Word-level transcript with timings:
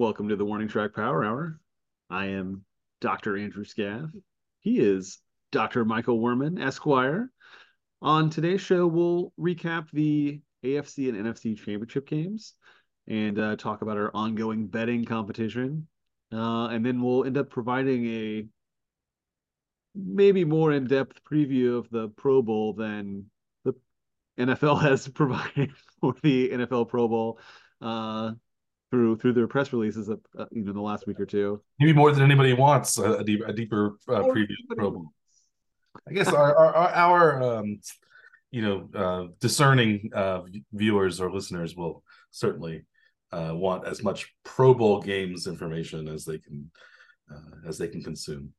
Welcome 0.00 0.30
to 0.30 0.36
the 0.36 0.46
Warning 0.46 0.66
Track 0.66 0.94
Power 0.94 1.22
Hour. 1.22 1.60
I 2.08 2.28
am 2.28 2.64
Dr. 3.02 3.36
Andrew 3.36 3.64
Scaff. 3.64 4.08
He 4.60 4.78
is 4.78 5.18
Dr. 5.52 5.84
Michael 5.84 6.18
Werman, 6.20 6.58
Esquire. 6.58 7.30
On 8.00 8.30
today's 8.30 8.62
show, 8.62 8.86
we'll 8.86 9.34
recap 9.38 9.90
the 9.92 10.40
AFC 10.64 11.10
and 11.10 11.18
NFC 11.22 11.54
championship 11.54 12.08
games 12.08 12.54
and 13.08 13.38
uh, 13.38 13.56
talk 13.56 13.82
about 13.82 13.98
our 13.98 14.10
ongoing 14.14 14.68
betting 14.68 15.04
competition. 15.04 15.86
Uh, 16.32 16.68
and 16.68 16.82
then 16.82 17.02
we'll 17.02 17.26
end 17.26 17.36
up 17.36 17.50
providing 17.50 18.06
a 18.06 18.46
maybe 19.94 20.46
more 20.46 20.72
in 20.72 20.86
depth 20.86 21.20
preview 21.30 21.76
of 21.76 21.90
the 21.90 22.08
Pro 22.08 22.40
Bowl 22.40 22.72
than 22.72 23.26
the 23.66 23.74
NFL 24.38 24.80
has 24.82 25.06
provided 25.08 25.72
for 26.00 26.14
the 26.22 26.48
NFL 26.48 26.88
Pro 26.88 27.06
Bowl. 27.06 27.38
Uh, 27.82 28.32
through 28.90 29.16
through 29.18 29.32
their 29.32 29.46
press 29.46 29.72
releases 29.72 30.08
of 30.08 30.20
uh, 30.38 30.46
you 30.50 30.64
know 30.64 30.72
the 30.72 30.80
last 30.80 31.06
week 31.06 31.20
or 31.20 31.26
two. 31.26 31.62
Maybe 31.78 31.92
more 31.92 32.12
than 32.12 32.22
anybody 32.22 32.52
wants 32.52 32.98
a, 32.98 33.14
a, 33.14 33.24
deep, 33.24 33.40
a 33.46 33.52
deeper 33.52 33.96
uh, 34.08 34.22
preview. 34.22 34.54
Pro 34.76 34.90
Bowl. 34.90 35.12
I 36.08 36.12
guess 36.12 36.28
our 36.28 36.56
our, 36.56 36.88
our 36.88 37.42
um, 37.42 37.80
you 38.50 38.62
know 38.62 38.88
uh, 38.94 39.32
discerning 39.40 40.10
uh, 40.12 40.42
viewers 40.72 41.20
or 41.20 41.32
listeners 41.32 41.76
will 41.76 42.02
certainly 42.30 42.84
uh, 43.32 43.52
want 43.54 43.86
as 43.86 44.02
much 44.02 44.34
Pro 44.44 44.74
Bowl 44.74 45.00
games 45.00 45.46
information 45.46 46.08
as 46.08 46.24
they 46.24 46.38
can 46.38 46.70
uh, 47.32 47.68
as 47.68 47.78
they 47.78 47.88
can 47.88 48.02
consume. 48.02 48.52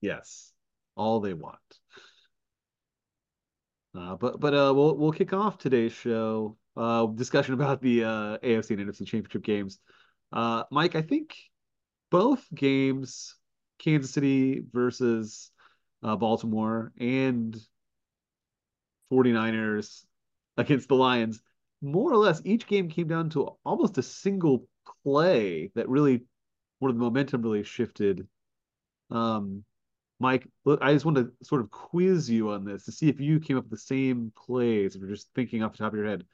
Yes, 0.00 0.52
all 0.96 1.20
they 1.20 1.34
want. 1.34 1.58
Uh, 3.92 4.14
but 4.14 4.38
but 4.38 4.54
uh, 4.54 4.72
we'll 4.74 4.96
we'll 4.96 5.12
kick 5.12 5.32
off 5.32 5.58
today's 5.58 5.92
show 5.92 6.56
uh, 6.76 7.06
discussion 7.06 7.54
about 7.54 7.80
the 7.80 8.04
uh, 8.04 8.38
AFC 8.38 8.70
and 8.70 8.80
NFC 8.80 9.06
championship 9.06 9.42
games. 9.42 9.78
Uh, 10.32 10.64
Mike, 10.70 10.94
I 10.94 11.02
think 11.02 11.34
both 12.10 12.44
games, 12.54 13.34
Kansas 13.78 14.12
City 14.12 14.62
versus 14.72 15.50
uh, 16.02 16.16
Baltimore 16.16 16.92
and 16.98 17.56
49ers 19.12 20.04
against 20.56 20.88
the 20.88 20.94
Lions, 20.94 21.40
more 21.82 22.12
or 22.12 22.16
less 22.16 22.42
each 22.44 22.66
game 22.66 22.88
came 22.88 23.08
down 23.08 23.30
to 23.30 23.56
almost 23.64 23.98
a 23.98 24.02
single 24.02 24.66
play 25.02 25.70
that 25.74 25.88
really, 25.88 26.22
where 26.78 26.92
the 26.92 26.98
momentum 26.98 27.42
really 27.42 27.64
shifted. 27.64 28.26
Um, 29.10 29.64
Mike, 30.18 30.46
look, 30.66 30.80
I 30.82 30.92
just 30.92 31.06
want 31.06 31.16
to 31.16 31.32
sort 31.42 31.62
of 31.62 31.70
quiz 31.70 32.28
you 32.28 32.50
on 32.50 32.64
this 32.64 32.84
to 32.84 32.92
see 32.92 33.08
if 33.08 33.18
you 33.20 33.40
came 33.40 33.56
up 33.56 33.64
with 33.64 33.70
the 33.70 33.78
same 33.78 34.32
plays, 34.36 34.94
if 34.94 35.00
you're 35.00 35.10
just 35.10 35.30
thinking 35.34 35.62
off 35.62 35.72
the 35.72 35.78
top 35.78 35.92
of 35.92 35.98
your 35.98 36.06
head 36.06 36.24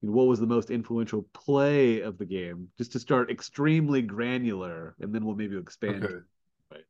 what 0.00 0.26
was 0.26 0.38
the 0.38 0.46
most 0.46 0.70
influential 0.70 1.26
play 1.32 2.00
of 2.00 2.18
the 2.18 2.24
game, 2.24 2.68
just 2.78 2.92
to 2.92 3.00
start 3.00 3.30
extremely 3.30 4.02
granular, 4.02 4.94
and 5.00 5.12
then 5.12 5.24
we'll 5.24 5.34
maybe 5.34 5.56
expand. 5.56 6.04
Okay. 6.04 6.14
Right. 6.70 6.84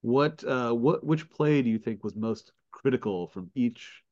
What 0.00 0.44
uh, 0.44 0.72
what 0.72 1.04
which 1.04 1.30
play 1.30 1.62
do 1.62 1.70
you 1.70 1.78
think 1.78 2.02
was 2.02 2.16
most 2.16 2.52
critical 2.72 3.28
from 3.28 3.50
each 3.54 4.02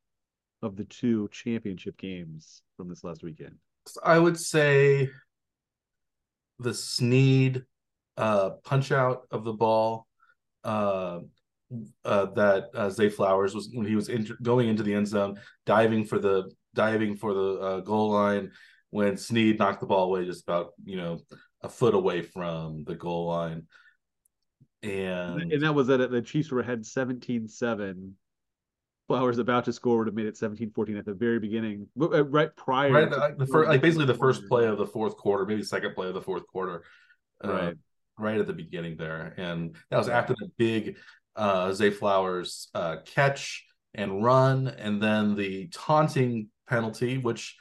of 0.63 0.77
the 0.77 0.85
two 0.85 1.29
championship 1.33 1.97
games 1.97 2.63
from 2.77 2.89
this 2.89 3.03
last 3.03 3.23
weekend? 3.23 3.57
I 4.05 4.19
would 4.19 4.39
say 4.39 5.09
the 6.59 6.75
Sneed 6.75 7.65
uh, 8.17 8.51
punch 8.63 8.93
out 8.93 9.23
of 9.31 9.45
the 9.45 9.55
ball 9.55 10.07
uh, 10.63 11.21
uh, 12.05 12.27
that 12.27 12.69
uh, 12.75 12.91
Zay 12.91 13.09
Flowers 13.09 13.55
was 13.55 13.71
when 13.73 13.87
he 13.87 13.97
was 13.97 14.09
in, 14.09 14.29
going 14.43 14.69
into 14.69 14.83
the 14.83 14.95
end 14.95 15.09
zone, 15.09 15.41
diving 15.67 16.05
for 16.05 16.19
the 16.19 16.51
diving 16.75 17.17
for 17.17 17.35
the 17.35 17.53
uh, 17.61 17.81
goal 17.81 18.11
line 18.11 18.53
when 18.91 19.17
Sneed 19.17 19.59
knocked 19.59 19.81
the 19.81 19.87
ball 19.87 20.05
away 20.05 20.25
just 20.25 20.43
about 20.43 20.73
you 20.85 20.97
know 20.97 21.21
a 21.63 21.69
foot 21.69 21.95
away 21.95 22.23
from 22.23 22.85
the 22.85 22.95
goal 22.95 23.27
line. 23.27 23.67
And 24.83 25.53
and 25.53 25.63
that 25.63 25.75
was 25.75 25.89
that 25.89 26.11
the 26.11 26.23
Chiefs 26.23 26.51
were 26.51 26.61
ahead 26.61 26.83
17-7. 26.83 28.13
Flowers 29.09 29.39
about 29.39 29.65
to 29.65 29.73
score 29.73 29.99
would 29.99 30.07
have 30.07 30.15
made 30.15 30.27
it 30.27 30.37
17-14 30.37 30.99
at 30.99 31.05
the 31.05 31.13
very 31.13 31.41
beginning, 31.41 31.89
uh, 32.01 32.25
right 32.25 32.55
prior. 32.55 32.93
Right, 32.93 33.11
the, 33.11 33.35
the 33.39 33.47
first, 33.47 33.69
like 33.69 33.83
basically 33.83 34.07
the 34.07 34.15
first 34.15 34.47
play 34.49 34.67
of 34.67 34.79
the 34.79 34.87
fourth 34.87 35.17
quarter, 35.17 35.45
maybe 35.45 35.65
second 35.65 35.95
play 35.95 36.07
of 36.07 36.15
the 36.15 36.23
fourth 36.23 36.47
quarter, 36.47 36.85
uh, 37.45 37.53
right, 37.53 37.75
right 38.17 38.39
at 38.39 38.47
the 38.47 38.53
beginning 38.53 38.97
there, 38.97 39.35
and 39.37 39.75
that 39.91 39.99
was 39.99 40.09
after 40.09 40.35
the 40.39 40.49
big 40.57 40.97
uh, 41.35 41.73
Zay 41.73 41.91
Flowers 41.91 42.69
uh, 42.73 42.99
catch 43.05 43.67
and 43.95 44.23
run, 44.25 44.69
and 44.69 45.03
then 45.03 45.35
the 45.35 45.69
taunting 45.73 46.49
penalty, 46.71 47.19
which 47.19 47.57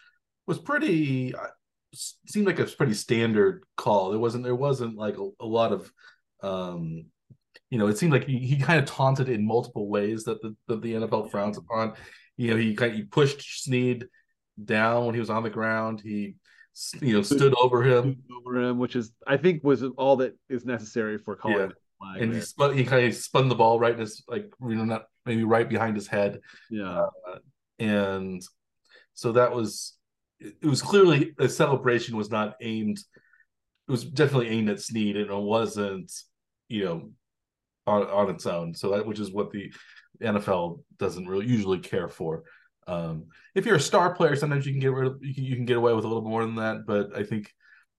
was 0.48 0.60
pretty 0.60 1.36
uh, 1.36 1.48
seemed 1.94 2.48
like 2.48 2.60
a 2.60 2.66
pretty 2.66 2.94
standard 2.94 3.64
call. 3.76 4.12
There 4.12 4.20
wasn't 4.20 4.44
there 4.44 4.56
wasn't 4.56 4.96
like 4.96 5.18
a, 5.18 5.30
a 5.40 5.46
lot 5.46 5.72
of 5.72 5.92
um 6.42 7.06
you 7.70 7.78
know, 7.78 7.88
it 7.88 7.98
seemed 7.98 8.12
like 8.12 8.26
he, 8.26 8.40
he 8.40 8.58
kind 8.58 8.80
of 8.80 8.86
taunted 8.86 9.30
in 9.30 9.46
multiple 9.46 9.90
ways 9.90 10.24
that 10.24 10.42
the 10.42 10.56
that 10.68 10.82
the 10.82 10.94
NFL 10.94 11.30
frowns 11.32 11.58
upon. 11.58 11.94
You 12.38 12.52
know, 12.52 12.58
he 12.58 12.74
kind 12.76 12.92
of, 12.92 12.98
he 12.98 13.04
pushed 13.04 13.64
Sneed 13.64 14.06
down 14.64 15.06
when 15.06 15.14
he 15.14 15.20
was 15.20 15.30
on 15.30 15.44
the 15.44 15.50
ground. 15.50 16.02
He 16.02 16.36
you 17.02 17.14
know 17.14 17.22
stood 17.22 17.54
over 17.62 17.84
him 17.84 18.24
over 18.38 18.62
him, 18.62 18.78
which 18.78 18.96
is 18.96 19.12
I 19.28 19.38
think 19.38 19.64
was 19.64 19.84
all 19.98 20.18
that 20.18 20.38
is 20.50 20.66
necessary 20.66 21.18
for 21.18 21.36
calling. 21.36 21.58
Yeah. 21.58 22.14
And 22.18 22.32
there. 22.32 22.40
he 22.40 22.46
spun, 22.46 22.78
he 22.78 22.86
kind 22.86 23.06
of 23.06 23.14
spun 23.14 23.50
the 23.50 23.56
ball 23.56 23.80
right 23.80 23.94
in 23.94 24.00
his 24.00 24.24
like 24.28 24.52
you 24.62 24.76
know 24.76 24.86
not 24.86 25.06
maybe 25.26 25.44
right 25.44 25.68
behind 25.68 25.96
his 25.96 26.08
head. 26.08 26.40
Yeah. 26.70 27.06
Uh, 27.28 27.40
and 27.80 28.42
so 29.20 29.34
that 29.34 29.54
was 29.54 29.98
it 30.40 30.66
was 30.66 30.82
clearly 30.82 31.34
a 31.38 31.50
celebration 31.50 32.16
was 32.16 32.32
not 32.32 32.56
aimed 32.62 33.00
it 33.90 33.92
was 33.92 34.04
definitely 34.04 34.50
aimed 34.50 34.70
at 34.70 34.80
Sneed 34.80 35.18
and 35.18 35.32
it 35.32 35.36
wasn't, 35.36 36.14
you 36.68 36.86
know, 36.86 37.10
on, 37.88 38.04
on 38.04 38.30
its 38.30 38.46
own. 38.46 38.76
So 38.76 38.92
that 38.92 39.08
which 39.08 39.20
is 39.20 39.32
what 39.32 39.50
the 39.50 39.74
NFL 40.22 40.84
doesn't 41.00 41.28
really 41.28 41.48
usually 41.48 41.80
care 41.80 42.08
for. 42.08 42.44
Um, 42.86 43.26
if 43.56 43.66
you're 43.66 43.78
a 43.78 43.82
star 43.82 44.14
player, 44.14 44.36
sometimes 44.36 44.68
you 44.68 44.74
can 44.74 44.80
get 44.80 44.94
rid 44.94 45.08
of, 45.08 45.18
you 45.22 45.34
can, 45.34 45.44
you 45.44 45.56
can 45.56 45.66
get 45.66 45.78
away 45.78 45.94
with 45.94 46.06
a 46.06 46.08
little 46.08 46.22
more 46.22 46.46
than 46.46 46.56
that. 46.56 46.86
But 46.86 47.18
I 47.18 47.24
think 47.24 47.52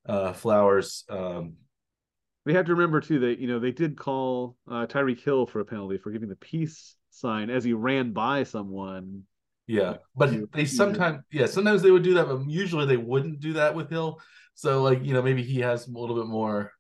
uh, 0.07 0.33
Flowers. 0.33 1.05
Um, 1.11 1.55
we 2.47 2.55
have 2.55 2.67
to 2.67 2.75
remember 2.75 3.01
too 3.01 3.19
that 3.21 3.41
you 3.41 3.49
know 3.49 3.59
they 3.59 3.73
did 3.73 3.99
call 3.99 4.57
uh, 4.71 4.87
Tyreek 4.87 5.21
Hill 5.21 5.47
for 5.47 5.59
a 5.59 5.65
penalty 5.65 5.99
for 5.99 6.13
giving 6.13 6.29
the 6.29 6.37
peace 6.37 6.95
sign 7.11 7.51
as 7.51 7.65
he 7.65 7.73
ran 7.73 8.13
by 8.13 8.45
someone 8.45 9.25
yeah, 9.71 9.95
but 10.17 10.53
they 10.53 10.65
sometimes 10.65 11.23
yeah 11.31 11.47
sometimes 11.47 11.83
they 11.83 11.91
would 11.91 12.03
do 12.03 12.15
that, 12.15 12.27
but 12.27 12.49
usually 12.49 12.87
they 12.87 12.97
wouldn't 12.97 13.41
do 13.41 13.53
that 13.55 13.75
with 13.75 13.89
Hill. 13.89 14.21
So 14.55 14.83
like 14.83 15.05
you 15.05 15.15
know 15.15 15.23
maybe 15.23 15.43
he 15.43 15.61
has 15.61 15.87
a 15.87 15.91
little 15.93 16.17
bit 16.17 16.27
more. 16.27 16.73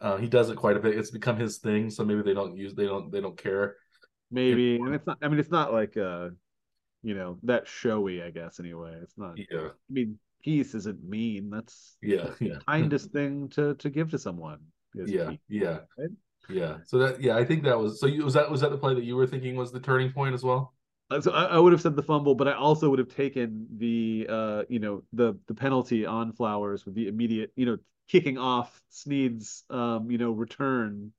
Uh, 0.00 0.16
he 0.16 0.26
does 0.26 0.48
it 0.48 0.56
quite 0.56 0.78
a 0.78 0.80
bit. 0.80 0.96
It's 0.96 1.10
become 1.10 1.36
his 1.36 1.58
thing, 1.58 1.90
so 1.90 2.02
maybe 2.02 2.22
they 2.22 2.32
don't 2.32 2.56
use 2.56 2.74
they 2.74 2.86
don't 2.86 3.12
they 3.12 3.20
don't 3.20 3.36
care. 3.36 3.76
Maybe 4.30 4.76
and 4.76 4.94
it's 4.94 5.06
not. 5.06 5.18
I 5.20 5.28
mean, 5.28 5.38
it's 5.38 5.50
not 5.50 5.72
like 5.72 5.98
uh, 5.98 6.30
you 7.02 7.14
know, 7.14 7.38
that 7.42 7.68
showy. 7.68 8.22
I 8.22 8.30
guess 8.30 8.58
anyway, 8.58 8.98
it's 9.02 9.18
not. 9.18 9.36
Yeah. 9.36 9.68
I 9.68 9.92
mean, 9.92 10.18
peace 10.42 10.74
isn't 10.74 11.04
mean. 11.04 11.50
That's 11.50 11.98
yeah, 12.00 12.30
yeah. 12.40 12.56
kindest 12.66 13.12
thing 13.12 13.50
to 13.50 13.74
to 13.74 13.90
give 13.90 14.10
to 14.12 14.18
someone. 14.18 14.60
Yeah, 14.94 15.30
peace, 15.30 15.38
yeah, 15.48 15.78
right? 15.98 16.10
yeah. 16.48 16.76
So 16.86 16.98
that 16.98 17.20
yeah, 17.20 17.36
I 17.36 17.44
think 17.44 17.64
that 17.64 17.78
was 17.78 18.00
so. 18.00 18.06
You, 18.06 18.24
was 18.24 18.34
that 18.34 18.50
was 18.50 18.62
that 18.62 18.70
the 18.70 18.78
play 18.78 18.94
that 18.94 19.04
you 19.04 19.16
were 19.16 19.26
thinking 19.26 19.56
was 19.56 19.72
the 19.72 19.80
turning 19.80 20.10
point 20.12 20.34
as 20.34 20.42
well? 20.42 20.72
So 21.20 21.32
I, 21.32 21.44
I, 21.44 21.58
would 21.58 21.72
have 21.72 21.82
said 21.82 21.96
the 21.96 22.02
fumble, 22.02 22.36
but 22.36 22.46
I 22.46 22.52
also 22.52 22.88
would 22.88 23.00
have 23.00 23.14
taken 23.14 23.66
the 23.78 24.26
uh, 24.28 24.62
you 24.68 24.78
know, 24.78 25.02
the 25.12 25.34
the 25.48 25.54
penalty 25.54 26.06
on 26.06 26.32
Flowers 26.32 26.86
with 26.86 26.94
the 26.94 27.08
immediate, 27.08 27.52
you 27.56 27.66
know, 27.66 27.78
kicking 28.08 28.38
off 28.38 28.80
Sneed's 28.90 29.64
um, 29.70 30.10
you 30.10 30.18
know, 30.18 30.30
return 30.30 31.12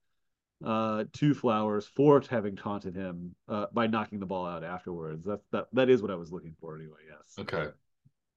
uh 0.64 1.06
to 1.14 1.34
Flowers 1.34 1.88
for 1.88 2.22
having 2.30 2.56
taunted 2.56 2.96
him 2.96 3.34
uh 3.50 3.66
by 3.74 3.88
knocking 3.88 4.20
the 4.20 4.26
ball 4.26 4.46
out 4.46 4.64
afterwards. 4.64 5.26
That's 5.26 5.46
that 5.52 5.68
that 5.74 5.90
is 5.90 6.02
what 6.02 6.12
I 6.12 6.16
was 6.16 6.32
looking 6.32 6.56
for 6.62 6.76
anyway, 6.76 7.00
yes. 7.10 7.36
Okay. 7.40 7.72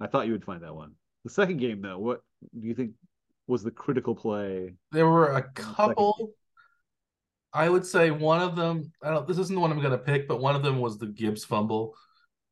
I 0.01 0.07
thought 0.07 0.27
you 0.27 0.33
would 0.33 0.45
find 0.45 0.63
that 0.63 0.75
one. 0.75 0.93
The 1.25 1.31
second 1.31 1.59
game 1.59 1.83
though, 1.83 1.99
what 1.99 2.23
do 2.59 2.67
you 2.67 2.75
think 2.75 2.93
was 3.47 3.63
the 3.63 3.71
critical 3.71 4.15
play? 4.15 4.75
There 4.91 5.07
were 5.07 5.35
a 5.35 5.43
couple 5.43 6.35
I 7.55 7.69
would 7.69 7.87
say 7.87 8.11
one 8.11 8.41
of 8.41 8.57
them. 8.57 8.93
I 9.03 9.11
don't. 9.11 9.29
This 9.29 9.39
isn't 9.39 9.55
the 9.55 9.61
one 9.61 9.71
I'm 9.71 9.81
going 9.81 9.93
to 9.93 9.99
pick, 9.99 10.27
but 10.27 10.41
one 10.41 10.57
of 10.57 10.65
them 10.65 10.81
was 10.81 10.99
the 10.99 11.07
Gibbs 11.07 11.45
fumble. 11.45 11.95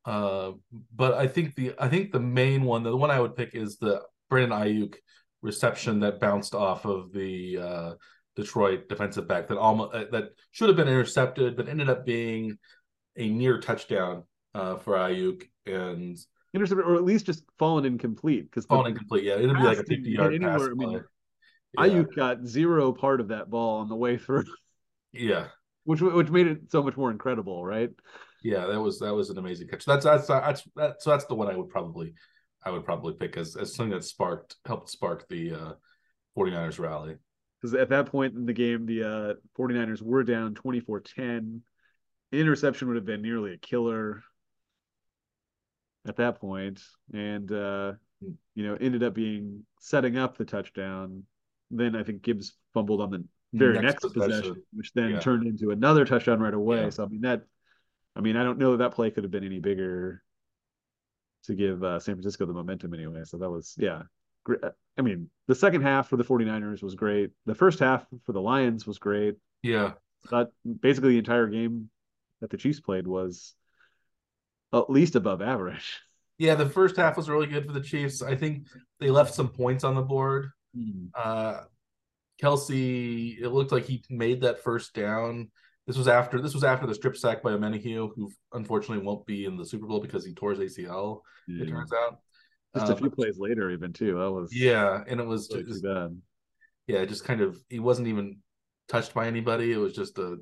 Uh, 0.05 0.53
but 0.95 1.13
I 1.13 1.27
think 1.27 1.55
the 1.55 1.73
I 1.77 1.89
think 1.89 2.11
the 2.11 2.19
main 2.19 2.63
one, 2.63 2.83
the 2.83 2.95
one 2.95 3.11
I 3.11 3.19
would 3.19 3.35
pick, 3.35 3.53
is 3.53 3.77
the 3.77 4.01
Brandon 4.29 4.57
Aiyuk 4.57 4.95
reception 5.41 5.99
that 5.99 6.21
bounced 6.21 6.55
off 6.55 6.85
of 6.85 7.11
the 7.11 7.57
uh, 7.57 7.93
Detroit 8.37 8.87
defensive 8.87 9.27
back 9.27 9.49
that 9.49 9.57
almost 9.57 9.93
uh, 9.93 10.05
that 10.11 10.29
should 10.51 10.69
have 10.69 10.77
been 10.77 10.87
intercepted, 10.87 11.57
but 11.57 11.67
ended 11.67 11.89
up 11.89 12.05
being 12.05 12.57
a 13.17 13.29
near 13.29 13.59
touchdown 13.59 14.23
uh, 14.55 14.77
for 14.77 14.95
Aiyuk 14.95 15.43
and 15.65 16.17
intercepted, 16.53 16.85
or 16.85 16.95
at 16.95 17.03
least 17.03 17.25
just 17.25 17.43
fallen 17.59 17.85
incomplete 17.85 18.49
because 18.49 18.65
fallen 18.65 18.87
incomplete. 18.87 19.25
Yeah, 19.25 19.35
it'd 19.35 19.55
be 19.55 19.63
like 19.63 19.79
a 19.79 19.83
fifty 19.83 20.11
yard 20.11 20.39
pass. 20.41 20.61
I 20.61 20.69
mean, 20.69 20.91
yeah. 20.91 20.99
Aiyuk 21.77 22.15
got 22.15 22.45
zero 22.45 22.93
part 22.93 23.19
of 23.19 23.27
that 23.29 23.49
ball 23.49 23.79
on 23.79 23.89
the 23.89 23.95
way 23.95 24.17
through. 24.17 24.45
Yeah. 25.13 25.47
Which 25.85 26.01
which 26.01 26.29
made 26.29 26.47
it 26.47 26.71
so 26.71 26.81
much 26.81 26.97
more 26.97 27.11
incredible, 27.11 27.65
right? 27.65 27.89
Yeah, 28.43 28.65
that 28.67 28.79
was 28.79 28.99
that 28.99 29.13
was 29.13 29.29
an 29.29 29.37
amazing 29.37 29.67
catch. 29.67 29.85
That's 29.85 30.05
that's 30.05 30.27
that's 30.27 30.63
that, 30.75 31.01
so 31.01 31.11
that's 31.11 31.25
the 31.25 31.35
one 31.35 31.47
I 31.47 31.55
would 31.55 31.69
probably 31.69 32.13
I 32.63 32.71
would 32.71 32.85
probably 32.85 33.13
pick 33.13 33.37
as 33.37 33.55
as 33.55 33.75
something 33.75 33.91
that 33.91 34.03
sparked 34.03 34.55
helped 34.65 34.89
spark 34.89 35.27
the 35.29 35.53
uh 35.53 35.73
49ers 36.37 36.79
rally. 36.79 37.15
Because 37.61 37.75
at 37.75 37.89
that 37.89 38.07
point 38.07 38.35
in 38.35 38.45
the 38.45 38.53
game, 38.53 38.85
the 38.85 39.03
uh, 39.03 39.33
49ers 39.57 40.01
were 40.01 40.23
down 40.23 40.53
24 40.53 40.99
10. 40.99 41.61
Interception 42.33 42.87
would 42.87 42.97
have 42.97 43.05
been 43.05 43.21
nearly 43.21 43.53
a 43.53 43.57
killer 43.57 44.21
at 46.05 46.17
that 46.17 46.41
point, 46.41 46.81
and 47.13 47.51
uh, 47.51 47.93
you 48.55 48.67
know 48.67 48.75
ended 48.79 49.03
up 49.03 49.13
being 49.13 49.65
setting 49.79 50.17
up 50.17 50.37
the 50.37 50.45
touchdown. 50.45 51.23
Then 51.71 51.95
I 51.95 52.03
think 52.03 52.21
Gibbs 52.21 52.53
fumbled 52.73 53.01
on 53.01 53.11
the 53.11 53.23
very 53.53 53.73
next, 53.73 54.03
next 54.03 54.13
possession, 54.13 54.29
possession, 54.29 54.63
which 54.73 54.91
then 54.93 55.11
yeah. 55.11 55.19
turned 55.19 55.47
into 55.47 55.71
another 55.71 56.05
touchdown 56.05 56.39
right 56.39 56.53
away. 56.53 56.83
Yeah. 56.83 56.89
So 56.89 57.03
I 57.03 57.07
mean 57.07 57.21
that, 57.21 57.43
I 58.15 58.21
mean 58.21 58.35
I 58.35 58.43
don't 58.43 58.57
know 58.57 58.71
that 58.71 58.77
that 58.77 58.95
play 58.95 59.11
could 59.11 59.23
have 59.23 59.31
been 59.31 59.45
any 59.45 59.59
bigger 59.59 60.21
to 61.45 61.55
give 61.55 61.83
uh, 61.83 61.99
San 61.99 62.15
Francisco 62.15 62.45
the 62.45 62.53
momentum 62.53 62.93
anyway. 62.93 63.21
So 63.25 63.37
that 63.37 63.49
was 63.49 63.75
yeah. 63.77 64.03
I 64.97 65.01
mean, 65.01 65.29
the 65.47 65.55
second 65.55 65.83
half 65.83 66.09
for 66.09 66.17
the 66.17 66.23
49ers 66.23 66.83
was 66.83 66.95
great. 66.95 67.31
The 67.45 67.55
first 67.55 67.79
half 67.79 68.05
for 68.25 68.33
the 68.33 68.41
Lions 68.41 68.85
was 68.85 68.99
great. 68.99 69.35
Yeah. 69.61 69.93
But 70.29 70.51
basically 70.81 71.13
the 71.13 71.19
entire 71.19 71.47
game 71.47 71.89
that 72.41 72.49
the 72.49 72.57
Chiefs 72.57 72.79
played 72.79 73.07
was 73.07 73.55
at 74.73 74.89
least 74.89 75.15
above 75.15 75.41
average. 75.41 75.99
Yeah, 76.39 76.55
the 76.55 76.67
first 76.67 76.97
half 76.97 77.15
was 77.15 77.29
really 77.29 77.45
good 77.45 77.63
for 77.67 77.73
the 77.73 77.79
Chiefs. 77.79 78.23
I 78.23 78.35
think 78.35 78.65
they 78.99 79.11
left 79.11 79.35
some 79.35 79.49
points 79.49 79.83
on 79.83 79.93
the 79.93 80.01
board. 80.01 80.49
Mm. 80.75 81.09
Uh, 81.13 81.61
Kelce, 82.43 83.39
it 83.39 83.49
looked 83.49 83.71
like 83.71 83.85
he 83.85 84.03
made 84.09 84.41
that 84.41 84.63
first 84.63 84.93
down. 84.93 85.49
This 85.87 85.97
was 85.97 86.07
after 86.07 86.41
this 86.41 86.53
was 86.53 86.63
after 86.63 86.85
the 86.85 86.95
strip 86.95 87.15
sack 87.15 87.41
by 87.41 87.51
Omenihu, 87.51 88.09
who 88.15 88.31
unfortunately 88.53 89.05
won't 89.05 89.25
be 89.25 89.45
in 89.45 89.57
the 89.57 89.65
Super 89.65 89.85
Bowl 89.85 89.99
because 89.99 90.25
he 90.25 90.33
tore 90.33 90.53
his 90.53 90.77
ACL. 90.77 91.21
It 91.47 91.69
turns 91.69 91.91
out. 91.93 92.19
Just 92.75 92.91
a 92.91 92.95
few 92.95 93.07
um, 93.07 93.11
plays 93.11 93.37
later, 93.37 93.69
even 93.69 93.93
too. 93.93 94.17
That 94.17 94.31
was 94.31 94.53
yeah, 94.53 95.03
and 95.07 95.19
it 95.19 95.25
was 95.25 95.49
really 95.51 95.65
just 95.65 95.83
bad. 95.83 96.19
Yeah, 96.87 97.05
just 97.05 97.23
kind 97.23 97.41
of 97.41 97.57
he 97.69 97.79
wasn't 97.79 98.07
even 98.07 98.37
touched 98.87 99.13
by 99.13 99.27
anybody. 99.27 99.71
It 99.71 99.77
was 99.77 99.93
just 99.93 100.17
a 100.17 100.37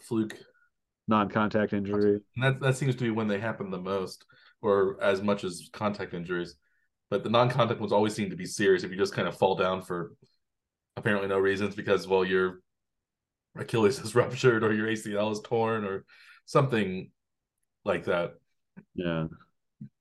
fluke 0.00 0.36
non-contact 1.06 1.72
injury. 1.72 2.20
And 2.36 2.44
that 2.44 2.60
that 2.60 2.76
seems 2.76 2.96
to 2.96 3.04
be 3.04 3.10
when 3.10 3.28
they 3.28 3.38
happen 3.38 3.70
the 3.70 3.78
most, 3.78 4.24
or 4.62 5.02
as 5.02 5.22
much 5.22 5.44
as 5.44 5.68
contact 5.72 6.14
injuries. 6.14 6.56
But 7.10 7.22
the 7.22 7.30
non-contact 7.30 7.78
ones 7.78 7.92
always 7.92 8.14
seem 8.14 8.30
to 8.30 8.36
be 8.36 8.46
serious 8.46 8.82
if 8.82 8.90
you 8.90 8.96
just 8.96 9.14
kind 9.14 9.28
of 9.28 9.36
fall 9.36 9.54
down 9.54 9.82
for 9.82 10.12
apparently 10.96 11.28
no 11.28 11.38
reasons 11.38 11.74
because 11.74 12.06
well 12.06 12.24
your 12.24 12.60
Achilles 13.56 13.98
is 14.04 14.14
ruptured 14.14 14.64
or 14.64 14.72
your 14.72 14.88
ACL 14.88 15.32
is 15.32 15.40
torn 15.40 15.84
or 15.84 16.04
something 16.46 17.10
like 17.84 18.04
that. 18.04 18.32
Yeah. 18.94 19.26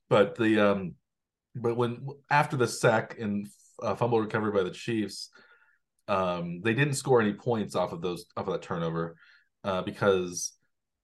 But 0.10 0.36
the 0.36 0.60
um 0.60 0.96
but 1.56 1.76
when 1.76 2.08
after 2.30 2.58
the 2.58 2.68
sack 2.68 3.18
and 3.20 3.48
uh, 3.82 3.96
fumble 3.96 4.20
recovery 4.20 4.52
by 4.52 4.64
the 4.64 4.72
Chiefs, 4.72 5.30
um 6.08 6.62
they 6.64 6.74
didn't 6.74 6.96
score 6.96 7.22
any 7.22 7.34
points 7.34 7.76
off 7.76 7.94
of 7.94 8.02
those 8.02 8.26
off 8.36 8.48
of 8.48 8.54
that 8.54 8.62
turnover 8.62 9.16
uh 9.64 9.82
because 9.82 10.54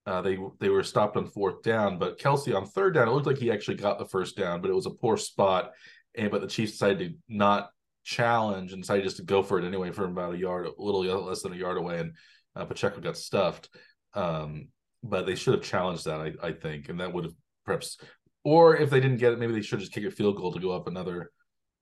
uh, 0.06 0.22
they 0.22 0.40
they 0.60 0.70
were 0.70 0.84
stopped 0.84 1.18
on 1.18 1.28
fourth 1.28 1.62
down, 1.62 2.00
but 2.00 2.18
Kelce 2.18 2.56
on 2.56 2.66
third 2.66 2.96
down, 2.96 3.08
it 3.08 3.12
looked 3.12 3.28
like 3.28 3.38
he 3.38 3.52
actually 3.52 3.78
got 3.78 4.00
the 4.00 4.06
first 4.06 4.36
down, 4.36 4.60
but 4.60 4.72
it 4.72 4.76
was 4.76 4.88
a 4.88 4.92
poor 4.92 5.18
spot. 5.18 5.72
And 6.18 6.32
but 6.32 6.42
the 6.42 6.48
Chiefs 6.48 6.72
decided 6.72 6.98
to 7.00 7.18
not 7.28 7.70
challenge 8.10 8.74
and 8.74 8.82
decided 8.82 9.04
just 9.04 9.18
to 9.18 9.24
go 9.24 9.44
for 9.44 9.60
it 9.60 9.66
anyway 9.66 9.92
from 9.92 10.12
about 10.12 10.34
a 10.34 10.38
yard, 10.38 10.66
a 10.66 10.82
little 10.82 11.04
less 11.24 11.44
than 11.44 11.54
a 11.54 11.56
yard 11.56 11.78
away, 11.78 12.00
and 12.00 12.14
uh, 12.56 12.66
Pacheco 12.66 13.00
got 13.00 13.18
stuffed. 13.18 13.70
Um, 14.16 14.70
but 15.04 15.26
they 15.26 15.36
should 15.36 15.54
have 15.54 15.64
challenged 15.64 16.06
that, 16.06 16.20
I, 16.20 16.48
I 16.48 16.52
think, 16.52 16.90
and 16.90 17.00
that 17.00 17.14
would 17.14 17.26
have 17.26 17.34
perhaps, 17.66 17.98
or 18.44 18.76
if 18.76 18.90
they 18.90 19.00
didn't 19.00 19.20
get 19.20 19.32
it, 19.32 19.40
maybe 19.40 19.54
they 19.54 19.62
should 19.62 19.80
just 19.80 19.94
kick 19.94 20.04
a 20.06 20.12
field 20.12 20.38
goal 20.38 20.52
to 20.52 20.60
go 20.60 20.72
up 20.72 20.88
another 20.88 21.32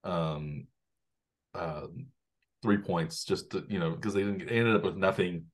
um, 0.03 0.67
uh, 1.55 1.87
three 2.61 2.77
points, 2.77 3.23
just 3.23 3.51
to, 3.51 3.63
you 3.69 3.79
know, 3.79 3.91
because 3.91 4.13
they 4.13 4.21
didn't 4.21 4.47
they 4.47 4.59
ended 4.59 4.75
up 4.75 4.83
with 4.83 4.97
nothing 4.97 5.45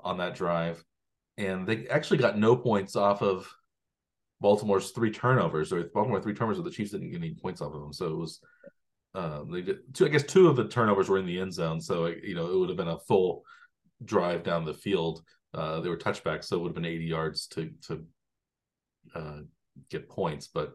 on 0.00 0.18
that 0.18 0.34
drive, 0.34 0.84
and 1.38 1.66
they 1.66 1.88
actually 1.88 2.18
got 2.18 2.38
no 2.38 2.54
points 2.54 2.94
off 2.94 3.22
of 3.22 3.50
Baltimore's 4.40 4.90
three 4.90 5.10
turnovers, 5.10 5.72
or 5.72 5.82
Baltimore 5.94 6.20
three 6.20 6.34
turnovers, 6.34 6.58
but 6.58 6.64
the 6.64 6.76
Chiefs 6.76 6.92
didn't 6.92 7.10
get 7.10 7.16
any 7.16 7.34
points 7.34 7.62
off 7.62 7.74
of 7.74 7.80
them, 7.80 7.92
so 7.92 8.06
it 8.06 8.16
was 8.16 8.40
um, 9.18 9.50
they 9.50 9.62
did 9.62 9.78
two. 9.94 10.06
I 10.06 10.08
guess 10.08 10.22
two 10.22 10.48
of 10.48 10.56
the 10.56 10.68
turnovers 10.68 11.08
were 11.08 11.18
in 11.18 11.26
the 11.26 11.40
end 11.40 11.52
zone, 11.52 11.80
so 11.80 12.06
you 12.06 12.34
know 12.34 12.46
it 12.46 12.56
would 12.56 12.68
have 12.68 12.78
been 12.78 12.88
a 12.88 12.98
full 13.00 13.42
drive 14.04 14.44
down 14.44 14.64
the 14.64 14.74
field. 14.74 15.22
Uh, 15.52 15.80
they 15.80 15.88
were 15.88 15.96
touchbacks, 15.96 16.44
so 16.44 16.56
it 16.56 16.60
would 16.60 16.68
have 16.68 16.74
been 16.74 16.84
80 16.84 17.04
yards 17.04 17.46
to 17.48 17.70
to 17.86 18.04
uh, 19.14 19.38
get 19.90 20.08
points. 20.08 20.46
But 20.46 20.74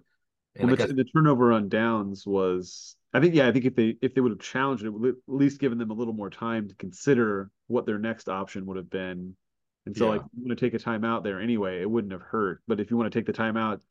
well, 0.60 0.68
the, 0.68 0.78
guess... 0.78 0.90
the, 0.90 1.06
turnover 1.06 1.54
on 1.54 1.69
downs 1.69 2.28
was, 2.28 2.98
I 3.13 3.22
think, 3.22 3.34
yeah, 3.34 3.48
I 3.48 3.51
think 3.54 3.66
if 3.66 3.75
they 3.75 3.95
if 4.01 4.13
they 4.13 4.22
would 4.22 4.31
have 4.31 4.40
challenged 4.40 4.84
it, 4.84 4.90
would 4.90 5.12
at 5.12 5.16
least 5.28 5.62
given 5.62 5.78
them 5.78 5.92
a 5.92 5.95
little 5.95 6.13
more 6.13 6.30
time 6.30 6.68
to 6.68 6.75
consider 6.75 7.50
what 7.68 7.86
their 7.86 8.00
next 8.00 8.28
option 8.28 8.66
would 8.66 8.78
have 8.78 8.90
been. 8.90 9.38
And 9.86 9.95
so, 9.95 10.06
yeah. 10.06 10.12
like, 10.12 10.22
you 10.34 10.48
want 10.48 10.57
to 10.57 10.66
take 10.66 10.74
a 10.74 10.84
timeout 10.84 11.24
there 11.24 11.42
anyway, 11.42 11.81
it 11.81 11.90
wouldn't 11.90 12.13
have 12.13 12.22
hurt. 12.22 12.62
But 12.68 12.80
if 12.80 12.92
you 12.92 12.98
want 12.98 13.12
to 13.12 13.18
take 13.18 13.25
the 13.25 13.34
timeout, 13.34 13.81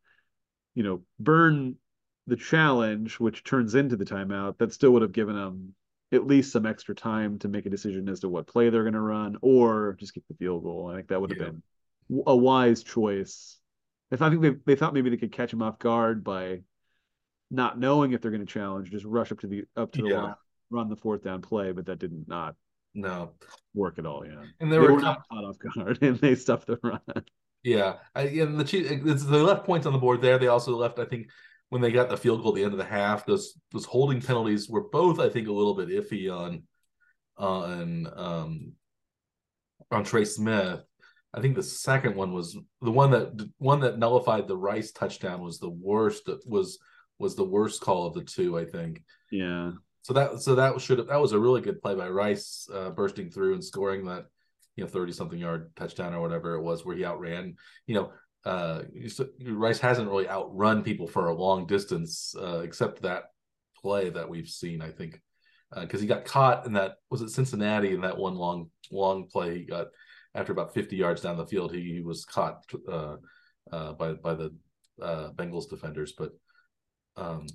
you 0.74 0.82
know, 0.82 1.02
burn 1.18 1.76
the 2.26 2.36
challenge, 2.36 3.18
which 3.18 3.44
turns 3.44 3.74
into 3.74 3.96
the 3.96 4.04
timeout, 4.04 4.58
that 4.58 4.72
still 4.72 4.92
would 4.92 5.02
have 5.02 5.12
given 5.12 5.34
them 5.34 5.74
at 6.12 6.26
least 6.26 6.52
some 6.52 6.66
extra 6.66 6.94
time 6.94 7.38
to 7.38 7.48
make 7.48 7.66
a 7.66 7.70
decision 7.70 8.08
as 8.08 8.20
to 8.20 8.28
what 8.28 8.46
play 8.46 8.68
they're 8.68 8.82
going 8.82 8.92
to 8.92 9.00
run 9.00 9.36
or 9.40 9.96
just 9.98 10.14
kick 10.14 10.22
the 10.28 10.36
field 10.36 10.62
goal. 10.62 10.90
I 10.90 10.96
think 10.96 11.08
that 11.08 11.20
would 11.20 11.30
have 11.30 11.38
yeah. 11.38 11.46
been 11.46 11.62
a 12.26 12.36
wise 12.36 12.82
choice. 12.82 13.58
If 14.10 14.20
I 14.20 14.28
think 14.28 14.42
they, 14.42 14.50
they 14.66 14.76
thought 14.76 14.94
maybe 14.94 15.10
they 15.10 15.16
could 15.16 15.32
catch 15.32 15.52
him 15.52 15.62
off 15.62 15.78
guard 15.78 16.22
by 16.22 16.60
not 17.50 17.78
knowing 17.78 18.12
if 18.12 18.20
they're 18.20 18.30
going 18.30 18.44
to 18.44 18.52
challenge, 18.52 18.90
just 18.90 19.06
rush 19.06 19.32
up 19.32 19.40
to 19.40 19.46
the 19.46 19.64
up 19.76 19.92
to 19.92 20.02
the 20.02 20.08
yeah. 20.08 20.22
line, 20.22 20.34
run 20.70 20.88
the 20.90 20.96
fourth 20.96 21.22
down 21.22 21.40
play, 21.40 21.72
but 21.72 21.86
that 21.86 21.98
did 21.98 22.12
not 22.28 22.56
no 22.94 23.30
work 23.74 23.98
at 23.98 24.06
all. 24.06 24.26
Yeah, 24.26 24.42
and 24.60 24.70
they, 24.70 24.76
they 24.76 24.78
were, 24.78 24.94
were 24.94 25.00
not 25.00 25.22
caught 25.30 25.44
off 25.44 25.56
guard, 25.58 25.98
and 26.02 26.18
they 26.18 26.34
stuffed 26.34 26.66
the 26.66 26.78
run. 26.82 27.00
Yeah, 27.62 27.96
I, 28.14 28.22
and 28.22 28.58
the 28.58 28.64
Chiefs, 28.64 29.24
they 29.24 29.36
left 29.38 29.64
points 29.64 29.86
on 29.86 29.92
the 29.92 29.98
board 29.98 30.20
there. 30.20 30.38
They 30.38 30.48
also 30.48 30.76
left, 30.76 30.98
I 30.98 31.04
think, 31.04 31.28
when 31.72 31.80
they 31.80 31.90
got 31.90 32.10
the 32.10 32.18
field 32.18 32.42
goal 32.42 32.50
at 32.50 32.56
the 32.56 32.64
end 32.64 32.74
of 32.74 32.78
the 32.78 32.84
half, 32.84 33.24
those 33.24 33.58
those 33.72 33.86
holding 33.86 34.20
penalties 34.20 34.68
were 34.68 34.90
both, 34.90 35.18
I 35.18 35.30
think, 35.30 35.48
a 35.48 35.52
little 35.52 35.72
bit 35.72 35.88
iffy 35.88 36.30
on 36.30 36.64
on 37.38 38.06
um, 38.14 38.72
on 39.90 40.04
Trey 40.04 40.26
Smith. 40.26 40.84
I 41.32 41.40
think 41.40 41.56
the 41.56 41.62
second 41.62 42.14
one 42.14 42.34
was 42.34 42.58
the 42.82 42.90
one 42.90 43.10
that 43.12 43.48
one 43.56 43.80
that 43.80 43.98
nullified 43.98 44.48
the 44.48 44.56
Rice 44.56 44.92
touchdown 44.92 45.40
was 45.40 45.60
the 45.60 45.70
worst. 45.70 46.28
Was 46.44 46.78
was 47.18 47.36
the 47.36 47.44
worst 47.44 47.80
call 47.80 48.06
of 48.06 48.12
the 48.12 48.24
two, 48.24 48.58
I 48.58 48.66
think. 48.66 49.02
Yeah. 49.30 49.70
So 50.02 50.12
that 50.12 50.40
so 50.40 50.56
that 50.56 50.78
should 50.78 50.98
have, 50.98 51.06
that 51.06 51.22
was 51.22 51.32
a 51.32 51.38
really 51.38 51.62
good 51.62 51.80
play 51.80 51.94
by 51.94 52.10
Rice, 52.10 52.68
uh, 52.70 52.90
bursting 52.90 53.30
through 53.30 53.54
and 53.54 53.64
scoring 53.64 54.04
that 54.04 54.26
you 54.76 54.84
know 54.84 54.90
30 54.90 55.12
something 55.12 55.38
yard 55.38 55.70
touchdown 55.74 56.12
or 56.12 56.20
whatever 56.20 56.54
it 56.54 56.62
was 56.62 56.84
where 56.84 56.96
he 56.96 57.04
outran 57.04 57.56
you 57.86 57.94
know 57.94 58.10
uh, 58.44 58.82
Rice 59.44 59.78
hasn't 59.78 60.08
really 60.08 60.28
outrun 60.28 60.82
people 60.82 61.06
for 61.06 61.28
a 61.28 61.34
long 61.34 61.66
distance, 61.66 62.34
uh, 62.38 62.60
except 62.60 63.02
that 63.02 63.24
play 63.80 64.10
that 64.10 64.28
we've 64.28 64.48
seen. 64.48 64.82
I 64.82 64.90
think 64.90 65.20
because 65.80 66.00
uh, 66.00 66.02
he 66.02 66.06
got 66.06 66.24
caught 66.24 66.66
in 66.66 66.72
that 66.74 66.96
was 67.10 67.22
it 67.22 67.30
Cincinnati 67.30 67.94
in 67.94 68.00
that 68.02 68.18
one 68.18 68.34
long 68.34 68.70
long 68.90 69.26
play 69.26 69.58
he 69.58 69.64
got 69.64 69.86
after 70.34 70.52
about 70.52 70.74
50 70.74 70.96
yards 70.96 71.22
down 71.22 71.36
the 71.36 71.46
field. 71.46 71.72
He, 71.72 71.94
he 71.94 72.00
was 72.00 72.24
caught 72.24 72.64
uh, 72.90 73.16
uh, 73.70 73.92
by 73.92 74.14
by 74.14 74.34
the 74.34 74.54
uh, 75.00 75.30
Bengals 75.30 75.70
defenders, 75.70 76.12
but 76.16 76.32
um, 77.16 77.46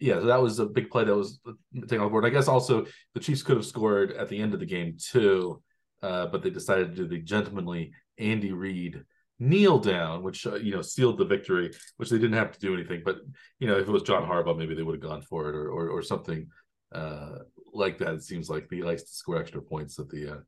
yeah, 0.00 0.14
so 0.14 0.26
that 0.26 0.40
was 0.40 0.58
a 0.58 0.66
big 0.66 0.90
play 0.90 1.04
that 1.04 1.14
was 1.14 1.38
taken 1.82 2.00
on 2.00 2.10
board. 2.10 2.24
I 2.24 2.30
guess 2.30 2.48
also 2.48 2.86
the 3.14 3.20
Chiefs 3.20 3.42
could 3.42 3.56
have 3.56 3.66
scored 3.66 4.12
at 4.12 4.30
the 4.30 4.40
end 4.40 4.54
of 4.54 4.60
the 4.60 4.66
game 4.66 4.96
too, 4.98 5.62
but 6.00 6.42
they 6.42 6.50
decided 6.50 6.90
to 6.90 7.02
do 7.02 7.08
the 7.08 7.18
gentlemanly 7.18 7.92
Andy 8.18 8.52
Reid 8.52 9.04
kneel 9.40 9.78
down, 9.78 10.22
which 10.22 10.46
uh, 10.46 10.56
you 10.56 10.72
know 10.72 10.82
sealed 10.82 11.18
the 11.18 11.24
victory, 11.24 11.72
which 11.96 12.10
they 12.10 12.18
didn't 12.18 12.34
have 12.34 12.52
to 12.52 12.60
do 12.60 12.74
anything. 12.74 13.02
But 13.04 13.16
you 13.58 13.66
know, 13.66 13.78
if 13.78 13.88
it 13.88 13.90
was 13.90 14.02
John 14.02 14.28
Harbaugh, 14.28 14.56
maybe 14.56 14.74
they 14.74 14.82
would 14.82 15.02
have 15.02 15.10
gone 15.10 15.22
for 15.22 15.48
it 15.48 15.56
or 15.56 15.70
or, 15.70 15.88
or 15.88 16.02
something 16.02 16.46
uh, 16.92 17.38
like 17.72 17.98
that. 17.98 18.14
It 18.14 18.22
seems 18.22 18.48
like 18.48 18.68
he 18.70 18.82
likes 18.82 19.02
to 19.02 19.12
score 19.12 19.38
extra 19.38 19.62
points 19.62 19.98
at 19.98 20.08
the. 20.08 20.32
Uh, 20.32 20.40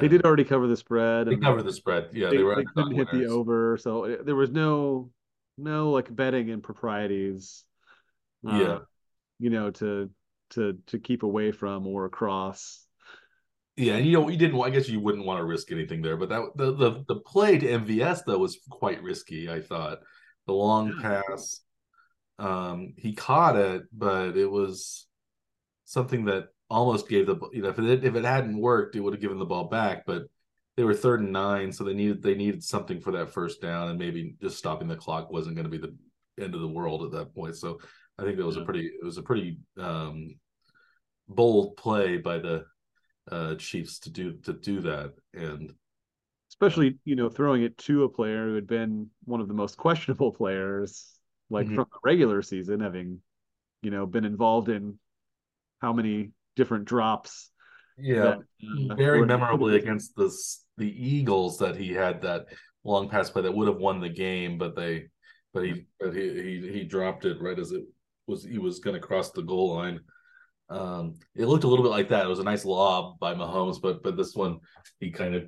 they 0.00 0.08
did 0.08 0.24
already 0.24 0.42
cover 0.42 0.66
the 0.66 0.76
spread. 0.76 1.28
They 1.28 1.36
covered 1.36 1.62
the 1.62 1.72
spread. 1.72 2.08
Yeah, 2.12 2.30
they, 2.30 2.38
they 2.38 2.42
were. 2.42 2.56
They 2.56 2.64
couldn't 2.74 2.96
hit 2.96 3.10
the 3.12 3.26
over, 3.26 3.76
so 3.76 4.04
uh, 4.06 4.22
there 4.24 4.34
was 4.34 4.50
no, 4.50 5.10
no 5.56 5.90
like 5.90 6.14
betting 6.14 6.48
improprieties. 6.48 7.62
Uh, 8.46 8.58
yeah, 8.58 8.78
you 9.38 9.50
know 9.50 9.70
to 9.70 10.10
to 10.50 10.78
to 10.86 10.98
keep 10.98 11.22
away 11.22 11.52
from 11.52 11.86
or 11.86 12.04
across 12.04 12.85
yeah, 13.76 13.94
and 13.94 14.06
you 14.06 14.12
know, 14.12 14.28
you 14.28 14.38
didn't. 14.38 14.60
I 14.60 14.70
guess 14.70 14.88
you 14.88 15.00
wouldn't 15.00 15.26
want 15.26 15.38
to 15.38 15.44
risk 15.44 15.70
anything 15.70 16.00
there, 16.00 16.16
but 16.16 16.30
that 16.30 16.42
the 16.56 16.72
the 16.72 17.04
the 17.08 17.20
play 17.20 17.58
to 17.58 17.66
MVS 17.66 18.20
though 18.26 18.38
was 18.38 18.58
quite 18.70 19.02
risky. 19.02 19.50
I 19.50 19.60
thought 19.60 19.98
the 20.46 20.54
long 20.54 20.98
pass, 21.02 21.60
um, 22.38 22.94
he 22.96 23.12
caught 23.12 23.56
it, 23.56 23.82
but 23.92 24.36
it 24.36 24.50
was 24.50 25.06
something 25.84 26.24
that 26.24 26.48
almost 26.70 27.08
gave 27.08 27.26
the 27.26 27.36
you 27.52 27.62
know 27.62 27.68
if 27.68 27.78
it 27.78 28.04
if 28.04 28.14
it 28.14 28.24
hadn't 28.24 28.58
worked, 28.58 28.96
it 28.96 29.00
would 29.00 29.12
have 29.12 29.20
given 29.20 29.38
the 29.38 29.44
ball 29.44 29.64
back. 29.64 30.06
But 30.06 30.22
they 30.78 30.84
were 30.84 30.94
third 30.94 31.20
and 31.20 31.32
nine, 31.32 31.70
so 31.70 31.84
they 31.84 31.94
needed 31.94 32.22
they 32.22 32.34
needed 32.34 32.64
something 32.64 33.00
for 33.00 33.12
that 33.12 33.30
first 33.30 33.60
down, 33.60 33.90
and 33.90 33.98
maybe 33.98 34.36
just 34.40 34.56
stopping 34.56 34.88
the 34.88 34.96
clock 34.96 35.30
wasn't 35.30 35.54
going 35.54 35.70
to 35.70 35.70
be 35.70 35.78
the 35.78 35.94
end 36.42 36.54
of 36.54 36.62
the 36.62 36.68
world 36.68 37.02
at 37.04 37.12
that 37.12 37.34
point. 37.34 37.56
So 37.56 37.78
I 38.18 38.22
think 38.22 38.38
that 38.38 38.46
was 38.46 38.56
yeah. 38.56 38.62
a 38.62 38.64
pretty 38.64 38.86
it 38.86 39.04
was 39.04 39.18
a 39.18 39.22
pretty 39.22 39.58
um 39.78 40.36
bold 41.28 41.76
play 41.76 42.16
by 42.16 42.38
the 42.38 42.64
uh, 43.30 43.54
Chiefs 43.56 43.98
to 44.00 44.10
do 44.10 44.34
to 44.44 44.52
do 44.52 44.80
that, 44.82 45.12
and 45.34 45.72
especially 46.50 46.98
you 47.04 47.16
know 47.16 47.28
throwing 47.28 47.62
it 47.62 47.76
to 47.78 48.04
a 48.04 48.08
player 48.08 48.46
who 48.46 48.54
had 48.54 48.66
been 48.66 49.08
one 49.24 49.40
of 49.40 49.48
the 49.48 49.54
most 49.54 49.76
questionable 49.78 50.32
players, 50.32 51.06
like 51.50 51.66
mm-hmm. 51.66 51.76
from 51.76 51.86
the 51.90 51.98
regular 52.04 52.42
season, 52.42 52.80
having 52.80 53.20
you 53.82 53.90
know 53.90 54.06
been 54.06 54.24
involved 54.24 54.68
in 54.68 54.98
how 55.80 55.92
many 55.92 56.32
different 56.54 56.84
drops. 56.84 57.50
Yeah, 57.98 58.36
that, 58.60 58.90
uh, 58.90 58.94
very 58.94 59.24
memorably 59.24 59.76
against 59.80 60.14
the 60.16 60.34
the 60.76 60.90
Eagles 60.90 61.58
that 61.58 61.76
he 61.76 61.92
had 61.92 62.22
that 62.22 62.46
long 62.84 63.08
pass 63.08 63.30
play 63.30 63.42
that 63.42 63.54
would 63.54 63.68
have 63.68 63.78
won 63.78 64.00
the 64.00 64.08
game, 64.08 64.58
but 64.58 64.76
they 64.76 65.06
but 65.52 65.64
he 65.64 65.86
but 65.98 66.14
he 66.14 66.60
he, 66.60 66.70
he 66.72 66.84
dropped 66.84 67.24
it 67.24 67.40
right 67.40 67.58
as 67.58 67.72
it 67.72 67.84
was 68.26 68.44
he 68.44 68.58
was 68.58 68.78
going 68.80 68.94
to 68.94 69.00
cross 69.00 69.30
the 69.30 69.42
goal 69.42 69.74
line. 69.74 70.00
Um, 70.68 71.14
it 71.34 71.46
looked 71.46 71.64
a 71.64 71.68
little 71.68 71.84
bit 71.84 71.90
like 71.90 72.08
that. 72.08 72.24
It 72.24 72.28
was 72.28 72.40
a 72.40 72.44
nice 72.44 72.64
lob 72.64 73.18
by 73.18 73.34
Mahomes, 73.34 73.80
but 73.80 74.02
but 74.02 74.16
this 74.16 74.34
one 74.34 74.60
he 75.00 75.10
kind 75.10 75.34
of 75.34 75.44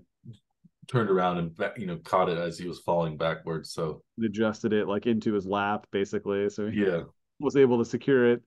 turned 0.87 1.11
around 1.11 1.39
and 1.39 1.73
you 1.77 1.87
know 1.87 1.99
caught 1.99 2.29
it 2.29 2.39
as 2.39 2.59
he 2.59 2.67
was 2.67 2.81
falling 2.81 3.17
backwards. 3.17 3.73
So 3.73 4.03
adjusted 4.25 4.73
it 4.73 4.89
like 4.89 5.07
into 5.07 5.33
his 5.35 5.47
lap 5.47 5.87
basically. 5.91 6.49
So 6.51 6.71
he 6.71 6.85
yeah 6.85 7.03
was 7.41 7.57
able 7.57 7.79
to 7.79 7.85
secure 7.85 8.33
it. 8.33 8.43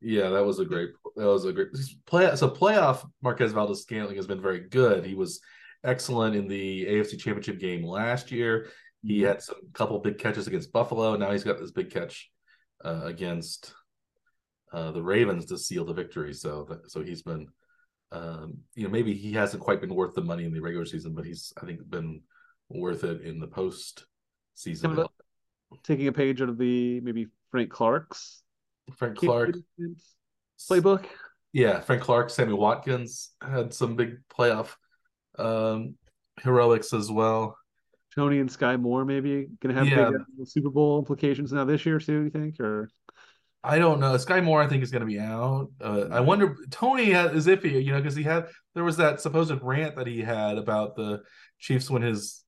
Yeah, 0.00 0.30
that 0.30 0.44
was 0.44 0.58
a 0.58 0.64
great. 0.64 0.90
That 1.16 1.26
was 1.26 1.44
a 1.44 1.52
great 1.52 1.68
play. 2.06 2.34
So 2.36 2.48
playoff 2.48 3.06
Marquez 3.22 3.52
Valdes-Scantling 3.52 4.16
has 4.16 4.26
been 4.26 4.40
very 4.40 4.60
good. 4.60 5.04
He 5.04 5.14
was 5.14 5.40
excellent 5.84 6.36
in 6.36 6.48
the 6.48 6.86
AFC 6.86 7.18
Championship 7.18 7.58
game 7.58 7.84
last 7.84 8.30
year. 8.30 8.68
He 9.02 9.18
mm-hmm. 9.18 9.26
had 9.26 9.42
some 9.42 9.56
couple 9.72 9.98
big 9.98 10.18
catches 10.18 10.46
against 10.46 10.72
Buffalo. 10.72 11.16
Now 11.16 11.32
he's 11.32 11.44
got 11.44 11.58
this 11.58 11.70
big 11.70 11.90
catch 11.90 12.30
uh, 12.84 13.02
against 13.04 13.74
uh, 14.72 14.92
the 14.92 15.02
Ravens 15.02 15.46
to 15.46 15.58
seal 15.58 15.84
the 15.84 15.94
victory. 15.94 16.32
So, 16.32 16.80
so 16.86 17.02
he's 17.02 17.22
been, 17.22 17.48
um, 18.12 18.58
you 18.74 18.84
know, 18.84 18.90
maybe 18.90 19.14
he 19.14 19.32
hasn't 19.32 19.62
quite 19.62 19.80
been 19.80 19.94
worth 19.94 20.14
the 20.14 20.22
money 20.22 20.44
in 20.44 20.52
the 20.52 20.60
regular 20.60 20.84
season, 20.84 21.14
but 21.14 21.24
he's 21.24 21.52
I 21.60 21.66
think 21.66 21.88
been 21.88 22.22
worth 22.68 23.04
it 23.04 23.22
in 23.22 23.40
the 23.40 23.46
post 23.46 24.06
season. 24.54 25.04
Taking 25.84 26.08
a 26.08 26.12
page 26.12 26.42
out 26.42 26.48
of 26.48 26.58
the 26.58 27.00
maybe 27.00 27.28
Frank 27.50 27.70
Clark's 27.70 28.42
Frank 28.96 29.16
Clark 29.16 29.54
playbook. 30.68 31.06
Yeah, 31.52 31.80
Frank 31.80 32.02
Clark, 32.02 32.30
Sammy 32.30 32.52
Watkins 32.52 33.30
had 33.42 33.74
some 33.74 33.96
big 33.96 34.18
playoff 34.28 34.74
um, 35.38 35.96
heroics 36.42 36.92
as 36.92 37.10
well. 37.10 37.56
Toney 38.14 38.40
and 38.40 38.50
Skyy 38.50 38.80
Moore 38.80 39.04
maybe 39.04 39.48
gonna 39.60 39.74
have 39.74 39.88
yeah. 39.88 40.10
big 40.10 40.46
Super 40.46 40.70
Bowl 40.70 40.98
implications 40.98 41.52
now 41.52 41.64
this 41.64 41.86
year 41.86 41.98
too. 41.98 42.22
You 42.22 42.30
think 42.30 42.58
or? 42.60 42.88
I 43.62 43.78
don't 43.78 44.00
know. 44.00 44.14
Skyy 44.14 44.42
Moore, 44.42 44.62
I 44.62 44.66
think, 44.66 44.82
is 44.82 44.90
going 44.90 45.00
to 45.00 45.06
be 45.06 45.20
out. 45.20 45.68
Uh, 45.80 46.06
I 46.10 46.20
wonder. 46.20 46.56
Toney 46.70 47.10
is 47.10 47.46
iffy, 47.46 47.84
you 47.84 47.92
know, 47.92 47.98
because 48.00 48.16
he 48.16 48.22
had 48.22 48.46
there 48.74 48.84
was 48.84 48.96
that 48.96 49.20
supposed 49.20 49.52
rant 49.62 49.96
that 49.96 50.06
he 50.06 50.20
had 50.20 50.56
about 50.56 50.96
the 50.96 51.22
Chiefs 51.58 51.90
when 51.90 52.02
his 52.02 52.42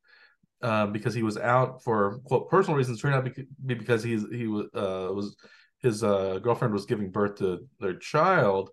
um, 0.63 0.93
because 0.93 1.13
he 1.13 1.23
was 1.23 1.37
out 1.37 1.83
for 1.83 2.21
quote 2.25 2.49
personal 2.49 2.77
reasons. 2.79 3.01
Turned 3.01 3.15
out 3.15 3.27
to 3.27 3.47
be 3.65 3.75
because 3.75 4.03
he's 4.03 4.25
he 4.31 4.47
was 4.47 4.67
uh, 4.75 5.13
was 5.13 5.37
his 5.81 6.03
uh, 6.03 6.39
girlfriend 6.43 6.73
was 6.73 6.87
giving 6.87 7.11
birth 7.11 7.37
to 7.39 7.67
their 7.79 7.97
child 7.97 8.71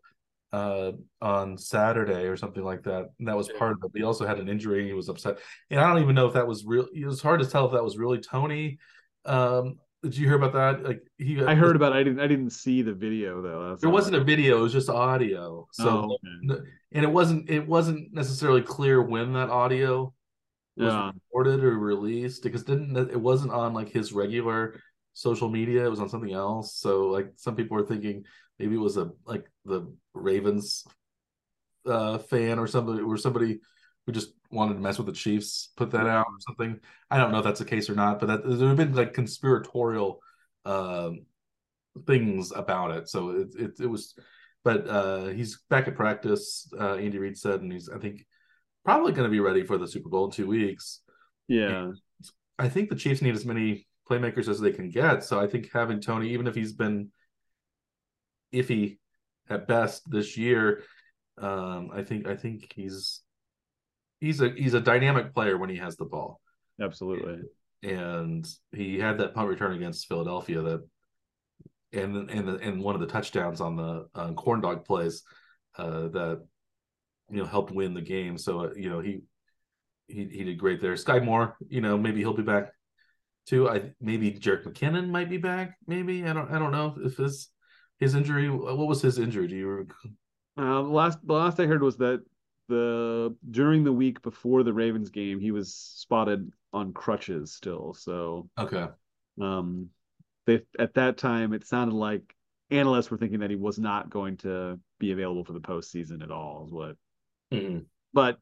uh, 0.53 0.91
on 1.21 1.57
Saturday 1.57 2.25
or 2.27 2.37
something 2.37 2.63
like 2.63 2.83
that. 2.83 3.09
And 3.19 3.27
that 3.27 3.35
was 3.35 3.49
part 3.49 3.73
of 3.73 3.77
it. 3.83 3.91
But 3.91 3.99
he 3.99 4.05
also 4.05 4.25
had 4.25 4.39
an 4.39 4.47
injury. 4.47 4.85
He 4.87 4.93
was 4.93 5.09
upset, 5.09 5.39
and 5.69 5.79
I 5.79 5.87
don't 5.87 6.01
even 6.01 6.15
know 6.15 6.27
if 6.27 6.33
that 6.35 6.47
was 6.47 6.63
real. 6.65 6.87
It 6.93 7.05
was 7.05 7.21
hard 7.21 7.41
to 7.41 7.47
tell 7.47 7.65
if 7.65 7.73
that 7.73 7.83
was 7.83 7.97
really 7.97 8.19
Toney 8.19 8.79
Um, 9.25 9.79
did 10.03 10.17
you 10.17 10.27
hear 10.27 10.35
about 10.35 10.53
that? 10.53 10.83
Like 10.83 11.01
he, 11.17 11.43
I 11.43 11.55
heard 11.55 11.75
about. 11.75 11.93
It. 11.93 11.95
I 11.95 12.03
didn't. 12.03 12.19
I 12.19 12.27
didn't 12.27 12.51
see 12.51 12.81
the 12.81 12.93
video 12.93 13.41
though. 13.41 13.69
That's 13.69 13.81
there 13.81 13.89
wasn't 13.89 14.15
a 14.15 14.23
video. 14.23 14.59
It 14.59 14.61
was 14.61 14.73
just 14.73 14.89
audio. 14.89 15.67
So, 15.71 15.89
oh, 15.89 16.51
okay. 16.51 16.61
and 16.93 17.03
it 17.03 17.11
wasn't. 17.11 17.49
It 17.49 17.67
wasn't 17.67 18.13
necessarily 18.13 18.61
clear 18.61 19.01
when 19.01 19.33
that 19.33 19.49
audio 19.49 20.13
was 20.77 20.93
yeah. 20.93 21.11
recorded 21.13 21.63
or 21.63 21.77
released 21.77 22.43
because 22.43 22.63
didn't 22.63 22.95
it 22.95 23.19
wasn't 23.19 23.51
on 23.51 23.73
like 23.73 23.89
his 23.89 24.13
regular 24.13 24.79
social 25.13 25.49
media. 25.49 25.85
It 25.85 25.89
was 25.89 25.99
on 25.99 26.09
something 26.09 26.33
else. 26.33 26.75
So 26.75 27.07
like 27.07 27.33
some 27.35 27.55
people 27.55 27.75
were 27.75 27.85
thinking 27.85 28.23
maybe 28.57 28.75
it 28.75 28.79
was 28.79 28.95
a 28.95 29.11
like 29.25 29.45
the 29.65 29.93
Ravens 30.13 30.85
uh, 31.85 32.19
fan 32.19 32.57
or 32.57 32.67
somebody 32.67 33.01
or 33.01 33.17
somebody 33.17 33.59
who 34.05 34.11
just 34.13 34.33
wanted 34.51 34.75
to 34.75 34.79
mess 34.79 34.97
with 34.97 35.07
the 35.07 35.13
Chiefs 35.13 35.69
put 35.75 35.91
that 35.91 36.07
out 36.07 36.25
or 36.27 36.39
something. 36.39 36.79
I 37.09 37.17
don't 37.17 37.31
know 37.31 37.39
if 37.39 37.43
that's 37.43 37.59
the 37.59 37.65
case 37.65 37.89
or 37.89 37.95
not, 37.95 38.19
but 38.19 38.27
that, 38.27 38.59
there 38.59 38.67
have 38.67 38.77
been 38.77 38.93
like 38.93 39.13
conspiratorial 39.13 40.19
um, 40.65 41.25
things 42.07 42.51
about 42.55 42.91
it. 42.91 43.09
So 43.09 43.29
it, 43.29 43.47
it, 43.57 43.71
it 43.81 43.87
was, 43.87 44.15
but 44.63 44.87
uh, 44.87 45.27
he's 45.27 45.59
back 45.69 45.87
at 45.87 45.95
practice. 45.95 46.67
Uh, 46.77 46.95
Andy 46.95 47.17
Reid 47.17 47.37
said, 47.37 47.61
and 47.61 47.71
he's 47.71 47.89
I 47.89 47.97
think 47.99 48.25
probably 48.83 49.11
going 49.11 49.27
to 49.27 49.31
be 49.31 49.39
ready 49.39 49.63
for 49.63 49.77
the 49.77 49.87
Super 49.87 50.09
Bowl 50.09 50.25
in 50.25 50.31
two 50.31 50.47
weeks. 50.47 51.01
Yeah, 51.47 51.83
and 51.83 51.95
I 52.57 52.69
think 52.69 52.89
the 52.89 52.95
Chiefs 52.95 53.21
need 53.21 53.35
as 53.35 53.45
many 53.45 53.87
playmakers 54.09 54.47
as 54.47 54.59
they 54.59 54.71
can 54.71 54.89
get. 54.89 55.23
So 55.23 55.39
I 55.39 55.47
think 55.47 55.69
having 55.71 56.01
Toney, 56.01 56.31
even 56.31 56.47
if 56.47 56.55
he's 56.55 56.73
been 56.73 57.11
iffy 58.53 58.97
at 59.49 59.67
best 59.67 60.09
this 60.09 60.37
year, 60.37 60.83
um, 61.37 61.89
I 61.93 62.03
think 62.03 62.27
I 62.27 62.35
think 62.35 62.71
he's 62.75 63.21
he's 64.19 64.41
a 64.41 64.49
he's 64.49 64.73
a 64.73 64.81
dynamic 64.81 65.33
player 65.33 65.57
when 65.57 65.69
he 65.69 65.77
has 65.77 65.95
the 65.95 66.05
ball. 66.05 66.39
Absolutely. 66.81 67.41
And 67.83 68.47
he 68.71 68.99
had 68.99 69.17
that 69.19 69.33
punt 69.33 69.47
return 69.47 69.73
against 69.75 70.07
Philadelphia 70.07 70.61
that 70.61 70.87
and 71.93 72.29
and 72.29 72.49
and 72.49 72.83
one 72.83 72.95
of 72.95 73.01
the 73.01 73.07
touchdowns 73.07 73.61
on 73.61 73.75
the 73.75 74.07
on 74.15 74.35
corn 74.35 74.61
dog 74.61 74.85
plays 74.85 75.23
uh, 75.77 76.07
that 76.09 76.45
you 77.29 77.37
know 77.37 77.45
helped 77.45 77.71
win 77.71 77.93
the 77.93 78.01
game. 78.01 78.37
So 78.37 78.65
uh, 78.65 78.69
you 78.75 78.89
know 78.89 78.99
he 78.99 79.21
he 80.07 80.25
he 80.25 80.43
did 80.43 80.57
great 80.57 80.81
there. 80.81 80.93
Skyy 80.93 81.23
Moore, 81.23 81.55
you 81.67 81.81
know 81.81 81.97
maybe 81.97 82.19
he'll 82.19 82.33
be 82.33 82.43
back 82.43 82.71
too. 83.47 83.69
I 83.69 83.93
maybe 84.01 84.31
Jerick 84.31 84.65
McKinnon 84.65 85.09
might 85.09 85.29
be 85.29 85.37
back. 85.37 85.77
Maybe 85.87 86.25
I 86.25 86.33
don't 86.33 86.51
I 86.51 86.59
don't 86.59 86.71
know 86.71 86.95
if 86.99 87.17
his 87.17 87.49
his 87.99 88.15
injury. 88.15 88.49
What 88.49 88.87
was 88.87 89.01
his 89.01 89.17
injury? 89.17 89.47
Do 89.47 89.55
you? 89.55 89.87
Uh, 90.57 90.81
last 90.81 91.19
the 91.25 91.33
last 91.33 91.59
I 91.59 91.65
heard 91.65 91.81
was 91.81 91.97
that 91.97 92.21
the 92.69 93.35
during 93.49 93.83
the 93.83 93.91
week 93.91 94.21
before 94.21 94.63
the 94.63 94.73
Ravens 94.73 95.09
game, 95.09 95.39
he 95.39 95.51
was 95.51 95.73
spotted 95.73 96.51
on 96.71 96.93
crutches 96.93 97.51
still. 97.51 97.93
So 97.93 98.49
okay, 98.57 98.87
um, 99.41 99.89
they 100.45 100.61
at 100.77 100.93
that 100.93 101.17
time 101.17 101.51
it 101.51 101.67
sounded 101.67 101.95
like 101.95 102.33
analysts 102.71 103.11
were 103.11 103.17
thinking 103.17 103.39
that 103.39 103.49
he 103.49 103.55
was 103.57 103.79
not 103.79 104.09
going 104.09 104.37
to 104.37 104.79
be 104.99 105.11
available 105.11 105.43
for 105.43 105.53
the 105.53 105.59
postseason 105.59 106.23
at 106.23 106.31
all. 106.31 106.65
Is 106.67 106.71
what, 106.71 106.95
mm-hmm. 107.51 107.79
but 108.13 108.37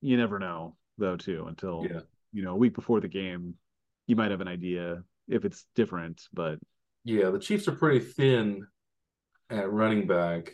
you 0.00 0.16
never 0.16 0.38
know 0.38 0.76
though 0.96 1.16
too 1.16 1.46
until 1.48 1.84
yeah. 1.90 2.00
you 2.32 2.42
know 2.42 2.52
a 2.52 2.56
week 2.56 2.74
before 2.74 3.00
the 3.00 3.08
game, 3.08 3.54
you 4.06 4.16
might 4.16 4.30
have 4.30 4.40
an 4.40 4.48
idea 4.48 5.02
if 5.26 5.44
it's 5.44 5.66
different. 5.74 6.22
But 6.32 6.58
yeah, 7.04 7.30
the 7.30 7.40
Chiefs 7.40 7.66
are 7.68 7.72
pretty 7.72 8.00
thin 8.00 8.66
at 9.50 9.70
running 9.70 10.06
back 10.06 10.52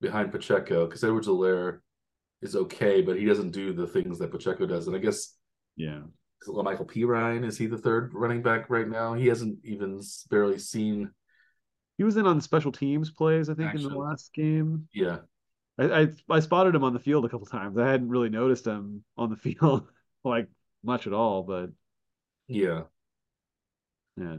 behind 0.00 0.32
Pacheco 0.32 0.86
because 0.86 1.04
Edwards-Helaire 1.04 1.80
is 2.42 2.56
okay, 2.56 3.02
but 3.02 3.18
he 3.18 3.24
doesn't 3.24 3.50
do 3.50 3.72
the 3.72 3.86
things 3.86 4.18
that 4.18 4.30
Pacheco 4.30 4.66
does. 4.66 4.86
And 4.86 4.96
I 4.96 4.98
guess 4.98 5.36
yeah, 5.76 6.00
Michael 6.46 6.84
P 6.84 7.04
Ryan 7.04 7.44
is 7.44 7.58
he 7.58 7.66
the 7.66 7.78
third 7.78 8.12
running 8.14 8.42
back 8.42 8.70
right 8.70 8.88
now? 8.88 9.14
He 9.14 9.26
hasn't 9.26 9.58
even 9.64 10.00
barely 10.30 10.58
seen. 10.58 11.10
He 11.98 12.04
was 12.04 12.16
in 12.16 12.26
on 12.26 12.40
special 12.40 12.72
teams 12.72 13.10
plays, 13.10 13.50
I 13.50 13.54
think, 13.54 13.68
Action. 13.68 13.86
in 13.86 13.92
the 13.92 13.98
last 13.98 14.32
game. 14.32 14.88
Yeah, 14.94 15.18
I, 15.78 16.02
I, 16.02 16.08
I 16.30 16.40
spotted 16.40 16.74
him 16.74 16.84
on 16.84 16.94
the 16.94 16.98
field 16.98 17.24
a 17.24 17.28
couple 17.28 17.46
times. 17.46 17.76
I 17.78 17.90
hadn't 17.90 18.08
really 18.08 18.30
noticed 18.30 18.66
him 18.66 19.04
on 19.16 19.30
the 19.30 19.36
field 19.54 19.86
like 20.24 20.48
much 20.82 21.06
at 21.06 21.12
all, 21.12 21.42
but 21.42 21.70
yeah, 22.48 22.82
yeah. 24.16 24.36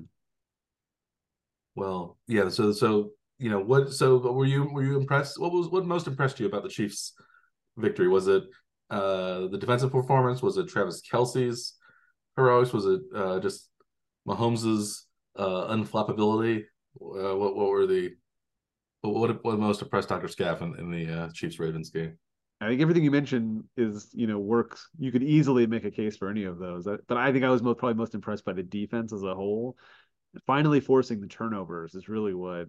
Well, 1.75 2.17
yeah. 2.27 2.49
So 2.49 2.71
so 2.71 3.11
you 3.37 3.49
know 3.49 3.59
what? 3.59 3.93
So 3.93 4.17
were 4.17 4.45
you 4.45 4.65
were 4.65 4.83
you 4.83 4.97
impressed? 4.97 5.39
What 5.39 5.51
was 5.51 5.69
what 5.69 5.85
most 5.85 6.07
impressed 6.07 6.39
you 6.39 6.45
about 6.45 6.63
the 6.63 6.69
Chiefs' 6.69 7.13
victory? 7.77 8.07
Was 8.07 8.27
it 8.27 8.43
uh, 8.89 9.47
the 9.47 9.57
defensive 9.59 9.91
performance? 9.91 10.41
Was 10.41 10.57
it 10.57 10.67
Travis 10.67 11.01
Kelce's 11.01 11.75
heroics? 12.35 12.73
Was 12.73 12.85
it 12.85 13.01
uh, 13.15 13.39
just 13.39 13.69
Mahomes's 14.25 15.07
uh, 15.37 15.73
unflappability? 15.73 16.63
Uh, 16.99 17.35
what 17.35 17.55
what 17.55 17.69
were 17.69 17.87
the 17.87 18.11
what 19.01 19.43
what 19.43 19.59
most 19.59 19.81
impressed 19.81 20.09
Dr. 20.09 20.27
Scaff 20.27 20.61
in, 20.61 20.77
in 20.77 20.91
the 20.91 21.13
uh, 21.13 21.29
Chiefs 21.33 21.59
Ravens 21.59 21.89
game? 21.89 22.17
I 22.59 22.67
think 22.67 22.81
everything 22.81 23.03
you 23.03 23.11
mentioned 23.11 23.63
is 23.77 24.09
you 24.13 24.27
know 24.27 24.39
works. 24.39 24.89
You 24.99 25.11
could 25.11 25.23
easily 25.23 25.65
make 25.67 25.85
a 25.85 25.91
case 25.91 26.17
for 26.17 26.29
any 26.29 26.43
of 26.43 26.59
those, 26.59 26.85
but 26.85 27.17
I 27.17 27.31
think 27.31 27.43
I 27.43 27.49
was 27.49 27.63
most 27.63 27.79
probably 27.79 27.97
most 27.97 28.13
impressed 28.13 28.45
by 28.45 28.53
the 28.53 28.63
defense 28.63 29.13
as 29.13 29.23
a 29.23 29.33
whole. 29.33 29.77
Finally, 30.45 30.79
forcing 30.79 31.19
the 31.19 31.27
turnovers 31.27 31.93
is 31.95 32.07
really 32.07 32.33
what 32.33 32.67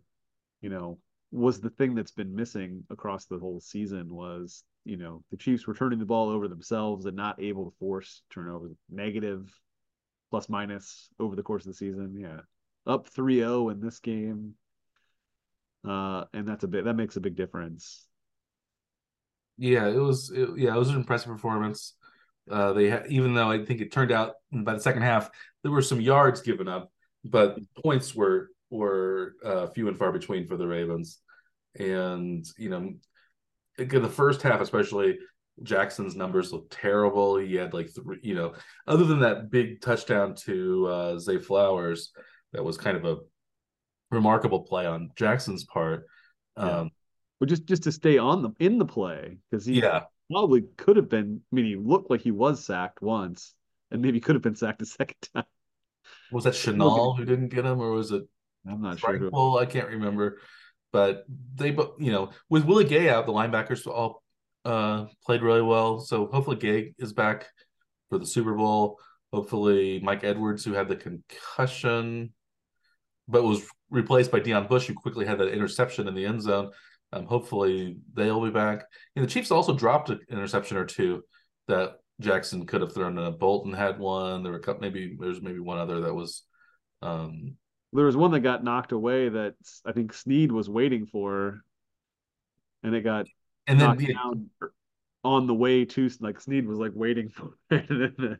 you 0.63 0.71
know, 0.71 0.99
was 1.31 1.61
the 1.61 1.71
thing 1.71 1.95
that's 1.95 2.13
been 2.13 2.35
missing 2.35 2.85
across 2.89 3.27
the 3.27 3.39
whole 3.39 3.61
season 3.61 4.09
was, 4.09 4.65
you 4.85 4.97
know, 4.97 5.23
the 5.31 5.37
Chiefs 5.37 5.67
were 5.67 5.75
turning 5.75 5.99
the 5.99 6.05
ball 6.05 6.29
over 6.29 6.49
themselves 6.49 7.07
and 7.07 7.17
not 7.17 7.41
able 7.41 7.71
to 7.71 7.77
force 7.79 8.23
turnovers, 8.31 8.77
negative 8.91 9.49
plus 10.31 10.49
minus 10.49 11.09
over 11.21 11.37
the 11.37 11.43
course 11.43 11.65
of 11.65 11.73
the 11.73 11.77
season. 11.77 12.17
Yeah. 12.19 12.41
Up 12.87 13.09
3-0 13.11 13.73
in 13.73 13.81
this 13.81 14.01
game. 14.01 14.55
Uh, 15.87 16.25
and 16.33 16.47
that's 16.47 16.65
a 16.65 16.69
bit 16.69 16.85
that 16.85 16.95
makes 16.95 17.17
a 17.17 17.21
big 17.21 17.37
difference. 17.37 18.07
Yeah, 19.59 19.89
it 19.89 19.99
was. 19.99 20.31
It, 20.31 20.49
yeah, 20.57 20.75
it 20.75 20.79
was 20.79 20.89
an 20.89 20.97
impressive 20.97 21.29
performance. 21.29 21.95
Uh, 22.51 22.73
they 22.73 22.89
had, 22.89 23.07
even 23.09 23.35
though 23.35 23.51
I 23.51 23.65
think 23.65 23.81
it 23.81 23.93
turned 23.93 24.13
out 24.13 24.35
by 24.53 24.75
the 24.75 24.81
second 24.81 25.03
half 25.03 25.31
there 25.63 25.73
were 25.73 25.83
some 25.83 26.01
yards 26.01 26.41
given 26.41 26.69
up, 26.69 26.91
but 27.25 27.59
points 27.83 28.15
were 28.15 28.51
were 28.71 29.35
uh, 29.45 29.67
few 29.69 29.89
and 29.89 29.99
far 29.99 30.13
between 30.13 30.47
for 30.47 30.57
the 30.57 30.67
Ravens. 30.67 31.19
And 31.79 32.45
you 32.59 32.71
know, 32.71 32.95
in 33.83 34.03
the 34.03 34.09
first 34.09 34.43
half, 34.43 34.61
especially 34.61 35.19
Jackson's 35.63 36.17
numbers 36.17 36.53
looked 36.53 36.73
terrible. 36.73 37.37
He 37.37 37.55
had 37.55 37.75
like 37.75 37.91
three, 37.95 38.19
you 38.23 38.35
know, 38.35 38.55
other 38.87 39.05
than 39.05 39.21
that 39.21 39.51
big 39.51 39.81
touchdown 39.81 40.35
to 40.47 40.87
uh, 40.87 41.19
Zay 41.19 41.39
Flowers, 41.39 42.13
that 42.53 42.65
was 42.65 42.77
kind 42.79 42.97
of 42.97 43.05
a 43.05 43.19
remarkable 44.11 44.61
play 44.61 44.87
on 44.87 45.11
Jackson's 45.17 45.65
part. 45.65 46.07
Um, 46.57 46.91
Well, 47.41 47.49
just 47.49 47.67
just 47.67 47.83
to 47.85 47.93
stay 47.93 48.19
on 48.19 48.43
the 48.43 48.51
in 48.61 48.79
the 48.79 48.85
play 48.85 49.39
because 49.51 49.67
he 49.67 49.81
yeah, 49.81 50.05
probably 50.31 50.63
could 50.77 50.97
have 50.97 51.09
been. 51.09 51.41
I 51.53 51.55
mean, 51.55 51.65
he 51.65 51.77
looked 51.77 52.11
like 52.11 52.21
he 52.21 52.31
was 52.31 52.65
sacked 52.65 53.03
once, 53.03 53.55
and 53.91 54.01
maybe 54.03 54.21
could 54.21 54.35
have 54.37 54.43
been 54.43 54.55
sacked 54.55 54.83
a 54.83 54.87
second 54.87 55.17
time. 55.35 55.45
was 56.31 56.45
that 56.45 56.55
Chenal 56.55 57.17
who 57.17 57.25
didn't 57.25 57.49
get 57.49 57.65
him, 57.65 57.81
or 57.81 57.91
was 57.91 58.13
it 58.13 58.25
I'm 58.67 58.81
not 58.81 58.99
sure. 58.99 59.19
Frankel? 59.19 59.61
I 59.61 59.67
can't 59.67 59.89
remember. 59.89 60.39
But 60.93 61.25
they, 61.55 61.71
you 61.71 62.13
know, 62.13 62.31
with 62.51 62.65
Willie 62.65 62.85
Gay 62.85 63.09
out, 63.09 63.27
the 63.27 63.33
linebackers 63.33 63.87
all 63.87 64.23
uh, 64.65 65.07
played 65.25 65.43
really 65.43 65.63
well. 65.63 66.01
So 66.01 66.27
hopefully 66.27 66.57
Gay 66.57 66.95
is 66.99 67.13
back 67.13 67.47
for 68.11 68.19
the 68.19 68.27
Super 68.27 68.55
Bowl. 68.55 68.99
Hopefully 69.33 70.01
Mike 70.03 70.25
Edwards, 70.25 70.65
who 70.65 70.75
had 70.75 70.89
the 70.89 70.97
concussion, 70.97 72.35
but 73.27 73.43
was 73.43 73.67
replaced 73.89 74.31
by 74.31 74.41
Deion 74.41 74.69
Bush, 74.69 74.87
who 74.87 74.95
quickly 74.95 75.25
had 75.25 75.39
that 75.39 75.53
interception 75.53 76.07
in 76.09 76.15
the 76.15 76.27
end 76.27 76.43
zone. 76.43 76.71
Um, 77.15 77.25
hopefully 77.27 77.97
they'll 78.13 78.45
be 78.45 78.51
back. 78.51 78.85
And 79.17 79.25
the 79.25 79.31
Chiefs 79.31 79.51
also 79.51 79.75
dropped 79.75 80.11
an 80.11 80.21
interception 80.31 80.77
or 80.77 80.85
two 80.85 81.23
that 81.69 81.95
Jackson 82.21 82.67
could 82.67 82.83
have 82.83 82.95
thrown. 82.95 83.19
Uh, 83.19 83.31
Bolton 83.31 83.73
had 83.73 83.99
one. 83.99 84.43
There 84.43 84.53
were 84.53 84.59
a 84.59 84.63
couple, 84.63 84.83
maybe 84.83 85.17
there's 85.19 85.41
maybe 85.41 85.61
one 85.61 85.79
other 85.79 86.01
that 86.03 86.15
was. 86.15 86.43
Um, 87.01 87.57
There 87.93 88.07
was 88.07 88.17
one 88.17 88.31
that 88.33 88.41
got 88.41 88.65
knocked 88.65 88.93
away 88.93 89.29
that 89.29 89.55
I 89.85 89.93
think 89.93 90.13
Sneed 90.13 90.51
was 90.51 90.69
waiting 90.69 91.07
for, 91.07 91.63
and 92.83 92.95
it 92.95 93.03
got 93.03 93.27
and 93.67 93.81
then 93.81 93.89
knocked 93.89 94.07
down 94.07 94.51
on 95.25 95.47
the 95.47 95.55
way 95.55 95.85
to 95.85 96.11
like 96.21 96.41
Sneed 96.41 96.67
was 96.67 96.79
like 96.79 96.93
waiting 96.95 97.29
for 97.35 97.57
it, 97.71 97.89
and 97.91 98.15
then 98.19 98.39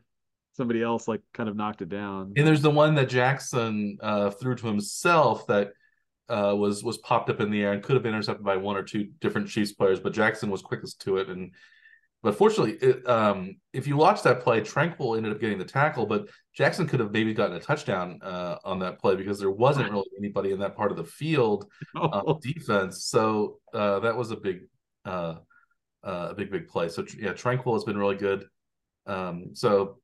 somebody 0.53 0.81
else 0.81 1.07
like 1.07 1.21
kind 1.33 1.49
of 1.49 1.55
knocked 1.55 1.81
it 1.81 1.89
down. 1.89 2.33
And 2.35 2.47
there's 2.47 2.61
the 2.61 2.71
one 2.71 2.95
that 2.95 3.09
Jackson 3.09 3.97
uh, 4.01 4.29
threw 4.31 4.55
to 4.55 4.67
himself 4.67 5.47
that 5.47 5.73
uh, 6.29 6.55
was 6.55 6.83
was 6.83 6.97
popped 6.99 7.29
up 7.29 7.41
in 7.41 7.51
the 7.51 7.61
air 7.61 7.73
and 7.73 7.83
could 7.83 7.95
have 7.95 8.03
been 8.03 8.13
intercepted 8.13 8.45
by 8.45 8.57
one 8.57 8.77
or 8.77 8.83
two 8.83 9.09
different 9.19 9.49
Chiefs 9.49 9.73
players, 9.73 9.99
but 9.99 10.13
Jackson 10.13 10.49
was 10.49 10.61
quickest 10.61 11.01
to 11.01 11.17
it. 11.17 11.29
And 11.29 11.51
but 12.23 12.37
fortunately, 12.37 12.75
it, 12.75 13.07
um, 13.07 13.57
if 13.73 13.85
you 13.85 13.97
watch 13.97 14.23
that 14.23 14.39
play, 14.39 14.61
Tranquill 14.61 15.17
ended 15.17 15.33
up 15.33 15.41
getting 15.41 15.57
the 15.57 15.65
tackle, 15.65 16.05
but 16.05 16.29
Jackson 16.53 16.87
could 16.87 17.01
have 17.01 17.11
maybe 17.11 17.33
gotten 17.33 17.57
a 17.57 17.59
touchdown 17.59 18.17
uh, 18.23 18.55
on 18.63 18.79
that 18.79 18.99
play 18.99 19.15
because 19.15 19.39
there 19.39 19.51
wasn't 19.51 19.91
really 19.91 20.09
anybody 20.17 20.53
in 20.53 20.59
that 20.59 20.77
part 20.77 20.89
of 20.89 20.97
the 20.97 21.03
field 21.03 21.69
uh, 21.99 22.33
defense. 22.41 23.05
So 23.05 23.59
uh, 23.73 23.99
that 23.99 24.15
was 24.15 24.31
a 24.31 24.37
big, 24.37 24.61
uh, 25.03 25.35
uh, 26.01 26.29
a 26.31 26.33
big, 26.33 26.49
big 26.49 26.69
play. 26.69 26.87
So 26.87 27.05
yeah, 27.17 27.33
Tranquill 27.33 27.73
has 27.73 27.83
been 27.83 27.97
really 27.97 28.15
good. 28.15 28.45
Um, 29.05 29.49
so 29.53 29.99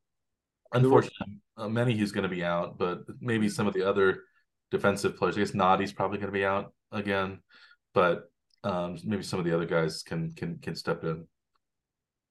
unfortunately, 0.74 1.40
uh, 1.56 1.70
many 1.70 1.96
he's 1.96 2.12
going 2.12 2.24
to 2.24 2.36
be 2.36 2.44
out, 2.44 2.78
but 2.78 3.00
maybe 3.22 3.48
some 3.48 3.66
of 3.66 3.74
the 3.74 3.88
other 3.88 4.24
defensive 4.72 5.16
players. 5.16 5.38
I 5.38 5.40
guess 5.40 5.52
Nnadi's 5.52 5.94
probably 5.94 6.18
going 6.18 6.34
to 6.34 6.38
be 6.38 6.46
out 6.46 6.74
again, 6.92 7.40
but 7.94 8.30
um, 8.66 8.98
maybe 9.06 9.24
some 9.24 9.40
of 9.40 9.46
the 9.46 9.56
other 9.56 9.66
guys 9.66 10.04
can 10.04 10.34
can 10.34 10.58
can 10.58 10.76
step 10.76 11.06
in. 11.06 11.26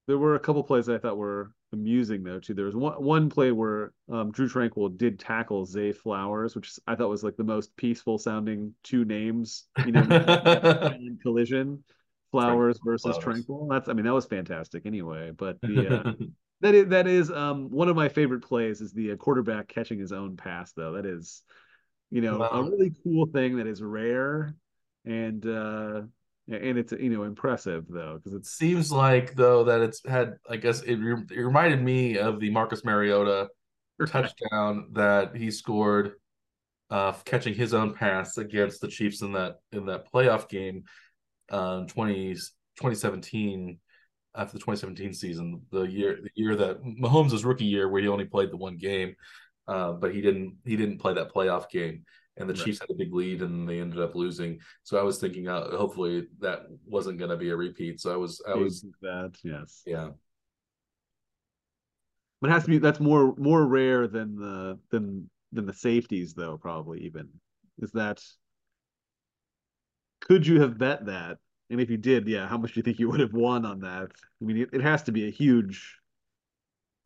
There 0.08 0.18
were 0.18 0.34
a 0.34 0.40
couple 0.40 0.64
plays 0.64 0.86
that 0.86 0.94
I 0.94 0.98
thought 0.98 1.18
were 1.18 1.52
amusing 1.72 2.24
though 2.24 2.40
too. 2.40 2.54
There 2.54 2.64
was 2.64 2.74
one 2.74 2.94
one 3.02 3.28
play 3.28 3.52
where 3.52 3.92
um, 4.10 4.32
Drue 4.32 4.48
Tranquill 4.48 4.96
did 4.96 5.18
tackle 5.18 5.66
Zay 5.66 5.92
Flowers, 5.92 6.56
which 6.56 6.72
I 6.86 6.94
thought 6.94 7.10
was 7.10 7.22
like 7.22 7.36
the 7.36 7.44
most 7.44 7.76
peaceful 7.76 8.16
sounding 8.16 8.74
two 8.82 9.04
names, 9.04 9.66
you 9.84 9.92
know, 9.92 10.00
in 10.98 11.18
collision. 11.22 11.84
Flowers 12.30 12.78
versus 12.82 13.18
Flowers. 13.18 13.44
Tranquill. 13.44 13.68
That's 13.70 13.90
I 13.90 13.92
mean 13.92 14.06
that 14.06 14.14
was 14.14 14.24
fantastic 14.24 14.86
anyway. 14.86 15.30
But 15.30 15.60
the 15.60 15.98
uh, 15.98 16.12
that 16.62 16.74
is 16.74 16.88
that 16.88 17.06
is 17.06 17.30
um 17.30 17.70
one 17.70 17.88
of 17.88 17.96
my 17.96 18.08
favorite 18.08 18.42
plays 18.42 18.80
is 18.80 18.94
the 18.94 19.12
uh, 19.12 19.16
quarterback 19.16 19.68
catching 19.68 19.98
his 19.98 20.12
own 20.12 20.38
pass 20.38 20.72
though. 20.72 20.92
That 20.92 21.04
is, 21.04 21.42
you 22.10 22.22
know, 22.22 22.42
a 22.42 22.62
really 22.62 22.94
cool 23.04 23.26
thing 23.26 23.58
that 23.58 23.66
is 23.66 23.82
rare 23.82 24.54
and 25.04 25.46
uh 25.46 26.02
and 26.48 26.78
it's 26.78 26.92
you 26.92 27.10
know 27.10 27.24
impressive 27.24 27.84
though 27.88 28.16
because 28.16 28.34
it 28.34 28.46
Seems 28.46 28.90
like 28.90 29.34
though 29.34 29.64
that 29.64 29.80
it's 29.80 30.00
had. 30.06 30.34
I 30.48 30.56
guess 30.56 30.82
it, 30.82 30.96
re- 30.96 31.24
it 31.30 31.40
reminded 31.40 31.82
me 31.82 32.18
of 32.18 32.40
the 32.40 32.50
Marcus 32.50 32.84
Mariota 32.84 33.48
touchdown 34.06 34.88
that 34.92 35.36
he 35.36 35.50
scored, 35.50 36.12
uh, 36.90 37.12
catching 37.24 37.54
his 37.54 37.74
own 37.74 37.94
pass 37.94 38.38
against 38.38 38.80
the 38.80 38.88
Chiefs 38.88 39.22
in 39.22 39.32
that 39.32 39.56
in 39.72 39.86
that 39.86 40.10
playoff 40.10 40.48
game, 40.48 40.84
um, 41.50 41.86
20, 41.86 42.34
2017 42.34 43.78
after 44.34 44.52
the 44.52 44.58
2017 44.58 45.14
season, 45.14 45.62
the 45.70 45.82
year 45.82 46.18
the 46.22 46.30
year 46.34 46.56
that 46.56 46.82
Mahomes' 46.82 47.44
rookie 47.44 47.64
year 47.64 47.88
where 47.88 48.00
he 48.00 48.08
only 48.08 48.24
played 48.24 48.50
the 48.50 48.56
one 48.56 48.76
game, 48.76 49.14
uh, 49.66 49.92
but 49.92 50.14
he 50.14 50.20
didn't 50.20 50.56
he 50.64 50.76
didn't 50.76 50.98
play 50.98 51.14
that 51.14 51.32
playoff 51.32 51.68
game, 51.70 52.04
and 52.38 52.48
the 52.48 52.54
Right. 52.54 52.64
Chiefs 52.64 52.80
had 52.80 52.90
a 52.90 52.94
big 52.94 53.12
lead 53.12 53.42
and 53.42 53.68
they 53.68 53.80
ended 53.80 54.00
up 54.00 54.14
losing. 54.14 54.60
So 54.82 54.98
I 54.98 55.02
was 55.02 55.18
thinking, 55.18 55.48
uh, 55.48 55.76
hopefully 55.76 56.28
that 56.40 56.66
wasn't 56.86 57.18
going 57.18 57.30
to 57.30 57.36
be 57.36 57.50
a 57.50 57.56
repeat. 57.56 58.00
So 58.00 58.12
I 58.12 58.16
was 58.16 58.40
I 58.48 58.54
was 58.54 58.84
that 59.02 59.36
yes 59.42 59.82
yeah 59.86 60.10
but 62.40 62.50
it 62.50 62.52
has 62.52 62.64
to 62.64 62.70
be 62.70 62.78
that's 62.78 63.00
more 63.00 63.34
more 63.36 63.66
rare 63.66 64.06
than 64.06 64.36
the 64.36 64.78
than 64.90 65.28
than 65.52 65.66
the 65.66 65.72
safeties 65.72 66.34
though 66.34 66.56
probably 66.56 67.00
even 67.00 67.28
is 67.80 67.90
that 67.92 68.22
could 70.20 70.46
you 70.46 70.60
have 70.60 70.78
bet 70.78 71.06
that 71.06 71.38
and 71.70 71.80
if 71.80 71.90
you 71.90 71.96
did 71.96 72.28
yeah 72.28 72.46
how 72.46 72.58
much 72.58 72.72
do 72.74 72.78
you 72.78 72.82
think 72.82 72.98
you 72.98 73.08
would 73.08 73.20
have 73.20 73.32
won 73.32 73.64
on 73.64 73.80
that 73.80 74.10
i 74.40 74.44
mean 74.44 74.58
it, 74.58 74.68
it 74.72 74.80
has 74.82 75.02
to 75.02 75.12
be 75.12 75.26
a 75.26 75.30
huge 75.30 75.96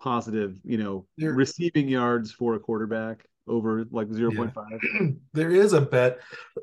positive 0.00 0.58
you 0.64 0.76
know 0.78 1.06
There- 1.16 1.32
receiving 1.32 1.88
yards 1.88 2.32
for 2.32 2.54
a 2.54 2.60
quarterback 2.60 3.24
over 3.48 3.84
like 3.90 4.08
0.5 4.08 5.16
there 5.32 5.50
is 5.50 5.72
a 5.72 5.80
bet 5.80 6.18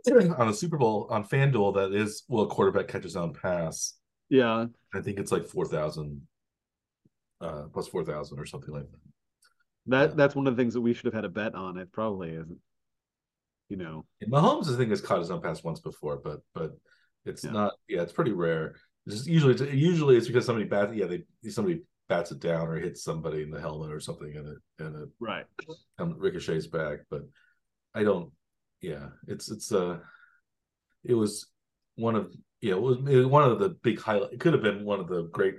on 0.37 0.47
a 0.47 0.53
Super 0.53 0.77
Bowl 0.77 1.07
on 1.09 1.25
FanDuel 1.25 1.73
that 1.75 1.93
is 1.93 2.23
will 2.29 2.43
a 2.43 2.47
quarterback 2.47 2.87
catch 2.87 3.03
his 3.03 3.15
own 3.17 3.33
pass. 3.33 3.95
yeah 4.29 4.65
I 4.93 5.01
think 5.01 5.19
it's 5.19 5.31
like 5.31 5.45
four 5.45 5.65
thousand, 5.65 6.21
uh, 7.41 7.63
plus 7.73 7.87
four 7.87 8.03
thousand 8.05 8.39
or 8.39 8.45
something 8.45 8.73
like 8.73 8.89
that. 8.91 8.99
that 9.87 10.09
Yeah. 10.11 10.15
that's 10.15 10.35
one 10.35 10.47
of 10.47 10.55
the 10.55 10.61
things 10.61 10.73
that 10.73 10.81
we 10.81 10.93
should 10.93 11.05
have 11.05 11.13
had 11.13 11.25
a 11.25 11.29
bet 11.29 11.53
on 11.55 11.77
it 11.77 11.91
probably 11.91 12.31
isn't 12.31 12.57
you 13.69 13.77
know 13.77 14.05
And 14.21 14.31
Mahomes, 14.31 14.73
I 14.73 14.77
think, 14.77 14.89
has 14.89 15.01
caught 15.01 15.19
his 15.19 15.31
own 15.31 15.41
pass 15.41 15.63
once 15.63 15.79
before, 15.79 16.17
but 16.23 16.39
but 16.55 16.77
it's 17.25 17.43
Yeah. 17.43 17.51
not. 17.51 17.73
Yeah, 17.87 18.01
it's 18.01 18.13
pretty 18.13 18.31
rare. 18.31 18.75
It's 19.05 19.17
just 19.17 19.27
usually 19.27 19.53
usually 19.77 20.15
it's 20.17 20.27
because 20.27 20.45
somebody 20.45 20.67
bats. 20.67 20.93
Yeah, 20.93 21.05
they 21.07 21.23
somebody 21.49 21.81
bats 22.09 22.31
it 22.31 22.39
down 22.39 22.67
or 22.67 22.75
hits 22.75 23.03
somebody 23.03 23.43
in 23.43 23.51
the 23.51 23.61
helmet 23.61 23.91
or 23.91 23.99
something, 23.99 24.35
and 24.35 24.47
it 24.47 24.83
and 24.83 24.95
it 25.03 25.09
right 25.19 25.45
um, 25.99 26.15
ricochets 26.17 26.67
back. 26.67 26.99
But 27.09 27.21
I 27.95 28.03
don't. 28.03 28.31
Yeah, 28.81 29.07
it's 29.27 29.49
it's 29.49 29.71
uh, 29.71 29.99
it 31.03 31.13
was 31.13 31.47
one 31.95 32.15
of 32.15 32.33
yeah, 32.61 32.73
it 32.73 32.81
was, 32.81 32.97
it 32.97 33.15
was 33.15 33.27
one 33.27 33.43
of 33.43 33.59
the 33.59 33.69
big 33.83 33.99
highlight. 33.99 34.33
It 34.33 34.39
could 34.39 34.53
have 34.53 34.63
been 34.63 34.83
one 34.83 34.99
of 34.99 35.07
the 35.07 35.23
great 35.31 35.55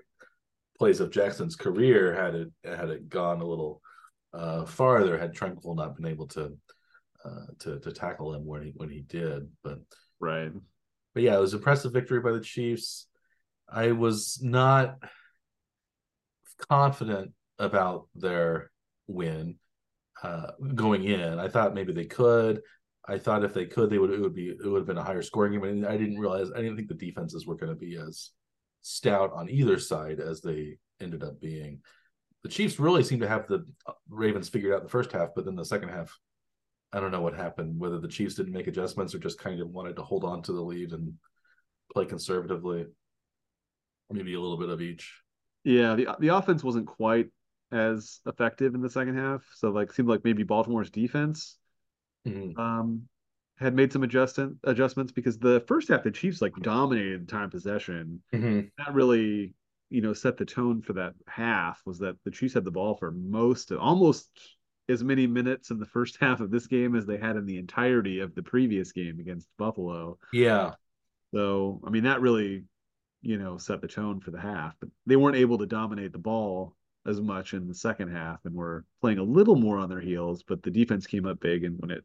plays 0.78 1.00
of 1.00 1.10
Jackson's 1.10 1.56
career 1.56 2.14
had 2.14 2.34
it 2.34 2.48
had 2.64 2.90
it 2.90 3.08
gone 3.08 3.40
a 3.40 3.46
little 3.46 3.80
uh, 4.34 4.64
farther. 4.66 5.18
Had 5.18 5.34
Tranquill 5.34 5.76
not 5.76 5.96
been 5.96 6.06
able 6.06 6.26
to 6.28 6.56
uh, 7.24 7.46
to 7.60 7.78
to 7.80 7.92
tackle 7.92 8.34
him 8.34 8.44
when 8.44 8.62
he 8.62 8.72
when 8.76 8.90
he 8.90 9.00
did, 9.00 9.48
but 9.62 9.78
right 10.18 10.52
but 11.14 11.22
yeah, 11.22 11.36
it 11.36 11.40
was 11.40 11.52
an 11.52 11.58
impressive 11.58 11.92
victory 11.92 12.20
by 12.20 12.32
the 12.32 12.40
Chiefs. 12.40 13.06
I 13.68 13.92
was 13.92 14.40
not 14.42 14.98
confident 16.68 17.32
about 17.58 18.08
their 18.14 18.70
win 19.06 19.56
uh, 20.22 20.52
going 20.74 21.04
in. 21.04 21.38
I 21.38 21.48
thought 21.48 21.74
maybe 21.74 21.92
they 21.92 22.04
could. 22.04 22.60
I 23.08 23.18
thought 23.18 23.44
if 23.44 23.54
they 23.54 23.66
could, 23.66 23.90
they 23.90 23.98
would. 23.98 24.10
It 24.10 24.20
would 24.20 24.34
be. 24.34 24.48
It 24.48 24.66
would 24.66 24.78
have 24.78 24.86
been 24.86 24.98
a 24.98 25.04
higher 25.04 25.22
scoring 25.22 25.52
game. 25.52 25.64
And 25.64 25.86
I 25.86 25.96
didn't 25.96 26.18
realize. 26.18 26.50
I 26.54 26.60
didn't 26.60 26.76
think 26.76 26.88
the 26.88 26.94
defenses 26.94 27.46
were 27.46 27.56
going 27.56 27.72
to 27.72 27.78
be 27.78 27.96
as 27.96 28.30
stout 28.82 29.32
on 29.34 29.50
either 29.50 29.78
side 29.78 30.20
as 30.20 30.40
they 30.40 30.76
ended 31.00 31.22
up 31.22 31.40
being. 31.40 31.80
The 32.42 32.48
Chiefs 32.48 32.78
really 32.78 33.02
seemed 33.02 33.22
to 33.22 33.28
have 33.28 33.46
the 33.46 33.66
Ravens 34.08 34.48
figured 34.48 34.72
out 34.72 34.78
in 34.78 34.84
the 34.84 34.90
first 34.90 35.12
half, 35.12 35.30
but 35.34 35.44
then 35.44 35.56
the 35.56 35.64
second 35.64 35.90
half, 35.90 36.16
I 36.92 37.00
don't 37.00 37.10
know 37.10 37.20
what 37.20 37.34
happened. 37.34 37.78
Whether 37.78 37.98
the 37.98 38.08
Chiefs 38.08 38.34
didn't 38.34 38.52
make 38.52 38.66
adjustments 38.66 39.14
or 39.14 39.18
just 39.18 39.38
kind 39.38 39.60
of 39.60 39.68
wanted 39.68 39.96
to 39.96 40.02
hold 40.02 40.24
on 40.24 40.42
to 40.42 40.52
the 40.52 40.62
lead 40.62 40.92
and 40.92 41.14
play 41.92 42.06
conservatively. 42.06 42.86
Maybe 44.10 44.34
a 44.34 44.40
little 44.40 44.56
bit 44.56 44.70
of 44.70 44.80
each. 44.80 45.20
Yeah, 45.64 45.94
the 45.94 46.16
the 46.18 46.28
offense 46.28 46.64
wasn't 46.64 46.86
quite 46.86 47.28
as 47.72 48.20
effective 48.26 48.74
in 48.74 48.80
the 48.80 48.90
second 48.90 49.16
half. 49.16 49.44
So 49.54 49.70
like 49.70 49.92
seemed 49.92 50.08
like 50.08 50.24
maybe 50.24 50.42
Baltimore's 50.42 50.90
defense 50.90 51.56
Mhm. 52.26 52.58
um 52.58 53.08
had 53.58 53.74
made 53.74 53.92
some 53.92 54.02
adjustment 54.02 54.58
adjustments 54.64 55.12
because 55.12 55.38
the 55.38 55.60
first 55.68 55.88
half 55.88 56.02
the 56.02 56.10
Chiefs 56.10 56.40
like 56.42 56.54
dominated 56.56 57.22
the 57.22 57.30
time 57.30 57.50
possession. 57.50 58.22
Mm-hmm. 58.32 58.68
That 58.78 58.94
really, 58.94 59.54
you 59.90 60.00
know, 60.00 60.14
set 60.14 60.36
the 60.38 60.46
tone 60.46 60.80
for 60.82 60.94
that 60.94 61.14
half 61.26 61.80
was 61.84 61.98
that 61.98 62.16
the 62.24 62.30
Chiefs 62.30 62.54
had 62.54 62.64
the 62.64 62.70
ball 62.70 62.96
for 62.96 63.10
most 63.10 63.70
almost 63.72 64.30
as 64.88 65.04
many 65.04 65.26
minutes 65.26 65.70
in 65.70 65.78
the 65.78 65.86
first 65.86 66.16
half 66.20 66.40
of 66.40 66.50
this 66.50 66.66
game 66.66 66.96
as 66.96 67.06
they 67.06 67.18
had 67.18 67.36
in 67.36 67.46
the 67.46 67.58
entirety 67.58 68.20
of 68.20 68.34
the 68.34 68.42
previous 68.42 68.92
game 68.92 69.20
against 69.20 69.46
Buffalo. 69.58 70.18
Yeah. 70.32 70.74
So, 71.32 71.80
I 71.86 71.90
mean, 71.90 72.04
that 72.04 72.20
really, 72.20 72.64
you 73.22 73.38
know, 73.38 73.58
set 73.58 73.80
the 73.80 73.88
tone 73.88 74.20
for 74.20 74.30
the 74.30 74.40
half, 74.40 74.74
but 74.80 74.88
they 75.06 75.16
weren't 75.16 75.36
able 75.36 75.58
to 75.58 75.66
dominate 75.66 76.12
the 76.12 76.18
ball 76.18 76.74
as 77.06 77.20
much 77.20 77.54
in 77.54 77.66
the 77.66 77.74
second 77.74 78.10
half 78.10 78.38
and 78.44 78.54
were 78.54 78.84
playing 79.00 79.18
a 79.18 79.22
little 79.22 79.56
more 79.56 79.78
on 79.78 79.88
their 79.88 80.00
heels, 80.00 80.42
but 80.46 80.62
the 80.62 80.70
defense 80.70 81.06
came 81.06 81.26
up 81.26 81.40
big 81.40 81.64
and 81.64 81.78
when 81.80 81.90
it 81.90 82.04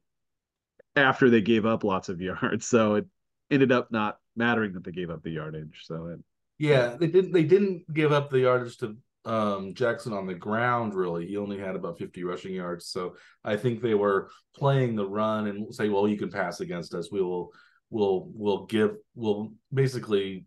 after 0.95 1.29
they 1.29 1.41
gave 1.41 1.65
up 1.65 1.83
lots 1.83 2.09
of 2.09 2.21
yards. 2.21 2.67
So 2.67 2.95
it 2.95 3.05
ended 3.51 3.71
up 3.71 3.91
not 3.91 4.17
mattering 4.35 4.73
that 4.73 4.83
they 4.83 4.91
gave 4.91 5.09
up 5.09 5.23
the 5.23 5.31
yardage. 5.31 5.81
So 5.83 6.07
it, 6.07 6.19
yeah, 6.57 6.95
they 6.97 7.07
didn't 7.07 7.33
they 7.33 7.43
didn't 7.43 7.93
give 7.93 8.11
up 8.11 8.29
the 8.29 8.39
yardage 8.39 8.77
to 8.77 8.95
um, 9.25 9.73
Jackson 9.73 10.13
on 10.13 10.27
the 10.27 10.33
ground. 10.33 10.93
Really, 10.93 11.27
he 11.27 11.37
only 11.37 11.59
had 11.59 11.75
about 11.75 11.97
fifty 11.97 12.23
rushing 12.23 12.53
yards. 12.53 12.87
So 12.87 13.15
I 13.43 13.57
think 13.57 13.81
they 13.81 13.95
were 13.95 14.29
playing 14.55 14.95
the 14.95 15.07
run 15.07 15.47
and 15.47 15.73
say, 15.73 15.89
well, 15.89 16.07
you 16.07 16.17
can 16.17 16.31
pass 16.31 16.61
against 16.61 16.93
us. 16.93 17.11
We 17.11 17.21
will 17.21 17.51
we'll 17.89 18.29
we'll 18.33 18.65
give 18.67 18.95
we'll 19.15 19.51
basically 19.73 20.45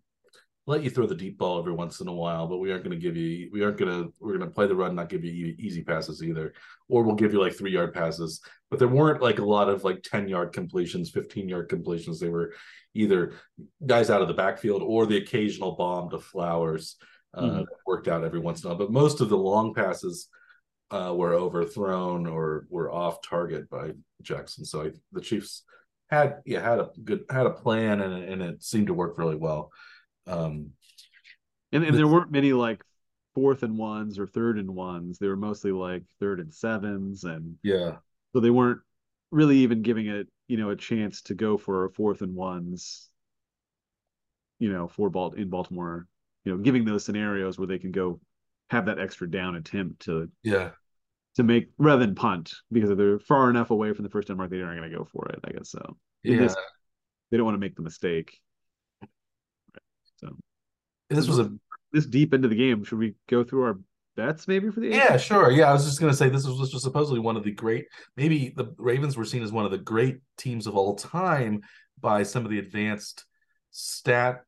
let 0.69 0.83
you 0.83 0.91
throw 0.91 1.07
the 1.07 1.15
deep 1.15 1.39
ball 1.39 1.59
every 1.59 1.73
once 1.73 2.01
in 2.01 2.09
a 2.09 2.13
while, 2.13 2.47
but 2.47 2.59
we 2.59 2.71
aren't 2.71 2.85
going 2.85 2.95
to 2.95 3.03
give 3.03 3.17
you, 3.17 3.49
we 3.51 3.65
aren't 3.65 3.79
going 3.79 3.91
to, 3.91 4.13
we're 4.21 4.37
going 4.37 4.49
to 4.49 4.55
play 4.55 4.67
the 4.67 4.75
run, 4.75 4.95
not 4.95 5.09
give 5.09 5.25
you 5.25 5.55
easy 5.59 5.83
passes 5.83 6.23
either. 6.23 6.53
Or 6.91 7.03
we'll 7.03 7.15
give 7.15 7.33
you 7.33 7.41
like 7.41 7.57
three 7.57 7.73
yard 7.73 7.95
passes. 7.95 8.43
But 8.71 8.79
there 8.79 8.87
weren't 8.87 9.23
like 9.23 9.39
a 9.39 9.45
lot 9.45 9.71
of 9.71 9.83
like 9.83 10.03
10 10.03 10.29
yard 10.29 10.53
completions, 10.53 11.09
15 11.09 11.49
yard 11.49 11.71
completions. 11.71 12.21
They 12.21 12.29
were 12.29 12.53
either 12.95 13.33
guys 13.87 14.11
out 14.11 14.21
of 14.21 14.29
the 14.29 14.35
backfield 14.35 14.83
or 14.83 15.07
the 15.07 15.17
occasional 15.17 15.73
bomb 15.73 16.11
to 16.11 16.19
Flowers 16.19 16.97
uh, 17.33 17.43
mm-hmm. 17.43 17.63
worked 17.87 18.09
out 18.09 18.25
every 18.25 18.41
once 18.41 18.63
in 18.63 18.67
a 18.67 18.75
while. 18.75 18.79
But 18.79 18.93
most 18.93 19.23
of 19.23 19.31
the 19.31 19.39
long 19.39 19.73
passes 19.73 20.29
uh, 20.91 21.15
were 21.17 21.33
overthrown 21.33 22.27
or 22.27 22.67
were 22.69 22.93
off 22.93 23.23
target 23.27 23.71
by 23.71 23.93
Jackson. 24.21 24.67
So 24.67 24.83
I, 24.83 24.91
the 25.13 25.23
Chiefs 25.23 25.65
had, 26.11 26.41
yeah, 26.45 26.61
had 26.61 26.79
a 26.79 26.91
good, 27.03 27.25
had 27.31 27.47
a 27.47 27.51
plan 27.51 28.03
and, 28.03 28.23
and 28.23 28.43
it 28.43 28.63
seemed 28.63 28.89
to 28.89 28.95
work 28.95 29.17
really 29.17 29.37
well. 29.37 29.71
Um, 30.29 30.71
and, 31.73 31.85
and 31.85 31.97
there 31.97 32.09
weren't 32.09 32.31
many 32.31 32.53
like 32.53 32.83
fourth 33.35 33.63
and 33.63 33.79
ones 33.79 34.19
or 34.19 34.27
third 34.27 34.59
and 34.59 34.75
ones. 34.75 35.19
They 35.19 35.29
were 35.29 35.37
mostly 35.37 35.73
like 35.73 36.05
third 36.21 36.41
and 36.41 36.53
sevens, 36.53 37.25
and 37.25 37.57
yeah, 37.63 37.97
so 38.33 38.41
they 38.41 38.51
weren't 38.51 38.81
really 39.31 39.59
even 39.59 39.83
giving 39.83 40.07
it 40.07 40.29
you 40.47 40.57
know 40.57 40.71
a 40.71 40.77
chance 40.77 41.23
to 41.23 41.35
go 41.35 41.59
for 41.59 41.85
a 41.85 41.91
fourth 41.91 42.23
and 42.23 42.35
ones. 42.35 43.09
You 44.59 44.73
know, 44.73 44.89
for 44.89 45.09
ball 45.09 45.33
in 45.33 45.51
Baltimore, 45.51 46.07
you 46.45 46.53
know, 46.53 46.59
giving 46.59 46.85
those 46.85 47.05
scenarios 47.05 47.59
where 47.59 47.69
they 47.69 47.79
can 47.79 47.93
go 47.93 48.21
have 48.71 48.87
that 48.87 48.99
extra 48.99 49.31
down 49.31 49.57
attempt 49.57 50.01
to 50.03 50.31
yeah 50.43 50.71
to 51.37 51.45
make 51.45 51.69
rather 51.79 52.05
than 52.05 52.17
punt 52.17 52.53
because 52.73 52.91
if 52.91 52.99
they're 52.99 53.21
far 53.21 53.49
enough 53.49 53.71
away 53.71 53.93
from 53.93 54.03
the 54.03 54.11
first 54.11 54.27
down 54.27 54.37
mark, 54.37 54.51
they 54.51 54.61
aren't 54.61 54.79
going 54.79 54.91
to 54.91 54.97
go 54.99 55.05
for 55.05 55.29
it. 55.29 55.39
I 55.45 55.53
guess 55.53 55.71
so. 55.71 55.97
yeah, 56.25 56.39
this, 56.39 56.57
they 57.31 57.37
don't 57.37 57.47
want 57.47 57.55
to 57.55 57.61
make 57.61 57.77
the 57.77 57.83
mistake. 57.83 58.41
So 60.19 60.37
this 61.11 61.29
was 61.29 61.39
a 61.39 61.53
this 61.93 62.07
deep 62.07 62.35
into 62.35 62.49
the 62.49 62.55
game. 62.55 62.85
Should 62.85 62.99
we 62.99 63.15
go 63.29 63.43
through 63.43 63.63
our 63.63 63.81
bets 64.17 64.47
maybe 64.47 64.71
for 64.71 64.81
the? 64.81 64.89
Yeah, 64.89 65.17
sure. 65.17 65.51
Yeah, 65.51 65.71
I 65.71 65.73
was 65.73 65.85
just 65.85 66.01
gonna 66.01 66.15
say 66.15 66.29
this 66.29 66.47
was, 66.47 66.59
this 66.59 66.75
was 66.75 66.83
supposedly 66.83 67.21
one 67.21 67.37
of 67.37 67.45
the 67.45 67.53
great. 67.53 67.87
Maybe 68.17 68.53
the 68.55 68.75
Ravens 68.77 69.17
were 69.17 69.25
seen 69.25 69.43
as 69.43 69.53
one 69.53 69.65
of 69.65 69.71
the 69.71 69.79
great 69.79 70.19
teams 70.37 70.67
of 70.67 70.77
all 70.77 70.95
time 70.97 71.63
by 72.01 72.23
some 72.23 72.45
of 72.45 72.51
the 72.51 72.59
advanced 72.59 73.25
stats 73.73 74.43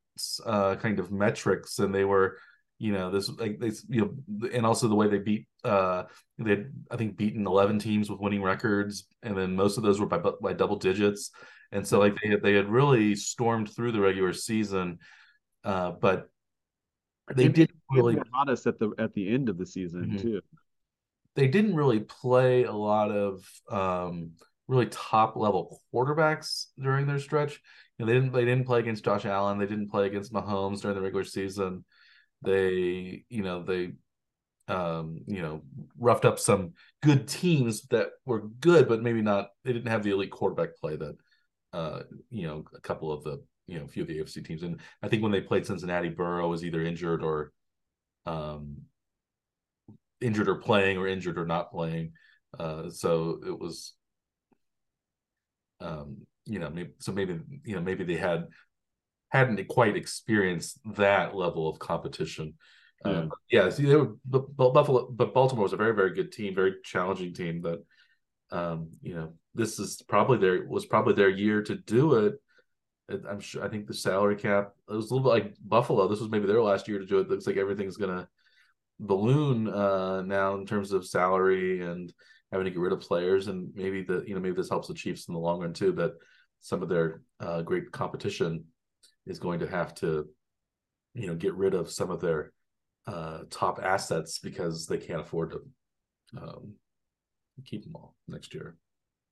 uh, 0.44 0.76
kind 0.76 0.98
of 0.98 1.10
metrics, 1.10 1.78
and 1.78 1.94
they 1.94 2.04
were 2.04 2.36
you 2.80 2.92
know 2.92 3.10
this 3.10 3.28
like 3.38 3.60
they 3.60 3.70
you 3.88 4.00
know 4.40 4.48
and 4.52 4.66
also 4.66 4.88
the 4.88 4.94
way 4.94 5.06
they 5.06 5.18
beat 5.18 5.46
uh 5.64 6.04
they 6.38 6.64
i 6.90 6.96
think 6.96 7.14
beaten 7.14 7.46
11 7.46 7.78
teams 7.78 8.08
with 8.08 8.20
winning 8.20 8.42
records 8.42 9.06
and 9.22 9.36
then 9.36 9.54
most 9.54 9.76
of 9.76 9.82
those 9.82 10.00
were 10.00 10.06
by 10.06 10.18
by 10.42 10.54
double 10.54 10.76
digits 10.76 11.30
and 11.72 11.86
so 11.86 12.00
like 12.00 12.16
they 12.22 12.30
had, 12.30 12.42
they 12.42 12.54
had 12.54 12.70
really 12.70 13.14
stormed 13.14 13.68
through 13.70 13.92
the 13.92 14.00
regular 14.00 14.32
season 14.32 14.98
uh, 15.64 15.92
but 15.92 16.28
they, 17.34 17.48
didn't 17.48 17.80
really 17.90 18.18
modest 18.32 18.66
at 18.66 18.78
the 18.78 18.92
at 18.98 19.14
the 19.14 19.32
end 19.32 19.48
of 19.48 19.58
the 19.58 19.66
season 19.66 20.06
mm-hmm. 20.06 20.16
too. 20.16 20.40
They 21.36 21.48
didn't 21.48 21.76
really 21.76 22.00
play 22.00 22.64
a 22.64 22.72
lot 22.72 23.10
of 23.10 23.44
um, 23.70 24.32
really 24.66 24.86
top 24.86 25.36
level 25.36 25.80
quarterbacks 25.94 26.66
during 26.80 27.06
their 27.06 27.18
stretch. 27.18 27.60
You 27.98 28.04
know, 28.04 28.12
they 28.12 28.18
didn't 28.18 28.32
they 28.32 28.44
didn't 28.44 28.66
play 28.66 28.80
against 28.80 29.04
Josh 29.04 29.26
Allen. 29.26 29.58
They 29.58 29.66
didn't 29.66 29.90
play 29.90 30.06
against 30.06 30.32
Mahomes 30.32 30.80
during 30.80 30.96
the 30.96 31.02
regular 31.02 31.24
season. 31.24 31.84
They 32.42 33.24
you 33.28 33.42
know 33.42 33.62
they 33.62 33.92
um, 34.68 35.20
you 35.26 35.42
know 35.42 35.62
roughed 35.98 36.24
up 36.24 36.38
some 36.38 36.72
good 37.02 37.28
teams 37.28 37.82
that 37.88 38.10
were 38.24 38.48
good, 38.60 38.88
but 38.88 39.02
maybe 39.02 39.22
not. 39.22 39.50
They 39.64 39.72
didn't 39.72 39.90
have 39.90 40.02
the 40.02 40.10
elite 40.10 40.30
quarterback 40.30 40.76
play 40.80 40.96
that 40.96 41.16
uh, 41.72 42.02
you 42.30 42.46
know 42.46 42.64
a 42.74 42.80
couple 42.80 43.12
of 43.12 43.22
the 43.24 43.42
you 43.70 43.78
know 43.78 43.84
a 43.84 43.88
few 43.88 44.02
of 44.02 44.08
the 44.08 44.18
AFC 44.18 44.44
teams. 44.44 44.64
And 44.64 44.80
I 45.02 45.08
think 45.08 45.22
when 45.22 45.32
they 45.32 45.40
played 45.40 45.64
Cincinnati, 45.64 46.08
Burrow 46.08 46.48
was 46.48 46.64
either 46.64 46.82
injured 46.82 47.22
or 47.22 47.52
um, 48.26 48.78
injured 50.20 50.48
or 50.48 50.56
playing, 50.56 50.98
or 50.98 51.06
injured 51.06 51.38
or 51.38 51.46
not 51.46 51.70
playing. 51.70 52.12
Uh, 52.58 52.90
so 52.90 53.40
it 53.46 53.56
was, 53.56 53.94
um, 55.80 56.26
you 56.46 56.58
know, 56.58 56.68
maybe, 56.68 56.90
so 56.98 57.12
maybe 57.12 57.38
you 57.64 57.76
know 57.76 57.80
maybe 57.80 58.02
they 58.02 58.16
had 58.16 58.48
hadn't 59.28 59.64
quite 59.68 59.96
experienced 59.96 60.80
that 60.96 61.36
level 61.36 61.68
of 61.68 61.78
competition. 61.78 62.54
Yeah, 63.06 63.12
um, 63.12 63.30
yeah 63.50 63.68
see, 63.70 63.84
they 63.84 63.94
were 63.94 64.16
Buffalo, 64.24 65.08
but 65.10 65.32
Baltimore 65.32 65.62
was 65.62 65.72
a 65.72 65.78
very 65.78 65.94
very 65.94 66.12
good 66.12 66.32
team, 66.32 66.54
very 66.54 66.74
challenging 66.84 67.32
team 67.32 67.62
that. 67.62 67.82
Um, 68.52 68.90
you 69.00 69.14
know, 69.14 69.34
this 69.54 69.78
is 69.78 70.02
probably 70.08 70.38
their 70.38 70.66
was 70.66 70.84
probably 70.84 71.14
their 71.14 71.28
year 71.28 71.62
to 71.62 71.76
do 71.76 72.26
it 72.26 72.34
I'm 73.28 73.40
sure. 73.40 73.64
I 73.64 73.68
think 73.68 73.86
the 73.86 73.94
salary 73.94 74.36
cap. 74.36 74.72
It 74.88 74.94
was 74.94 75.10
a 75.10 75.14
little 75.14 75.30
bit 75.30 75.44
like 75.44 75.54
Buffalo. 75.66 76.08
This 76.08 76.20
was 76.20 76.30
maybe 76.30 76.46
their 76.46 76.62
last 76.62 76.88
year 76.88 76.98
to 76.98 77.06
do 77.06 77.18
it. 77.18 77.28
Looks 77.28 77.46
like 77.46 77.56
everything's 77.56 77.96
gonna 77.96 78.28
balloon 78.98 79.68
uh, 79.68 80.22
now 80.22 80.54
in 80.54 80.66
terms 80.66 80.92
of 80.92 81.06
salary 81.06 81.82
and 81.82 82.12
having 82.52 82.64
to 82.64 82.70
get 82.70 82.80
rid 82.80 82.92
of 82.92 83.00
players, 83.00 83.48
and 83.48 83.70
maybe 83.74 84.02
the 84.02 84.24
you 84.26 84.34
know 84.34 84.40
maybe 84.40 84.56
this 84.56 84.68
helps 84.68 84.88
the 84.88 84.94
Chiefs 84.94 85.28
in 85.28 85.34
the 85.34 85.40
long 85.40 85.60
run 85.60 85.72
too. 85.72 85.92
That 85.92 86.12
some 86.60 86.82
of 86.82 86.88
their 86.88 87.22
uh, 87.40 87.62
great 87.62 87.90
competition 87.92 88.64
is 89.26 89.38
going 89.38 89.60
to 89.60 89.68
have 89.68 89.94
to 89.96 90.28
you 91.14 91.26
know 91.26 91.34
get 91.34 91.54
rid 91.54 91.74
of 91.74 91.90
some 91.90 92.10
of 92.10 92.20
their 92.20 92.52
uh, 93.06 93.40
top 93.50 93.80
assets 93.82 94.38
because 94.38 94.86
they 94.86 94.98
can't 94.98 95.20
afford 95.20 95.50
to 95.52 96.40
um, 96.40 96.74
keep 97.64 97.84
them 97.84 97.96
all 97.96 98.14
next 98.28 98.54
year. 98.54 98.76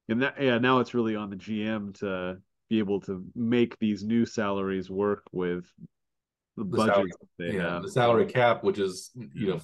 And 0.08 0.22
that 0.22 0.40
yeah, 0.40 0.58
now 0.58 0.80
it's 0.80 0.94
really 0.94 1.16
on 1.16 1.30
the 1.30 1.36
GM 1.36 1.98
to 1.98 2.38
be 2.68 2.78
able 2.78 3.00
to 3.00 3.24
make 3.34 3.78
these 3.78 4.04
new 4.04 4.26
salaries 4.26 4.90
work 4.90 5.22
with 5.32 5.64
the, 6.56 6.64
the 6.64 6.76
budget 6.76 7.06
yeah 7.38 7.74
have. 7.74 7.82
the 7.82 7.90
salary 7.90 8.26
cap 8.26 8.64
which 8.64 8.78
is 8.78 9.10
you 9.34 9.48
know 9.48 9.60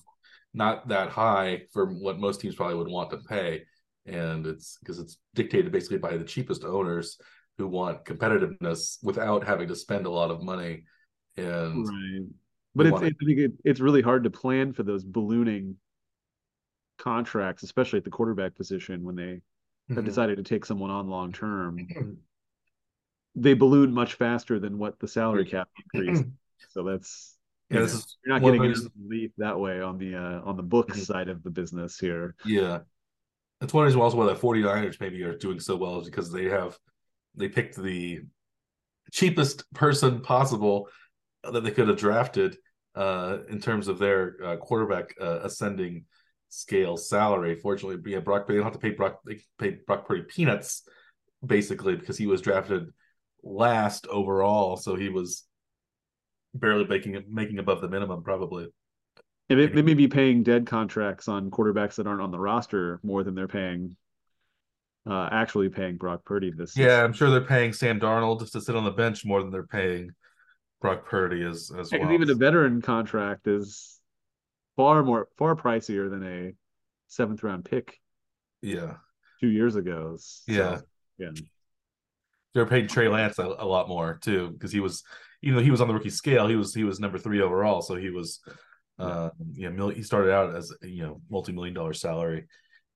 not 0.55 0.89
that 0.89 1.11
high 1.11 1.63
for 1.73 1.87
what 1.87 2.19
most 2.19 2.41
teams 2.41 2.55
probably 2.55 2.77
would 2.77 2.89
want 2.89 3.11
to 3.11 3.19
pay. 3.19 3.65
And 4.07 4.47
it's 4.47 4.79
because 4.79 5.01
it's 5.01 5.19
dictated 5.35 5.73
basically 5.73 5.99
by 5.99 6.17
the 6.17 6.25
cheapest 6.25 6.65
owners 6.65 7.19
who 7.59 7.67
want 7.67 8.05
competitiveness 8.05 8.99
without 9.03 9.45
having 9.45 9.69
to 9.69 9.77
spend 9.77 10.07
a 10.07 10.11
lot 10.11 10.31
of 10.31 10.43
money. 10.43 10.85
And 11.37 11.87
right. 11.87 12.27
but 12.75 12.87
it's, 12.87 13.01
to... 13.01 13.07
I 13.07 13.11
think 13.27 13.39
it, 13.39 13.53
it's 13.65 13.81
really 13.81 14.03
hard 14.03 14.25
to 14.25 14.31
plan 14.31 14.73
for 14.73 14.85
those 14.85 15.05
ballooning 15.05 15.77
contracts 16.97 17.65
especially 17.65 17.97
at 17.97 18.05
the 18.05 18.11
quarterback 18.11 18.55
position 18.55 19.03
when 19.03 19.17
they 19.17 19.41
have 19.89 19.99
mm-hmm. 19.99 20.05
decided 20.05 20.37
to 20.37 20.45
take 20.45 20.65
someone 20.65 20.93
on 20.93 21.09
long 21.09 21.33
term 21.33 21.77
they 23.35 23.55
balloon 23.55 23.93
much 23.93 24.15
faster 24.15 24.59
than 24.59 24.79
what 24.79 24.99
the 25.01 25.09
salary 25.09 25.45
cap 25.45 25.69
increased. 25.93 26.25
so 26.71 26.85
that's 26.85 27.37
yeah, 27.71 27.81
this 27.81 27.95
is 27.95 28.17
you're 28.25 28.35
not 28.35 28.43
getting 28.43 28.65
any 28.65 28.75
relief 29.03 29.31
that 29.39 29.59
way 29.59 29.81
on 29.81 29.99
the 29.99 30.15
uh, 30.15 30.41
on 30.45 30.57
the 30.57 30.63
book 30.63 30.89
mm-hmm. 30.89 31.01
side 31.01 31.29
of 31.29 31.43
the 31.43 31.51
business 31.51 31.99
here. 31.99 32.35
Yeah. 32.45 32.81
That's 33.61 33.73
one 33.73 33.85
reason 33.85 34.01
also 34.01 34.19
why 34.19 34.27
the 34.27 34.35
49ers 34.35 35.01
maybe 35.01 35.23
are 35.23 35.37
doing 35.37 35.61
so 35.61 35.77
well 35.77 36.01
is 36.01 36.09
because 36.09 36.31
they 36.31 36.45
have 36.45 36.79
they 37.35 37.49
picked 37.49 37.77
the 37.77 38.21
cheapest 39.13 39.73
person 39.73 40.21
possible 40.21 40.89
that 41.51 41.65
they 41.65 41.71
could 41.71 41.89
have 41.89 41.97
drafted 41.97 42.57
uh, 42.95 43.39
in 43.49 43.61
terms 43.61 43.89
of 43.89 43.99
their 43.99 44.37
uh, 44.45 44.57
quarterback 44.57 45.15
uh, 45.21 45.41
ascending 45.43 46.05
scale 46.49 46.97
salary. 46.97 47.57
Fortunately, 47.57 48.13
yeah, 48.13 48.21
Brock 48.21 48.47
they 48.47 48.55
don't 48.55 48.65
have 48.65 48.73
to 48.73 48.79
pay 48.79 48.91
Brock 48.91 49.21
they 49.27 49.41
pay 49.59 49.79
Brock 49.87 50.07
Purdy 50.07 50.23
peanuts 50.23 50.87
basically 51.45 51.97
because 51.97 52.17
he 52.17 52.27
was 52.27 52.41
drafted 52.41 52.93
last 53.45 54.07
overall, 54.09 54.77
so 54.77 54.97
he 54.97 55.09
was 55.09 55.45
barely 56.55 56.87
making 56.87 57.23
making 57.29 57.59
above 57.59 57.81
the 57.81 57.89
minimum 57.89 58.23
probably. 58.23 58.69
And 59.51 59.61
they, 59.61 59.67
they 59.67 59.83
may 59.83 59.95
be 59.95 60.09
paying 60.09 60.43
dead 60.43 60.67
contracts 60.67 61.29
on 61.29 61.51
quarterbacks 61.51 61.97
that 61.97 62.07
aren't 62.07 62.23
on 62.23 62.31
the 62.31 62.39
roster 62.39 62.99
more 63.03 63.23
than 63.23 63.35
they're 63.35 63.47
paying 63.47 63.97
uh, 65.09 65.29
actually 65.31 65.69
paying 65.69 65.97
Brock 65.97 66.25
Purdy 66.25 66.51
this. 66.51 66.77
Yeah, 66.77 66.87
season. 66.87 67.05
I'm 67.05 67.13
sure 67.13 67.31
they're 67.31 67.43
paying 67.43 67.73
Sam 67.73 68.01
Darnold 68.01 68.41
just 68.41 68.55
to 68.55 68.61
sit 68.61 68.75
on 68.75 68.85
the 68.85 68.91
bench 68.91 69.25
more 69.25 69.43
than 69.43 69.51
they're 69.51 69.67
paying 69.67 70.11
Brock 70.81 71.07
Purdy 71.07 71.45
as 71.45 71.71
as 71.79 71.93
well. 71.93 72.11
Even 72.11 72.31
a 72.31 72.35
veteran 72.35 72.81
contract 72.81 73.47
is 73.47 74.01
far 74.77 75.03
more 75.03 75.29
far 75.37 75.55
pricier 75.55 76.11
than 76.11 76.27
a 76.27 76.53
seventh 77.09 77.43
round 77.43 77.67
pick. 77.67 78.01
Yeah, 78.63 78.95
two 79.41 79.49
years 79.49 79.77
ago. 79.77 80.17
So, 80.19 80.53
yeah, 80.53 80.79
yeah. 81.19 81.31
They're 82.55 82.67
paying 82.67 82.87
Trey 82.87 83.09
Lance 83.09 83.39
a, 83.39 83.45
a 83.47 83.67
lot 83.67 83.89
more 83.89 84.19
too 84.23 84.51
because 84.51 84.73
he 84.73 84.81
was, 84.81 85.03
even 85.43 85.57
though 85.57 85.65
he 85.65 85.71
was 85.71 85.81
on 85.81 85.89
the 85.89 85.95
rookie 85.95 86.11
scale, 86.11 86.47
he 86.47 86.57
was 86.57 86.75
he 86.75 86.85
was 86.85 87.01
number 87.01 87.19
three 87.19 87.43
overall, 87.43 87.83
so 87.83 87.97
he 87.97 88.11
was, 88.11 88.41
uh, 88.99 89.31
yeah, 89.53 89.71
mil- 89.71 89.89
he 89.89 90.03
started 90.03 90.33
out 90.33 90.55
as 90.55 90.73
you 90.83 91.03
know 91.03 91.21
multi 91.31 91.53
million 91.53 91.75
dollar 91.75 91.93
salary, 91.93 92.47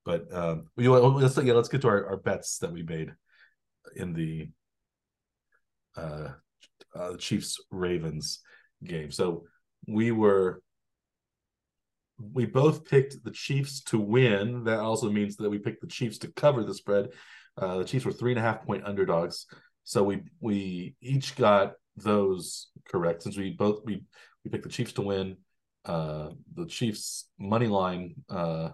but 0.05 0.33
um, 0.33 0.65
we, 0.75 0.87
let's 0.87 1.37
yeah, 1.37 1.53
let's 1.53 1.69
get 1.69 1.81
to 1.81 1.87
our, 1.89 2.07
our 2.07 2.17
bets 2.17 2.59
that 2.59 2.71
we 2.71 2.83
made 2.83 3.13
in 3.95 4.13
the 4.13 4.49
uh, 5.97 6.29
uh 6.95 7.17
Chiefs 7.17 7.57
Ravens 7.69 8.39
game. 8.83 9.11
So 9.11 9.43
we 9.87 10.11
were 10.11 10.61
we 12.19 12.45
both 12.45 12.85
picked 12.85 13.23
the 13.23 13.31
Chiefs 13.31 13.81
to 13.85 13.99
win. 13.99 14.65
That 14.65 14.79
also 14.79 15.09
means 15.09 15.37
that 15.37 15.49
we 15.49 15.57
picked 15.57 15.81
the 15.81 15.87
Chiefs 15.87 16.17
to 16.19 16.31
cover 16.31 16.63
the 16.63 16.73
spread. 16.73 17.09
Uh, 17.59 17.79
the 17.79 17.83
Chiefs 17.85 18.05
were 18.05 18.11
three 18.13 18.31
and 18.31 18.39
a 18.39 18.41
half 18.41 18.65
point 18.65 18.85
underdogs, 18.85 19.45
so 19.83 20.03
we 20.03 20.21
we 20.39 20.95
each 21.01 21.35
got 21.35 21.73
those 21.97 22.67
correct 22.87 23.23
since 23.23 23.37
we 23.37 23.51
both 23.51 23.81
we 23.85 24.03
we 24.43 24.51
picked 24.51 24.63
the 24.63 24.69
Chiefs 24.69 24.93
to 24.93 25.01
win. 25.01 25.37
Uh, 25.85 26.29
the 26.55 26.65
Chiefs 26.65 27.29
money 27.37 27.67
line 27.67 28.15
uh, 28.29 28.69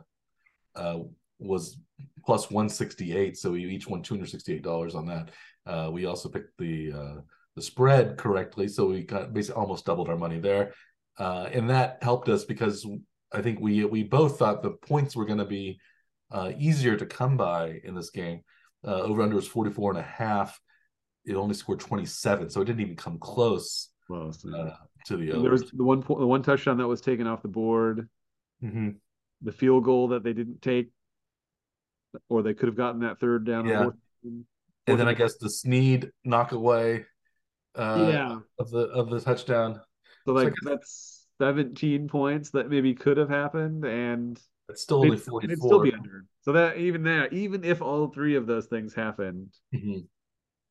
uh, 0.76 1.00
was 1.40 1.80
plus 2.26 2.52
one 2.52 2.70
sixty 2.70 3.16
eight, 3.16 3.38
so 3.38 3.52
we 3.52 3.66
each 3.66 3.88
won 3.88 4.02
two 4.02 4.14
hundred 4.14 4.30
sixty 4.30 4.54
eight 4.54 4.64
dollars 4.64 4.96
on 4.96 5.08
that. 5.08 5.30
Uh, 5.66 5.90
we 5.92 6.06
also 6.06 6.30
picked 6.30 6.58
the 6.58 6.94
uh, 6.94 7.22
the 7.56 7.62
spread 7.62 8.18
correctly, 8.18 8.68
so 8.68 8.86
we 8.86 9.04
got 9.04 9.34
basically 9.34 9.60
almost 9.60 9.86
doubled 9.86 10.10
our 10.10 10.18
money 10.18 10.40
there, 10.40 10.74
uh, 11.18 11.48
and 11.52 11.70
that 11.70 11.98
helped 12.02 12.30
us 12.30 12.46
because 12.46 12.86
I 13.32 13.42
think 13.42 13.60
we 13.60 13.86
we 13.86 14.04
both 14.04 14.38
thought 14.38 14.62
the 14.62 14.72
points 14.72 15.16
were 15.16 15.26
going 15.26 15.40
to 15.40 15.46
be 15.46 15.80
uh, 16.32 16.52
easier 16.58 16.96
to 16.98 17.06
come 17.06 17.38
by 17.38 17.80
in 17.84 17.96
this 17.96 18.10
game. 18.10 18.42
Uh, 18.86 19.02
over 19.02 19.22
under 19.22 19.36
was 19.36 19.48
44 19.48 19.92
and 19.92 20.00
a 20.00 20.04
half. 20.04 20.60
It 21.26 21.36
only 21.36 21.56
scored 21.56 21.80
27, 21.80 22.50
so 22.50 22.62
it 22.62 22.66
didn't 22.66 22.82
even 22.82 22.96
come 22.96 23.18
close 23.18 23.90
uh, 24.14 24.32
to 24.32 24.48
the. 24.48 24.76
There 25.08 25.52
was 25.52 25.72
the 25.72 25.84
one 25.84 26.02
point, 26.04 26.20
the 26.20 26.28
one 26.28 26.44
touchdown 26.44 26.78
that 26.78 26.88
was 26.88 27.02
taken 27.02 27.26
off 27.26 27.42
the 27.42 27.48
board. 27.48 28.08
Mm-hmm. 28.64 28.92
The 29.42 29.52
field 29.52 29.84
goal 29.84 30.10
that 30.10 30.24
they 30.24 30.34
didn't 30.34 30.62
take, 30.62 30.92
or 32.30 32.44
they 32.44 32.54
could 32.54 32.68
have 32.68 32.78
gotten 32.78 33.02
that 33.02 33.20
third 33.20 33.46
down. 33.46 33.68
Yeah. 33.68 33.84
Fourth, 33.84 33.96
and 34.88 35.00
then 35.00 35.08
I 35.08 35.14
guess 35.14 35.38
the 35.38 35.50
Sneed 35.50 36.12
knock 36.24 36.52
away. 36.52 37.06
Uh, 37.76 38.10
yeah. 38.12 38.40
Of 38.60 38.70
the 38.70 38.88
of 38.88 39.10
the 39.10 39.20
touchdown. 39.20 39.82
So 40.26 40.34
like 40.34 40.54
so 40.64 40.70
that's 40.70 41.28
17 41.40 42.08
points 42.08 42.52
that 42.52 42.70
maybe 42.70 42.94
could 42.94 43.18
have 43.18 43.30
happened, 43.30 43.84
and 43.86 44.40
it's 44.70 44.82
still 44.82 45.02
only 45.02 45.18
44. 45.18 45.44
It'd 45.44 45.60
still 45.60 45.82
be 45.82 45.94
under. 45.94 46.26
So 46.42 46.54
that 46.54 46.78
even 46.78 47.04
that, 47.04 47.34
even 47.34 47.64
if 47.64 47.82
all 47.82 48.08
three 48.08 48.36
of 48.36 48.48
those 48.48 48.66
things 48.68 48.94
happened, 48.94 49.54
mm-hmm. 49.74 50.00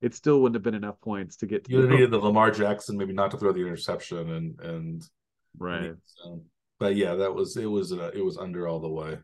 it 0.01 0.15
still 0.15 0.41
wouldn't 0.41 0.57
have 0.57 0.63
been 0.63 0.75
enough 0.75 1.01
points 1.01 1.37
to 1.37 1.47
get 1.47 1.65
to 1.65 1.73
you 1.73 1.83
the 1.83 1.89
needed 1.89 2.11
the 2.11 2.19
Lamar 2.19 2.51
Jackson 2.51 2.97
maybe 2.97 3.13
not 3.13 3.31
to 3.31 3.37
throw 3.37 3.53
the 3.53 3.61
interception 3.61 4.31
and 4.31 4.61
and 4.61 5.03
right. 5.59 5.95
So, 6.05 6.43
but 6.79 6.97
yeah, 6.97 7.15
that 7.15 7.35
was 7.35 7.57
it 7.57 7.67
was 7.67 7.93
uh, 7.93 8.11
it 8.15 8.25
was 8.25 8.39
under 8.39 8.67
all 8.69 8.81
the 8.81 8.89
way. 8.89 9.19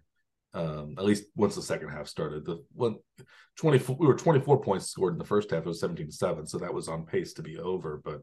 Um, 0.53 0.97
at 0.99 1.05
least 1.05 1.25
once 1.37 1.55
the 1.55 1.63
second 1.63 1.91
half 1.91 2.09
started. 2.09 2.45
The 2.45 2.65
one 2.73 2.97
24 3.59 3.97
we 3.99 4.07
were 4.07 4.17
24 4.17 4.63
points 4.63 4.87
scored 4.87 5.15
in 5.15 5.19
the 5.19 5.25
first 5.25 5.51
half. 5.51 5.61
It 5.61 5.67
was 5.67 5.81
17 5.81 6.07
to 6.07 6.13
7, 6.13 6.47
so 6.47 6.59
that 6.59 6.75
was 6.75 6.89
on 6.89 7.07
pace 7.07 7.35
to 7.35 7.43
be 7.43 7.59
over. 7.59 8.01
But 8.05 8.23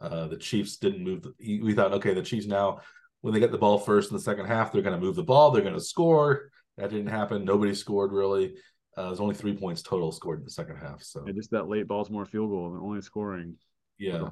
uh, 0.00 0.28
the 0.28 0.36
Chiefs 0.36 0.76
didn't 0.76 1.04
move. 1.04 1.22
The, 1.22 1.60
we 1.60 1.74
thought, 1.74 1.92
okay, 1.94 2.14
the 2.14 2.22
Chiefs 2.22 2.46
now 2.46 2.80
when 3.20 3.34
they 3.34 3.40
get 3.40 3.50
the 3.50 3.58
ball 3.58 3.78
first 3.78 4.10
in 4.10 4.16
the 4.16 4.22
second 4.22 4.46
half, 4.46 4.72
they're 4.72 4.82
going 4.82 4.98
to 4.98 5.04
move 5.04 5.16
the 5.16 5.22
ball. 5.22 5.50
They're 5.50 5.62
going 5.62 5.74
to 5.74 5.80
score. 5.80 6.50
That 6.76 6.90
didn't 6.90 7.08
happen. 7.08 7.44
Nobody 7.44 7.74
scored 7.74 8.12
really. 8.12 8.54
Uh, 8.96 9.06
there's 9.06 9.20
only 9.20 9.34
three 9.34 9.56
points 9.56 9.82
total 9.82 10.12
scored 10.12 10.40
in 10.40 10.44
the 10.44 10.50
second 10.50 10.76
half. 10.76 11.02
So 11.02 11.24
and 11.24 11.34
just 11.34 11.50
that 11.50 11.68
late 11.68 11.86
Baltimore 11.86 12.24
field 12.24 12.50
goal, 12.50 12.74
and 12.74 12.82
only 12.82 13.00
scoring. 13.00 13.56
Yeah, 13.98 14.28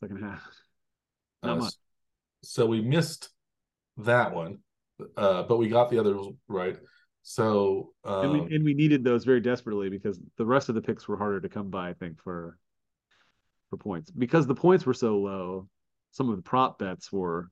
second 0.00 0.22
half. 0.22 0.46
Not 1.42 1.58
uh, 1.58 1.60
much. 1.62 1.74
So 2.42 2.66
we 2.66 2.80
missed 2.80 3.30
that 3.98 4.34
one, 4.34 4.58
uh, 5.16 5.44
but 5.44 5.56
we 5.56 5.68
got 5.68 5.90
the 5.90 5.98
others 5.98 6.26
right. 6.48 6.76
So 7.22 7.92
um, 8.04 8.24
and, 8.24 8.32
we, 8.32 8.40
um, 8.40 8.48
and 8.52 8.64
we 8.64 8.74
needed 8.74 9.02
those 9.02 9.24
very 9.24 9.40
desperately 9.40 9.88
because 9.88 10.20
the 10.36 10.46
rest 10.46 10.68
of 10.68 10.74
the 10.74 10.82
picks 10.82 11.08
were 11.08 11.16
harder 11.16 11.40
to 11.40 11.48
come 11.48 11.70
by. 11.70 11.88
I 11.90 11.94
think 11.94 12.20
for 12.22 12.58
for 13.70 13.76
points 13.76 14.10
because 14.10 14.46
the 14.46 14.54
points 14.54 14.84
were 14.84 14.94
so 14.94 15.18
low. 15.18 15.68
Some 16.10 16.30
of 16.30 16.36
the 16.36 16.42
prop 16.42 16.78
bets 16.78 17.10
were 17.10 17.50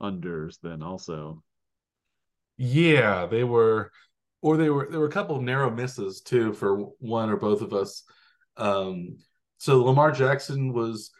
unders 0.00 0.58
then 0.62 0.82
also. 0.82 1.42
Yeah, 2.56 3.26
they 3.26 3.44
were 3.44 3.92
or 4.40 4.56
they 4.56 4.70
were 4.70 4.88
there 4.90 5.00
were 5.00 5.08
a 5.08 5.12
couple 5.12 5.36
of 5.36 5.42
narrow 5.42 5.70
misses 5.70 6.20
too 6.20 6.52
for 6.52 6.76
one 6.98 7.30
or 7.30 7.36
both 7.36 7.62
of 7.62 7.72
us. 7.72 8.02
Um 8.56 9.18
so 9.58 9.82
Lamar 9.84 10.12
Jackson 10.12 10.72
was 10.72 11.10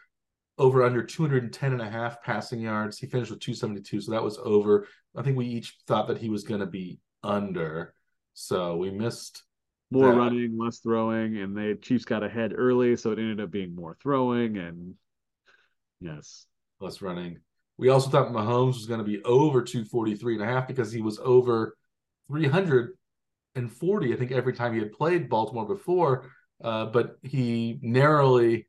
over 0.57 0.83
under 0.83 1.03
210 1.03 1.73
and 1.73 1.81
a 1.81 1.89
half 1.89 2.21
passing 2.23 2.59
yards. 2.59 2.97
He 2.97 3.07
finished 3.07 3.31
with 3.31 3.39
272, 3.39 4.01
so 4.01 4.11
that 4.11 4.23
was 4.23 4.37
over. 4.37 4.87
I 5.15 5.21
think 5.21 5.37
we 5.37 5.45
each 5.45 5.77
thought 5.87 6.07
that 6.07 6.17
he 6.17 6.29
was 6.29 6.43
going 6.43 6.59
to 6.61 6.67
be 6.67 6.99
under. 7.23 7.93
So 8.33 8.77
we 8.77 8.91
missed 8.91 9.43
more 9.91 10.11
that. 10.11 10.17
running, 10.17 10.57
less 10.57 10.79
throwing, 10.79 11.37
and 11.37 11.55
the 11.55 11.77
Chiefs 11.81 12.05
got 12.05 12.23
ahead 12.23 12.53
early, 12.55 12.95
so 12.95 13.11
it 13.11 13.19
ended 13.19 13.39
up 13.39 13.51
being 13.51 13.75
more 13.75 13.97
throwing 14.01 14.57
and 14.57 14.95
yes, 15.99 16.45
less 16.79 17.01
running. 17.01 17.39
We 17.77 17.89
also 17.89 18.09
thought 18.09 18.31
Mahomes 18.31 18.73
was 18.73 18.85
going 18.87 18.99
to 18.99 19.03
be 19.03 19.23
over 19.23 19.61
243 19.61 20.35
and 20.35 20.43
a 20.43 20.47
half 20.47 20.67
because 20.67 20.91
he 20.91 21.01
was 21.01 21.19
over 21.19 21.77
340, 22.27 24.13
I 24.13 24.17
think, 24.17 24.31
every 24.31 24.53
time 24.53 24.73
he 24.73 24.79
had 24.79 24.91
played 24.91 25.29
Baltimore 25.29 25.67
before. 25.67 26.31
Uh, 26.63 26.87
but 26.87 27.17
he 27.21 27.79
narrowly, 27.83 28.67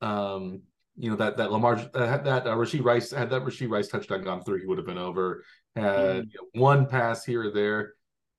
um, 0.00 0.62
you 0.96 1.10
know, 1.10 1.16
that 1.16 1.36
that 1.38 1.50
Lamar 1.50 1.78
uh, 1.94 2.16
that 2.18 2.46
uh, 2.46 2.54
Rashee 2.54 2.84
Rice 2.84 3.10
had 3.10 3.30
that 3.30 3.42
Rashee 3.42 3.68
Rice 3.68 3.88
touchdown 3.88 4.22
gone 4.22 4.42
through, 4.42 4.60
he 4.60 4.66
would 4.66 4.78
have 4.78 4.86
been 4.86 4.98
over. 4.98 5.42
Had 5.74 5.84
mm. 5.84 6.26
you 6.30 6.38
know, 6.40 6.60
one 6.60 6.86
pass 6.86 7.24
here 7.24 7.48
or 7.48 7.50
there 7.50 7.94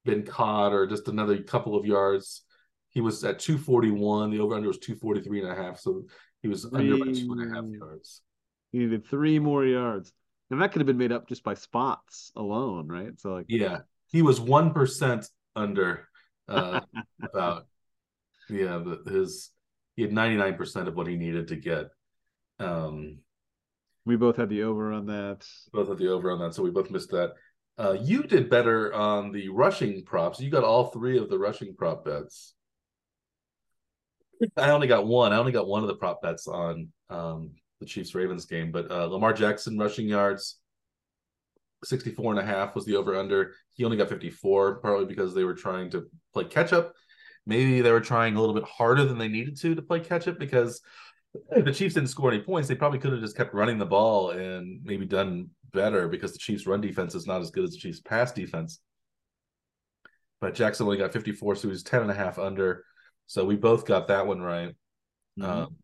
been 0.06 0.24
caught, 0.24 0.74
or 0.74 0.88
just 0.88 1.08
another 1.08 1.42
couple 1.44 1.76
of 1.76 1.86
yards. 1.86 2.44
He 2.90 3.02
was 3.02 3.24
at 3.24 3.40
241. 3.40 4.32
The 4.32 4.40
over 4.40 4.56
under 4.56 4.68
was 4.68 4.80
243 4.80 5.42
and 5.42 5.52
a 5.52 5.56
half. 5.56 5.80
So 5.80 6.06
he 6.42 6.48
was 6.48 6.66
under 6.74 6.98
by 6.98 7.12
two 7.12 7.32
and 7.32 7.52
a 7.52 7.56
half 7.56 7.66
yards. 7.66 8.22
He 8.72 8.80
needed 8.80 9.06
three 9.06 9.40
more 9.40 9.66
yards. 9.66 10.12
And 10.50 10.62
that 10.62 10.72
could 10.72 10.82
have 10.82 10.88
been 10.88 10.98
made 10.98 11.12
up 11.12 11.28
just 11.28 11.44
by 11.44 11.54
spots 11.54 12.32
alone, 12.36 12.88
right? 12.88 13.20
So 13.20 13.34
like 13.34 13.46
Yeah. 13.48 13.80
He 14.08 14.22
was 14.22 14.40
one 14.40 14.74
percent 14.74 15.28
under 15.56 16.08
uh 16.48 16.82
about 17.24 17.68
yeah, 18.50 18.80
the, 18.80 19.10
his 19.10 19.52
he 19.96 20.04
had 20.04 20.12
99% 20.12 20.88
of 20.88 20.96
what 20.96 21.08
he 21.08 21.16
needed 21.16 21.50
to 21.50 21.56
get. 21.56 21.88
Um 22.60 23.20
we 24.06 24.16
both 24.16 24.38
had 24.38 24.50
the 24.50 24.64
over 24.64 24.92
on 24.92 25.06
that. 25.08 25.46
Both 25.72 25.90
had 25.90 25.98
the 25.98 26.12
over 26.12 26.32
on 26.32 26.40
that, 26.40 26.56
so 26.56 26.64
we 26.64 26.72
both 26.72 26.90
missed 26.90 27.12
that. 27.12 27.34
Uh, 27.78 27.98
you 28.02 28.24
did 28.24 28.50
better 28.50 28.94
on 28.94 29.32
the 29.32 29.50
rushing 29.50 30.04
props. 30.04 30.40
You 30.40 30.50
got 30.50 30.64
all 30.64 30.86
three 30.86 31.18
of 31.18 31.30
the 31.30 31.40
rushing 31.40 31.76
prop 31.76 32.06
bets. 32.06 32.54
I 34.58 34.72
only 34.72 34.88
got 34.88 35.06
one. 35.06 35.34
I 35.34 35.38
only 35.38 35.52
got 35.52 35.68
one 35.68 35.84
of 35.84 35.88
the 35.88 35.96
prop 35.96 36.22
bets 36.22 36.48
on 36.48 36.90
um, 37.10 37.52
the 37.82 37.86
Chiefs 37.86 38.16
Ravens 38.16 38.46
game. 38.46 38.72
But 38.72 38.90
uh, 38.90 39.08
Lamar 39.08 39.34
Jackson 39.34 39.78
rushing 39.78 40.08
yards, 40.08 40.60
64 41.84 42.32
and 42.32 42.40
a 42.40 42.46
half 42.46 42.76
was 42.76 42.86
the 42.86 42.96
over 42.96 43.18
under. 43.18 43.54
He 43.74 43.84
only 43.84 43.98
got 43.98 44.08
54, 44.08 44.76
partly 44.76 45.06
because 45.06 45.34
they 45.34 45.44
were 45.44 45.56
trying 45.56 45.90
to 45.92 46.08
play 46.34 46.46
catch 46.46 46.72
up. 46.72 46.94
Maybe 47.46 47.82
they 47.82 47.92
were 47.92 48.00
trying 48.00 48.36
a 48.36 48.40
little 48.40 48.56
bit 48.56 48.64
harder 48.64 49.04
than 49.04 49.18
they 49.18 49.28
needed 49.28 49.58
to 49.58 49.76
to 49.76 49.82
play 49.82 50.00
catch 50.00 50.28
up 50.28 50.40
because 50.40 50.80
if 51.52 51.66
the 51.66 51.74
Chiefs 51.74 51.96
didn't 51.96 52.10
score 52.10 52.32
any 52.32 52.42
points, 52.42 52.70
they 52.70 52.76
probably 52.76 53.00
could 53.00 53.12
have 53.12 53.22
just 53.22 53.36
kept 53.36 53.54
running 53.54 53.78
the 53.78 53.86
ball 53.86 54.32
and 54.32 54.80
maybe 54.84 55.06
done 55.06 55.50
better 55.74 56.08
because 56.08 56.34
the 56.34 56.40
Chiefs' 56.40 56.68
run 56.68 56.82
defense 56.82 57.16
is 57.16 57.26
not 57.26 57.42
as 57.42 57.52
good 57.52 57.64
as 57.64 57.72
the 57.72 57.78
Chiefs' 57.78 58.00
pass 58.00 58.32
defense. 58.32 58.80
But 60.40 60.56
Jackson 60.56 60.86
only 60.86 60.98
got 60.98 61.14
54, 61.14 61.56
so 61.56 61.62
he 61.64 61.68
was 61.68 61.84
10 61.84 62.02
and 62.02 62.12
a 62.12 62.16
half 62.16 62.38
under. 62.38 62.84
So 63.28 63.46
we 63.46 63.56
both 63.56 63.86
got 63.86 64.08
that 64.08 64.28
one 64.28 64.42
right. 64.42 64.76
Mm-hmm. 65.40 65.44
Um, 65.44 65.76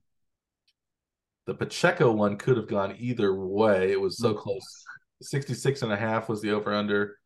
the 1.48 1.56
Pacheco 1.56 2.12
one 2.12 2.38
could 2.38 2.58
have 2.58 2.68
gone 2.68 2.96
either 3.00 3.34
way. 3.34 3.92
It 3.92 4.00
was 4.00 4.20
so 4.20 4.34
mm-hmm. 4.34 4.42
close. 4.42 4.84
66 5.22 5.82
and 5.82 5.92
a 5.92 5.98
half 5.98 6.30
was 6.30 6.42
the 6.42 6.52
over 6.52 6.74
under. 6.74 7.18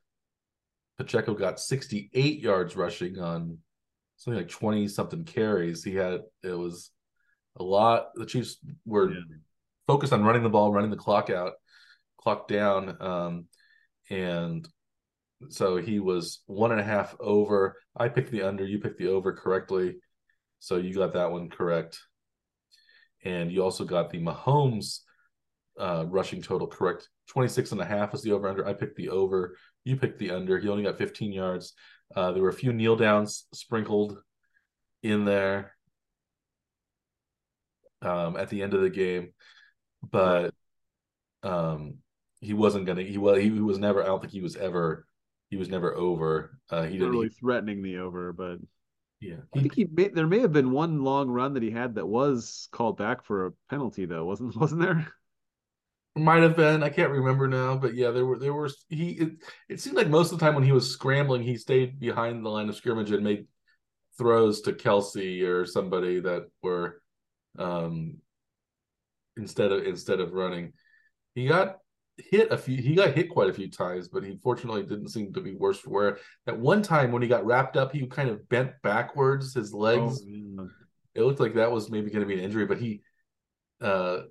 Pacheco 0.98 1.34
got 1.34 1.60
68 1.60 2.40
yards 2.40 2.76
rushing 2.76 3.20
on 3.20 3.58
something 4.16 4.38
like 4.38 4.50
20 4.50 4.88
something 4.88 5.26
carries. 5.26 5.84
He 5.84 5.96
had 5.96 6.22
it 6.44 6.54
was 6.54 6.92
a 7.58 7.64
lot. 7.64 8.10
The 8.14 8.26
Chiefs 8.26 8.58
were 8.86 9.12
yeah. 9.12 9.20
focused 9.88 10.14
on 10.14 10.24
running 10.24 10.44
the 10.44 10.50
ball, 10.50 10.72
running 10.72 10.92
the 10.92 10.96
clock 10.96 11.32
out, 11.32 11.54
clock 12.18 12.48
down. 12.48 12.96
Um, 13.02 13.46
and 14.12 14.68
so 15.50 15.78
he 15.78 16.00
was 16.00 16.44
one 16.46 16.72
and 16.72 16.80
a 16.80 16.84
half 16.84 17.16
over. 17.20 17.76
I 17.98 18.08
picked 18.08 18.32
the 18.32 18.44
under, 18.44 18.66
you 18.66 18.80
picked 18.80 19.00
the 19.00 19.08
over 19.08 19.34
correctly. 19.34 19.96
So 20.60 20.78
you 20.78 20.94
got 20.94 21.14
that 21.14 21.32
one 21.32 21.50
correct. 21.50 22.00
And 23.24 23.52
you 23.52 23.64
also 23.64 23.84
got 23.84 24.10
the 24.10 24.20
Mahomes 24.20 25.00
uh, 25.80 26.06
rushing 26.08 26.42
total 26.42 26.68
correct. 26.68 27.10
26 27.30 27.72
and 27.72 27.82
a 27.82 27.86
half 27.86 28.14
is 28.14 28.22
the 28.22 28.32
over 28.32 28.48
under. 28.48 28.68
I 28.68 28.74
picked 28.74 28.98
the 28.98 29.10
over. 29.10 29.56
You 29.84 29.96
picked 29.96 30.20
the 30.20 30.32
under. 30.32 30.60
He 30.60 30.70
only 30.70 30.84
got 30.84 30.98
15 30.98 31.32
yards. 31.32 31.74
Uh, 32.16 32.32
there 32.32 32.44
were 32.44 32.50
a 32.50 32.54
few 32.54 32.74
kneel 32.74 32.96
downs 32.96 33.46
sprinkled 33.54 34.18
in 35.02 35.26
there 35.26 35.74
um, 38.02 38.36
at 38.36 38.50
the 38.50 38.62
end 38.62 38.74
of 38.74 38.82
the 38.82 38.90
game, 38.90 39.34
but 40.10 40.54
um, 41.44 41.98
he 42.40 42.54
wasn't 42.54 42.86
gonna. 42.86 43.04
He 43.04 43.18
was. 43.18 43.42
He 43.42 43.50
was 43.50 43.78
never. 43.78 44.04
I 44.04 44.08
don't 44.08 44.20
think 44.20 44.34
he 44.34 44.42
was 44.42 44.56
ever. 44.56 45.06
He 45.50 45.58
was 45.58 45.70
never 45.70 45.96
over. 45.96 46.58
Uh, 46.70 46.84
he 46.84 46.98
didn't 46.98 47.12
really 47.12 47.30
threatening 47.30 47.82
the 47.82 47.98
over, 47.98 48.34
but 48.34 48.58
yeah, 49.22 49.36
he, 49.54 49.60
I 49.60 49.62
think 49.62 49.76
he 49.76 49.86
may, 49.86 50.08
there 50.08 50.28
may 50.28 50.40
have 50.40 50.52
been 50.52 50.72
one 50.72 51.04
long 51.04 51.30
run 51.30 51.54
that 51.54 51.64
he 51.64 51.70
had 51.70 51.96
that 51.96 52.08
was 52.08 52.68
called 52.72 52.98
back 52.98 53.24
for 53.24 53.46
a 53.46 53.52
penalty, 53.70 54.06
though, 54.06 54.26
wasn't 54.26 54.56
wasn't 54.60 54.82
there? 54.82 55.08
Might 56.18 56.44
have 56.44 56.58
been. 56.58 56.84
I 56.84 56.90
can't 56.90 57.12
remember 57.12 57.48
now, 57.48 57.78
but 57.78 57.94
yeah, 57.94 58.12
there 58.12 58.26
were 58.26 58.38
there 58.38 58.54
were 58.54 58.70
he. 58.90 59.12
It, 59.12 59.32
it 59.70 59.80
seemed 59.80 59.96
like 59.96 60.10
most 60.10 60.32
of 60.32 60.40
the 60.40 60.46
time 60.46 60.56
when 60.56 60.66
he 60.66 60.74
was 60.74 60.92
scrambling, 60.92 61.44
he 61.44 61.56
stayed 61.56 62.00
behind 62.00 62.44
the 62.44 62.50
line 62.50 62.68
of 62.68 62.76
scrimmage 62.76 63.12
and 63.12 63.24
made 63.24 63.46
throws 64.18 64.62
to 64.62 64.74
Kelce 64.74 65.48
or 65.48 65.66
somebody 65.66 66.20
that 66.20 66.48
were 66.62 67.02
um 67.58 68.18
instead 69.38 69.72
of 69.72 69.86
instead 69.86 70.20
of 70.20 70.34
running. 70.34 70.74
He 71.36 71.48
got 71.48 71.78
hit 72.18 72.52
a 72.52 72.58
few 72.58 72.78
he 72.78 72.96
got 72.96 73.14
hit 73.14 73.30
quite 73.30 73.50
a 73.50 73.54
few 73.54 73.70
times, 73.70 74.08
but 74.08 74.24
he 74.24 74.38
fortunately 74.44 74.84
didn't 74.84 75.10
seem 75.10 75.34
to 75.34 75.42
be 75.42 75.56
worse 75.56 75.80
for 75.80 75.90
wear. 75.90 76.18
At 76.48 76.60
one 76.60 76.82
time 76.82 77.12
when 77.12 77.22
he 77.22 77.28
got 77.28 77.46
wrapped 77.46 77.78
up, 77.78 77.92
he 77.92 78.06
kind 78.08 78.30
of 78.30 78.48
bent 78.50 78.72
backwards, 78.84 79.54
his 79.54 79.74
legs. 79.74 80.22
Oh, 80.60 80.70
it 81.16 81.24
looked 81.24 81.40
like 81.40 81.56
that 81.56 81.72
was 81.72 81.90
maybe 81.90 82.10
going 82.10 82.22
to 82.22 82.28
be 82.28 82.38
an 82.38 82.44
injury, 82.46 82.66
but 82.66 82.80
he 82.80 83.02
uh 83.82 84.22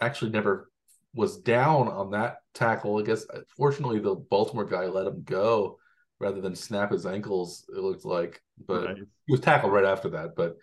actually 0.00 0.30
never 0.30 0.70
was 1.14 1.38
down 1.38 1.88
on 1.88 2.10
that 2.10 2.38
tackle. 2.54 2.98
I 2.98 3.02
guess 3.02 3.24
fortunately 3.56 3.98
the 3.98 4.14
Baltimore 4.14 4.64
guy 4.64 4.86
let 4.86 5.06
him 5.06 5.22
go 5.24 5.78
rather 6.18 6.40
than 6.40 6.54
snap 6.54 6.92
his 6.92 7.06
ankles, 7.06 7.64
it 7.74 7.80
looked 7.80 8.04
like. 8.04 8.42
But 8.66 8.84
right. 8.86 8.96
he 9.26 9.32
was 9.32 9.40
tackled 9.40 9.72
right 9.72 9.84
after 9.84 10.10
that, 10.10 10.36
but 10.36 10.56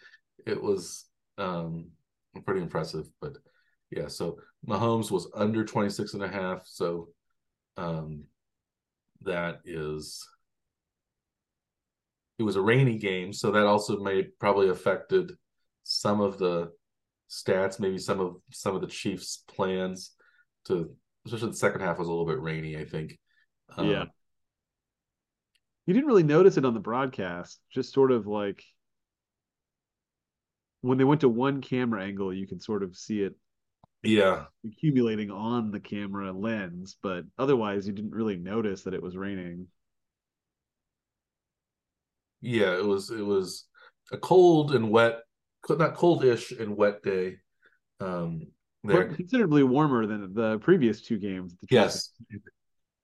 it 0.46 0.62
was 0.62 1.06
um 1.38 1.92
pretty 2.46 2.62
impressive. 2.62 3.08
But 3.22 3.38
yeah, 3.90 4.08
so 4.08 4.40
Mahomes 4.66 5.12
was 5.12 5.30
under 5.34 5.64
26 5.64 6.14
and 6.14 6.24
a 6.24 6.28
half. 6.28 6.62
So 6.66 7.10
um, 7.76 8.24
that 9.22 9.60
is, 9.66 10.28
it 12.40 12.44
was 12.44 12.56
a 12.56 12.62
rainy 12.62 12.98
game. 12.98 13.34
So 13.34 13.52
that 13.52 13.66
also 13.66 14.00
may 14.00 14.24
probably 14.24 14.70
affected 14.70 15.32
some 15.84 16.22
of 16.22 16.38
the 16.38 16.72
stats, 17.30 17.80
maybe 17.80 17.98
some 17.98 18.20
of 18.20 18.36
some 18.52 18.76
of 18.76 18.82
the 18.82 18.88
Chiefs' 18.88 19.44
plans 19.48 20.12
to, 20.66 20.90
especially 21.26 21.50
the 21.50 21.58
second 21.58 21.82
half 21.82 22.00
was 22.00 22.08
a 22.08 22.12
little 22.12 22.26
bit 22.26 22.42
rainy, 22.42 22.78
I 22.78 22.86
think. 22.86 23.18
Um, 23.76 23.90
yeah. 23.90 24.06
You 25.86 25.94
didn't 25.94 26.08
really 26.08 26.24
notice 26.24 26.58
it 26.58 26.66
on 26.66 26.74
the 26.74 26.82
broadcast, 26.82 27.60
just 27.74 27.94
sort 27.94 28.12
of 28.12 28.28
like 28.28 28.62
when 30.82 30.98
they 30.98 31.04
went 31.04 31.22
to 31.22 31.30
one 31.30 31.62
camera 31.62 32.04
angle, 32.04 32.34
you 32.34 32.48
can 32.48 32.60
sort 32.60 32.84
of 32.84 32.96
see 32.96 33.22
it 33.22 33.36
yeah. 34.08 34.46
accumulating 34.66 35.30
on 35.30 35.72
the 35.72 35.80
camera 35.80 36.32
lens 36.32 36.98
but 37.04 37.26
otherwise 37.38 37.86
you 37.88 37.94
didn't 37.94 38.12
really 38.12 38.38
notice 38.38 38.84
that 38.84 38.94
it 38.94 39.04
was 39.04 39.18
raining. 39.18 39.68
Yeah 42.42 42.78
it 42.78 42.86
was 42.86 43.10
it 43.10 43.26
was 43.26 43.66
a 44.12 44.18
cold 44.18 44.74
and 44.74 44.90
wet 44.90 45.20
not 45.70 45.96
coldish 45.96 46.58
and 46.58 46.78
wet 46.78 47.04
day 47.04 47.38
um 48.00 48.48
there. 48.84 49.08
but 49.08 49.16
considerably 49.18 49.64
warmer 49.64 50.06
than 50.06 50.34
the 50.34 50.60
previous 50.60 51.02
two 51.02 51.18
games 51.18 51.56
yes. 51.70 52.12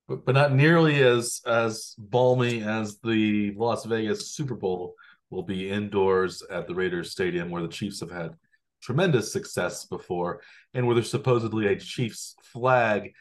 But, 0.08 0.26
but 0.26 0.36
not 0.36 0.54
nearly 0.54 1.02
as 1.02 1.42
as 1.46 1.96
balmy 1.98 2.64
as 2.64 3.00
the 3.00 3.54
las 3.56 3.86
vegas 3.86 4.34
super 4.34 4.56
bowl 4.56 4.96
will 5.30 5.44
be 5.44 5.70
indoors 5.70 6.44
at 6.50 6.68
the 6.68 6.76
raiders 6.76 7.12
stadium 7.12 7.50
where 7.50 7.62
the 7.62 7.68
chiefs 7.68 8.00
have 8.00 8.12
had 8.12 8.36
tremendous 8.84 9.32
success 9.32 9.86
before, 9.86 10.42
and 10.74 10.86
where 10.86 10.96
there's 10.96 11.10
supposedly 11.10 11.68
a 11.68 11.80
Chiefs 11.80 12.36
flag 12.44 13.14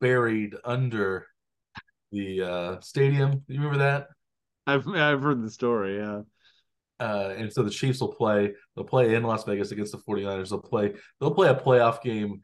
buried 0.00 0.54
under 0.64 1.26
the 2.12 2.42
uh, 2.42 2.80
stadium. 2.80 3.42
You 3.48 3.60
remember 3.60 3.78
that? 3.78 4.08
I've 4.66 4.86
I've 4.88 5.22
heard 5.22 5.42
the 5.42 5.50
story, 5.50 5.98
yeah. 5.98 6.20
Uh, 7.00 7.34
and 7.36 7.52
so 7.52 7.62
the 7.62 7.70
Chiefs 7.70 8.00
will 8.00 8.14
play. 8.14 8.52
They'll 8.74 8.84
play 8.84 9.14
in 9.14 9.22
Las 9.22 9.44
Vegas 9.44 9.70
against 9.70 9.92
the 9.92 9.98
49ers. 9.98 10.50
They'll 10.50 10.60
play. 10.60 10.94
They'll 11.20 11.34
play 11.34 11.48
a 11.48 11.54
playoff 11.54 12.02
game 12.02 12.40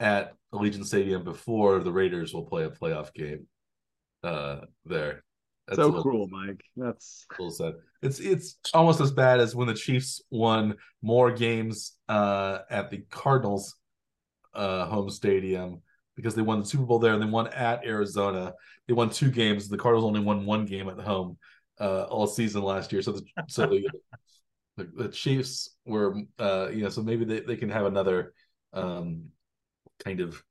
at 0.00 0.34
Allegiant 0.52 0.86
Stadium 0.86 1.24
before 1.24 1.80
the 1.80 1.92
Raiders 1.92 2.32
will 2.32 2.44
play 2.44 2.64
a 2.64 2.70
playoff 2.70 3.12
game 3.12 3.46
uh, 4.24 4.60
there. 4.84 5.24
That's 5.68 5.78
so 5.78 6.02
cruel, 6.02 6.28
Mike. 6.28 6.62
That's 6.76 7.26
little 7.38 7.50
sad. 7.50 7.74
It's 8.00 8.20
it's 8.20 8.56
almost 8.72 9.00
as 9.00 9.12
bad 9.12 9.38
as 9.40 9.54
when 9.54 9.68
the 9.68 9.74
Chiefs 9.74 10.22
won 10.30 10.76
more 11.02 11.30
games 11.30 11.98
uh, 12.08 12.60
at 12.70 12.90
the 12.90 13.04
Cardinals 13.10 13.76
uh, 14.54 14.86
home 14.86 15.10
stadium 15.10 15.82
because 16.16 16.34
they 16.34 16.42
won 16.42 16.60
the 16.60 16.66
Super 16.66 16.84
Bowl 16.84 16.98
there 16.98 17.12
and 17.12 17.22
they 17.22 17.26
won 17.26 17.48
at 17.48 17.84
Arizona. 17.84 18.54
They 18.86 18.94
won 18.94 19.10
two 19.10 19.30
games. 19.30 19.68
The 19.68 19.76
Cardinals 19.76 20.06
only 20.06 20.20
won 20.20 20.46
one 20.46 20.64
game 20.64 20.88
at 20.88 20.98
home 21.00 21.36
uh, 21.78 22.04
all 22.04 22.26
season 22.26 22.62
last 22.62 22.90
year. 22.90 23.02
So 23.02 23.12
the 23.12 23.22
so 23.46 23.66
the, 23.66 23.88
the, 24.78 24.84
the 24.96 25.08
Chiefs 25.08 25.76
were 25.84 26.16
uh, 26.38 26.68
you 26.72 26.82
know 26.82 26.88
so 26.88 27.02
maybe 27.02 27.26
they, 27.26 27.40
they 27.40 27.56
can 27.56 27.68
have 27.68 27.84
another 27.84 28.32
um, 28.72 29.26
kind 30.02 30.20
of 30.20 30.42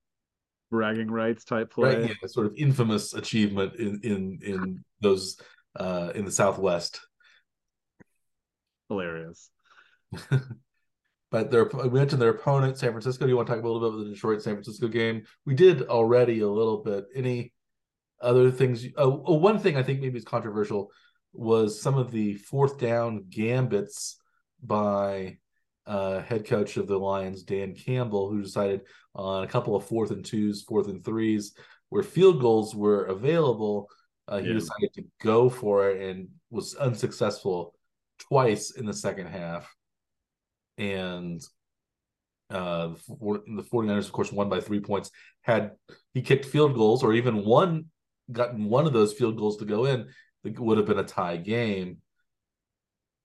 bragging 0.69 1.09
rights 1.09 1.43
type 1.43 1.71
play. 1.71 1.95
Right, 1.95 2.09
yeah, 2.09 2.27
sort 2.27 2.47
of 2.47 2.53
infamous 2.57 3.13
achievement 3.13 3.75
in 3.75 3.99
in 4.03 4.39
in 4.43 4.83
those 5.01 5.39
uh 5.79 6.11
in 6.15 6.25
the 6.25 6.31
Southwest. 6.31 6.99
Hilarious. 8.89 9.49
but 11.31 11.51
their 11.51 11.65
we 11.65 11.89
mentioned 11.89 12.21
their 12.21 12.29
opponent, 12.29 12.77
San 12.77 12.91
Francisco. 12.91 13.25
Do 13.25 13.29
you 13.29 13.35
want 13.35 13.47
to 13.47 13.55
talk 13.55 13.63
a 13.63 13.67
little 13.67 13.81
bit 13.81 13.95
about 13.95 14.05
the 14.05 14.13
Detroit 14.13 14.41
San 14.41 14.53
Francisco 14.53 14.87
game? 14.87 15.23
We 15.45 15.55
did 15.55 15.83
already 15.83 16.41
a 16.41 16.49
little 16.49 16.83
bit. 16.83 17.05
Any 17.15 17.53
other 18.21 18.51
things? 18.51 18.85
Uh, 18.97 19.09
one 19.09 19.59
thing 19.59 19.77
I 19.77 19.83
think 19.83 20.01
maybe 20.01 20.17
is 20.17 20.23
controversial 20.23 20.91
was 21.33 21.81
some 21.81 21.97
of 21.97 22.11
the 22.11 22.35
fourth 22.35 22.79
down 22.79 23.25
gambits 23.29 24.17
by 24.63 25.37
uh, 25.87 26.21
head 26.21 26.45
coach 26.45 26.77
of 26.77 26.87
the 26.87 26.97
Lions, 26.97 27.43
Dan 27.43 27.73
Campbell, 27.73 28.29
who 28.29 28.41
decided 28.41 28.81
on 29.15 29.43
a 29.43 29.47
couple 29.47 29.75
of 29.75 29.85
fourth 29.85 30.11
and 30.11 30.23
twos, 30.23 30.61
fourth 30.61 30.87
and 30.87 31.03
threes, 31.03 31.53
where 31.89 32.03
field 32.03 32.41
goals 32.41 32.75
were 32.75 33.05
available. 33.05 33.89
Uh, 34.27 34.39
he 34.39 34.47
yeah. 34.47 34.53
decided 34.53 34.93
to 34.93 35.05
go 35.21 35.49
for 35.49 35.89
it 35.89 36.01
and 36.01 36.27
was 36.49 36.75
unsuccessful 36.75 37.73
twice 38.19 38.71
in 38.71 38.85
the 38.85 38.93
second 38.93 39.27
half. 39.27 39.73
And 40.77 41.41
uh, 42.49 42.89
the 43.07 43.65
49ers, 43.71 44.05
of 44.05 44.11
course, 44.11 44.31
won 44.31 44.49
by 44.49 44.59
three 44.59 44.81
points. 44.81 45.09
Had 45.41 45.71
he 46.13 46.21
kicked 46.21 46.45
field 46.45 46.75
goals 46.75 47.03
or 47.03 47.13
even 47.13 47.45
one, 47.45 47.85
gotten 48.31 48.65
one 48.65 48.85
of 48.85 48.93
those 48.93 49.13
field 49.13 49.37
goals 49.37 49.57
to 49.57 49.65
go 49.65 49.85
in, 49.85 50.09
it 50.43 50.59
would 50.59 50.77
have 50.77 50.87
been 50.87 50.99
a 50.99 51.03
tie 51.03 51.37
game. 51.37 51.97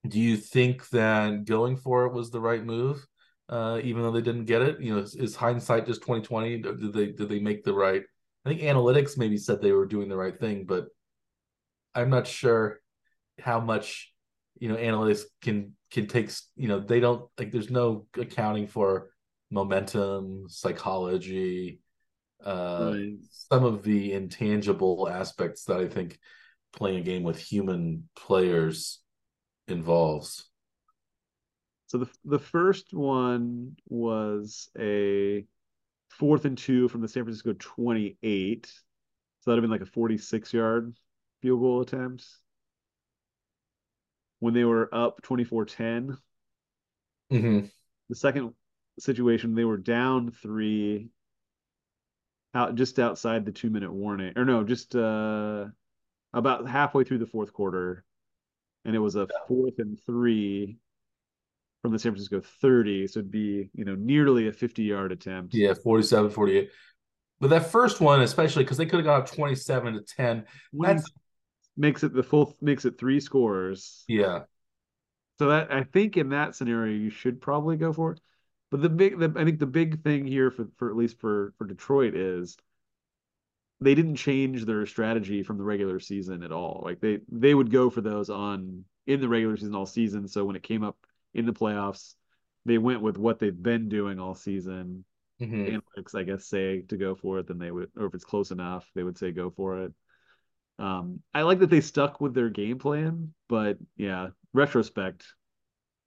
Do 0.07 0.19
you 0.19 0.37
think 0.37 0.89
that 0.89 1.45
going 1.45 1.77
for 1.77 2.05
it 2.05 2.13
was 2.13 2.29
the 2.29 2.41
right 2.41 2.63
move? 2.63 3.05
uh, 3.49 3.79
even 3.83 4.01
though 4.01 4.11
they 4.11 4.21
didn't 4.21 4.45
get 4.45 4.61
it. 4.61 4.81
You 4.81 4.95
know, 4.95 5.01
is, 5.01 5.15
is 5.15 5.35
hindsight 5.35 5.85
just 5.85 6.01
twenty 6.01 6.21
twenty? 6.21 6.57
Did 6.57 6.93
they 6.93 7.07
did 7.07 7.29
they 7.29 7.39
make 7.39 7.63
the 7.63 7.73
right? 7.73 8.03
I 8.45 8.49
think 8.49 8.61
analytics 8.61 9.17
maybe 9.17 9.37
said 9.37 9.61
they 9.61 9.71
were 9.71 9.85
doing 9.85 10.09
the 10.09 10.17
right 10.17 10.37
thing, 10.37 10.65
but 10.65 10.87
I'm 11.95 12.09
not 12.09 12.27
sure 12.27 12.79
how 13.39 13.59
much 13.59 14.11
you 14.59 14.69
know 14.69 14.75
analytics 14.75 15.23
can 15.41 15.73
can 15.91 16.07
take. 16.07 16.31
You 16.55 16.67
know, 16.67 16.79
they 16.79 16.99
don't 16.99 17.29
like. 17.37 17.51
There's 17.51 17.69
no 17.69 18.07
accounting 18.17 18.67
for 18.67 19.09
momentum, 19.51 20.45
psychology, 20.47 21.79
uh, 22.43 22.93
right. 22.95 23.13
some 23.29 23.65
of 23.65 23.83
the 23.83 24.13
intangible 24.13 25.07
aspects 25.07 25.65
that 25.65 25.77
I 25.77 25.87
think 25.87 26.17
playing 26.71 26.97
a 26.97 27.03
game 27.03 27.21
with 27.21 27.37
human 27.37 28.09
players 28.15 29.02
involves. 29.67 30.49
So 31.87 31.99
the 31.99 32.09
the 32.25 32.39
first 32.39 32.93
one 32.93 33.75
was 33.87 34.69
a 34.79 35.45
fourth 36.09 36.45
and 36.45 36.57
two 36.57 36.87
from 36.87 37.01
the 37.01 37.07
San 37.07 37.23
Francisco 37.23 37.53
28. 37.57 38.65
So 38.65 38.71
that'd 39.51 39.61
have 39.61 39.63
been 39.63 39.71
like 39.71 39.87
a 39.87 39.91
46 39.91 40.53
yard 40.53 40.95
field 41.41 41.59
goal 41.59 41.81
attempt. 41.81 42.25
When 44.39 44.53
they 44.53 44.63
were 44.63 44.93
up 44.93 45.21
24 45.21 45.65
10. 45.65 46.17
Mm-hmm. 47.31 47.65
The 48.09 48.15
second 48.15 48.53
situation, 48.99 49.55
they 49.55 49.63
were 49.63 49.77
down 49.77 50.31
three 50.31 51.09
out 52.55 52.75
just 52.75 52.99
outside 52.99 53.45
the 53.45 53.51
two 53.51 53.69
minute 53.69 53.91
warning. 53.91 54.33
Or 54.35 54.45
no, 54.45 54.63
just 54.63 54.95
uh 54.95 55.65
about 56.33 56.67
halfway 56.67 57.03
through 57.03 57.19
the 57.19 57.27
fourth 57.27 57.53
quarter, 57.53 58.03
and 58.85 58.95
it 58.95 58.99
was 58.99 59.15
a 59.15 59.27
fourth 59.47 59.79
and 59.79 59.99
three 60.05 60.77
from 61.81 61.91
the 61.91 61.99
San 61.99 62.13
Francisco 62.13 62.41
30. 62.61 63.07
So 63.07 63.19
it'd 63.19 63.31
be, 63.31 63.69
you 63.73 63.85
know, 63.85 63.95
nearly 63.95 64.47
a 64.47 64.53
50 64.53 64.83
yard 64.83 65.11
attempt. 65.11 65.53
Yeah, 65.53 65.73
47, 65.73 66.31
48. 66.31 66.69
But 67.39 67.49
that 67.49 67.71
first 67.71 67.99
one, 67.99 68.21
especially 68.21 68.63
because 68.63 68.77
they 68.77 68.85
could 68.85 68.97
have 68.97 69.05
gone 69.05 69.21
up 69.21 69.31
27 69.31 69.93
to 69.93 70.01
10, 70.01 70.45
that 70.79 71.03
makes 71.75 72.03
it 72.03 72.13
the 72.13 72.23
full 72.23 72.55
makes 72.61 72.85
it 72.85 72.97
three 72.97 73.19
scores. 73.19 74.05
Yeah. 74.07 74.43
So 75.39 75.49
that 75.49 75.71
I 75.71 75.83
think 75.83 76.15
in 76.15 76.29
that 76.29 76.55
scenario 76.55 76.95
you 76.95 77.09
should 77.09 77.41
probably 77.41 77.75
go 77.75 77.91
for 77.91 78.13
it. 78.13 78.19
But 78.71 78.81
the 78.81 78.89
big 78.89 79.19
the, 79.19 79.33
I 79.35 79.43
think 79.43 79.59
the 79.59 79.65
big 79.65 80.03
thing 80.03 80.25
here 80.25 80.51
for 80.51 80.67
for 80.77 80.89
at 80.89 80.95
least 80.95 81.19
for 81.19 81.53
for 81.57 81.65
Detroit 81.67 82.15
is 82.15 82.55
they 83.83 83.95
didn't 83.95 84.15
change 84.15 84.65
their 84.65 84.85
strategy 84.85 85.43
from 85.43 85.57
the 85.57 85.63
regular 85.63 85.99
season 85.99 86.43
at 86.43 86.51
all. 86.51 86.81
Like 86.83 86.99
they 86.99 87.19
they 87.31 87.53
would 87.53 87.71
go 87.71 87.89
for 87.89 88.01
those 88.01 88.29
on 88.29 88.85
in 89.07 89.21
the 89.21 89.29
regular 89.29 89.57
season 89.57 89.75
all 89.75 89.85
season. 89.85 90.27
So 90.27 90.45
when 90.45 90.55
it 90.55 90.63
came 90.63 90.83
up 90.83 90.97
in 91.33 91.45
the 91.45 91.53
playoffs. 91.53 92.15
They 92.65 92.77
went 92.77 93.01
with 93.01 93.17
what 93.17 93.39
they've 93.39 93.61
been 93.61 93.89
doing 93.89 94.19
all 94.19 94.35
season. 94.35 95.03
Mm-hmm. 95.41 95.75
Analytics, 95.75 96.15
I 96.15 96.23
guess, 96.23 96.45
say 96.45 96.81
to 96.83 96.97
go 96.97 97.15
for 97.15 97.39
it, 97.39 97.47
then 97.47 97.57
they 97.57 97.71
would, 97.71 97.89
or 97.97 98.05
if 98.05 98.13
it's 98.13 98.23
close 98.23 98.51
enough, 98.51 98.89
they 98.95 99.03
would 99.03 99.17
say 99.17 99.31
go 99.31 99.49
for 99.49 99.81
it. 99.81 99.93
Um, 100.79 101.19
I 101.33 101.41
like 101.41 101.59
that 101.59 101.69
they 101.69 101.81
stuck 101.81 102.21
with 102.21 102.33
their 102.33 102.49
game 102.49 102.79
plan, 102.79 103.33
but 103.49 103.77
yeah, 103.97 104.29
retrospect, 104.53 105.25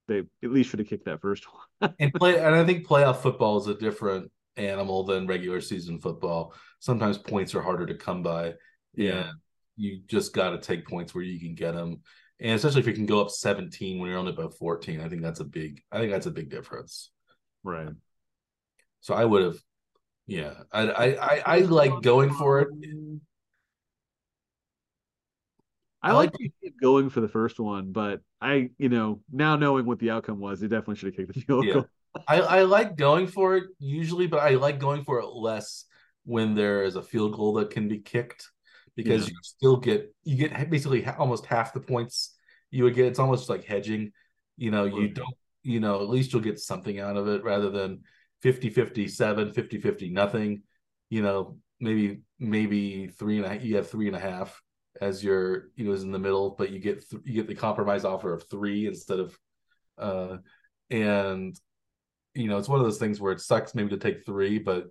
they 0.07 0.19
at 0.43 0.51
least 0.51 0.69
should 0.69 0.79
have 0.79 0.87
kicked 0.87 1.05
that 1.05 1.21
first 1.21 1.45
one. 1.79 1.93
and 1.99 2.13
play, 2.13 2.37
and 2.37 2.55
I 2.55 2.65
think 2.65 2.87
playoff 2.87 3.17
football 3.17 3.57
is 3.57 3.67
a 3.67 3.75
different 3.75 4.31
animal 4.57 5.03
than 5.03 5.27
regular 5.27 5.61
season 5.61 5.99
football. 5.99 6.53
Sometimes 6.79 7.17
points 7.17 7.55
are 7.55 7.61
harder 7.61 7.85
to 7.85 7.95
come 7.95 8.23
by. 8.23 8.53
Yeah, 8.93 9.31
you 9.77 10.01
just 10.07 10.33
got 10.33 10.49
to 10.49 10.57
take 10.57 10.87
points 10.87 11.13
where 11.13 11.23
you 11.23 11.39
can 11.39 11.55
get 11.55 11.73
them 11.73 12.01
and 12.39 12.53
especially 12.53 12.81
if 12.81 12.87
you 12.87 12.93
can 12.93 13.05
go 13.05 13.21
up 13.21 13.29
17 13.29 13.99
when 13.99 14.09
you're 14.09 14.19
only 14.19 14.33
about 14.33 14.57
14 14.57 14.99
i 15.01 15.07
think 15.07 15.21
that's 15.21 15.39
a 15.39 15.45
big 15.45 15.81
i 15.91 15.99
think 15.99 16.11
that's 16.11 16.25
a 16.25 16.31
big 16.31 16.49
difference 16.49 17.11
right 17.63 17.89
so 18.99 19.13
i 19.13 19.23
would 19.23 19.43
have 19.43 19.57
yeah 20.25 20.53
i 20.71 20.81
i 20.81 21.05
i, 21.05 21.43
I 21.45 21.59
like 21.59 22.01
going 22.01 22.33
for 22.33 22.59
it 22.59 22.69
I, 26.01 26.13
like 26.13 26.31
going 26.81 27.09
for 27.09 27.19
the 27.19 27.27
first 27.27 27.59
one, 27.59 27.91
but 27.91 28.21
I, 28.39 28.69
you 28.77 28.87
know, 28.87 29.19
now 29.29 29.57
knowing 29.57 29.85
what 29.85 29.99
the 29.99 30.11
outcome 30.11 30.39
was, 30.39 30.61
they 30.61 30.67
definitely 30.67 30.95
should 30.95 31.07
have 31.07 31.15
kicked 31.17 31.33
the 31.33 31.41
field 31.45 31.65
yeah. 31.65 31.73
goal. 31.73 31.85
I, 32.27 32.39
I 32.41 32.61
like 32.63 32.95
going 32.95 33.27
for 33.27 33.57
it 33.57 33.65
usually, 33.79 34.27
but 34.27 34.39
I 34.39 34.51
like 34.51 34.79
going 34.79 35.03
for 35.03 35.19
it 35.19 35.27
less 35.27 35.85
when 36.25 36.55
there 36.55 36.83
is 36.83 36.95
a 36.95 37.01
field 37.01 37.35
goal 37.35 37.53
that 37.53 37.69
can 37.69 37.87
be 37.87 37.99
kicked 37.99 38.49
because 38.95 39.27
yeah. 39.27 39.33
you 39.33 39.37
still 39.41 39.77
get 39.77 40.13
you 40.23 40.35
get 40.35 40.69
basically 40.69 41.05
almost 41.05 41.45
half 41.45 41.73
the 41.73 41.79
points 41.79 42.35
you 42.71 42.83
would 42.83 42.95
get. 42.95 43.05
It's 43.05 43.19
almost 43.19 43.49
like 43.49 43.63
hedging. 43.63 44.11
You 44.57 44.71
know, 44.71 44.85
you 44.85 45.09
don't. 45.09 45.35
You 45.63 45.79
know, 45.81 46.01
at 46.01 46.09
least 46.09 46.31
you'll 46.31 46.41
get 46.41 46.59
something 46.59 46.99
out 46.99 47.17
of 47.17 47.27
it 47.27 47.43
rather 47.43 47.69
than 47.69 48.01
50 48.41 48.69
57 48.69 49.53
50 49.53 49.79
50 49.79 50.09
nothing 50.09 50.61
you 51.09 51.21
know 51.21 51.57
maybe 51.79 52.21
maybe 52.39 53.07
three 53.07 53.43
and 53.43 53.61
you 53.61 53.77
have 53.77 53.89
three 53.89 54.07
and 54.07 54.15
a 54.15 54.19
half 54.19 54.61
as 55.01 55.23
your 55.23 55.69
you 55.75 55.85
know 55.85 55.91
is 55.91 56.03
in 56.03 56.11
the 56.11 56.19
middle 56.19 56.55
but 56.57 56.71
you 56.71 56.79
get 56.79 57.07
th- 57.09 57.21
you 57.25 57.33
get 57.33 57.47
the 57.47 57.55
compromise 57.55 58.05
offer 58.05 58.33
of 58.33 58.47
three 58.49 58.87
instead 58.87 59.19
of 59.19 59.37
uh 59.97 60.37
and 60.89 61.59
you 62.37 62.47
know 62.47 62.57
it's 62.57 62.69
one 62.69 62.79
of 62.79 62.85
those 62.85 62.99
things 62.99 63.19
where 63.19 63.31
it 63.31 63.41
sucks 63.41 63.75
maybe 63.75 63.89
to 63.89 63.97
take 63.97 64.25
three 64.25 64.59
but 64.59 64.85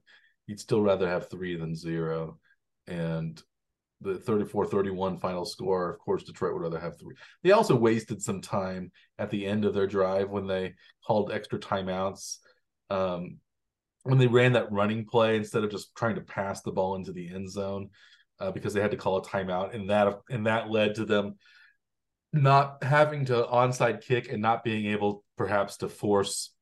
you'd 0.47 0.61
still 0.61 0.83
rather 0.83 1.09
have 1.09 1.31
three 1.31 1.57
than 1.57 1.75
zero 1.75 2.39
and 2.87 3.43
the 4.01 4.15
34-31 4.15 5.21
final 5.21 5.45
score. 5.45 5.91
Of 5.91 5.99
course, 5.99 6.23
Detroit 6.23 6.53
would 6.53 6.63
rather 6.63 6.79
have 6.79 6.99
three. 6.99 7.15
They 7.43 7.53
also 7.53 7.75
wasted 7.75 8.23
some 8.23 8.41
time 8.41 8.93
at 9.19 9.31
the 9.31 9.47
end 9.47 9.65
of 9.65 9.75
their 9.75 9.87
drive 9.87 10.29
when 10.29 10.47
they 10.47 10.75
called 11.07 11.33
extra 11.33 11.59
timeouts. 11.59 12.39
Um, 12.91 13.39
when 14.03 14.19
they 14.19 14.27
ran 14.27 14.53
that 14.53 14.71
running 14.71 15.05
play 15.05 15.37
instead 15.37 15.65
of 15.65 15.71
just 15.71 15.95
trying 15.97 16.15
to 16.17 16.21
pass 16.21 16.63
the 16.63 16.73
ball 16.73 16.95
into 16.95 17.13
the 17.13 17.29
end 17.35 17.51
zone, 17.51 17.91
uh, 18.39 18.51
because 18.51 18.75
they 18.75 18.81
had 18.81 18.91
to 18.93 18.97
call 18.97 19.17
a 19.17 19.23
timeout, 19.23 19.75
and 19.75 19.91
that 19.91 20.21
and 20.31 20.47
that 20.47 20.71
led 20.71 20.95
to 20.97 21.05
them 21.05 21.37
not 22.33 22.85
having 22.85 23.25
to 23.25 23.45
onside 23.51 24.03
kick 24.03 24.31
and 24.31 24.43
not 24.43 24.63
being 24.63 24.87
able 24.87 25.25
perhaps 25.37 25.79
to 25.79 25.89
force 25.89 26.53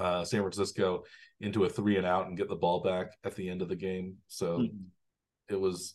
uh, 0.00 0.24
San 0.24 0.40
Francisco 0.40 1.04
into 1.40 1.64
a 1.64 1.68
three 1.68 1.96
and 1.96 2.06
out 2.06 2.26
and 2.26 2.36
get 2.36 2.48
the 2.48 2.56
ball 2.56 2.82
back 2.82 3.12
at 3.24 3.34
the 3.34 3.48
end 3.48 3.62
of 3.62 3.68
the 3.68 3.76
game. 3.76 4.16
So 4.28 4.58
mm-hmm. 4.58 4.76
it 5.48 5.60
was 5.60 5.94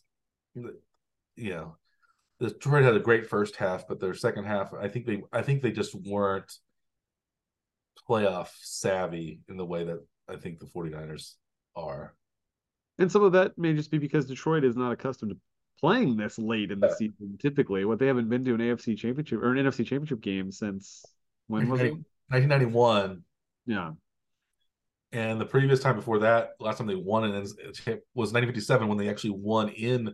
you 1.35 1.49
know, 1.49 1.75
the 2.39 2.49
Detroit 2.49 2.83
had 2.83 2.95
a 2.95 2.99
great 2.99 3.27
first 3.27 3.55
half, 3.55 3.87
but 3.87 3.99
their 3.99 4.13
second 4.13 4.45
half, 4.45 4.73
I 4.73 4.87
think 4.87 5.05
they, 5.05 5.21
I 5.31 5.41
think 5.41 5.61
they 5.61 5.71
just 5.71 5.95
weren't 5.95 6.51
playoff 8.09 8.49
savvy 8.61 9.41
in 9.49 9.57
the 9.57 9.65
way 9.65 9.85
that 9.85 10.05
I 10.29 10.35
think 10.35 10.59
the 10.59 10.65
49ers 10.65 11.33
are. 11.75 12.13
And 12.97 13.11
some 13.11 13.23
of 13.23 13.33
that 13.33 13.57
may 13.57 13.73
just 13.73 13.91
be 13.91 13.97
because 13.97 14.25
Detroit 14.25 14.63
is 14.63 14.75
not 14.75 14.91
accustomed 14.91 15.31
to 15.31 15.37
playing 15.79 16.15
this 16.15 16.37
late 16.37 16.71
in 16.71 16.79
the 16.79 16.87
yeah. 16.87 16.95
season. 16.95 17.37
Typically, 17.41 17.83
what 17.83 17.99
they 17.99 18.07
haven't 18.07 18.29
been 18.29 18.45
to 18.45 18.53
an 18.53 18.61
AFC 18.61 18.97
championship 18.97 19.41
or 19.41 19.53
an 19.53 19.65
NFC 19.65 19.77
championship 19.79 20.21
game 20.21 20.51
since 20.51 21.03
when 21.47 21.67
was 21.69 21.81
it? 21.81 21.93
1991. 22.29 23.23
Yeah. 23.65 23.91
And 25.11 25.39
the 25.39 25.45
previous 25.45 25.79
time 25.79 25.95
before 25.95 26.19
that, 26.19 26.51
last 26.59 26.77
time 26.77 26.87
they 26.87 26.95
won 26.95 27.23
in 27.23 27.33
was 27.33 28.33
1957 28.33 28.87
when 28.87 28.97
they 28.97 29.09
actually 29.09 29.31
won 29.31 29.69
in 29.69 30.13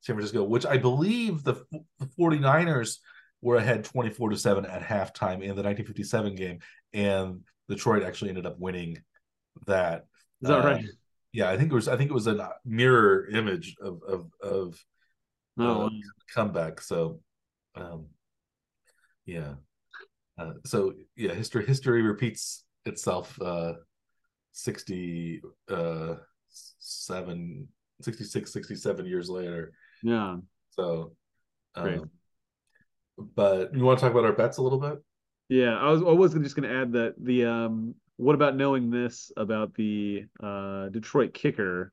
San 0.00 0.16
Francisco, 0.16 0.44
which 0.44 0.66
I 0.66 0.76
believe 0.76 1.44
the, 1.44 1.54
the 1.98 2.06
49ers 2.18 2.98
were 3.40 3.56
ahead 3.56 3.84
24 3.84 4.30
to 4.30 4.36
7 4.36 4.66
at 4.66 4.82
halftime 4.82 5.40
in 5.40 5.54
the 5.56 5.62
1957 5.62 6.34
game. 6.34 6.58
And 6.92 7.40
Detroit 7.68 8.02
actually 8.02 8.30
ended 8.30 8.46
up 8.46 8.58
winning 8.58 8.98
that. 9.66 10.06
Is 10.42 10.48
that 10.48 10.60
uh, 10.60 10.68
right? 10.68 10.84
Yeah, 11.32 11.50
I 11.50 11.56
think 11.56 11.72
it 11.72 11.74
was. 11.74 11.88
I 11.88 11.96
think 11.96 12.10
it 12.10 12.14
was 12.14 12.26
a 12.26 12.52
mirror 12.64 13.26
image 13.26 13.74
of 13.80 14.02
of 14.06 14.30
of 14.40 14.84
oh. 15.58 15.86
uh, 15.86 15.90
comeback. 16.32 16.80
So, 16.80 17.20
um, 17.74 18.06
yeah. 19.26 19.54
Uh, 20.38 20.52
so 20.64 20.92
yeah, 21.16 21.32
history 21.32 21.66
history 21.66 22.02
repeats 22.02 22.63
itself. 22.86 23.40
Uh, 23.40 23.74
60 24.56 25.42
uh 25.68 26.14
7 26.48 27.66
66 28.02 28.52
67 28.52 29.04
years 29.04 29.28
later 29.28 29.72
yeah. 30.04 30.36
So, 30.70 31.12
um, 31.74 32.10
but 33.16 33.74
you 33.74 33.82
want 33.82 33.98
to 33.98 34.04
talk 34.04 34.12
about 34.12 34.26
our 34.26 34.34
bets 34.34 34.58
a 34.58 34.62
little 34.62 34.78
bit? 34.78 35.02
Yeah, 35.48 35.76
I 35.78 35.90
was 35.90 36.02
I 36.02 36.12
was 36.12 36.34
just 36.34 36.54
going 36.54 36.68
to 36.68 36.76
add 36.76 36.92
that 36.92 37.14
the 37.18 37.46
um, 37.46 37.94
what 38.16 38.34
about 38.34 38.56
knowing 38.56 38.90
this 38.90 39.32
about 39.36 39.74
the 39.74 40.26
uh, 40.42 40.90
Detroit 40.90 41.32
kicker? 41.34 41.92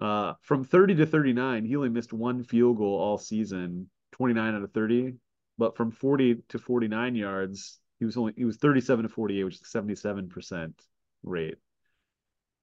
Uh, 0.00 0.34
from 0.42 0.62
30 0.64 0.96
to 0.96 1.06
39, 1.06 1.64
he 1.64 1.74
only 1.74 1.88
missed 1.88 2.12
one 2.12 2.44
field 2.44 2.76
goal 2.78 3.00
all 3.00 3.18
season, 3.18 3.88
29 4.12 4.54
out 4.54 4.62
of 4.62 4.72
30. 4.72 5.14
But 5.56 5.76
from 5.76 5.90
40 5.90 6.42
to 6.50 6.58
49 6.58 7.16
yards, 7.16 7.80
he 7.98 8.04
was 8.04 8.16
only 8.16 8.32
he 8.36 8.44
was 8.44 8.56
37 8.56 9.04
to 9.04 9.08
48, 9.08 9.44
which 9.44 9.54
is 9.56 9.70
77 9.70 10.28
percent 10.28 10.82
rate. 11.22 11.56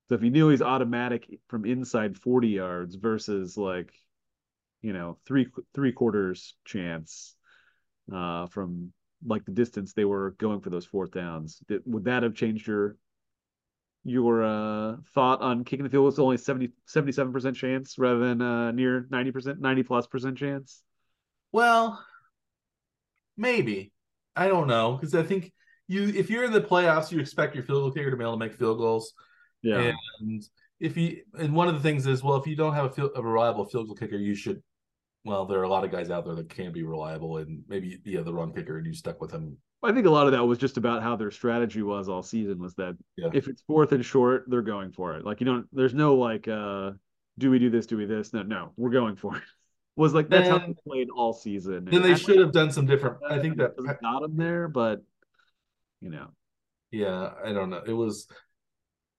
So 0.08 0.16
if 0.16 0.24
you 0.24 0.30
knew 0.30 0.50
he's 0.50 0.62
automatic 0.62 1.40
from 1.48 1.66
inside 1.66 2.18
40 2.18 2.48
yards 2.50 2.96
versus 2.96 3.58
like 3.58 3.92
you 4.82 4.94
know 4.94 5.18
three 5.26 5.48
three 5.74 5.92
quarters 5.92 6.56
chance 6.64 7.36
uh, 8.14 8.48
from 8.48 8.94
like 9.26 9.46
the 9.46 9.52
distance 9.52 9.94
they 9.94 10.06
were 10.06 10.36
going 10.38 10.62
for 10.62 10.70
those 10.70 10.86
fourth 10.86 11.12
downs. 11.12 11.60
Did, 11.68 11.82
would 11.86 12.06
that 12.06 12.24
have 12.24 12.36
changed 12.36 12.68
your 12.68 12.98
your 14.04 14.44
uh, 14.44 14.98
thought 15.16 15.42
on 15.42 15.64
kicking 15.64 15.84
the 15.84 15.90
field 15.90 16.06
was 16.06 16.20
only 16.20 16.38
70 16.38 16.72
77% 16.88 17.56
chance 17.56 17.98
rather 17.98 18.20
than 18.20 18.42
uh, 18.42 18.72
near 18.72 19.08
90% 19.10 19.60
90 19.60 19.84
plus 19.84 20.08
percent 20.08 20.38
chance? 20.38 20.84
Well, 21.52 22.04
maybe. 23.36 23.92
I 24.36 24.48
don't 24.48 24.68
know 24.68 24.94
because 24.94 25.16
I 25.16 25.24
think 25.24 25.52
you 25.88 26.04
if 26.04 26.30
you're 26.30 26.44
in 26.44 26.52
the 26.52 26.62
playoffs, 26.62 27.12
you 27.12 27.20
expect 27.20 27.56
your 27.56 27.64
field 27.64 27.82
goal 27.82 27.92
kicker 27.92 28.12
to 28.12 28.18
be 28.18 28.24
able 28.24 28.34
to 28.34 28.40
make 28.40 28.54
field 28.54 28.78
goals. 28.78 29.14
Yeah. 29.62 29.94
And 30.20 30.44
if 30.80 30.98
you 30.98 31.22
and 31.38 31.54
one 31.54 31.68
of 31.68 31.76
the 31.76 31.80
things 31.80 32.06
is 32.06 32.24
well, 32.24 32.36
if 32.38 32.48
you 32.48 32.56
don't 32.56 32.74
have 32.74 32.86
a, 32.86 32.90
field, 32.90 33.12
a 33.16 33.22
reliable 33.22 33.66
field 33.66 33.88
goal 33.88 33.96
kicker, 33.96 34.18
you 34.18 34.36
should 34.36 34.62
well, 35.26 35.46
there 35.46 35.60
are 35.60 35.64
a 35.64 35.70
lot 35.70 35.84
of 35.84 35.92
guys 35.92 36.12
out 36.12 36.24
there 36.24 36.36
that 36.36 36.50
can 36.50 36.72
be 36.72 36.84
reliable, 36.84 37.38
and 37.38 37.64
maybe 37.68 38.00
yeah, 38.06 38.22
the 38.22 38.34
run 38.34 38.54
kicker, 38.54 38.78
and 38.78 38.86
you 38.86 38.94
stuck 38.94 39.20
with 39.20 39.32
him. 39.32 39.58
I 39.82 39.92
think 39.92 40.06
a 40.06 40.12
lot 40.12 40.28
of 40.28 40.34
that 40.34 40.44
was 40.44 40.58
just 40.58 40.78
about 40.78 41.04
how 41.04 41.16
their 41.16 41.32
strategy 41.32 41.82
was 41.82 42.10
all 42.10 42.24
season. 42.24 42.60
Was 42.60 42.76
that 42.76 42.96
yeah. 43.18 43.30
if 43.34 43.48
it's 43.48 43.62
fourth 43.64 43.92
and 43.92 44.06
short, 44.06 44.46
they're 44.48 44.62
going 44.62 44.92
for 44.92 45.16
it. 45.16 45.26
Like 45.26 45.40
you 45.40 45.46
don't, 45.46 45.68
there's 45.72 45.94
no 45.94 46.16
like, 46.16 46.48
uh 46.48 46.92
do 47.38 47.52
we 47.52 47.60
do 47.60 47.70
this? 47.70 47.86
Do 47.86 47.98
we 47.98 48.06
this? 48.06 48.34
No, 48.34 48.44
no, 48.44 48.72
we're 48.78 48.92
going 48.92 49.16
for 49.16 49.36
it. 49.36 49.44
Was 49.96 50.14
like 50.14 50.30
that's 50.30 50.50
and, 50.50 50.60
how 50.60 50.68
they 50.68 50.74
played 50.88 51.10
all 51.10 51.34
season. 51.34 51.88
And, 51.92 52.04
they 52.04 52.16
should 52.16 52.40
have 52.40 52.52
done 52.52 52.72
some 52.72 52.86
different. 52.86 53.18
I 53.28 53.40
think 53.40 53.58
that 53.58 53.76
got 54.02 54.22
them 54.22 54.36
there, 54.36 54.68
but 54.68 55.02
you 56.02 56.10
know, 56.10 56.28
yeah, 56.92 57.32
I 57.44 57.54
don't 57.54 57.70
know. 57.70 57.82
It 57.86 57.94
was 57.94 58.28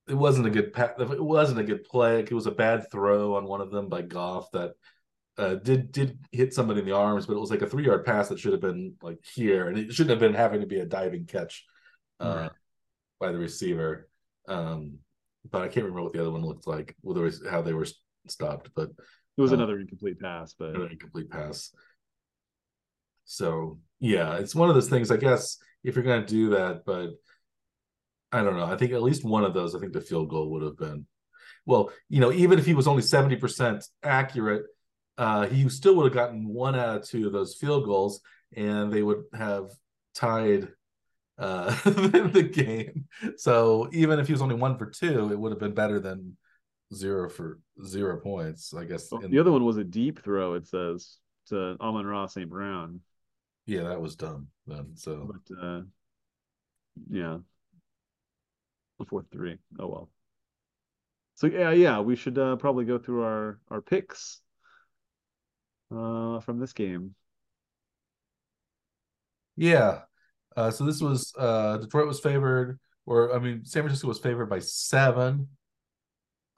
it 0.09 0.14
wasn't 0.14 0.47
a 0.47 0.51
good 0.51 0.72
pass. 0.72 0.91
it 0.99 1.22
wasn't 1.22 1.61
a 1.61 1.64
good 1.64 1.85
play. 1.85 2.20
It 2.20 2.33
was 2.33 2.47
a 2.47 2.53
bad 2.53 2.91
throw 2.91 3.37
on 3.37 3.47
one 3.47 3.61
of 3.61 3.70
them 3.70 3.89
by 3.89 4.03
Goff 4.03 4.51
that 4.53 4.72
uh, 5.39 5.55
did 5.57 5.93
did 5.93 6.18
hit 6.33 6.55
somebody 6.55 6.81
in 6.81 6.87
the 6.87 6.95
arms, 6.95 7.27
but 7.27 7.37
it 7.37 7.41
was 7.41 7.51
like 7.51 7.62
a 7.62 7.66
three 7.66 7.85
yard 7.85 8.05
pass 8.05 8.29
that 8.29 8.39
should 8.39 8.53
have 8.53 8.61
been 8.61 8.95
like 9.03 9.18
here, 9.35 9.68
and 9.68 9.79
it 9.79 9.93
shouldn't 9.93 10.11
have 10.11 10.20
been 10.20 10.35
having 10.35 10.61
to 10.61 10.66
be 10.66 10.81
a 10.81 10.87
diving 10.87 11.27
catch 11.27 11.64
uh, 12.20 12.37
right. 12.43 12.51
by 13.20 13.33
the 13.33 13.39
receiver. 13.39 14.09
Um, 14.49 14.99
but 15.51 15.62
I 15.62 15.68
can't 15.68 15.85
remember 15.85 16.03
what 16.03 16.12
the 16.12 16.20
other 16.20 16.31
one 16.31 16.45
looked 16.45 16.66
like, 16.66 16.97
whether 17.01 17.31
how 17.51 17.62
they 17.62 17.72
were 17.72 17.87
stopped. 18.29 18.70
But 18.74 18.91
it 19.37 19.41
was 19.41 19.53
uh, 19.53 19.57
another 19.57 19.78
incomplete 19.78 20.20
pass, 20.20 20.55
but 20.59 20.74
incomplete 20.74 21.30
pass. 21.30 21.72
So 23.24 23.78
yeah, 24.01 24.37
it's 24.37 24.55
one 24.55 24.68
of 24.68 24.74
those 24.74 24.89
things. 24.89 25.11
I 25.11 25.16
guess 25.16 25.59
if 25.84 25.95
you're 25.95 26.05
going 26.05 26.22
to 26.22 26.26
do 26.26 26.51
that, 26.51 26.82
but 26.84 27.11
I 28.32 28.43
don't 28.43 28.57
know. 28.57 28.64
I 28.64 28.76
think 28.76 28.93
at 28.93 29.03
least 29.03 29.24
one 29.24 29.45
of 29.45 29.55
those. 29.55 29.74
I 29.74 29.78
think 29.78 29.93
the 29.93 30.01
field 30.01 30.28
goal 30.28 30.51
would 30.51 30.62
have 30.62 30.78
been. 30.78 31.07
Well, 31.64 31.91
you 32.09 32.20
know, 32.20 32.32
even 32.32 32.59
if 32.59 32.66
he 32.66 32.74
was 32.74 32.87
only 32.87 33.03
seventy 33.03 33.37
percent 33.37 33.84
accurate, 34.03 34.64
uh, 35.18 35.47
he 35.47 35.68
still 35.68 35.97
would 35.97 36.05
have 36.05 36.14
gotten 36.14 36.49
one 36.49 36.74
out 36.74 36.97
of 36.97 37.09
two 37.09 37.26
of 37.26 37.32
those 37.32 37.57
field 37.57 37.84
goals, 37.84 38.20
and 38.57 38.93
they 38.93 39.03
would 39.03 39.24
have 39.34 39.70
tied 40.14 40.68
uh, 41.39 41.70
the 41.84 42.43
game. 42.43 43.07
So 43.37 43.89
even 43.93 44.18
if 44.18 44.26
he 44.26 44.32
was 44.32 44.43
only 44.43 44.55
one 44.55 44.78
for 44.78 44.87
two, 44.87 45.30
it 45.32 45.39
would 45.39 45.53
have 45.53 45.61
been 45.61 45.74
better 45.74 46.01
than 46.01 46.37
zero 46.95 47.28
for 47.28 47.61
zero 47.84 48.18
points, 48.20 48.74
I 48.74 48.84
guess. 48.84 49.11
Well, 49.11 49.22
the 49.28 49.39
other 49.39 49.53
one 49.53 49.64
was 49.64 49.76
a 49.76 49.84
deep 49.84 50.22
throw. 50.22 50.55
It 50.55 50.66
says 50.66 51.18
to 51.49 51.76
Amon-Ra 51.80 52.26
St. 52.26 52.49
Brown. 52.49 53.01
Yeah, 53.66 53.84
that 53.84 54.01
was 54.01 54.16
dumb 54.16 54.49
then. 54.66 54.93
So, 54.95 55.28
but 55.30 55.57
uh, 55.61 55.80
yeah, 57.11 57.39
the 58.99 59.05
fourth 59.05 59.26
three. 59.32 59.59
Oh 59.78 59.89
well. 59.89 60.11
So 61.34 61.49
yeah, 61.49 61.72
yeah, 61.72 62.01
we 62.01 62.16
should 62.16 62.39
uh, 62.39 62.57
probably 62.57 62.84
go 62.84 62.99
through 62.99 63.24
our 63.24 63.59
our 63.70 63.82
picks 63.82 64.41
uh, 65.95 66.41
from 66.41 66.59
this 66.59 66.72
game. 66.72 67.14
Yeah. 69.57 70.01
Uh, 70.57 70.70
so 70.70 70.84
this 70.84 71.01
was 71.01 71.34
uh, 71.39 71.76
Detroit 71.78 72.07
was 72.07 72.20
favored, 72.20 72.78
or 73.05 73.34
I 73.34 73.39
mean, 73.39 73.64
San 73.64 73.82
Francisco 73.82 74.09
was 74.09 74.18
favored 74.18 74.47
by 74.47 74.61
seven. 74.61 75.49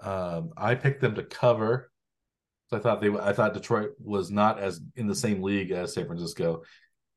Um, 0.03 0.51
I 0.57 0.75
picked 0.75 1.01
them 1.01 1.15
to 1.17 1.23
cover. 1.23 1.91
So 2.69 2.77
I 2.77 2.81
thought 2.81 3.01
they, 3.01 3.09
I 3.09 3.33
thought 3.33 3.55
Detroit 3.55 3.93
was 3.99 4.31
not 4.31 4.59
as 4.59 4.81
in 4.97 5.07
the 5.07 5.15
same 5.15 5.43
league 5.43 5.71
as 5.71 5.95
San 5.95 6.07
Francisco. 6.07 6.63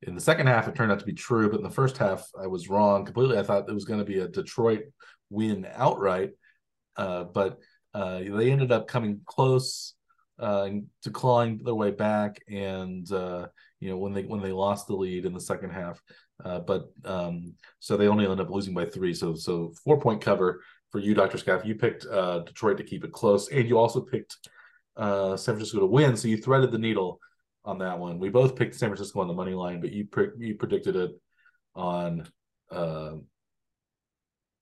In 0.04 0.16
the 0.16 0.22
second 0.22 0.48
half, 0.48 0.68
it 0.68 0.76
turned 0.76 0.92
out 0.92 1.00
to 1.00 1.06
be 1.06 1.14
true, 1.14 1.50
but 1.50 1.58
in 1.58 1.64
the 1.64 1.70
first 1.70 1.98
half, 1.98 2.28
I 2.42 2.48
was 2.48 2.70
wrong 2.70 3.06
completely. 3.06 3.38
I 3.38 3.44
thought 3.44 3.70
it 3.70 3.74
was 3.74 3.86
going 3.86 4.00
to 4.00 4.06
be 4.06 4.20
a 4.20 4.28
Detroit 4.28 4.86
win 5.30 5.68
outright, 5.76 6.32
uh, 6.98 7.26
but 7.26 7.60
uh, 7.94 8.20
they 8.20 8.52
ended 8.52 8.72
up 8.72 8.88
coming 8.88 9.22
close 9.26 9.94
uh, 10.40 10.70
to 11.04 11.12
clawing 11.12 11.62
their 11.64 11.76
way 11.76 11.92
back, 11.92 12.40
and 12.50 13.12
uh, 13.12 13.48
you 13.80 13.90
know 13.90 13.98
when 13.98 14.14
they 14.14 14.24
when 14.24 14.42
they 14.42 14.52
lost 14.52 14.88
the 14.88 14.96
lead 14.96 15.26
in 15.26 15.34
the 15.34 15.40
second 15.40 15.70
half, 15.70 16.02
uh, 16.44 16.60
but 16.60 16.86
um, 17.06 17.54
so 17.80 17.96
they 17.96 18.08
only 18.08 18.26
ended 18.26 18.40
up 18.40 18.50
losing 18.50 18.74
by 18.74 18.86
three. 18.86 19.14
So 19.14 19.36
so 19.36 19.74
four 19.84 20.00
point 20.00 20.22
cover 20.22 20.62
for 20.92 21.00
you, 21.00 21.14
Doctor 21.14 21.38
Scaff. 21.38 21.66
You 21.66 21.76
picked 21.76 22.06
uh, 22.06 22.40
Detroit 22.40 22.78
to 22.78 22.84
keep 22.84 23.04
it 23.04 23.12
close, 23.12 23.50
and 23.50 23.68
you 23.68 23.78
also 23.78 24.02
picked 24.02 24.38
uh, 24.98 25.38
San 25.38 25.56
Francisco 25.56 25.80
to 25.80 25.86
win. 25.86 26.16
So 26.16 26.28
you 26.28 26.38
threaded 26.38 26.72
the 26.72 26.78
needle 26.78 27.20
on 27.64 27.80
that 27.80 27.98
one. 27.98 28.20
We 28.20 28.30
both 28.30 28.56
picked 28.56 28.76
San 28.76 28.90
Francisco 28.90 29.22
on 29.22 29.28
the 29.28 29.34
money 29.34 29.54
line, 29.54 29.82
but 29.82 29.92
you 29.92 30.06
pre- 30.06 30.32
you 30.38 30.56
predicted 30.56 30.96
it 30.96 31.12
on 31.76 32.28
uh, 32.72 33.14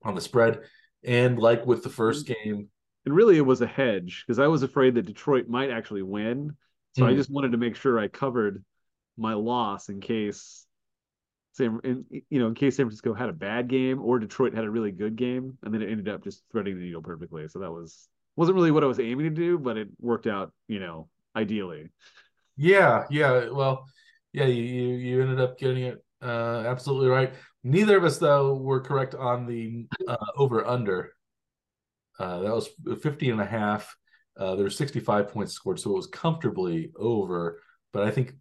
on 0.04 0.16
the 0.16 0.22
spread. 0.22 0.62
And 1.04 1.40
like 1.40 1.66
with 1.66 1.84
the 1.84 1.90
first 1.90 2.28
game, 2.28 2.70
and 3.06 3.16
really 3.16 3.38
it 3.38 3.46
was 3.46 3.62
a 3.62 3.68
hedge 3.68 4.24
because 4.26 4.40
I 4.40 4.48
was 4.48 4.64
afraid 4.64 4.96
that 4.96 5.06
Detroit 5.06 5.48
might 5.48 5.72
actually 5.72 6.04
win. 6.04 6.56
So 6.96 7.04
mm. 7.04 7.08
I 7.08 7.12
hmm. 7.12 7.18
just 7.18 7.32
wanted 7.32 7.54
to 7.54 7.58
make 7.58 7.76
sure 7.76 7.98
I 7.98 8.08
covered 8.08 8.64
my 9.18 9.34
loss 9.34 9.90
in 9.90 10.02
case 10.02 10.66
San, 11.60 11.80
in, 11.84 12.06
you 12.30 12.40
know, 12.40 12.48
in 12.48 12.56
case 12.56 12.78
San 12.78 12.86
Francisco 12.86 13.14
had 13.14 13.30
a 13.30 13.34
bad 13.34 13.68
game 13.68 14.02
or 14.02 14.18
Detroit 14.18 14.56
had 14.56 14.64
a 14.64 14.70
really 14.70 14.92
good 14.92 15.16
game, 15.16 15.58
and 15.64 15.74
then 15.74 15.82
it 15.82 15.90
ended 15.92 16.10
up 16.10 16.24
just 16.24 16.44
threading 16.52 16.76
the 16.80 16.86
needle 16.86 17.02
perfectly. 17.02 17.48
So 17.48 17.60
that 17.60 17.72
was 17.72 18.10
wasn't 18.36 18.56
really 18.56 18.72
what 18.72 18.84
I 18.84 18.88
was 18.88 19.00
aiming 19.00 19.26
to 19.26 19.30
do, 19.30 19.60
but 19.60 19.78
it 19.78 19.90
worked 20.00 20.26
out, 20.26 20.52
you 20.68 20.80
know, 20.80 21.10
ideally. 21.36 21.90
Yeah, 22.58 23.06
yeah. 23.12 23.50
Well, 23.50 23.86
yeah, 24.34 24.46
you 24.46 24.64
you 24.64 25.22
ended 25.22 25.40
up 25.40 25.60
getting 25.60 25.84
it 25.84 26.04
uh, 26.22 26.64
absolutely 26.66 27.10
right. 27.10 27.34
Neither 27.64 27.98
of 27.98 28.04
us 28.04 28.18
though 28.18 28.56
were 28.56 28.82
correct 28.82 29.16
on 29.16 29.46
the 29.46 29.86
uh, 30.08 30.18
over 30.38 30.66
under. 30.66 31.14
Uh, 32.18 32.40
that 32.40 32.54
was 32.54 32.70
50 33.02 33.30
and 33.30 33.42
a 33.42 33.46
half. 33.46 33.96
Uh, 34.38 34.56
there 34.56 34.64
were 34.64 34.70
65 34.70 35.30
points 35.30 35.54
scored, 35.54 35.80
so 35.80 35.92
it 35.92 35.96
was 35.96 36.08
comfortably 36.08 36.92
over. 36.98 37.62
But 37.92 38.04
I 38.04 38.12
think 38.12 38.36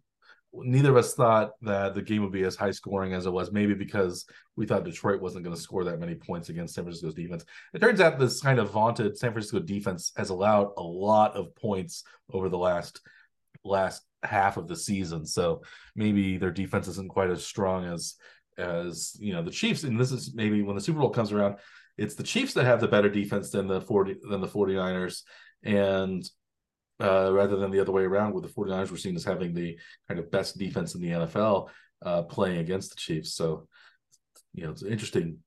neither 0.53 0.91
of 0.91 0.97
us 0.97 1.13
thought 1.13 1.51
that 1.61 1.93
the 1.93 2.01
game 2.01 2.21
would 2.21 2.31
be 2.31 2.43
as 2.43 2.55
high 2.55 2.71
scoring 2.71 3.13
as 3.13 3.25
it 3.25 3.31
was, 3.31 3.51
maybe 3.51 3.73
because 3.73 4.25
we 4.55 4.65
thought 4.65 4.83
Detroit 4.83 5.21
wasn't 5.21 5.43
going 5.43 5.55
to 5.55 5.61
score 5.61 5.83
that 5.83 5.99
many 5.99 6.15
points 6.15 6.49
against 6.49 6.73
San 6.73 6.83
Francisco's 6.83 7.13
defense. 7.13 7.45
It 7.73 7.79
turns 7.79 8.01
out 8.01 8.19
this 8.19 8.41
kind 8.41 8.59
of 8.59 8.71
vaunted 8.71 9.17
San 9.17 9.31
Francisco 9.31 9.59
defense 9.59 10.11
has 10.17 10.29
allowed 10.29 10.71
a 10.77 10.83
lot 10.83 11.35
of 11.35 11.55
points 11.55 12.03
over 12.31 12.49
the 12.49 12.57
last 12.57 13.01
last 13.63 14.03
half 14.23 14.57
of 14.57 14.67
the 14.67 14.75
season. 14.75 15.25
So 15.25 15.61
maybe 15.95 16.37
their 16.37 16.51
defense 16.51 16.87
isn't 16.87 17.09
quite 17.09 17.29
as 17.29 17.45
strong 17.45 17.85
as 17.85 18.15
as 18.57 19.15
you 19.19 19.33
know 19.33 19.41
the 19.41 19.51
Chiefs. 19.51 19.83
And 19.83 19.99
this 19.99 20.11
is 20.11 20.33
maybe 20.33 20.61
when 20.61 20.75
the 20.75 20.81
Super 20.81 20.99
Bowl 20.99 21.09
comes 21.09 21.31
around, 21.31 21.57
it's 21.97 22.15
the 22.15 22.23
Chiefs 22.23 22.53
that 22.53 22.65
have 22.65 22.81
the 22.81 22.87
better 22.87 23.09
defense 23.09 23.49
than 23.49 23.67
the 23.67 23.81
40 23.81 24.17
than 24.29 24.41
the 24.41 24.47
49ers. 24.47 25.23
And 25.63 26.29
uh, 27.01 27.31
rather 27.31 27.55
than 27.55 27.71
the 27.71 27.79
other 27.79 27.91
way 27.91 28.03
around, 28.03 28.33
where 28.33 28.41
the 28.41 28.47
49ers 28.47 28.91
were 28.91 28.97
seen 28.97 29.15
as 29.15 29.23
having 29.23 29.53
the 29.53 29.77
kind 30.07 30.19
of 30.19 30.31
best 30.31 30.57
defense 30.57 30.95
in 30.95 31.01
the 31.01 31.09
NFL 31.09 31.69
uh, 32.05 32.23
playing 32.23 32.57
against 32.57 32.91
the 32.91 32.95
Chiefs. 32.97 33.33
So, 33.33 33.67
you 34.53 34.63
know, 34.63 34.71
it's 34.71 34.81
an 34.81 34.91
interesting 34.91 35.37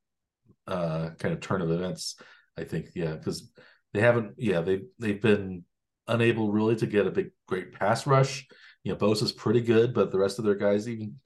uh, 0.67 1.11
kind 1.19 1.35
of 1.35 1.41
turn 1.41 1.63
of 1.63 1.71
events. 1.71 2.17
I 2.57 2.65
think, 2.65 2.91
yeah, 2.95 3.13
because 3.13 3.51
they 3.93 4.01
haven't, 4.01 4.35
yeah, 4.37 4.61
they 4.61 4.83
they've 4.99 5.21
been 5.21 5.65
unable 6.09 6.53
really 6.53 6.77
to 6.77 6.87
get 6.87 7.07
a 7.07 7.11
big, 7.11 7.31
great 7.47 7.73
pass 7.73 8.07
rush. 8.07 8.47
You 8.85 8.93
know, 8.93 8.99
Bosa's 8.99 9.33
pretty 9.33 9.61
good, 9.61 9.95
but 9.95 10.11
the 10.11 10.19
rest 10.19 10.39
of 10.39 10.45
their 10.45 10.55
guys, 10.55 10.89
even 10.89 11.19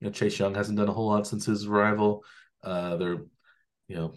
you 0.00 0.06
know, 0.06 0.10
Chase 0.10 0.38
Young 0.38 0.54
hasn't 0.54 0.78
done 0.78 0.88
a 0.88 0.92
whole 0.92 1.08
lot 1.08 1.26
since 1.26 1.46
his 1.46 1.66
arrival. 1.66 2.24
Uh, 2.62 2.96
they're, 2.96 3.24
you 3.88 3.96
know, 3.96 4.14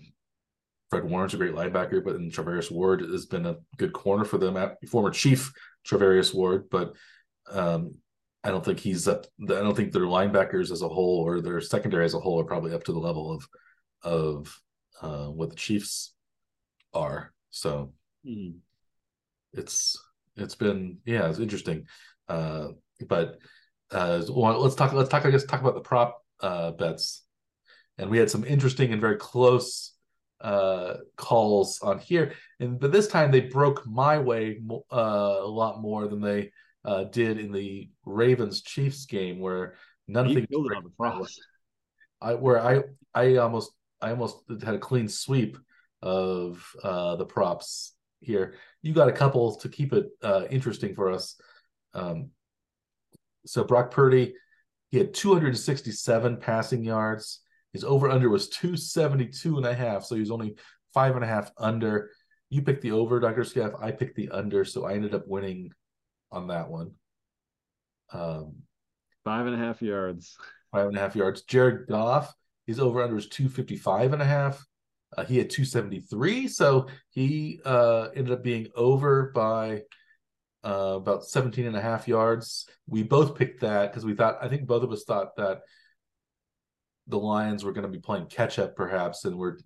Fred 0.91 1.05
Warner's 1.05 1.33
a 1.33 1.37
great 1.37 1.55
linebacker, 1.55 2.03
but 2.03 2.13
then 2.13 2.29
Charvarius 2.29 2.69
Ward 2.69 2.99
has 2.99 3.25
been 3.25 3.45
a 3.45 3.55
good 3.77 3.93
corner 3.93 4.25
for 4.25 4.37
them. 4.37 4.57
Former 4.89 5.09
Chief 5.09 5.51
Charvarius 5.87 6.33
Ward, 6.33 6.69
but 6.69 6.93
um, 7.49 7.95
I 8.43 8.49
don't 8.49 8.63
think 8.63 8.79
he's 8.79 9.07
up. 9.07 9.25
I 9.41 9.45
don't 9.45 9.75
think 9.75 9.93
their 9.93 10.01
linebackers 10.01 10.69
as 10.69 10.81
a 10.81 10.89
whole 10.89 11.19
or 11.25 11.39
their 11.39 11.61
secondary 11.61 12.03
as 12.03 12.13
a 12.13 12.19
whole 12.19 12.41
are 12.41 12.45
probably 12.45 12.73
up 12.73 12.83
to 12.83 12.91
the 12.91 12.99
level 12.99 13.31
of 13.31 13.47
of 14.03 14.61
uh, 15.01 15.27
what 15.27 15.49
the 15.49 15.55
Chiefs 15.55 16.13
are. 16.93 17.31
So 17.51 17.93
mm. 18.27 18.55
it's 19.53 19.97
it's 20.35 20.55
been 20.55 20.97
yeah, 21.05 21.29
it's 21.29 21.39
interesting. 21.39 21.87
Uh, 22.27 22.69
but 23.07 23.37
uh, 23.91 24.21
well, 24.29 24.59
let's 24.59 24.75
talk. 24.75 24.91
Let's 24.91 25.09
talk. 25.09 25.25
I 25.25 25.31
guess 25.31 25.45
talk 25.45 25.61
about 25.61 25.75
the 25.75 25.81
prop 25.81 26.21
uh, 26.41 26.71
bets, 26.71 27.23
and 27.97 28.09
we 28.09 28.17
had 28.17 28.29
some 28.29 28.43
interesting 28.43 28.91
and 28.91 28.99
very 28.99 29.15
close 29.15 29.93
uh, 30.41 30.95
calls 31.15 31.79
on 31.81 31.99
here, 31.99 32.33
and 32.59 32.79
but 32.79 32.91
this 32.91 33.07
time 33.07 33.31
they 33.31 33.41
broke 33.41 33.85
my 33.87 34.19
way 34.19 34.59
uh, 34.91 35.39
a 35.41 35.47
lot 35.47 35.81
more 35.81 36.07
than 36.07 36.21
they 36.21 36.51
uh, 36.83 37.05
did 37.05 37.39
in 37.39 37.51
the 37.51 37.89
Ravens 38.05 38.61
Chiefs 38.61 39.05
game, 39.05 39.39
where 39.39 39.75
none 40.07 40.27
of 40.27 40.33
the 40.33 40.91
props. 40.97 41.39
I 42.21 42.35
where 42.35 42.61
I 42.61 42.83
I 43.13 43.37
almost 43.37 43.71
I 44.01 44.11
almost 44.11 44.37
had 44.63 44.75
a 44.75 44.79
clean 44.79 45.07
sweep 45.07 45.57
of 46.01 46.63
uh, 46.83 47.15
the 47.15 47.25
props 47.25 47.93
here. 48.19 48.55
You 48.81 48.93
got 48.93 49.09
a 49.09 49.13
couple 49.13 49.55
to 49.57 49.69
keep 49.69 49.93
it 49.93 50.09
uh, 50.23 50.45
interesting 50.49 50.95
for 50.95 51.11
us. 51.11 51.35
Um, 51.93 52.29
so 53.45 53.63
Brock 53.63 53.91
Purdy, 53.91 54.35
he 54.89 54.97
had 54.97 55.13
267 55.13 56.37
passing 56.37 56.83
yards. 56.83 57.40
His 57.73 57.83
over 57.83 58.09
under 58.09 58.29
was 58.29 58.49
272 58.49 59.57
and 59.57 59.65
a 59.65 59.73
half. 59.73 60.03
So 60.03 60.15
he 60.15 60.21
was 60.21 60.31
only 60.31 60.55
five 60.93 61.15
and 61.15 61.23
a 61.23 61.27
half 61.27 61.51
under. 61.57 62.11
You 62.49 62.61
picked 62.61 62.81
the 62.81 62.91
over, 62.91 63.19
Dr. 63.19 63.43
Scaff. 63.43 63.71
I 63.79 63.91
picked 63.91 64.15
the 64.15 64.29
under. 64.29 64.65
So 64.65 64.85
I 64.85 64.93
ended 64.93 65.15
up 65.15 65.27
winning 65.27 65.71
on 66.31 66.47
that 66.47 66.69
one. 66.69 66.91
Um, 68.11 68.55
five 69.23 69.45
and 69.45 69.55
a 69.55 69.57
half 69.57 69.81
yards. 69.81 70.37
Five 70.71 70.87
and 70.87 70.97
a 70.97 70.99
half 70.99 71.15
yards. 71.15 71.43
Jared 71.43 71.87
Goff, 71.87 72.33
his 72.67 72.79
over 72.79 73.01
under 73.01 73.15
was 73.15 73.27
255 73.29 74.13
and 74.13 74.21
a 74.21 74.25
half. 74.25 74.65
Uh, 75.17 75.25
he 75.25 75.37
had 75.37 75.49
273. 75.49 76.47
So 76.47 76.87
he 77.09 77.59
uh, 77.65 78.07
ended 78.15 78.33
up 78.33 78.43
being 78.43 78.67
over 78.75 79.31
by 79.35 79.83
uh, 80.63 80.95
about 80.95 81.25
17 81.25 81.65
and 81.65 81.75
a 81.75 81.81
half 81.81 82.07
yards. 82.07 82.67
We 82.87 83.03
both 83.03 83.35
picked 83.35 83.61
that 83.61 83.91
because 83.91 84.05
we 84.05 84.13
thought, 84.13 84.37
I 84.41 84.47
think 84.47 84.67
both 84.67 84.83
of 84.83 84.91
us 84.91 85.03
thought 85.03 85.35
that 85.37 85.61
the 87.07 87.19
Lions 87.19 87.63
were 87.63 87.73
going 87.73 87.85
to 87.85 87.89
be 87.89 87.99
playing 87.99 88.27
catch 88.27 88.59
up, 88.59 88.75
perhaps, 88.75 89.25
and 89.25 89.37
we're 89.37 89.57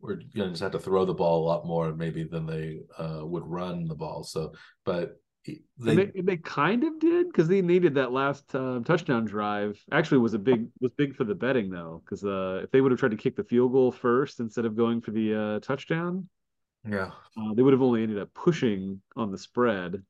we're 0.00 0.16
going 0.16 0.28
to 0.34 0.50
just 0.50 0.62
have 0.62 0.72
to 0.72 0.78
throw 0.78 1.04
the 1.04 1.14
ball 1.14 1.44
a 1.44 1.46
lot 1.46 1.66
more 1.66 1.94
maybe 1.94 2.24
than 2.24 2.46
they 2.46 2.80
uh, 2.98 3.20
would 3.22 3.46
run 3.46 3.86
the 3.86 3.94
ball. 3.94 4.24
So, 4.24 4.54
but 4.84 5.20
they, 5.78 5.96
they, 5.96 6.20
they, 6.22 6.36
kind 6.36 6.84
of 6.84 6.98
did 7.00 7.28
because 7.28 7.48
they 7.48 7.62
needed 7.62 7.94
that 7.94 8.12
last 8.12 8.54
uh, 8.54 8.80
touchdown 8.84 9.24
drive. 9.24 9.82
Actually, 9.90 10.18
was 10.18 10.34
a 10.34 10.38
big 10.38 10.66
was 10.80 10.92
big 10.96 11.16
for 11.16 11.24
the 11.24 11.34
betting 11.34 11.70
though, 11.70 12.02
because 12.04 12.24
uh, 12.24 12.60
if 12.64 12.70
they 12.70 12.80
would 12.80 12.92
have 12.92 13.00
tried 13.00 13.12
to 13.12 13.16
kick 13.16 13.36
the 13.36 13.44
field 13.44 13.72
goal 13.72 13.90
first 13.90 14.40
instead 14.40 14.64
of 14.64 14.76
going 14.76 15.00
for 15.00 15.12
the 15.12 15.34
uh, 15.34 15.60
touchdown, 15.60 16.28
yeah, 16.86 17.10
uh, 17.38 17.54
they 17.54 17.62
would 17.62 17.72
have 17.72 17.82
only 17.82 18.02
ended 18.02 18.18
up 18.18 18.32
pushing 18.34 19.00
on 19.16 19.30
the 19.30 19.38
spread, 19.38 20.02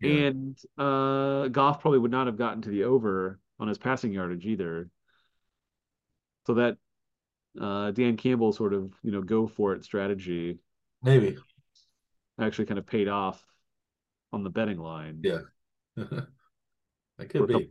yeah. 0.00 0.10
and 0.10 0.58
uh, 0.76 1.48
Goff 1.48 1.80
probably 1.80 1.98
would 1.98 2.10
not 2.10 2.26
have 2.26 2.36
gotten 2.36 2.60
to 2.62 2.70
the 2.70 2.84
over 2.84 3.40
on 3.58 3.68
his 3.68 3.78
passing 3.78 4.12
yardage 4.12 4.44
either. 4.44 4.90
So 6.48 6.54
that 6.54 6.78
uh, 7.60 7.90
Dan 7.90 8.16
Campbell 8.16 8.54
sort 8.54 8.72
of 8.72 8.90
you 9.02 9.12
know 9.12 9.20
go 9.20 9.46
for 9.46 9.74
it 9.74 9.84
strategy 9.84 10.56
maybe 11.02 11.36
actually 12.40 12.64
kind 12.64 12.78
of 12.78 12.86
paid 12.86 13.06
off 13.06 13.44
on 14.32 14.44
the 14.44 14.48
betting 14.48 14.78
line. 14.78 15.20
Yeah. 15.22 15.40
that 15.96 17.28
could 17.28 17.48
be. 17.48 17.70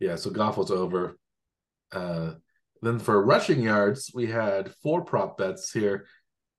Yeah, 0.00 0.16
so 0.16 0.30
Goff 0.30 0.56
was 0.56 0.72
over. 0.72 1.16
Uh, 1.92 2.32
then 2.82 2.98
for 2.98 3.24
rushing 3.24 3.62
yards, 3.62 4.10
we 4.12 4.26
had 4.26 4.74
four 4.82 5.04
prop 5.04 5.38
bets 5.38 5.70
here. 5.70 6.06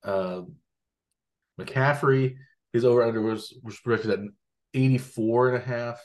Uh, 0.05 0.43
McCaffrey, 1.59 2.37
his 2.71 2.85
over 2.85 3.03
under 3.03 3.21
was, 3.21 3.53
was 3.61 3.77
projected 3.77 4.11
at 4.11 4.19
84 4.73 5.49
and 5.49 5.57
a 5.57 5.65
half. 5.65 5.99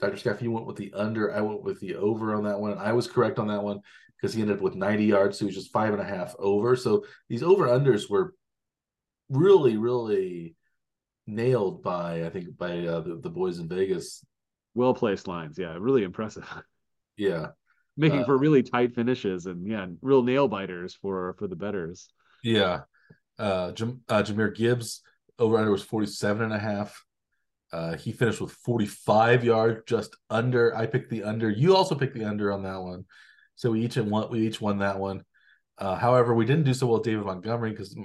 Dr. 0.00 0.16
Scaff, 0.16 0.42
you 0.42 0.50
went 0.50 0.66
with 0.66 0.76
the 0.76 0.92
under. 0.94 1.34
I 1.34 1.40
went 1.40 1.62
with 1.62 1.80
the 1.80 1.96
over 1.96 2.34
on 2.34 2.44
that 2.44 2.58
one. 2.58 2.78
I 2.78 2.92
was 2.92 3.06
correct 3.06 3.38
on 3.38 3.48
that 3.48 3.62
one 3.62 3.80
because 4.16 4.34
he 4.34 4.40
ended 4.40 4.56
up 4.56 4.62
with 4.62 4.74
90 4.74 5.04
yards. 5.04 5.38
So 5.38 5.44
he 5.44 5.46
was 5.46 5.54
just 5.54 5.72
five 5.72 5.92
and 5.92 6.00
a 6.00 6.04
half 6.04 6.34
over. 6.38 6.76
So 6.76 7.04
these 7.28 7.42
over 7.42 7.66
unders 7.68 8.08
were 8.08 8.34
really, 9.28 9.76
really 9.76 10.56
nailed 11.26 11.82
by 11.82 12.24
I 12.24 12.30
think 12.30 12.56
by 12.56 12.80
uh, 12.86 13.00
the, 13.00 13.20
the 13.22 13.30
boys 13.30 13.58
in 13.58 13.68
Vegas. 13.68 14.24
Well 14.74 14.94
placed 14.94 15.28
lines, 15.28 15.58
yeah, 15.58 15.76
really 15.78 16.02
impressive. 16.02 16.48
Yeah, 17.16 17.48
making 17.98 18.20
uh, 18.20 18.24
for 18.24 18.38
really 18.38 18.62
tight 18.62 18.94
finishes 18.94 19.44
and 19.44 19.70
yeah, 19.70 19.84
real 20.00 20.22
nail 20.22 20.48
biters 20.48 20.94
for 20.94 21.34
for 21.38 21.48
the 21.48 21.56
betters. 21.56 22.08
Yeah, 22.42 22.82
uh, 23.38 23.72
Jam- 23.72 24.00
uh 24.08 24.22
Jahmyr 24.22 24.56
Gibbs 24.56 25.02
over 25.38 25.58
under 25.58 25.70
was 25.70 25.82
47 25.82 26.44
and 26.44 26.54
a 26.54 26.58
half. 26.58 27.04
Uh, 27.72 27.96
he 27.96 28.12
finished 28.12 28.40
with 28.40 28.52
45 28.52 29.44
yards, 29.44 29.82
just 29.86 30.16
under. 30.28 30.76
I 30.76 30.86
picked 30.86 31.10
the 31.10 31.22
under. 31.22 31.48
You 31.50 31.76
also 31.76 31.94
picked 31.94 32.14
the 32.14 32.24
under 32.24 32.52
on 32.52 32.64
that 32.64 32.80
one, 32.80 33.04
so 33.54 33.70
we 33.70 33.82
each 33.82 33.96
won. 33.96 34.30
We 34.30 34.46
each 34.46 34.60
won 34.60 34.78
that 34.78 34.98
one. 34.98 35.24
Uh, 35.78 35.94
however, 35.94 36.34
we 36.34 36.44
didn't 36.44 36.64
do 36.64 36.74
so 36.74 36.86
well 36.86 36.96
with 36.96 37.04
David 37.04 37.24
Montgomery 37.24 37.70
because 37.70 37.96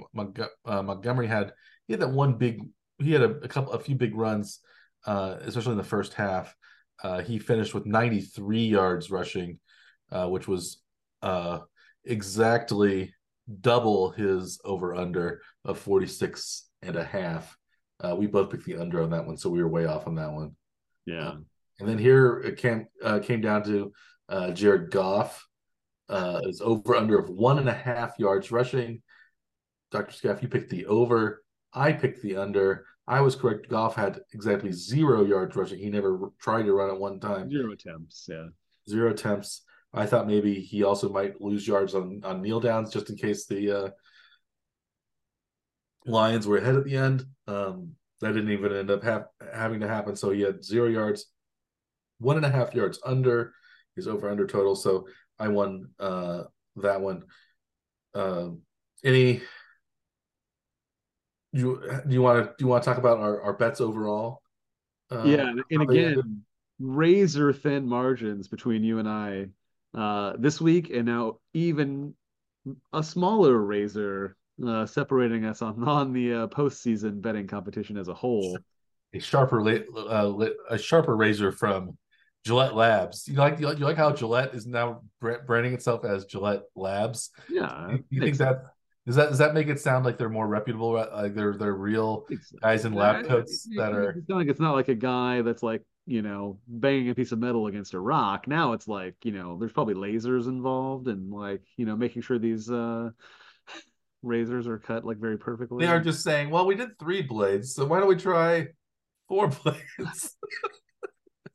uh, 0.64 0.82
Montgomery 0.82 1.26
had 1.26 1.52
he 1.86 1.92
had 1.92 2.00
that 2.00 2.10
one 2.10 2.34
big 2.34 2.60
he 2.98 3.12
had 3.12 3.22
a, 3.22 3.30
a 3.38 3.48
couple 3.48 3.72
a 3.72 3.78
few 3.78 3.96
big 3.96 4.14
runs, 4.14 4.60
uh, 5.06 5.36
especially 5.40 5.72
in 5.72 5.78
the 5.78 5.84
first 5.84 6.14
half. 6.14 6.54
Uh, 7.02 7.20
he 7.20 7.38
finished 7.38 7.74
with 7.74 7.86
93 7.86 8.66
yards 8.66 9.10
rushing, 9.10 9.58
uh, 10.10 10.26
which 10.28 10.48
was 10.48 10.82
exactly 12.04 13.12
double 13.60 14.10
his 14.10 14.60
over 14.64 14.94
under 14.94 15.42
of 15.64 15.78
46 15.78 16.68
and 16.82 16.96
a 16.96 17.04
half. 17.04 17.55
Uh, 18.00 18.14
we 18.14 18.26
both 18.26 18.50
picked 18.50 18.66
the 18.66 18.76
under 18.76 19.02
on 19.02 19.10
that 19.10 19.26
one, 19.26 19.36
so 19.36 19.48
we 19.48 19.62
were 19.62 19.68
way 19.68 19.86
off 19.86 20.06
on 20.06 20.14
that 20.16 20.32
one. 20.32 20.54
Yeah. 21.06 21.30
Um, 21.30 21.46
and 21.78 21.88
then 21.88 21.98
here 21.98 22.38
it 22.40 22.56
came 22.56 22.86
uh, 23.02 23.18
came 23.20 23.40
down 23.40 23.64
to 23.64 23.92
Jared 24.54 24.90
Goff. 24.90 25.46
Uh, 26.08 26.40
is 26.44 26.60
over 26.60 26.94
under 26.94 27.18
of 27.18 27.28
one 27.28 27.58
and 27.58 27.68
a 27.68 27.74
half 27.74 28.16
yards 28.18 28.52
rushing. 28.52 29.02
Dr. 29.90 30.12
Scaff, 30.12 30.40
you 30.40 30.48
picked 30.48 30.70
the 30.70 30.86
over. 30.86 31.42
I 31.72 31.92
picked 31.92 32.22
the 32.22 32.36
under. 32.36 32.86
I 33.08 33.20
was 33.20 33.34
correct. 33.34 33.68
Goff 33.68 33.96
had 33.96 34.20
exactly 34.32 34.72
zero 34.72 35.24
yards 35.24 35.56
rushing. 35.56 35.78
He 35.78 35.90
never 35.90 36.32
tried 36.40 36.62
to 36.62 36.72
run 36.72 36.90
at 36.90 36.98
one 36.98 37.18
time. 37.18 37.50
Zero 37.50 37.72
attempts. 37.72 38.26
Yeah. 38.28 38.46
Zero 38.88 39.10
attempts. 39.10 39.62
I 39.92 40.06
thought 40.06 40.26
maybe 40.26 40.60
he 40.60 40.84
also 40.84 41.08
might 41.08 41.40
lose 41.40 41.66
yards 41.66 41.94
on 41.94 42.20
on 42.24 42.42
kneel 42.42 42.60
downs 42.60 42.92
just 42.92 43.10
in 43.10 43.16
case 43.16 43.46
the 43.46 43.70
uh, 43.70 43.88
Lions 46.06 46.46
were 46.46 46.58
ahead 46.58 46.76
at 46.76 46.84
the 46.84 46.96
end. 46.96 47.24
Um, 47.46 47.92
that 48.20 48.32
didn't 48.32 48.50
even 48.50 48.72
end 48.72 48.90
up 48.90 49.04
ha- 49.04 49.26
having 49.52 49.80
to 49.80 49.88
happen. 49.88 50.16
So 50.16 50.30
he 50.30 50.40
had 50.40 50.64
zero 50.64 50.88
yards, 50.88 51.26
one 52.18 52.36
and 52.36 52.46
a 52.46 52.50
half 52.50 52.74
yards 52.74 52.98
under 53.04 53.52
his 53.94 54.08
over 54.08 54.30
under 54.30 54.46
total. 54.46 54.74
So 54.74 55.06
I 55.38 55.48
won 55.48 55.88
uh, 55.98 56.44
that 56.76 57.00
one. 57.00 57.24
Uh, 58.14 58.50
any 59.04 59.42
you 61.52 61.80
do 62.06 62.14
you 62.14 62.22
want 62.22 62.44
to 62.44 62.50
do 62.50 62.64
you 62.64 62.66
want 62.66 62.82
to 62.82 62.88
talk 62.88 62.98
about 62.98 63.18
our, 63.18 63.40
our 63.42 63.52
bets 63.52 63.80
overall? 63.80 64.42
Uh, 65.10 65.24
yeah, 65.26 65.52
and 65.70 65.82
again, 65.82 66.42
razor 66.78 67.52
thin 67.52 67.86
margins 67.86 68.48
between 68.48 68.82
you 68.82 68.98
and 68.98 69.08
I 69.08 69.46
uh, 69.94 70.34
this 70.38 70.60
week, 70.60 70.90
and 70.90 71.06
now 71.06 71.38
even 71.54 72.14
a 72.92 73.02
smaller 73.02 73.56
razor 73.58 74.36
uh, 74.64 74.86
separating 74.86 75.44
us 75.44 75.62
on 75.62 75.82
on 75.88 76.12
the 76.12 76.32
uh, 76.32 76.46
postseason 76.48 77.20
betting 77.20 77.46
competition 77.46 77.96
as 77.96 78.08
a 78.08 78.14
whole. 78.14 78.58
A 79.14 79.18
sharper, 79.18 79.60
uh, 79.60 80.48
a 80.68 80.76
sharper 80.76 81.16
razor 81.16 81.52
from 81.52 81.96
Gillette 82.44 82.74
Labs. 82.74 83.26
You 83.28 83.34
like 83.34 83.58
you 83.58 83.66
like, 83.66 83.78
you 83.78 83.84
like 83.84 83.96
how 83.96 84.12
Gillette 84.12 84.54
is 84.54 84.66
now 84.66 85.02
branding 85.20 85.74
itself 85.74 86.04
as 86.04 86.24
Gillette 86.26 86.62
Labs? 86.74 87.30
Yeah, 87.48 87.92
you, 87.92 88.04
you 88.10 88.20
think 88.20 88.36
that 88.38 88.64
does 89.06 89.16
that 89.16 89.28
does 89.28 89.38
that 89.38 89.54
make 89.54 89.68
it 89.68 89.80
sound 89.80 90.04
like 90.04 90.18
they're 90.18 90.28
more 90.28 90.48
reputable? 90.48 90.92
Like 90.92 91.34
they're 91.34 91.56
they're 91.56 91.74
real 91.74 92.26
guys 92.60 92.84
in 92.84 92.92
lab 92.92 93.26
coats 93.26 93.68
that 93.76 93.92
are. 93.92 94.10
It's 94.10 94.28
not 94.28 94.36
like 94.36 94.48
it's 94.48 94.60
not 94.60 94.74
like 94.74 94.88
a 94.88 94.94
guy 94.94 95.42
that's 95.42 95.62
like 95.62 95.82
you 96.06 96.22
know 96.22 96.58
banging 96.66 97.10
a 97.10 97.14
piece 97.14 97.30
of 97.30 97.38
metal 97.38 97.68
against 97.68 97.94
a 97.94 98.00
rock. 98.00 98.48
Now 98.48 98.72
it's 98.72 98.88
like 98.88 99.14
you 99.22 99.30
know 99.30 99.58
there's 99.58 99.72
probably 99.72 99.94
lasers 99.94 100.48
involved 100.48 101.06
and 101.06 101.30
like 101.30 101.62
you 101.76 101.86
know 101.86 101.96
making 101.96 102.22
sure 102.22 102.38
these 102.38 102.68
uh 102.68 103.10
razors 104.22 104.66
are 104.66 104.78
cut 104.78 105.04
like 105.04 105.18
very 105.18 105.38
perfectly. 105.38 105.84
They 105.84 105.90
are 105.90 106.00
just 106.00 106.22
saying, 106.22 106.50
well, 106.50 106.66
we 106.66 106.74
did 106.74 106.98
three 106.98 107.22
blades, 107.22 107.74
so 107.74 107.84
why 107.84 108.00
don't 108.00 108.08
we 108.08 108.16
try 108.16 108.68
four 109.28 109.48
blades? 109.64 110.36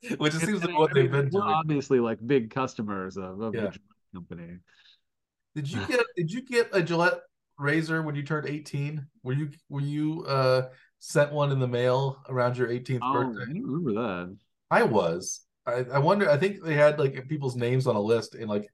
Which 0.18 0.34
it 0.34 0.40
seems 0.40 0.64
like 0.64 0.76
what 0.76 0.92
they've 0.92 1.10
been 1.10 1.28
doing. 1.28 1.44
Obviously, 1.44 2.00
like 2.00 2.18
big 2.26 2.50
customers 2.50 3.16
of, 3.16 3.40
of 3.40 3.54
yeah. 3.54 3.70
the 3.70 3.78
company. 4.14 4.58
Did 5.54 5.70
you 5.70 5.80
get 5.88 6.00
did 6.16 6.30
you 6.32 6.42
get 6.42 6.70
a 6.72 6.82
Gillette 6.82 7.20
razor 7.58 8.02
when 8.02 8.14
you 8.14 8.22
turned 8.22 8.48
18? 8.48 9.06
Were 9.22 9.32
you 9.32 9.50
were 9.68 9.80
you 9.80 10.24
uh 10.26 10.68
sent 10.98 11.32
one 11.32 11.52
in 11.52 11.60
the 11.60 11.68
mail 11.68 12.22
around 12.28 12.56
your 12.56 12.68
18th 12.68 12.98
oh, 13.02 13.12
birthday? 13.12 13.42
I 13.42 13.54
remember 13.54 13.92
that. 13.92 14.36
I 14.70 14.82
was. 14.82 15.42
I, 15.64 15.84
I 15.92 15.98
wonder 16.00 16.28
I 16.28 16.36
think 16.36 16.62
they 16.62 16.74
had 16.74 16.98
like 16.98 17.28
people's 17.28 17.54
names 17.54 17.86
on 17.86 17.94
a 17.94 18.00
list 18.00 18.34
and 18.34 18.48
like 18.48 18.68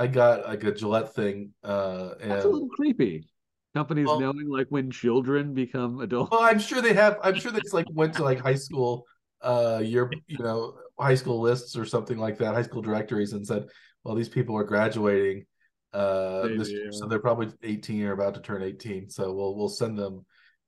I 0.00 0.06
got 0.06 0.46
like 0.46 0.64
a 0.64 0.72
Gillette 0.72 1.14
thing 1.14 1.52
uh 1.62 2.10
and 2.20 2.30
That's 2.30 2.44
a 2.44 2.48
little 2.48 2.68
creepy. 2.68 3.28
Companies 3.74 4.06
well, 4.06 4.18
knowing 4.18 4.48
like 4.48 4.66
when 4.70 4.90
children 4.90 5.54
become 5.54 6.00
adults. 6.00 6.30
Well, 6.32 6.40
I'm 6.40 6.58
sure 6.58 6.80
they 6.80 6.94
have 6.94 7.18
I'm 7.22 7.34
sure 7.34 7.52
they 7.52 7.60
just 7.60 7.74
like 7.74 7.86
went 7.92 8.14
to 8.14 8.24
like 8.24 8.40
high 8.40 8.54
school 8.54 9.04
uh 9.42 9.80
your 9.84 10.10
you 10.26 10.38
know 10.38 10.74
high 10.98 11.14
school 11.14 11.40
lists 11.40 11.76
or 11.76 11.84
something 11.84 12.18
like 12.18 12.38
that, 12.38 12.54
high 12.54 12.62
school 12.62 12.82
directories 12.82 13.32
and 13.34 13.46
said, 13.46 13.66
well 14.04 14.14
these 14.14 14.28
people 14.28 14.56
are 14.56 14.64
graduating 14.64 15.44
uh 15.92 16.42
Maybe, 16.44 16.58
this 16.58 16.70
yeah. 16.70 16.90
so 16.90 17.06
they're 17.06 17.18
probably 17.18 17.48
18 17.62 18.04
or 18.04 18.12
about 18.12 18.34
to 18.34 18.40
turn 18.40 18.62
18 18.62 19.10
so 19.10 19.32
we'll 19.32 19.56
we'll 19.56 19.68
send 19.68 19.98
them 19.98 20.24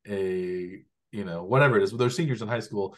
a 0.08 0.82
you 1.12 1.24
know 1.24 1.44
whatever 1.44 1.76
it 1.76 1.82
is 1.84 1.92
they're 1.92 2.10
seniors 2.10 2.42
in 2.42 2.48
high 2.48 2.60
school 2.60 2.96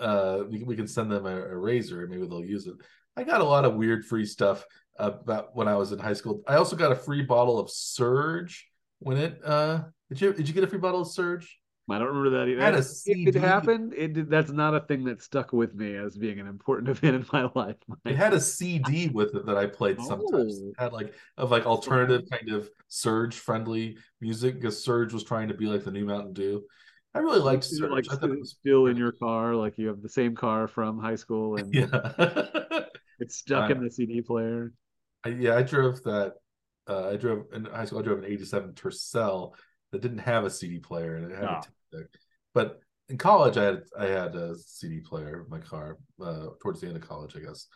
uh 0.00 0.40
we, 0.48 0.62
we 0.62 0.74
can 0.74 0.88
send 0.88 1.12
them 1.12 1.26
a, 1.26 1.36
a 1.36 1.56
razor 1.56 2.06
maybe 2.08 2.26
they'll 2.26 2.42
use 2.42 2.66
it 2.66 2.76
i 3.16 3.22
got 3.22 3.42
a 3.42 3.44
lot 3.44 3.66
of 3.66 3.74
weird 3.74 4.06
free 4.06 4.24
stuff 4.24 4.64
about 4.98 5.54
when 5.54 5.68
i 5.68 5.74
was 5.74 5.92
in 5.92 5.98
high 5.98 6.12
school 6.12 6.42
i 6.46 6.56
also 6.56 6.76
got 6.76 6.92
a 6.92 6.96
free 6.96 7.22
bottle 7.22 7.58
of 7.58 7.70
surge 7.70 8.68
when 8.98 9.16
it 9.16 9.40
uh 9.44 9.82
did 10.08 10.20
you 10.20 10.32
did 10.32 10.48
you 10.48 10.54
get 10.54 10.64
a 10.64 10.66
free 10.66 10.78
bottle 10.78 11.00
of 11.00 11.08
surge 11.08 11.58
I 11.88 11.98
don't 11.98 12.08
remember 12.08 12.38
that 12.38 12.50
either. 12.50 12.60
Had 12.60 12.74
a 12.74 12.82
CD. 12.82 13.28
It 13.28 13.34
happened. 13.36 13.94
It 13.96 14.12
did, 14.12 14.30
that's 14.30 14.50
not 14.50 14.74
a 14.74 14.80
thing 14.80 15.04
that 15.04 15.22
stuck 15.22 15.52
with 15.52 15.74
me 15.74 15.94
as 15.94 16.16
being 16.16 16.40
an 16.40 16.48
important 16.48 16.88
event 16.96 17.16
in 17.16 17.26
my 17.32 17.48
life. 17.54 17.76
It 18.04 18.16
had 18.16 18.32
a 18.32 18.40
CD 18.40 19.08
with 19.08 19.34
it 19.36 19.46
that 19.46 19.56
I 19.56 19.66
played 19.66 20.00
sometimes. 20.00 20.60
Oh. 20.62 20.68
It 20.68 20.74
had 20.78 20.92
like 20.92 21.14
of 21.36 21.50
like 21.50 21.64
alternative 21.64 22.22
kind 22.30 22.50
of 22.50 22.68
Surge 22.88 23.36
friendly 23.36 23.96
music 24.20 24.56
because 24.56 24.82
Surge 24.82 25.12
was 25.12 25.22
trying 25.22 25.48
to 25.48 25.54
be 25.54 25.66
like 25.66 25.84
the 25.84 25.90
new 25.92 26.04
Mountain 26.04 26.32
Dew. 26.32 26.64
I 27.14 27.20
really 27.20 27.40
liked 27.40 27.64
Surge. 27.64 27.90
Like 27.90 28.06
still 28.44 28.86
in 28.86 28.96
your 28.96 29.12
car, 29.12 29.54
like 29.54 29.78
you 29.78 29.86
have 29.88 30.02
the 30.02 30.08
same 30.08 30.34
car 30.34 30.66
from 30.66 30.98
high 30.98 31.14
school, 31.14 31.56
and 31.60 31.72
yeah, 31.72 31.86
it's 33.20 33.36
stuck 33.36 33.70
uh, 33.70 33.74
in 33.74 33.84
the 33.84 33.90
CD 33.90 34.22
player. 34.22 34.72
I, 35.26 35.30
yeah, 35.30 35.56
I 35.56 35.62
drove 35.62 36.02
that. 36.04 36.34
Uh, 36.88 37.10
I 37.10 37.16
drove 37.16 37.46
in 37.52 37.64
high 37.64 37.84
school. 37.84 37.98
I 37.98 38.02
drove 38.02 38.18
an 38.18 38.24
'87 38.24 38.74
Tercel 38.74 39.54
that 39.92 40.00
didn't 40.00 40.18
have 40.18 40.44
a 40.44 40.50
CD 40.50 40.78
player 40.78 41.16
and 41.16 41.30
it 41.30 41.36
had 41.36 41.66
oh. 41.94 42.02
But 42.54 42.80
in 43.08 43.18
college, 43.18 43.56
I 43.56 43.64
had 43.64 43.82
I 43.98 44.06
had 44.06 44.34
a 44.34 44.56
CD 44.56 45.00
player 45.00 45.42
in 45.42 45.50
my 45.50 45.60
car. 45.60 45.98
Uh, 46.22 46.48
towards 46.62 46.80
the 46.80 46.86
end 46.86 46.96
of 46.96 47.06
college, 47.06 47.36
I 47.36 47.40
guess 47.40 47.66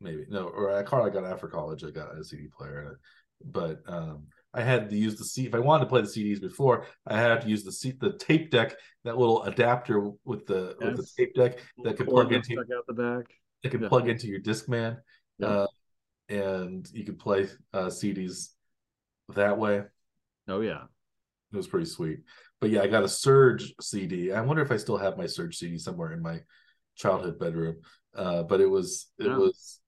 maybe 0.00 0.26
no, 0.28 0.44
or 0.48 0.70
a 0.70 0.84
car 0.84 1.06
I 1.06 1.10
got 1.10 1.24
after 1.24 1.48
college, 1.48 1.84
I 1.84 1.90
got 1.90 2.16
a 2.16 2.24
CD 2.24 2.48
player. 2.56 3.00
But 3.44 3.82
um, 3.86 4.28
I 4.54 4.62
had 4.62 4.88
to 4.90 4.96
use 4.96 5.16
the 5.16 5.24
CD. 5.24 5.48
If 5.48 5.54
I 5.54 5.58
wanted 5.58 5.84
to 5.84 5.90
play 5.90 6.00
the 6.00 6.06
CDs 6.06 6.40
before, 6.40 6.86
I 7.06 7.18
had 7.18 7.42
to 7.42 7.48
use 7.48 7.64
the 7.64 7.72
seat, 7.72 8.00
the 8.00 8.12
tape 8.12 8.50
deck, 8.50 8.76
that 9.04 9.18
little 9.18 9.42
adapter 9.42 10.10
with 10.24 10.46
the 10.46 10.76
yes. 10.80 10.96
with 10.96 10.96
the 10.96 11.08
tape 11.16 11.34
deck 11.34 11.58
that 11.84 11.96
could 11.96 12.08
plug 12.08 12.32
into 12.32 12.58
out 12.60 12.86
the 12.86 12.94
back. 12.94 13.26
It 13.62 13.70
could 13.70 13.82
yeah. 13.82 13.88
plug 13.88 14.08
into 14.08 14.28
your 14.28 14.40
Discman, 14.40 14.98
yeah. 15.38 15.46
uh, 15.46 15.66
and 16.28 16.88
you 16.92 17.04
could 17.04 17.18
play 17.18 17.48
uh, 17.72 17.86
CDs 17.86 18.50
that 19.34 19.58
way. 19.58 19.82
Oh 20.48 20.60
yeah, 20.60 20.82
it 21.52 21.56
was 21.56 21.68
pretty 21.68 21.86
sweet. 21.86 22.20
But 22.60 22.70
yeah, 22.70 22.82
I 22.82 22.86
got 22.86 23.04
a 23.04 23.08
Surge 23.08 23.74
CD. 23.80 24.32
I 24.32 24.40
wonder 24.40 24.62
if 24.62 24.72
I 24.72 24.76
still 24.76 24.96
have 24.96 25.18
my 25.18 25.26
Surge 25.26 25.56
CD 25.56 25.78
somewhere 25.78 26.12
in 26.12 26.22
my 26.22 26.40
childhood 26.96 27.38
bedroom. 27.38 27.76
Uh, 28.14 28.42
but 28.42 28.60
it 28.60 28.66
was 28.66 29.08
it 29.18 29.26
yeah. 29.26 29.36
was 29.36 29.80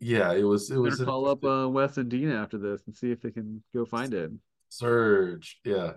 yeah, 0.00 0.32
it 0.32 0.42
was 0.42 0.70
it 0.70 0.76
was 0.76 1.00
call 1.02 1.28
up 1.28 1.44
uh, 1.44 1.68
Wes 1.68 1.96
and 1.96 2.08
Dina 2.08 2.34
after 2.34 2.58
this 2.58 2.82
and 2.86 2.94
see 2.94 3.10
if 3.10 3.20
they 3.20 3.30
can 3.30 3.62
go 3.74 3.84
find 3.84 4.14
it. 4.14 4.30
Surge, 4.68 5.60
yeah. 5.64 5.92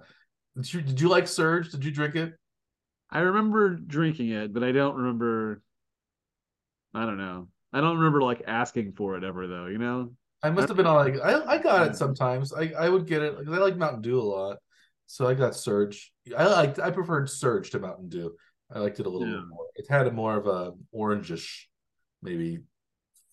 Did 0.55 0.73
you 0.73 0.81
did 0.81 1.01
you 1.01 1.09
like 1.09 1.27
Surge? 1.27 1.71
Did 1.71 1.83
you 1.83 1.91
drink 1.91 2.15
it? 2.15 2.33
I 3.09 3.19
remember 3.19 3.75
drinking 3.75 4.29
it, 4.29 4.53
but 4.53 4.63
I 4.63 4.71
don't 4.71 4.95
remember. 4.95 5.61
I 6.93 7.05
don't 7.05 7.17
know. 7.17 7.47
I 7.75 7.81
don't 7.81 7.97
remember 7.97 8.21
like 8.21 8.43
asking 8.47 8.93
for 8.93 9.17
it 9.17 9.25
ever 9.25 9.47
though. 9.47 9.65
You 9.65 9.77
know. 9.77 10.13
I 10.41 10.49
must 10.49 10.69
have 10.69 10.77
been 10.77 10.85
on 10.85 10.95
like 10.95 11.19
I 11.21 11.43
I 11.43 11.57
got 11.57 11.87
it 11.87 11.97
sometimes. 11.97 12.53
I 12.53 12.71
I 12.77 12.87
would 12.87 13.05
get 13.05 13.21
it 13.21 13.37
because 13.37 13.53
I 13.53 13.57
like 13.57 13.75
Mountain 13.75 14.01
Dew 14.01 14.17
a 14.17 14.23
lot, 14.23 14.57
so 15.07 15.27
I 15.27 15.33
got 15.33 15.55
Surge. 15.55 16.13
I 16.37 16.45
liked 16.45 16.79
I 16.79 16.89
preferred 16.91 17.29
Surge 17.29 17.71
to 17.71 17.79
Mountain 17.79 18.07
Dew. 18.07 18.33
I 18.73 18.79
liked 18.79 19.01
it 19.01 19.07
a 19.07 19.09
little 19.09 19.27
yeah. 19.27 19.39
bit 19.39 19.47
more. 19.49 19.65
It 19.75 19.85
had 19.89 20.07
a 20.07 20.11
more 20.11 20.37
of 20.37 20.47
a 20.47 20.71
orangish, 20.95 21.63
maybe 22.21 22.59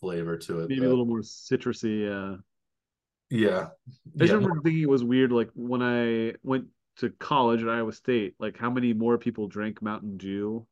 flavor 0.01 0.37
to 0.39 0.61
it. 0.61 0.71
Maybe 0.71 0.81
but... 0.81 0.87
a 0.87 0.89
little 0.89 1.07
more 1.07 1.21
citrusy. 1.21 2.09
Uh... 2.11 2.39
Yeah. 3.31 3.69
I 4.17 4.19
just 4.19 4.33
remember 4.33 4.61
thinking 4.61 4.83
it 4.83 4.89
was 4.89 5.05
weird, 5.05 5.31
like 5.31 5.51
when 5.55 5.83
I 5.83 6.35
went 6.43 6.67
to 6.97 7.11
college 7.11 7.63
at 7.63 7.69
Iowa 7.69 7.93
State, 7.93 8.35
like 8.39 8.59
how 8.59 8.71
many 8.71 8.93
more 8.93 9.19
people 9.19 9.49
drank 9.49 9.81
Mountain 9.81 10.17
Dew 10.17 10.67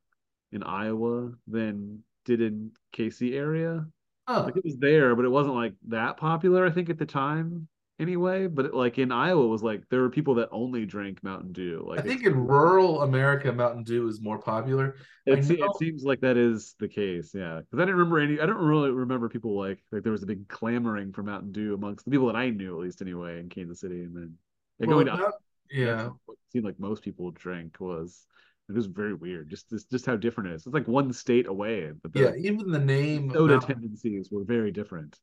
in 0.53 0.62
Iowa 0.62 1.33
than 1.47 2.03
did 2.25 2.41
in 2.41 2.73
KC 2.95 3.35
area. 3.35 3.87
Huh. 4.29 4.45
Like 4.45 4.57
it 4.57 4.64
was 4.64 4.77
there, 4.79 5.16
but 5.16 5.25
it 5.25 5.31
wasn't 5.31 5.57
like 5.57 5.75
that 5.89 6.16
popular, 6.16 6.66
I 6.66 6.71
think, 6.71 6.89
at 6.89 6.99
the 6.99 7.07
time 7.07 7.68
anyway. 7.99 8.47
But 8.47 8.66
it, 8.66 8.75
like 8.75 8.99
in 8.99 9.11
Iowa, 9.11 9.47
was 9.47 9.62
like 9.62 9.83
there 9.91 10.01
were 10.01 10.11
people 10.11 10.35
that 10.37 10.49
only 10.53 10.87
drank 10.87 11.23
Mountain 11.25 11.53
Dew. 11.53 11.85
Like 11.89 12.01
I 12.01 12.03
think 12.03 12.25
in 12.25 12.35
rural 12.35 13.03
America, 13.03 13.53
Mountain 13.53 13.85
Dew 13.85 14.07
is 14.09 14.21
more 14.21 14.39
popular. 14.39 14.97
It, 15.27 15.51
it 15.51 15.77
seems 15.79 16.05
like 16.05 16.21
that 16.21 16.37
is 16.37 16.75
the 16.79 16.89
case, 16.89 17.33
yeah. 17.35 17.59
Because 17.59 17.79
I 17.79 17.83
didn't 17.83 17.97
remember 17.97 18.18
any. 18.21 18.41
I 18.41 18.47
don't 18.47 18.57
really 18.57 18.91
remember 18.91 19.29
people 19.29 19.59
like 19.59 19.83
like 19.91 20.03
there 20.03 20.12
was 20.12 20.23
a 20.23 20.27
big 20.27 20.49
clamoring 20.49 21.12
for 21.12 21.23
Mountain 21.23 21.53
Dew 21.53 21.75
amongst 21.75 22.05
the 22.05 22.11
people 22.11 22.27
that 22.27 22.37
I 22.37 22.51
knew, 22.51 22.77
at 22.77 22.85
least 22.85 23.03
anyway, 23.03 23.41
in 23.41 23.49
Kansas 23.49 23.81
City, 23.81 24.03
and 24.03 24.16
then 24.16 24.35
like, 24.79 24.89
well, 24.89 25.05
going 25.05 25.18
to 25.18 25.33
yeah, 25.71 26.09
what 26.27 26.37
seemed 26.53 26.64
like 26.64 26.81
most 26.81 27.03
people 27.03 27.31
drank 27.31 27.79
was 27.81 28.27
it 28.71 28.77
was 28.77 28.87
very 28.87 29.14
weird. 29.14 29.51
Just 29.51 29.68
just, 29.71 29.91
just 29.91 30.07
how 30.07 30.16
different 30.16 30.51
it 30.51 30.55
is. 30.55 30.66
It's 30.66 30.75
like 30.75 30.89
one 30.89 31.12
state 31.12 31.47
away. 31.47 31.91
But 32.03 32.12
the, 32.12 32.21
yeah, 32.21 32.33
even 32.37 32.71
the 32.71 32.79
name 32.79 33.31
soda 33.31 33.55
Mountain, 33.55 33.75
tendencies 33.75 34.29
were 34.31 34.45
very 34.45 34.71
different 34.71 35.18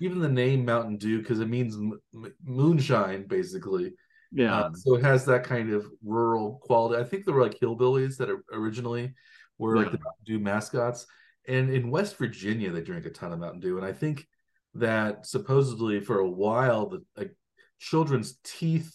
even 0.00 0.20
the 0.20 0.28
name 0.28 0.64
Mountain 0.64 0.96
Dew 0.96 1.18
because 1.18 1.40
it 1.40 1.48
means 1.48 1.76
m- 1.76 2.00
moonshine 2.44 3.26
basically. 3.26 3.94
Yeah. 4.32 4.54
Uh, 4.54 4.72
so 4.74 4.96
it 4.96 5.04
has 5.04 5.24
that 5.26 5.44
kind 5.44 5.72
of 5.72 5.86
rural 6.04 6.60
quality. 6.62 7.00
I 7.00 7.06
think 7.06 7.24
there 7.24 7.34
were 7.34 7.42
like 7.42 7.58
hillbillies 7.58 8.16
that 8.18 8.28
originally 8.52 9.14
were 9.58 9.76
yeah. 9.76 9.82
like 9.82 9.92
the 9.92 9.98
Mountain 9.98 10.24
Dew 10.24 10.38
mascots. 10.38 11.06
And 11.48 11.70
in 11.70 11.90
West 11.90 12.16
Virginia, 12.16 12.70
they 12.70 12.82
drink 12.82 13.06
a 13.06 13.10
ton 13.10 13.32
of 13.32 13.38
Mountain 13.38 13.60
Dew. 13.60 13.76
And 13.76 13.86
I 13.86 13.92
think 13.92 14.26
that 14.74 15.26
supposedly 15.26 16.00
for 16.00 16.18
a 16.18 16.28
while, 16.28 16.88
the 16.88 17.04
like, 17.16 17.34
children's 17.78 18.38
teeth 18.44 18.92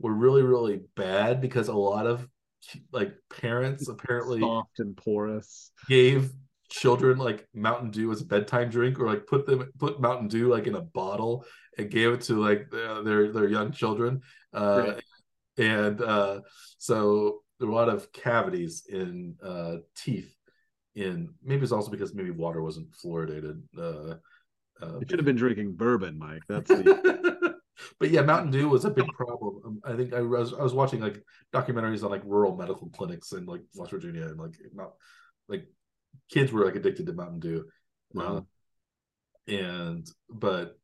were 0.00 0.12
really, 0.12 0.42
really 0.42 0.80
bad 0.96 1.40
because 1.40 1.68
a 1.68 1.74
lot 1.74 2.06
of 2.06 2.26
like 2.92 3.14
parents 3.40 3.88
apparently 3.88 4.40
soft 4.40 4.78
and 4.78 4.96
porous 4.96 5.72
gave 5.88 6.30
children 6.72 7.18
like 7.18 7.46
Mountain 7.54 7.90
Dew 7.90 8.10
as 8.10 8.22
a 8.22 8.24
bedtime 8.24 8.70
drink, 8.70 8.98
or 8.98 9.06
like 9.06 9.26
put 9.26 9.46
them 9.46 9.70
put 9.78 10.00
Mountain 10.00 10.28
Dew 10.28 10.48
like 10.48 10.66
in 10.66 10.74
a 10.74 10.80
bottle 10.80 11.44
and 11.78 11.90
gave 11.90 12.12
it 12.12 12.22
to 12.22 12.40
like 12.40 12.70
their 12.70 13.32
their 13.32 13.48
young 13.48 13.72
children. 13.72 14.22
Uh, 14.54 14.84
right. 14.86 15.04
And 15.58 16.00
uh, 16.00 16.40
so 16.78 17.42
there 17.58 17.68
were 17.68 17.74
a 17.74 17.76
lot 17.76 17.88
of 17.88 18.10
cavities 18.12 18.84
in 18.88 19.36
uh, 19.42 19.76
teeth. 19.94 20.34
In 20.94 21.34
maybe 21.42 21.62
it's 21.62 21.72
also 21.72 21.90
because 21.90 22.14
maybe 22.14 22.30
water 22.30 22.62
wasn't 22.62 22.92
fluoridated. 22.92 23.62
Uh, 23.76 24.16
uh, 24.82 24.98
you 24.98 25.06
should 25.08 25.18
have 25.18 25.26
been 25.26 25.36
drinking 25.36 25.74
bourbon, 25.74 26.18
Mike. 26.18 26.42
That's 26.48 26.68
the. 26.68 27.41
But 28.02 28.10
yeah, 28.10 28.22
Mountain 28.22 28.50
Dew 28.50 28.68
was 28.68 28.84
a 28.84 28.90
big 28.90 29.06
problem. 29.14 29.60
Um, 29.64 29.80
I 29.84 29.94
think 29.94 30.12
I 30.12 30.22
was 30.22 30.52
I 30.52 30.60
was 30.60 30.74
watching 30.74 31.00
like 31.00 31.22
documentaries 31.54 32.02
on 32.02 32.10
like 32.10 32.22
rural 32.24 32.56
medical 32.56 32.88
clinics 32.90 33.30
in 33.30 33.46
like 33.46 33.60
West 33.76 33.92
Virginia 33.92 34.24
and 34.24 34.40
like 34.40 34.56
not 34.74 34.94
like 35.48 35.68
kids 36.28 36.50
were 36.50 36.64
like 36.64 36.74
addicted 36.74 37.06
to 37.06 37.12
Mountain 37.12 37.38
Dew. 37.38 37.64
Wow. 38.12 38.44
Uh, 39.48 39.52
and 39.52 40.10
but 40.28 40.76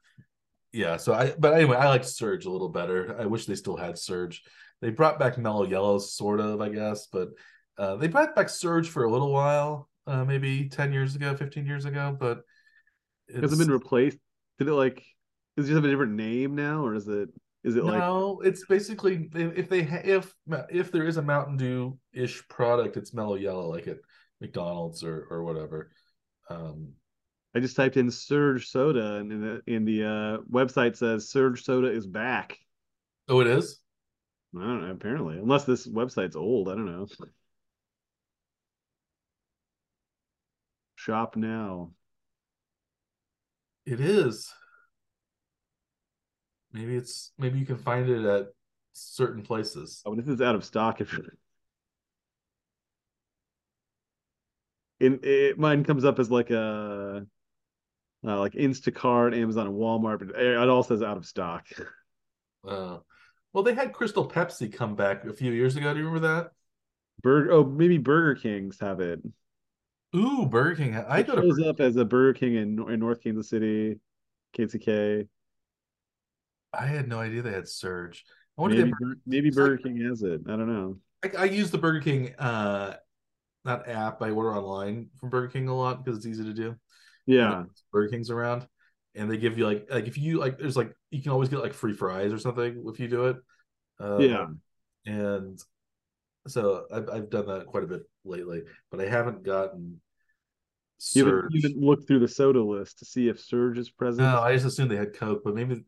yeah, 0.72 0.96
so 0.96 1.12
I 1.12 1.34
but 1.36 1.54
anyway, 1.54 1.76
I 1.76 1.88
like 1.88 2.04
Surge 2.04 2.46
a 2.46 2.50
little 2.52 2.68
better. 2.68 3.16
I 3.18 3.26
wish 3.26 3.46
they 3.46 3.56
still 3.56 3.76
had 3.76 3.98
Surge. 3.98 4.44
They 4.80 4.90
brought 4.90 5.18
back 5.18 5.38
Mellow 5.38 5.64
Yellow, 5.64 5.98
sort 5.98 6.38
of, 6.38 6.60
I 6.60 6.68
guess, 6.68 7.08
but 7.08 7.30
uh, 7.76 7.96
they 7.96 8.06
brought 8.06 8.36
back 8.36 8.48
Surge 8.48 8.88
for 8.88 9.02
a 9.02 9.10
little 9.10 9.32
while, 9.32 9.88
uh, 10.06 10.24
maybe 10.24 10.68
ten 10.68 10.92
years 10.92 11.16
ago, 11.16 11.34
fifteen 11.34 11.66
years 11.66 11.84
ago, 11.84 12.16
but 12.16 12.42
has 13.34 13.52
it 13.52 13.58
been 13.58 13.72
replaced? 13.72 14.18
Did 14.60 14.68
it 14.68 14.74
like? 14.74 15.04
Does 15.58 15.68
it 15.68 15.74
have 15.74 15.84
a 15.84 15.90
different 15.90 16.12
name 16.12 16.54
now, 16.54 16.86
or 16.86 16.94
is 16.94 17.08
it? 17.08 17.30
Is 17.64 17.74
it 17.74 17.82
like? 17.82 17.98
No, 17.98 18.40
it's 18.44 18.64
basically 18.66 19.28
if 19.34 19.68
they 19.68 19.80
if 19.80 20.32
if 20.70 20.92
there 20.92 21.04
is 21.04 21.16
a 21.16 21.22
Mountain 21.22 21.56
Dew 21.56 21.98
ish 22.12 22.46
product, 22.46 22.96
it's 22.96 23.12
Mellow 23.12 23.34
Yellow, 23.34 23.68
like 23.68 23.88
at 23.88 23.96
McDonald's 24.40 25.02
or 25.02 25.26
or 25.28 25.42
whatever. 25.42 25.90
Um, 26.48 26.92
I 27.56 27.58
just 27.58 27.74
typed 27.74 27.96
in 27.96 28.08
Surge 28.08 28.68
Soda, 28.68 29.16
and 29.16 29.32
in 29.32 29.40
the 29.40 29.62
in 29.66 29.84
the 29.84 30.04
uh, 30.04 30.38
website 30.48 30.96
says 30.96 31.28
Surge 31.28 31.64
Soda 31.64 31.88
is 31.88 32.06
back. 32.06 32.56
Oh, 33.28 33.40
it 33.40 33.48
is. 33.48 33.80
I 34.56 34.60
don't 34.60 34.86
know. 34.86 34.92
Apparently, 34.92 35.38
unless 35.38 35.64
this 35.64 35.88
website's 35.88 36.36
old, 36.36 36.68
I 36.68 36.76
don't 36.76 36.86
know. 36.86 37.08
Shop 40.94 41.34
now. 41.34 41.90
It 43.86 43.98
is. 43.98 44.54
Maybe 46.72 46.96
it's 46.96 47.32
maybe 47.38 47.58
you 47.58 47.66
can 47.66 47.78
find 47.78 48.08
it 48.08 48.24
at 48.24 48.48
certain 48.92 49.42
places. 49.42 50.02
Oh, 50.04 50.14
this 50.14 50.28
is 50.28 50.40
out 50.40 50.54
of 50.54 50.64
stock. 50.64 51.00
If 51.00 51.12
you 51.12 51.24
in 55.00 55.20
it, 55.22 55.58
mine 55.58 55.84
comes 55.84 56.04
up 56.04 56.18
as 56.18 56.30
like 56.30 56.50
a 56.50 57.26
uh, 58.26 58.38
like 58.38 58.52
Instacart, 58.52 59.36
Amazon, 59.36 59.68
and 59.68 59.76
Walmart, 59.76 60.18
but 60.18 60.40
it 60.40 60.68
all 60.68 60.82
says 60.82 61.02
out 61.02 61.16
of 61.16 61.26
stock. 61.26 61.66
Uh, 62.66 62.98
well, 63.52 63.62
they 63.64 63.74
had 63.74 63.92
Crystal 63.92 64.28
Pepsi 64.28 64.70
come 64.72 64.96
back 64.96 65.24
a 65.24 65.32
few 65.32 65.52
years 65.52 65.76
ago. 65.76 65.92
Do 65.94 66.00
you 66.00 66.06
remember 66.06 66.26
that? 66.26 66.50
Burger. 67.22 67.52
Oh, 67.52 67.64
maybe 67.64 67.98
Burger 67.98 68.34
King's 68.40 68.78
have 68.80 69.00
it. 69.00 69.20
Ooh, 70.14 70.46
Burger 70.46 70.76
King. 70.76 70.96
I 70.96 71.20
it 71.20 71.26
go 71.26 71.36
shows 71.36 71.60
up 71.64 71.80
as 71.80 71.96
a 71.96 72.04
Burger 72.04 72.38
King 72.38 72.54
in 72.56 72.92
in 72.92 73.00
North 73.00 73.22
Kansas 73.22 73.48
City, 73.48 74.00
KCK. 74.56 75.28
I 76.72 76.86
had 76.86 77.08
no 77.08 77.18
idea 77.18 77.42
they 77.42 77.52
had 77.52 77.68
Surge. 77.68 78.24
I 78.56 78.62
wonder 78.62 78.76
maybe, 78.76 78.92
Burger, 78.98 79.20
maybe 79.26 79.50
Burger 79.50 79.78
King 79.78 80.04
has 80.08 80.22
it. 80.22 80.40
I 80.46 80.50
don't 80.50 80.72
know. 80.72 80.98
I, 81.24 81.42
I 81.42 81.44
use 81.44 81.70
the 81.70 81.78
Burger 81.78 82.00
King 82.00 82.34
uh, 82.38 82.96
not 83.64 83.88
app. 83.88 84.20
I 84.22 84.30
order 84.30 84.56
online 84.56 85.08
from 85.18 85.30
Burger 85.30 85.48
King 85.48 85.68
a 85.68 85.76
lot 85.76 86.04
because 86.04 86.18
it's 86.18 86.26
easy 86.26 86.44
to 86.44 86.52
do. 86.52 86.76
Yeah, 87.26 87.64
Burger 87.92 88.08
King's 88.08 88.30
around, 88.30 88.66
and 89.14 89.30
they 89.30 89.36
give 89.36 89.58
you 89.58 89.66
like 89.66 89.86
like 89.90 90.06
if 90.06 90.18
you 90.18 90.38
like 90.38 90.58
there's 90.58 90.76
like 90.76 90.92
you 91.10 91.22
can 91.22 91.32
always 91.32 91.48
get 91.48 91.60
like 91.60 91.74
free 91.74 91.92
fries 91.92 92.32
or 92.32 92.38
something 92.38 92.82
if 92.86 92.98
you 92.98 93.08
do 93.08 93.26
it. 93.26 93.36
Um, 94.00 94.20
yeah, 94.20 94.46
and 95.06 95.58
so 96.46 96.86
I've 96.92 97.08
I've 97.08 97.30
done 97.30 97.46
that 97.46 97.66
quite 97.66 97.84
a 97.84 97.88
bit 97.88 98.02
lately, 98.24 98.62
but 98.90 99.00
I 99.00 99.08
haven't 99.08 99.42
gotten. 99.42 100.00
You 101.14 101.26
haven't, 101.26 101.54
you 101.54 101.62
haven't 101.62 101.80
looked 101.80 102.08
through 102.08 102.18
the 102.20 102.28
soda 102.28 102.60
list 102.60 102.98
to 102.98 103.04
see 103.04 103.28
if 103.28 103.38
Surge 103.38 103.78
is 103.78 103.88
present. 103.88 104.26
No, 104.26 104.40
I 104.40 104.54
just 104.54 104.66
assumed 104.66 104.90
they 104.90 104.96
had 104.96 105.14
Coke, 105.14 105.42
but 105.44 105.54
maybe 105.54 105.84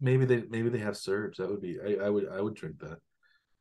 maybe 0.00 0.24
they 0.24 0.44
maybe 0.48 0.68
they 0.68 0.78
have 0.78 0.96
Surge. 0.96 1.36
That 1.36 1.50
would 1.50 1.62
be 1.62 1.78
I, 1.80 2.06
I 2.06 2.10
would 2.10 2.28
I 2.28 2.40
would 2.40 2.54
drink 2.54 2.78
that. 2.80 2.98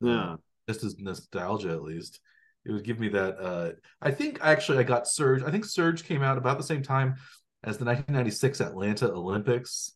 Yeah, 0.02 0.34
uh, 0.34 0.38
just 0.68 0.84
as 0.84 0.98
nostalgia 1.00 1.72
at 1.72 1.84
least 1.84 2.20
it 2.68 2.74
would 2.74 2.84
give 2.84 3.00
me 3.00 3.10
that. 3.10 3.40
Uh, 3.40 3.72
I 4.02 4.12
think 4.12 4.40
actually 4.42 4.80
I 4.80 4.84
got 4.84 5.08
Surge. 5.08 5.42
I 5.42 5.52
think 5.52 5.66
Surge 5.66 6.04
came 6.04 6.22
out 6.22 6.38
about 6.38 6.58
the 6.58 6.64
same 6.64 6.84
time 6.84 7.16
as 7.64 7.78
the 7.78 7.86
1996 7.86 8.60
Atlanta 8.60 9.12
Olympics, 9.12 9.94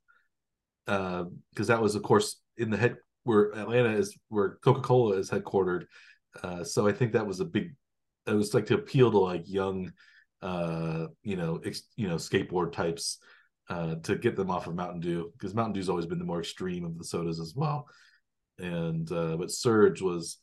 because 0.86 1.30
uh, 1.60 1.64
that 1.66 1.82
was, 1.82 1.96
of 1.96 2.04
course, 2.04 2.40
in 2.58 2.70
the 2.70 2.78
head 2.78 2.96
where 3.24 3.52
Atlanta 3.56 3.90
is, 3.92 4.18
where 4.30 4.58
Coca 4.64 4.82
Cola 4.82 5.18
is 5.18 5.30
headquartered. 5.30 5.86
Uh, 6.42 6.64
so 6.64 6.88
I 6.88 6.94
think 6.94 7.12
that 7.12 7.28
was 7.28 7.42
a 7.42 7.46
big. 7.46 7.76
It 8.26 8.34
was 8.34 8.54
like 8.54 8.68
to 8.68 8.76
appeal 8.76 9.12
to 9.12 9.18
like 9.18 9.50
young, 9.50 9.92
uh, 10.42 11.08
you 11.24 11.36
know, 11.36 11.60
ex, 11.66 11.84
you 11.98 12.08
know, 12.08 12.16
skateboard 12.16 12.72
types. 12.72 13.18
Uh, 13.72 13.96
to 14.04 14.18
get 14.18 14.36
them 14.36 14.52
off 14.52 14.68
of 14.68 14.76
Mountain 14.76 15.00
Dew 15.00 15.32
because 15.32 15.56
Mountain 15.56 15.74
Dew's 15.74 15.88
always 15.88 16.06
been 16.06 16.20
the 16.20 16.26
more 16.26 16.42
extreme 16.42 16.84
of 16.84 16.98
the 16.98 17.06
sodas 17.06 17.40
as 17.40 17.54
well. 17.56 17.88
And 18.60 19.10
uh, 19.12 19.38
but 19.38 19.50
Surge 19.50 20.02
was, 20.02 20.40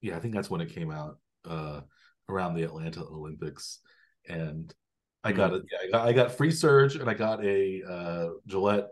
yeah, 0.00 0.16
I 0.16 0.20
think 0.20 0.32
that's 0.32 0.48
when 0.48 0.62
it 0.62 0.74
came 0.74 0.90
out 0.90 1.18
uh, 1.44 1.82
around 2.28 2.54
the 2.54 2.62
Atlanta 2.62 3.04
Olympics, 3.04 3.80
and 4.26 4.74
I 5.22 5.32
got 5.32 5.52
it. 5.52 5.62
Yeah, 5.70 5.78
I 5.78 5.90
got, 5.90 6.08
I 6.08 6.12
got 6.12 6.32
free 6.32 6.50
Surge 6.50 6.96
and 6.96 7.08
I 7.08 7.14
got 7.14 7.44
a 7.44 7.82
uh, 7.82 8.28
Gillette 8.46 8.88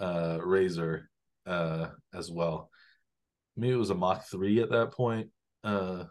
uh, 0.00 0.38
razor 0.42 1.10
uh, 1.46 1.88
as 2.14 2.30
well. 2.30 2.70
Maybe 3.58 3.74
it 3.74 3.76
was 3.76 3.90
a 3.90 3.94
Mach 3.94 4.24
three 4.24 4.62
at 4.62 4.70
that 4.70 4.92
point. 4.92 5.28
Uh, 5.62 6.04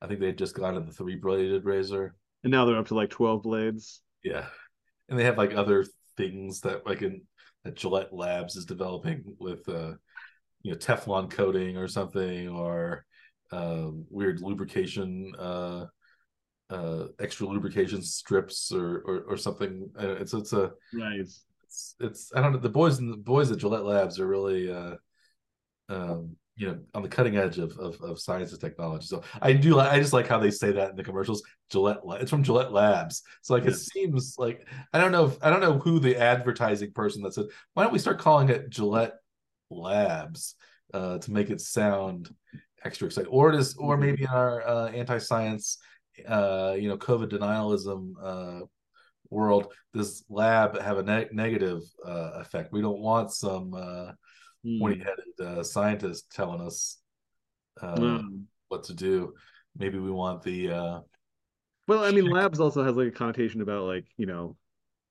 I 0.00 0.06
think 0.06 0.20
they 0.20 0.26
had 0.26 0.38
just 0.38 0.56
gotten 0.56 0.86
the 0.86 0.92
three 0.92 1.16
bladed 1.16 1.66
razor, 1.66 2.14
and 2.42 2.50
now 2.50 2.64
they're 2.64 2.78
up 2.78 2.88
to 2.88 2.94
like 2.94 3.10
twelve 3.10 3.42
blades. 3.42 4.00
Yeah, 4.22 4.46
and 5.08 5.18
they 5.18 5.24
have 5.24 5.38
like 5.38 5.54
other 5.54 5.84
things 6.16 6.60
that 6.60 6.86
like 6.86 7.02
in 7.02 7.22
that 7.64 7.76
Gillette 7.76 8.12
Labs 8.12 8.56
is 8.56 8.64
developing 8.64 9.24
with 9.38 9.68
uh, 9.68 9.94
you 10.62 10.72
know 10.72 10.76
Teflon 10.76 11.30
coating 11.30 11.76
or 11.76 11.88
something 11.88 12.48
or 12.48 13.04
um, 13.52 14.04
weird 14.10 14.40
lubrication 14.40 15.32
uh, 15.38 15.86
uh, 16.70 17.06
extra 17.20 17.46
lubrication 17.46 18.02
strips 18.02 18.72
or 18.72 19.02
or, 19.06 19.24
or 19.28 19.36
something. 19.36 19.90
It's 19.98 20.34
it's 20.34 20.52
a 20.52 20.72
nice. 20.92 21.44
It's, 21.64 21.96
it's 22.00 22.32
I 22.34 22.40
don't 22.40 22.52
know 22.52 22.58
the 22.58 22.68
boys 22.68 22.98
and 22.98 23.12
the 23.12 23.16
boys 23.16 23.50
at 23.50 23.58
Gillette 23.58 23.84
Labs 23.84 24.20
are 24.20 24.26
really 24.26 24.72
uh, 24.72 24.94
um, 25.88 26.36
you 26.56 26.68
know 26.68 26.78
on 26.94 27.02
the 27.02 27.08
cutting 27.08 27.36
edge 27.36 27.58
of, 27.58 27.76
of, 27.78 28.00
of 28.00 28.20
science 28.20 28.52
and 28.52 28.60
technology. 28.60 29.06
So 29.06 29.22
I 29.42 29.52
do 29.52 29.78
I 29.78 29.98
just 29.98 30.12
like 30.12 30.28
how 30.28 30.38
they 30.38 30.50
say 30.50 30.72
that 30.72 30.90
in 30.90 30.96
the 30.96 31.04
commercials. 31.04 31.42
Gillette 31.70 31.98
it's 32.20 32.30
from 32.30 32.44
Gillette 32.44 32.72
Labs. 32.72 33.22
So 33.42 33.54
like 33.54 33.64
yeah. 33.64 33.70
it 33.70 33.76
seems 33.76 34.36
like 34.38 34.66
I 34.92 34.98
don't 34.98 35.12
know 35.12 35.26
if 35.26 35.38
I 35.42 35.50
don't 35.50 35.60
know 35.60 35.78
who 35.78 35.98
the 35.98 36.16
advertising 36.16 36.92
person 36.92 37.22
that 37.22 37.34
said 37.34 37.46
why 37.74 37.82
don't 37.82 37.92
we 37.92 37.98
start 37.98 38.18
calling 38.18 38.48
it 38.48 38.70
Gillette 38.70 39.14
Labs 39.70 40.54
uh, 40.92 41.18
to 41.18 41.32
make 41.32 41.50
it 41.50 41.60
sound 41.60 42.32
extra 42.84 43.06
exciting 43.06 43.30
or 43.30 43.52
it 43.52 43.58
is 43.58 43.74
or 43.76 43.94
mm-hmm. 43.94 44.06
maybe 44.06 44.22
in 44.22 44.28
our 44.28 44.66
uh, 44.66 44.88
anti-science 44.88 45.78
uh, 46.28 46.76
you 46.78 46.88
know 46.88 46.98
COVID 46.98 47.30
denialism 47.30 48.12
uh, 48.22 48.64
world 49.30 49.72
this 49.92 50.24
lab 50.28 50.78
have 50.80 50.98
a 50.98 51.02
ne- 51.02 51.28
negative 51.32 51.82
uh, 52.06 52.32
effect. 52.34 52.72
We 52.72 52.82
don't 52.82 53.00
want 53.00 53.32
some 53.32 53.74
uh, 53.74 54.12
mm. 54.64 54.78
pointy-headed 54.78 55.58
uh, 55.58 55.62
scientist 55.62 56.30
telling 56.32 56.60
us 56.60 56.98
uh, 57.80 57.96
mm. 57.96 58.42
what 58.68 58.84
to 58.84 58.94
do. 58.94 59.34
Maybe 59.76 59.98
we 59.98 60.10
want 60.10 60.42
the. 60.42 60.70
Uh, 60.70 61.00
well, 61.86 62.04
I 62.04 62.12
mean, 62.12 62.30
labs 62.30 62.60
also 62.60 62.84
has 62.84 62.96
like 62.96 63.08
a 63.08 63.12
connotation 63.12 63.60
about 63.60 63.84
like 63.84 64.06
you 64.16 64.26
know 64.26 64.56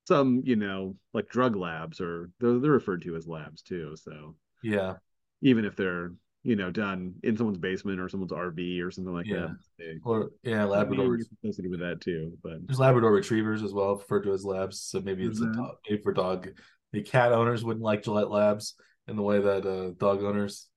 some 0.07 0.41
you 0.45 0.55
know 0.55 0.95
like 1.13 1.29
drug 1.29 1.55
labs 1.55 2.01
or 2.01 2.29
they're, 2.39 2.59
they're 2.59 2.71
referred 2.71 3.01
to 3.03 3.15
as 3.15 3.27
labs 3.27 3.61
too. 3.61 3.95
So 3.95 4.35
yeah, 4.63 4.93
even 5.41 5.65
if 5.65 5.75
they're 5.75 6.13
you 6.43 6.55
know 6.55 6.71
done 6.71 7.15
in 7.23 7.37
someone's 7.37 7.57
basement 7.57 7.99
or 7.99 8.09
someone's 8.09 8.31
RV 8.31 8.83
or 8.83 8.91
something 8.91 9.13
like 9.13 9.27
yeah. 9.27 9.47
that. 9.77 9.99
Or 10.03 10.31
yeah, 10.43 10.65
Labrador 10.65 11.17
associated 11.43 11.71
with 11.71 11.79
that 11.79 12.01
too. 12.01 12.37
But 12.43 12.65
there's 12.65 12.79
Labrador 12.79 13.11
retrievers 13.11 13.63
as 13.63 13.73
well, 13.73 13.95
referred 13.95 14.23
to 14.23 14.33
as 14.33 14.45
labs. 14.45 14.81
So 14.81 14.99
maybe 14.99 15.25
it's 15.25 15.39
mm-hmm. 15.39 15.59
a 15.59 15.63
dog, 15.63 15.75
maybe 15.89 16.01
for 16.01 16.13
dog. 16.13 16.49
The 16.91 17.01
cat 17.01 17.31
owners 17.31 17.63
wouldn't 17.63 17.83
like 17.83 18.03
Gillette 18.03 18.29
Labs 18.29 18.75
in 19.07 19.15
the 19.15 19.21
way 19.21 19.39
that 19.39 19.65
uh, 19.65 19.91
dog 19.97 20.23
owners. 20.23 20.67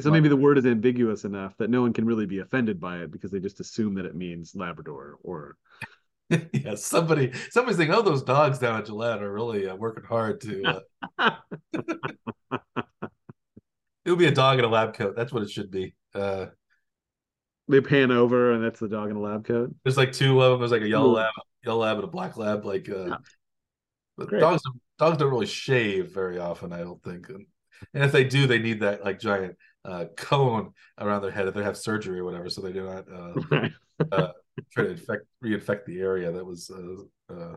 So 0.00 0.10
maybe 0.10 0.28
the 0.28 0.36
word 0.36 0.58
is 0.58 0.66
ambiguous 0.66 1.24
enough 1.24 1.56
that 1.58 1.70
no 1.70 1.82
one 1.82 1.92
can 1.92 2.06
really 2.06 2.26
be 2.26 2.38
offended 2.40 2.80
by 2.80 2.98
it 2.98 3.12
because 3.12 3.30
they 3.30 3.38
just 3.38 3.60
assume 3.60 3.94
that 3.94 4.06
it 4.06 4.16
means 4.16 4.54
Labrador 4.54 5.18
or. 5.22 5.56
yeah, 6.52 6.74
somebody 6.74 7.32
somebody's 7.50 7.76
thinking, 7.76 7.94
oh, 7.94 8.00
those 8.00 8.22
dogs 8.22 8.58
down 8.58 8.78
at 8.78 8.86
Gillette 8.86 9.22
are 9.22 9.32
really 9.32 9.68
uh, 9.68 9.76
working 9.76 10.04
hard 10.04 10.40
to. 10.40 10.80
Uh... 11.18 11.30
it 14.04 14.10
would 14.10 14.18
be 14.18 14.26
a 14.26 14.32
dog 14.32 14.58
in 14.58 14.64
a 14.64 14.68
lab 14.68 14.94
coat. 14.94 15.14
That's 15.14 15.32
what 15.32 15.42
it 15.42 15.50
should 15.50 15.70
be. 15.70 15.94
Uh, 16.14 16.46
they 17.68 17.80
pan 17.80 18.10
over 18.10 18.52
and 18.52 18.64
that's 18.64 18.80
the 18.80 18.88
dog 18.88 19.10
in 19.10 19.16
a 19.16 19.20
lab 19.20 19.44
coat. 19.44 19.74
There's 19.84 19.96
like 19.96 20.12
two 20.12 20.40
of 20.40 20.52
them. 20.52 20.60
There's 20.60 20.72
like 20.72 20.82
a 20.82 20.88
yellow 20.88 21.10
Ooh. 21.10 21.16
lab, 21.16 21.32
yellow 21.64 21.80
lab, 21.80 21.96
and 21.96 22.04
a 22.04 22.08
black 22.08 22.36
lab. 22.36 22.64
Like 22.64 22.88
uh, 22.88 23.06
yeah. 23.06 23.16
but 24.16 24.30
dogs, 24.30 24.62
dogs 24.98 25.18
don't 25.18 25.30
really 25.30 25.46
shave 25.46 26.12
very 26.12 26.38
often. 26.38 26.72
I 26.72 26.80
don't 26.80 27.02
think, 27.02 27.28
and, 27.28 27.46
and 27.92 28.04
if 28.04 28.12
they 28.12 28.24
do, 28.24 28.46
they 28.46 28.58
need 28.58 28.80
that 28.80 29.04
like 29.04 29.18
giant 29.18 29.56
uh, 29.84 30.06
cone 30.16 30.72
around 30.98 31.22
their 31.22 31.30
head 31.30 31.48
if 31.48 31.54
they 31.54 31.62
have 31.62 31.76
surgery 31.76 32.18
or 32.18 32.24
whatever, 32.24 32.48
so 32.48 32.60
they 32.60 32.72
do 32.72 32.84
not 32.84 33.04
uh, 33.12 33.68
uh, 34.12 34.32
try 34.72 34.84
to 34.84 34.90
infect 34.90 35.26
reinfect 35.44 35.84
the 35.86 36.00
area 36.00 36.32
that 36.32 36.44
was 36.44 36.70
uh, 36.70 37.34
uh, 37.34 37.56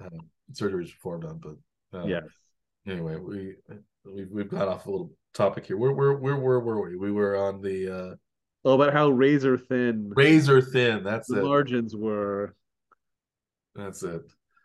uh, 0.00 0.18
surgery 0.52 0.82
was 0.82 0.92
performed 0.92 1.24
on. 1.24 1.38
But 1.38 2.06
yeah. 2.06 2.20
Anyway, 2.86 3.16
we 3.16 3.54
we've 4.04 4.30
we've 4.30 4.50
got 4.50 4.68
off 4.68 4.86
a 4.86 4.90
little 4.90 5.12
topic 5.32 5.66
here. 5.66 5.76
Where 5.76 5.92
where 5.92 6.14
where, 6.14 6.36
where 6.36 6.60
were 6.60 6.82
we? 6.82 6.96
We 6.96 7.12
were 7.12 7.36
on 7.36 7.60
the 7.60 7.88
uh 7.88 8.14
Oh, 8.66 8.72
about 8.74 8.94
how 8.94 9.10
razor 9.10 9.58
thin 9.58 10.10
razor 10.16 10.62
thin, 10.62 11.04
that's 11.04 11.28
the 11.28 11.40
it. 11.40 11.44
margins 11.44 11.94
were. 11.94 12.54
That's 13.74 14.02
it. 14.02 14.22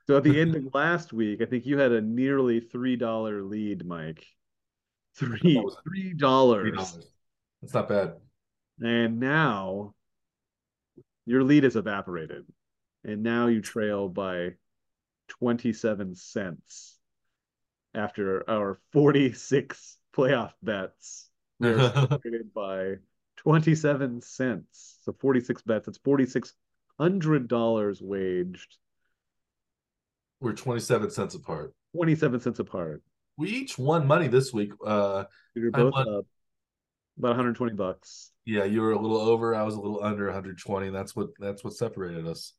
So 0.07 0.15
at 0.15 0.23
the 0.23 0.39
end 0.39 0.55
of 0.67 0.73
last 0.73 1.11
week, 1.11 1.41
I 1.41 1.45
think 1.45 1.65
you 1.65 1.77
had 1.77 1.91
a 1.91 1.99
nearly 1.99 2.61
three 2.61 2.95
dollar 2.95 3.43
lead, 3.43 3.85
Mike. 3.85 4.25
Three 5.19 5.61
three 5.83 6.13
dollars. 6.13 6.97
That's 7.61 7.73
not 7.73 7.89
bad. 7.89 8.13
And 8.79 9.19
now 9.19 9.93
your 11.25 11.43
lead 11.43 11.65
is 11.65 11.75
evaporated. 11.75 12.45
And 13.03 13.21
now 13.21 13.47
you 13.47 13.61
trail 13.61 14.07
by 14.07 14.51
27 15.27 16.15
cents 16.15 16.97
after 17.93 18.49
our 18.49 18.79
46 18.93 19.97
playoff 20.15 20.53
bets. 20.63 21.29
Separated 21.61 22.53
by 22.55 22.95
27 23.37 24.21
cents. 24.21 24.99
So 25.03 25.13
46 25.19 25.63
bets. 25.63 25.89
It's 25.89 25.99
$4,600 25.99 28.01
waged. 28.01 28.77
We're 30.39 30.53
27 30.53 31.11
cents 31.11 31.35
apart. 31.35 31.73
27 31.93 32.39
cents 32.39 32.59
apart. 32.59 33.03
We 33.39 33.49
each 33.49 33.77
won 33.77 34.05
money 34.05 34.27
this 34.27 34.53
week. 34.53 34.73
Uh, 34.85 35.23
You're 35.55 35.71
both 35.71 35.93
won, 35.93 36.13
up 36.13 36.25
about 37.19 37.29
120 37.29 37.73
bucks. 37.73 38.31
Yeah, 38.45 38.63
you 38.63 38.81
were 38.81 38.93
a 38.93 38.99
little 38.99 39.19
over. 39.19 39.53
I 39.53 39.63
was 39.63 39.75
a 39.75 39.79
little 39.79 40.03
under 40.03 40.25
120. 40.25 40.89
That's 40.89 41.15
what 41.15 41.27
that's 41.37 41.63
what 41.63 41.73
separated 41.73 42.25
us. 42.25 42.53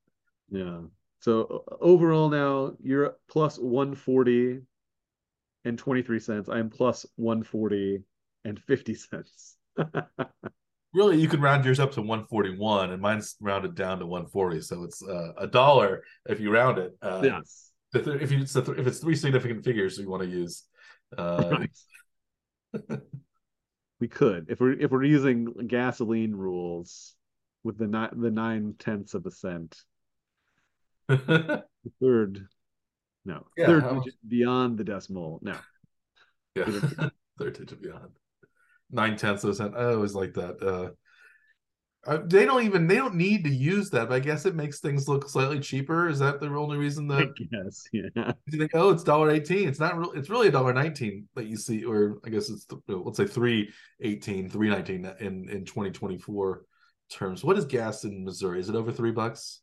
Yeah. 0.51 0.83
So 1.21 1.65
overall 1.81 2.29
now 2.29 2.73
you're 2.83 3.17
plus 3.29 3.59
140 3.59 4.61
and 5.65 5.79
23 5.79 6.21
cents. 6.21 6.49
I 6.49 6.59
am 6.59 6.71
plus 6.71 7.05
140 7.17 8.03
and 8.45 8.61
50 8.61 8.95
cents. 8.95 9.57
really, 10.95 11.19
you 11.21 11.29
can 11.29 11.41
round 11.41 11.65
yours 11.65 11.81
up 11.81 11.93
to 11.93 12.01
141, 12.01 12.91
and 12.91 13.03
mine's 13.03 13.37
rounded 13.41 13.75
down 13.75 13.99
to 13.99 14.07
140. 14.07 14.61
So 14.61 14.85
it's 14.85 15.03
uh, 15.03 15.33
a 15.39 15.47
dollar 15.47 16.05
if 16.29 16.39
you 16.39 16.53
round 16.53 16.79
it. 16.79 16.93
Uh, 17.03 17.21
yes. 17.25 17.71
If 17.93 18.31
you 18.31 18.43
if 18.43 18.87
it's 18.87 19.01
three 19.01 19.17
significant 19.17 19.65
figures 19.65 19.99
you 19.99 20.09
want 20.09 20.23
to 20.23 20.29
use. 20.29 20.65
Uh, 21.17 21.51
right. 21.51 22.91
we 24.01 24.09
could 24.09 24.47
if 24.49 24.61
we're 24.61 24.73
if 24.73 24.91
we're 24.91 25.03
using 25.03 25.47
gasoline 25.67 26.35
rules 26.35 27.15
with 27.65 27.77
the 27.79 27.87
nine 27.87 28.11
the 28.17 28.31
nine 28.31 28.75
tenths 28.79 29.15
of 29.15 29.27
a 29.27 29.31
cent. 29.31 29.77
the 31.09 31.65
third 32.01 32.47
no. 33.25 33.47
Yeah, 33.57 33.67
Third 33.67 34.05
digit 34.05 34.29
beyond 34.29 34.79
the 34.79 34.85
decimal. 34.85 35.41
No. 35.43 35.57
Yeah. 36.55 36.65
Third 37.39 37.59
digit 37.59 37.83
beyond. 37.83 38.11
Nine 38.91 39.17
tenths 39.17 39.45
of 39.45 39.51
a 39.51 39.55
cent. 39.55 39.77
I 39.77 39.93
always 39.93 40.15
like 40.15 40.35
that. 40.35 40.63
Uh, 40.63 40.91
uh, 42.07 42.19
they 42.25 42.47
don't 42.47 42.65
even 42.65 42.87
they 42.87 42.97
don't 42.97 43.15
need 43.15 43.45
to 43.45 43.51
use 43.51 43.91
that, 43.91 44.09
but 44.09 44.15
I 44.15 44.21
guess 44.21 44.47
it 44.47 44.55
makes 44.55 44.81
things 44.81 45.09
look 45.09 45.29
slightly 45.29 45.61
cheaper. 45.61 46.09
Is 46.09 46.19
that 46.21 46.41
the 46.41 46.47
only 46.47 46.79
reason 46.79 47.07
that? 47.09 47.33
Yes, 47.53 47.85
yeah. 47.93 48.33
You 48.47 48.59
think, 48.59 48.71
oh, 48.75 48.91
it's 48.91 49.05
dollar 49.05 49.31
eighteen. 49.31 49.69
It's 49.69 49.81
not 49.81 49.97
real. 49.97 50.13
It's 50.13 50.31
really 50.31 50.49
a 50.49 50.53
dollar 50.53 50.73
nineteen 50.73 51.29
that 51.35 51.47
you 51.47 51.57
see, 51.57 51.85
or 51.85 52.19
I 52.25 52.31
guess 52.31 52.49
it's 52.49 52.67
let's 52.89 53.19
say 53.19 53.27
three 53.27 53.71
eighteen, 54.01 54.49
three 54.49 54.71
nineteen 54.71 55.11
in 55.21 55.49
in 55.49 55.65
twenty 55.65 55.91
twenty 55.91 56.19
four 56.19 56.65
terms. 57.11 57.45
What 57.45 57.59
is 57.59 57.67
gas 57.67 58.05
in 58.05 58.25
Missouri? 58.25 58.61
Is 58.61 58.69
it 58.69 58.77
over 58.77 58.93
three 58.93 59.13
bucks? 59.13 59.61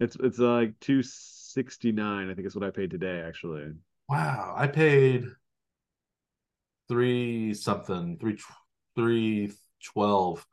It's 0.00 0.16
it's 0.16 0.38
like 0.38 0.74
two 0.80 1.02
69 1.56 2.30
i 2.30 2.34
think 2.34 2.46
is 2.46 2.54
what 2.54 2.66
i 2.66 2.70
paid 2.70 2.90
today 2.90 3.22
actually 3.26 3.72
wow 4.10 4.52
i 4.54 4.66
paid 4.66 5.24
three 6.86 7.54
something 7.54 8.18
three 8.18 8.38
three 8.94 9.50
twelve 9.82 10.46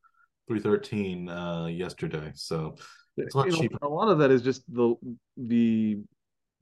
three 0.47 0.59
thirteen 0.59 1.29
uh 1.29 1.65
yesterday 1.65 2.31
so 2.35 2.75
it's 3.17 3.35
a 3.35 3.37
lot 3.37 3.51
cheaper 3.51 3.77
a 3.81 3.87
lot 3.87 4.09
of 4.09 4.19
that 4.19 4.31
is 4.31 4.41
just 4.41 4.63
the 4.73 4.95
the 5.37 5.97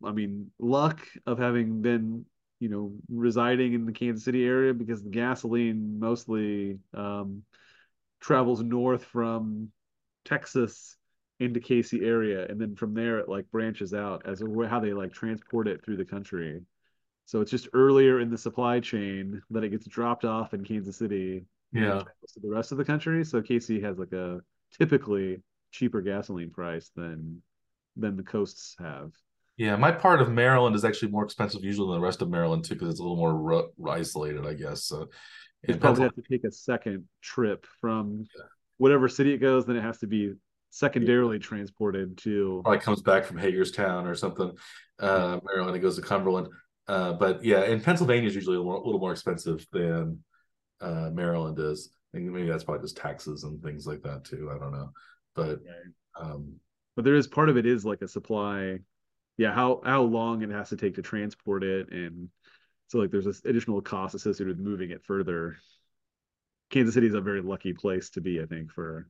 i 0.06 0.12
mean 0.12 0.52
luck 0.60 1.00
of 1.26 1.40
having 1.40 1.82
been 1.82 2.26
you 2.60 2.70
know 2.70 2.94
residing 3.10 3.74
in 3.74 3.86
the 3.86 3.92
kansas 3.92 4.26
city 4.26 4.46
area 4.46 4.74
because 4.74 5.04
the 5.04 5.10
gasoline 5.10 6.00
mostly 6.00 6.78
um 6.94 7.44
travels 8.20 8.62
north 8.62 9.04
from 9.06 9.70
texas 10.26 10.98
into 11.42 11.60
KC 11.60 12.04
area, 12.06 12.46
and 12.48 12.62
then 12.62 12.76
from 12.76 12.94
there 12.94 13.18
it 13.18 13.28
like 13.28 13.50
branches 13.50 13.96
out 13.96 14.22
as 14.26 14.44
how 14.70 14.80
they 14.80 14.94
like 14.94 15.12
transport 15.12 15.68
it 15.68 15.84
through 15.84 15.98
the 15.98 16.06
country. 16.06 16.62
So 17.26 17.42
it's 17.42 17.50
just 17.50 17.68
earlier 17.74 18.20
in 18.20 18.30
the 18.30 18.38
supply 18.38 18.80
chain 18.80 19.42
that 19.50 19.64
it 19.64 19.70
gets 19.70 19.88
dropped 19.88 20.24
off 20.24 20.54
in 20.54 20.64
Kansas 20.64 20.98
City. 20.98 21.46
Yeah. 21.74 22.04
To 22.34 22.40
the 22.42 22.50
rest 22.50 22.72
of 22.72 22.78
the 22.78 22.86
country. 22.86 23.24
So 23.24 23.42
KC 23.42 23.82
has 23.84 23.98
like 23.98 24.12
a 24.14 24.42
typically 24.78 25.42
cheaper 25.72 26.02
gasoline 26.02 26.52
price 26.52 26.92
than 26.96 27.42
than 27.96 28.16
the 28.18 28.24
coasts 28.24 28.76
have. 28.80 29.12
Yeah, 29.58 29.76
my 29.76 29.92
part 29.92 30.22
of 30.22 30.32
Maryland 30.32 30.76
is 30.76 30.86
actually 30.86 31.12
more 31.12 31.24
expensive 31.24 31.64
usually 31.64 31.88
than 31.88 32.02
the 32.02 32.06
rest 32.06 32.22
of 32.22 32.30
Maryland 32.30 32.64
too, 32.64 32.74
because 32.74 32.90
it's 32.90 33.00
a 33.00 33.04
little 33.04 33.18
more 33.18 33.36
ru- 33.36 33.90
isolated, 33.90 34.46
I 34.46 34.54
guess. 34.54 34.86
So 34.86 35.10
you 35.68 35.76
probably 35.76 36.04
have 36.04 36.16
to 36.16 36.24
take 36.30 36.44
a 36.44 36.52
second 36.52 37.06
trip 37.22 37.66
from 37.80 38.26
yeah. 38.36 38.44
whatever 38.78 39.08
city 39.08 39.34
it 39.34 39.38
goes, 39.38 39.66
then 39.66 39.76
it 39.76 39.84
has 39.84 40.00
to 40.00 40.08
be 40.08 40.34
secondarily 40.72 41.38
yeah. 41.38 41.44
transported 41.44 42.18
to. 42.20 42.62
Probably 42.64 42.80
comes 42.80 43.02
back 43.02 43.26
from 43.26 43.38
Hagerstown 43.38 44.08
or 44.08 44.16
something, 44.16 44.52
uh, 45.00 45.40
Maryland. 45.46 45.76
It 45.76 45.80
goes 45.80 45.98
to 45.98 46.02
Cumberland, 46.02 46.48
uh, 46.88 47.14
but 47.14 47.44
yeah, 47.44 47.60
and 47.60 47.84
Pennsylvania 47.84 48.30
is 48.30 48.36
usually 48.36 48.56
a 48.56 48.60
little, 48.60 48.72
more, 48.72 48.82
a 48.82 48.86
little 48.86 49.00
more 49.00 49.12
expensive 49.12 49.66
than 49.72 50.24
uh, 50.82 51.10
Maryland 51.12 51.60
is. 51.60 51.90
I 52.14 52.18
think 52.18 52.30
maybe 52.30 52.50
that's 52.50 52.66
probably 52.66 52.84
just 52.84 52.98
taxes 52.98 53.46
and 53.46 53.62
things 53.64 53.88
like 53.88 54.02
that 54.04 54.26
too. 54.26 54.52
I 54.54 54.60
don't 54.60 54.74
know, 54.74 54.92
but 55.36 55.60
um, 56.20 56.56
but 56.96 57.06
there 57.06 57.16
is 57.16 57.28
part 57.28 57.50
of 57.50 57.58
it 57.58 57.66
is 57.66 57.86
like 57.86 58.02
a 58.02 58.08
supply. 58.08 58.80
Yeah 59.38 59.54
how 59.54 59.82
how 59.86 60.02
long 60.02 60.42
it 60.42 60.50
has 60.50 60.70
to 60.70 60.76
take 60.76 60.96
to 60.96 61.02
transport 61.02 61.64
it. 61.64 61.92
And 61.92 62.30
so 62.88 63.00
like 63.00 63.12
there's 63.12 63.26
this 63.26 63.44
additional 63.46 63.82
cost 63.82 64.14
associated 64.14 64.58
with 64.58 64.66
moving 64.66 64.92
it 64.92 65.04
further. 65.06 65.58
Kansas 66.70 66.94
city 66.94 67.08
is 67.08 67.14
a 67.14 67.22
very 67.22 67.42
lucky 67.42 67.74
place 67.74 68.12
to 68.12 68.22
be 68.22 68.42
i 68.42 68.46
think 68.46 68.72
for 68.72 69.10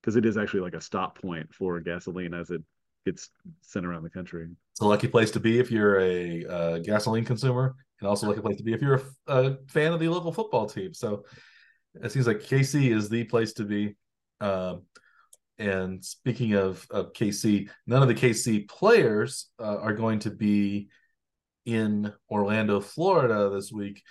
because 0.00 0.16
it 0.16 0.24
is 0.24 0.36
actually 0.36 0.60
like 0.60 0.74
a 0.74 0.80
stop 0.80 1.20
point 1.20 1.52
for 1.52 1.80
gasoline 1.80 2.32
as 2.32 2.50
it 2.50 2.62
gets 3.04 3.30
sent 3.62 3.84
around 3.84 4.02
the 4.02 4.10
country. 4.10 4.48
It's 4.72 4.80
a 4.80 4.86
lucky 4.86 5.08
place 5.08 5.30
to 5.32 5.40
be 5.40 5.58
if 5.58 5.70
you're 5.70 5.98
a 6.00 6.44
uh, 6.44 6.78
gasoline 6.78 7.24
consumer 7.24 7.74
and 8.00 8.08
also 8.08 8.26
like 8.26 8.36
a 8.36 8.42
place 8.42 8.56
to 8.56 8.62
be 8.62 8.72
if 8.72 8.82
you're 8.82 9.02
a, 9.26 9.32
a 9.32 9.58
fan 9.68 9.92
of 9.92 10.00
the 10.00 10.08
local 10.08 10.32
football 10.32 10.66
team. 10.66 10.92
So 10.94 11.24
it 11.94 12.12
seems 12.12 12.26
like 12.26 12.40
kc 12.40 12.94
is 12.94 13.08
the 13.08 13.24
place 13.24 13.54
to 13.54 13.64
be. 13.64 13.96
Um, 14.40 14.82
and 15.58 16.04
speaking 16.04 16.54
of, 16.54 16.86
of 16.90 17.12
KC, 17.12 17.70
none 17.86 18.02
of 18.02 18.08
the 18.08 18.14
KC 18.14 18.68
players 18.68 19.48
uh, 19.58 19.78
are 19.78 19.94
going 19.94 20.18
to 20.20 20.30
be 20.30 20.88
in 21.64 22.12
Orlando, 22.30 22.80
Florida 22.80 23.50
this 23.54 23.72
week, 23.72 24.02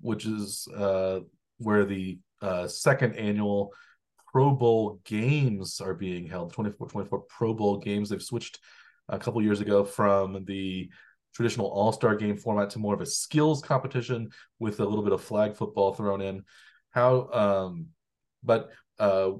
which 0.00 0.26
is 0.26 0.68
uh, 0.76 1.20
where 1.58 1.84
the 1.84 2.18
uh, 2.40 2.68
second 2.68 3.16
annual 3.16 3.72
Pro 4.30 4.52
Bowl 4.52 5.00
games 5.04 5.80
are 5.80 5.94
being 5.94 6.26
held. 6.26 6.52
24 6.52 6.88
24 6.88 7.20
Pro 7.28 7.52
Bowl 7.52 7.78
games. 7.78 8.08
They've 8.08 8.22
switched 8.22 8.58
a 9.08 9.18
couple 9.18 9.42
years 9.42 9.60
ago 9.60 9.84
from 9.84 10.44
the 10.44 10.88
traditional 11.34 11.66
all 11.66 11.92
star 11.92 12.14
game 12.14 12.36
format 12.36 12.70
to 12.70 12.78
more 12.78 12.94
of 12.94 13.00
a 13.00 13.06
skills 13.06 13.62
competition 13.62 14.30
with 14.58 14.80
a 14.80 14.84
little 14.84 15.04
bit 15.04 15.12
of 15.12 15.22
flag 15.22 15.56
football 15.56 15.94
thrown 15.94 16.20
in. 16.20 16.44
How, 16.90 17.28
um, 17.32 17.86
but 18.42 18.70
uh, 18.98 19.32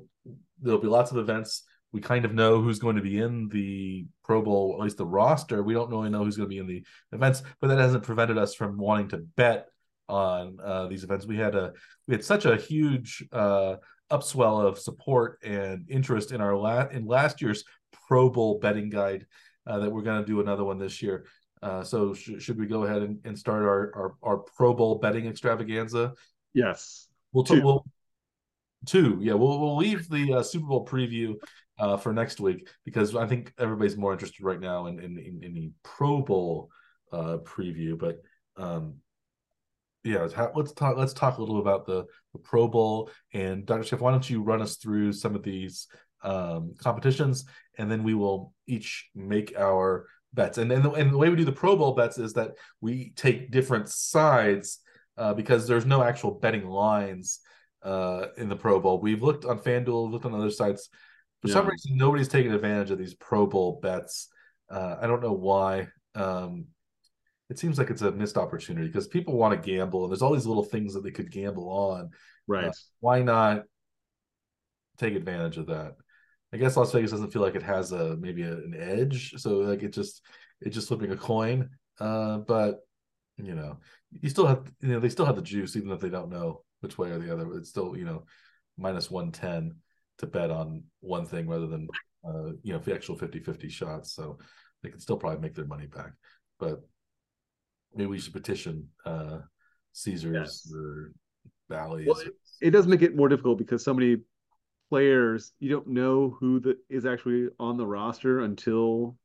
there'll 0.61 0.81
be 0.81 0.89
lots 0.89 1.11
of 1.11 1.19
events. 1.19 1.65
We 1.93 2.01
kind 2.01 2.25
of 2.25 2.33
know 2.33 2.63
who's 2.63 2.79
going 2.79 2.97
to 2.97 3.03
be 3.03 3.19
in 3.19 3.49
the 3.51 4.07
Pro 4.25 4.41
Bowl, 4.41 4.77
at 4.79 4.83
least 4.83 4.97
the 4.97 5.07
roster. 5.07 5.63
We 5.63 5.75
don't 5.75 5.91
really 5.91 6.09
know 6.09 6.25
who's 6.25 6.39
going 6.39 6.49
to 6.49 6.55
be 6.55 6.59
in 6.59 6.67
the 6.67 6.85
events, 7.13 7.43
but 7.61 7.69
that 7.69 7.79
hasn't 7.79 8.05
prevented 8.05 8.39
us 8.39 8.55
from 8.55 8.79
wanting 8.79 9.09
to 9.09 9.19
bet 9.19 9.69
on 10.09 10.59
uh, 10.63 10.87
these 10.87 11.05
events. 11.05 11.27
We 11.27 11.37
had 11.37 11.55
a 11.55 11.73
we 12.07 12.15
had 12.15 12.25
such 12.25 12.47
a 12.47 12.57
huge 12.57 13.25
uh, 13.31 13.77
upswell 14.11 14.67
of 14.67 14.79
support 14.79 15.39
and 15.43 15.85
interest 15.89 16.33
in 16.33 16.41
our 16.41 16.57
la- 16.57 16.89
in 16.89 17.07
last 17.07 17.43
year's 17.43 17.65
Pro 18.09 18.31
Bowl 18.31 18.59
betting 18.59 18.91
guide 18.91 19.27
uh, 19.67 19.79
that 19.79 19.91
we're 19.91 20.03
going 20.03 20.21
to 20.21 20.27
do 20.27 20.41
another 20.41 20.65
one 20.65 20.79
this 20.79 21.03
year. 21.03 21.27
Uh, 21.63 21.83
so 21.85 22.13
sh- 22.13 22.33
should 22.39 22.59
we 22.59 22.67
go 22.67 22.85
ahead 22.85 23.03
and, 23.03 23.19
and 23.25 23.39
start 23.39 23.63
our, 23.63 23.93
our, 23.95 24.15
our 24.23 24.39
Pro 24.39 24.75
Bowl 24.75 24.97
betting 24.97 25.27
extravaganza? 25.27 26.13
Yes. 26.55 27.09
We'll, 27.33 27.45
t- 27.45 27.61
we'll 27.61 27.85
Two, 28.85 29.19
yeah, 29.21 29.35
we'll 29.35 29.61
we'll 29.61 29.77
leave 29.77 30.09
the 30.09 30.35
uh, 30.35 30.43
Super 30.43 30.67
Bowl 30.67 30.85
preview 30.85 31.37
uh, 31.79 31.97
for 31.97 32.13
next 32.13 32.41
week 32.41 32.69
because 32.85 33.15
I 33.15 33.27
think 33.27 33.53
everybody's 33.57 33.97
more 33.97 34.13
interested 34.13 34.45
right 34.45 34.61
now 34.61 34.87
in 34.87 34.99
in, 34.99 35.19
in, 35.19 35.41
in 35.43 35.55
the 35.55 35.71
Pro 35.85 36.21
Bowl 36.21 36.69
uh, 37.13 37.39
preview. 37.45 37.97
But 37.97 38.19
um, 38.57 38.95
yeah, 40.03 40.27
let's 40.55 40.73
talk. 40.73 40.97
Let's 40.97 41.13
talk 41.13 41.39
a 41.39 41.41
little 41.41 41.61
about 41.61 41.87
the, 41.87 42.07
the 42.33 42.41
Pro 42.41 42.67
Bowl 42.67 43.09
and 43.33 43.65
Dr. 43.65 43.85
Chef. 43.85 44.01
Why 44.01 44.11
don't 44.11 44.29
you 44.29 44.43
run 44.43 44.61
us 44.63 44.77
through 44.77 45.13
some 45.13 45.37
of 45.37 45.45
these 45.45 45.87
um, 46.25 46.75
competitions, 46.77 47.45
and 47.79 47.89
then 47.89 48.03
we 48.03 48.15
will 48.15 48.53
each 48.67 49.11
make 49.15 49.55
our 49.57 50.07
bets. 50.35 50.59
And 50.59 50.71
then 50.71 50.83
the, 50.83 50.91
and 50.93 51.13
the 51.13 51.19
way 51.19 51.29
we 51.29 51.37
do 51.37 51.45
the 51.45 51.53
Pro 51.53 51.77
Bowl 51.77 51.95
bets 51.95 52.19
is 52.19 52.33
that 52.35 52.53
we 52.81 53.13
take 53.17 53.51
different 53.51 53.89
sides 53.89 54.81
uh, 55.17 55.35
because 55.35 55.67
there's 55.67 55.87
no 55.87 56.03
actual 56.03 56.33
betting 56.33 56.67
lines 56.67 57.41
uh, 57.83 58.27
in 58.37 58.49
the 58.49 58.57
Pro 58.57 58.81
Bowl. 58.81 59.01
We've 59.01 59.23
looked 59.23 59.45
on 59.45 59.59
FanDuel, 59.59 60.11
looked 60.11 60.25
on 60.25 60.35
other 60.35 60.51
sites. 60.51 60.89
For 61.43 61.49
yeah. 61.49 61.55
some 61.55 61.67
reason, 61.67 61.97
nobody's 61.97 62.29
taking 62.29 62.53
advantage 62.53 62.91
of 62.91 62.99
these 62.99 63.15
Pro 63.15 63.47
Bowl 63.47 63.81
bets. 63.83 64.29
Uh, 64.71 64.97
I 65.01 65.07
don't 65.07 65.23
know 65.23 65.33
why. 65.33 65.89
Um, 66.15 66.67
it 67.51 67.59
seems 67.59 67.79
like 67.79 67.91
it's 67.91 68.03
a 68.03 68.13
missed 68.13 68.39
opportunity 68.39 68.87
because 68.87 69.09
people 69.09 69.37
want 69.37 69.61
to 69.61 69.71
gamble, 69.71 70.05
and 70.05 70.11
there's 70.11 70.23
all 70.23 70.33
these 70.33 70.47
little 70.47 70.65
things 70.65 70.95
that 70.95 71.03
they 71.03 71.11
could 71.11 71.31
gamble 71.31 71.69
on. 71.69 72.11
Right? 72.47 72.67
Uh, 72.67 72.73
why 73.01 73.23
not 73.23 73.65
take 74.99 75.15
advantage 75.15 75.59
of 75.59 75.67
that? 75.67 75.97
I 76.53 76.59
guess 76.59 76.77
Las 76.77 76.93
Vegas 76.93 77.11
doesn't 77.11 77.33
feel 77.33 77.43
like 77.43 77.55
it 77.55 77.63
has 77.63 77.93
a 77.93 78.17
maybe 78.17 78.43
a, 78.43 78.53
an 78.53 78.75
edge, 78.79 79.35
so 79.39 79.59
like 79.59 79.83
it 79.83 79.93
just 79.93 80.23
it's 80.61 80.75
just 80.75 80.89
flipping 80.89 81.13
a 81.13 81.17
coin. 81.17 81.71
Uh, 81.99 82.39
but 82.39 82.81
you 83.37 83.55
know, 83.55 83.79
you 84.21 84.29
still 84.29 84.47
have 84.47 84.71
you 84.81 84.89
know 84.89 85.01
they 85.01 85.09
still 85.09 85.27
have 85.27 85.37
the 85.37 85.43
juice 85.43 85.77
even 85.77 85.91
if 85.91 86.01
they 86.01 86.11
don't 86.11 86.31
know 86.31 86.63
which 86.83 86.99
way 86.99 87.11
or 87.11 87.19
the 87.19 87.33
other. 87.33 87.51
It's 87.57 87.71
still, 87.71 87.97
you 87.97 88.05
know, 88.05 88.25
minus 88.77 89.11
110 89.11 89.77
to 90.19 90.27
bet 90.27 90.51
on 90.51 90.85
one 91.01 91.25
thing 91.25 91.49
rather 91.49 91.67
than, 91.67 91.89
uh, 92.27 92.53
you 92.63 92.73
know, 92.73 92.79
the 92.79 92.95
actual 92.95 93.17
50 93.17 93.41
50 93.41 93.69
shots. 93.69 94.13
So 94.13 94.39
they 94.83 94.91
can 94.91 95.01
still 95.01 95.17
probably 95.17 95.41
make 95.41 95.55
their 95.55 95.65
money 95.65 95.87
back. 95.87 96.13
But 96.59 96.81
maybe 97.95 98.09
we 98.09 98.19
should 98.19 98.33
petition 98.33 98.89
uh, 99.07 99.39
Caesars 99.93 100.35
yes. 100.35 100.73
or 100.75 101.13
Bally's. 101.69 102.09
Well, 102.09 102.21
it, 102.21 102.35
it 102.61 102.71
does 102.71 102.87
make 102.87 103.03
it 103.03 103.17
more 103.17 103.29
difficult 103.29 103.59
because 103.59 103.85
so 103.85 103.95
many 103.95 104.19
players, 104.93 105.53
you 105.59 105.71
don't 105.71 105.87
know 105.87 106.37
who 106.39 106.61
the, 106.61 106.77
is 106.91 107.07
actually 107.07 107.49
on 107.59 107.79
the 107.79 107.87
roster 107.87 108.41
until 108.41 109.17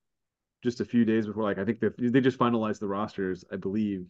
just 0.64 0.80
a 0.80 0.86
few 0.86 1.04
days 1.04 1.28
before. 1.28 1.44
Like 1.44 1.58
I 1.58 1.66
think 1.66 1.82
they 1.82 1.90
they 2.08 2.22
just 2.22 2.40
finalized 2.40 2.80
the 2.80 2.88
rosters, 2.88 3.44
I 3.52 3.58
believe, 3.58 4.06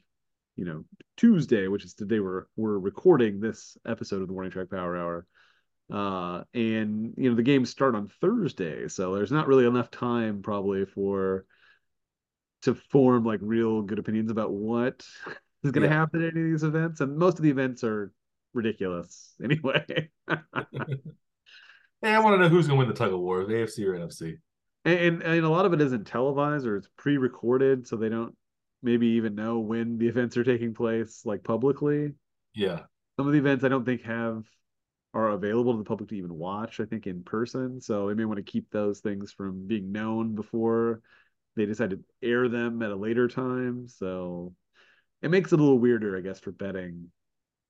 you 0.56 0.66
know 0.66 0.86
Tuesday, 1.16 1.68
which 1.68 1.84
is 1.84 1.96
today 1.96 2.20
we're 2.20 2.44
we're 2.56 2.78
recording 2.78 3.40
this 3.40 3.76
episode 3.88 4.22
of 4.22 4.28
the 4.28 4.36
Warning 4.36 4.52
Track 4.52 4.70
Power 4.70 4.96
Hour. 4.96 5.26
Uh, 5.92 6.44
and 6.54 7.16
you 7.18 7.32
know 7.32 7.36
the 7.36 7.42
games 7.42 7.72
start 7.72 7.96
on 7.96 8.08
Thursday, 8.22 8.88
so 8.88 9.16
there's 9.16 9.32
not 9.32 9.48
really 9.48 9.66
enough 9.66 9.90
time 9.90 10.44
probably 10.44 10.86
for 10.86 11.44
to 12.62 12.76
form 12.76 13.26
like 13.26 13.40
real 13.42 13.82
good 13.82 13.98
opinions 13.98 14.30
about 14.30 14.52
what 14.52 15.04
is 15.64 15.72
going 15.72 15.90
to 15.90 15.92
yeah. 15.92 16.02
happen 16.02 16.22
at 16.22 16.34
any 16.34 16.42
of 16.42 16.52
these 16.52 16.64
events. 16.64 17.02
And 17.02 17.18
most 17.18 17.40
of 17.40 17.44
the 17.44 17.50
events 17.50 17.84
are 17.84 18.14
ridiculous 18.54 19.34
anyway. 19.44 20.12
hey, 22.02 22.14
I 22.14 22.20
want 22.20 22.36
to 22.36 22.40
know 22.40 22.50
who's 22.50 22.68
going 22.68 22.80
to 22.80 22.86
win 22.86 22.88
the 22.88 22.94
tug 22.94 23.14
of 23.14 23.20
war, 23.20 23.44
AFC 23.44 23.86
or 23.86 23.94
NFC. 23.94 24.38
And, 24.86 25.00
and, 25.00 25.22
and 25.24 25.46
a 25.46 25.50
lot 25.50 25.66
of 25.66 25.74
it 25.74 25.82
isn't 25.82 26.06
televised 26.06 26.66
or 26.66 26.78
it's 26.78 26.90
pre-recorded, 26.98 27.88
so 27.88 27.96
they 27.96 28.10
don't 28.10 28.36
maybe 28.84 29.08
even 29.08 29.36
know 29.36 29.60
when 29.60 29.98
the 29.98 30.08
events 30.08 30.38
are 30.38 30.44
taking 30.44 30.74
place 30.74 31.22
like 31.26 31.44
publicly. 31.44 32.14
Yeah. 32.54 32.82
Some 33.18 33.28
of 33.28 33.34
the 33.34 33.40
events 33.40 33.64
I 33.64 33.70
don't 33.70 33.86
think 33.86 34.04
have 34.04 34.44
are 35.14 35.30
available 35.30 35.74
to 35.74 35.80
the 35.80 35.84
public 35.84 36.10
to 36.10 36.16
even 36.16 36.34
watch, 36.34 36.80
I 36.80 36.86
think 36.86 37.08
in 37.08 37.24
person. 37.24 37.82
So 37.82 38.08
they 38.08 38.14
may 38.14 38.26
want 38.26 38.38
to 38.38 38.52
keep 38.52 38.70
those 38.70 39.00
things 39.00 39.32
from 39.32 39.66
being 39.66 39.92
known 39.92 40.36
before 40.36 41.02
they 41.56 41.66
decide 41.66 41.90
to 41.90 42.00
air 42.22 42.48
them 42.48 42.84
at 42.84 42.92
a 42.92 42.96
later 42.96 43.28
time. 43.28 43.88
So 43.88 44.54
it 45.24 45.32
makes 45.32 45.52
it 45.52 45.60
a 45.60 45.64
little 45.64 45.80
weirder, 45.80 46.16
I 46.16 46.22
guess, 46.22 46.40
for 46.40 46.52
betting 46.52 47.10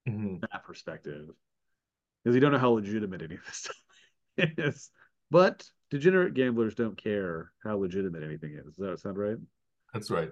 mm-hmm. 0.07 0.37
that 0.51 0.65
perspective. 0.65 1.29
Because 2.23 2.35
you 2.35 2.41
don't 2.41 2.51
know 2.51 2.57
how 2.57 2.71
legitimate 2.71 3.21
any 3.21 3.35
of 3.35 3.45
this 3.45 3.55
stuff 3.55 3.77
is. 4.37 4.89
But 5.29 5.65
degenerate 5.89 6.33
gamblers 6.33 6.75
don't 6.75 7.01
care 7.01 7.51
how 7.63 7.77
legitimate 7.77 8.23
anything 8.23 8.53
is. 8.53 8.65
Does 8.65 8.75
that 8.77 8.99
sound 8.99 9.17
right? 9.17 9.37
That's 9.93 10.11
right 10.11 10.31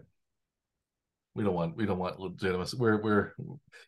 we 1.36 1.43
don't 1.43 1.53
want 1.53 1.76
we 1.76 1.86
don't 1.86 1.99
want 1.99 2.20
legitimacy. 2.20 2.78
We're 2.78 3.01
we're 3.01 3.34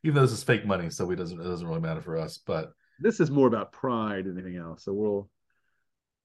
even 0.04 0.16
though 0.16 0.22
this 0.22 0.34
is 0.34 0.44
fake 0.44 0.66
money, 0.66 0.90
so 0.90 1.10
it 1.12 1.16
doesn't 1.16 1.40
it 1.40 1.44
doesn't 1.44 1.68
really 1.68 1.80
matter 1.80 2.02
for 2.02 2.18
us. 2.18 2.38
But 2.38 2.72
this 3.00 3.20
is 3.20 3.32
more 3.32 3.48
about 3.48 3.72
pride 3.72 4.26
than 4.26 4.38
anything 4.38 4.58
else. 4.58 4.84
So 4.84 4.94
we'll 4.94 5.30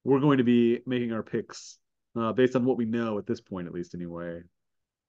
we're 0.05 0.21
going 0.21 0.39
to 0.39 0.45
be 0.45 0.81
making 0.85 1.13
our 1.13 1.23
picks 1.23 1.79
uh, 2.19 2.33
based 2.33 2.57
on 2.57 2.65
what 2.65 2.77
we 2.77 2.85
know 2.85 3.19
at 3.19 3.27
this 3.27 3.41
point, 3.41 3.69
at 3.69 3.73
least 3.73 3.95
anyway. 3.95 4.41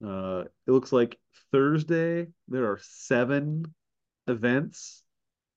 Uh, 0.05 0.43
it 0.67 0.71
looks 0.71 0.91
like 0.91 1.17
Thursday 1.51 2.27
there 2.47 2.65
are 2.65 2.79
seven 2.81 3.65
events 4.27 5.01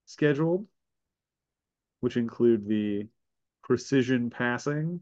scheduled, 0.07 0.66
which 2.01 2.16
include 2.16 2.66
the 2.66 3.07
precision 3.67 4.31
passing, 4.31 5.01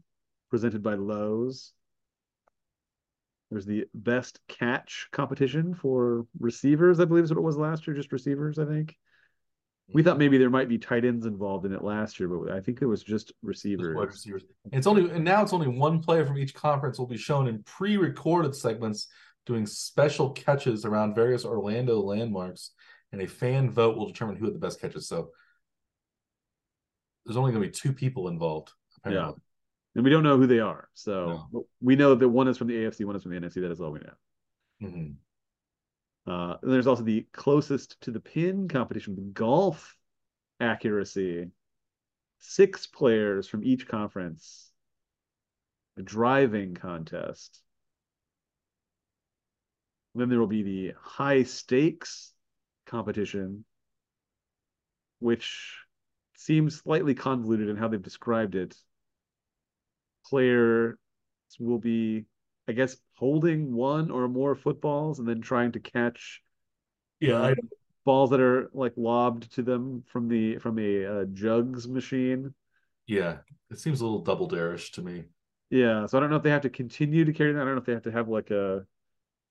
presented 0.49 0.81
by 0.81 0.95
Lowe's. 0.95 1.71
There's 3.51 3.65
the 3.65 3.85
best 3.93 4.39
catch 4.47 5.07
competition 5.11 5.75
for 5.75 6.25
receivers, 6.39 6.99
I 6.99 7.05
believe 7.05 7.25
is 7.25 7.29
what 7.29 7.37
it 7.37 7.43
was 7.43 7.57
last 7.57 7.85
year, 7.85 7.95
just 7.95 8.11
receivers, 8.11 8.57
I 8.57 8.65
think. 8.65 8.97
We 9.93 10.01
thought 10.01 10.17
maybe 10.17 10.39
there 10.39 10.49
might 10.49 10.67
be 10.67 10.79
tight 10.79 11.05
ends 11.05 11.27
involved 11.27 11.67
in 11.67 11.73
it 11.73 11.83
last 11.83 12.19
year, 12.19 12.27
but 12.27 12.51
I 12.51 12.59
think 12.59 12.81
it 12.81 12.87
was 12.87 13.03
just 13.03 13.31
receivers. 13.43 13.95
Just 13.95 14.25
receivers. 14.25 14.43
It's 14.71 14.87
only 14.87 15.11
and 15.11 15.23
now 15.23 15.43
it's 15.43 15.53
only 15.53 15.67
one 15.67 16.01
player 16.01 16.25
from 16.25 16.39
each 16.39 16.55
conference 16.55 16.97
will 16.97 17.05
be 17.05 17.17
shown 17.17 17.47
in 17.47 17.61
pre-recorded 17.61 18.55
segments 18.55 19.07
doing 19.45 19.67
special 19.67 20.31
catches 20.31 20.85
around 20.85 21.13
various 21.13 21.45
Orlando 21.45 22.01
landmarks, 22.01 22.71
and 23.11 23.21
a 23.21 23.27
fan 23.27 23.69
vote 23.69 23.95
will 23.95 24.07
determine 24.07 24.37
who 24.37 24.45
had 24.45 24.55
the 24.55 24.59
best 24.59 24.81
catches. 24.81 25.07
So 25.07 25.29
there's 27.25 27.37
only 27.37 27.51
going 27.51 27.63
to 27.63 27.67
be 27.67 27.73
two 27.73 27.93
people 27.93 28.27
involved. 28.27 28.71
Apparently. 28.97 29.33
Yeah 29.33 29.41
and 29.95 30.03
we 30.03 30.09
don't 30.09 30.23
know 30.23 30.37
who 30.37 30.47
they 30.47 30.59
are. 30.59 30.89
So 30.93 31.47
no. 31.51 31.65
we 31.81 31.95
know 31.95 32.15
that 32.15 32.29
one 32.29 32.47
is 32.47 32.57
from 32.57 32.67
the 32.67 32.75
AFC, 32.75 33.05
one 33.05 33.15
is 33.15 33.23
from 33.23 33.31
the 33.31 33.39
NFC. 33.39 33.55
That 33.55 33.71
is 33.71 33.79
all 33.79 33.91
we 33.91 33.99
know. 33.99 34.87
Mm-hmm. 34.87 36.31
Uh, 36.31 36.57
and 36.61 36.71
there's 36.71 36.87
also 36.87 37.03
the 37.03 37.25
closest 37.31 37.99
to 38.01 38.11
the 38.11 38.19
pin 38.19 38.67
competition, 38.67 39.31
golf 39.33 39.97
accuracy. 40.59 41.49
Six 42.39 42.87
players 42.87 43.47
from 43.47 43.63
each 43.63 43.87
conference. 43.87 44.69
A 45.97 46.01
driving 46.01 46.75
contest. 46.75 47.61
then 50.13 50.29
there 50.29 50.39
will 50.39 50.47
be 50.47 50.63
the 50.63 50.93
high 51.01 51.43
stakes 51.43 52.33
competition, 52.85 53.63
which 55.19 55.84
seems 56.45 56.77
slightly 56.77 57.15
convoluted 57.15 57.69
in 57.69 57.75
how 57.75 57.87
they've 57.87 58.01
described 58.01 58.55
it 58.55 58.75
players 60.25 60.97
will 61.59 61.79
be, 61.79 62.25
I 62.67 62.73
guess, 62.73 62.97
holding 63.15 63.73
one 63.73 64.11
or 64.11 64.27
more 64.27 64.55
footballs 64.55 65.19
and 65.19 65.27
then 65.27 65.41
trying 65.41 65.71
to 65.73 65.79
catch 65.79 66.41
yeah 67.19 67.35
uh, 67.35 67.55
balls 68.03 68.29
that 68.31 68.41
are 68.41 68.69
like 68.73 68.93
lobbed 68.97 69.53
to 69.55 69.63
them 69.63 70.03
from 70.07 70.27
the 70.27 70.57
from 70.57 70.79
a 70.79 71.05
uh, 71.05 71.25
jugs 71.25 71.87
machine. 71.87 72.53
Yeah, 73.07 73.37
it 73.69 73.79
seems 73.79 74.01
a 74.01 74.03
little 74.03 74.21
double 74.21 74.49
dareish 74.49 74.91
to 74.93 75.01
me. 75.01 75.25
Yeah, 75.69 76.05
so 76.05 76.17
I 76.17 76.21
don't 76.21 76.29
know 76.29 76.35
if 76.37 76.43
they 76.43 76.51
have 76.51 76.61
to 76.61 76.69
continue 76.69 77.25
to 77.25 77.33
carry 77.33 77.53
that. 77.53 77.61
I 77.61 77.65
don't 77.65 77.75
know 77.75 77.79
if 77.79 77.85
they 77.85 77.93
have 77.93 78.03
to 78.03 78.11
have 78.11 78.27
like 78.27 78.51
a, 78.51 78.85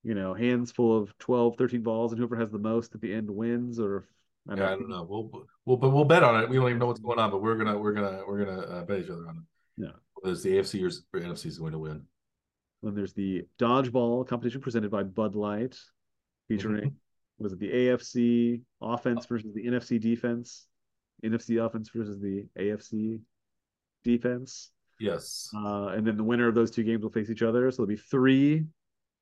you 0.03 0.13
know, 0.13 0.33
hands 0.33 0.71
full 0.71 0.97
of 0.97 1.17
12, 1.19 1.57
13 1.57 1.81
balls, 1.81 2.11
and 2.11 2.19
whoever 2.19 2.37
has 2.37 2.51
the 2.51 2.59
most 2.59 2.95
at 2.95 3.01
the 3.01 3.13
end 3.13 3.29
wins, 3.29 3.79
or 3.79 4.07
I 4.47 4.55
don't, 4.55 4.57
yeah, 4.57 4.65
know. 4.65 4.71
I 4.71 4.75
don't 4.75 4.89
know. 4.89 5.07
We'll, 5.09 5.47
we'll, 5.65 5.77
but 5.77 5.89
we'll 5.89 6.05
bet 6.05 6.23
on 6.23 6.41
it. 6.41 6.49
We 6.49 6.57
don't 6.57 6.67
even 6.67 6.79
know 6.79 6.85
what's 6.85 6.99
going 6.99 7.19
on, 7.19 7.31
but 7.31 7.41
we're 7.41 7.55
gonna, 7.55 7.77
we're 7.77 7.93
gonna, 7.93 8.21
we're 8.27 8.45
gonna 8.45 8.61
uh, 8.61 8.85
bet 8.85 8.99
each 8.99 9.09
other 9.09 9.27
on 9.27 9.37
it. 9.37 9.83
Yeah. 9.83 9.91
There's 10.23 10.43
the 10.43 10.57
AFC 10.57 10.83
or 10.83 11.19
NFC 11.19 11.47
is 11.47 11.59
going 11.59 11.73
to 11.73 11.79
win. 11.79 12.03
Then 12.83 12.95
there's 12.95 13.13
the 13.13 13.45
dodgeball 13.59 14.27
competition 14.27 14.61
presented 14.61 14.91
by 14.91 15.03
Bud 15.03 15.35
Light, 15.35 15.75
featuring 16.47 16.89
mm-hmm. 16.89 17.43
was 17.43 17.53
it 17.53 17.59
the 17.59 17.71
AFC 17.71 18.61
offense 18.81 19.25
versus 19.25 19.53
the 19.53 19.65
NFC 19.65 19.99
defense, 19.99 20.67
NFC 21.23 21.63
offense 21.63 21.89
versus 21.93 22.19
the 22.19 22.45
AFC 22.57 23.19
defense. 24.03 24.71
Yes. 24.99 25.49
Uh, 25.55 25.87
and 25.87 26.05
then 26.05 26.17
the 26.17 26.23
winner 26.23 26.47
of 26.47 26.55
those 26.55 26.71
two 26.71 26.83
games 26.83 27.03
will 27.03 27.11
face 27.11 27.29
each 27.29 27.41
other. 27.41 27.69
So 27.71 27.77
there'll 27.77 27.87
be 27.87 28.01
three 28.01 28.65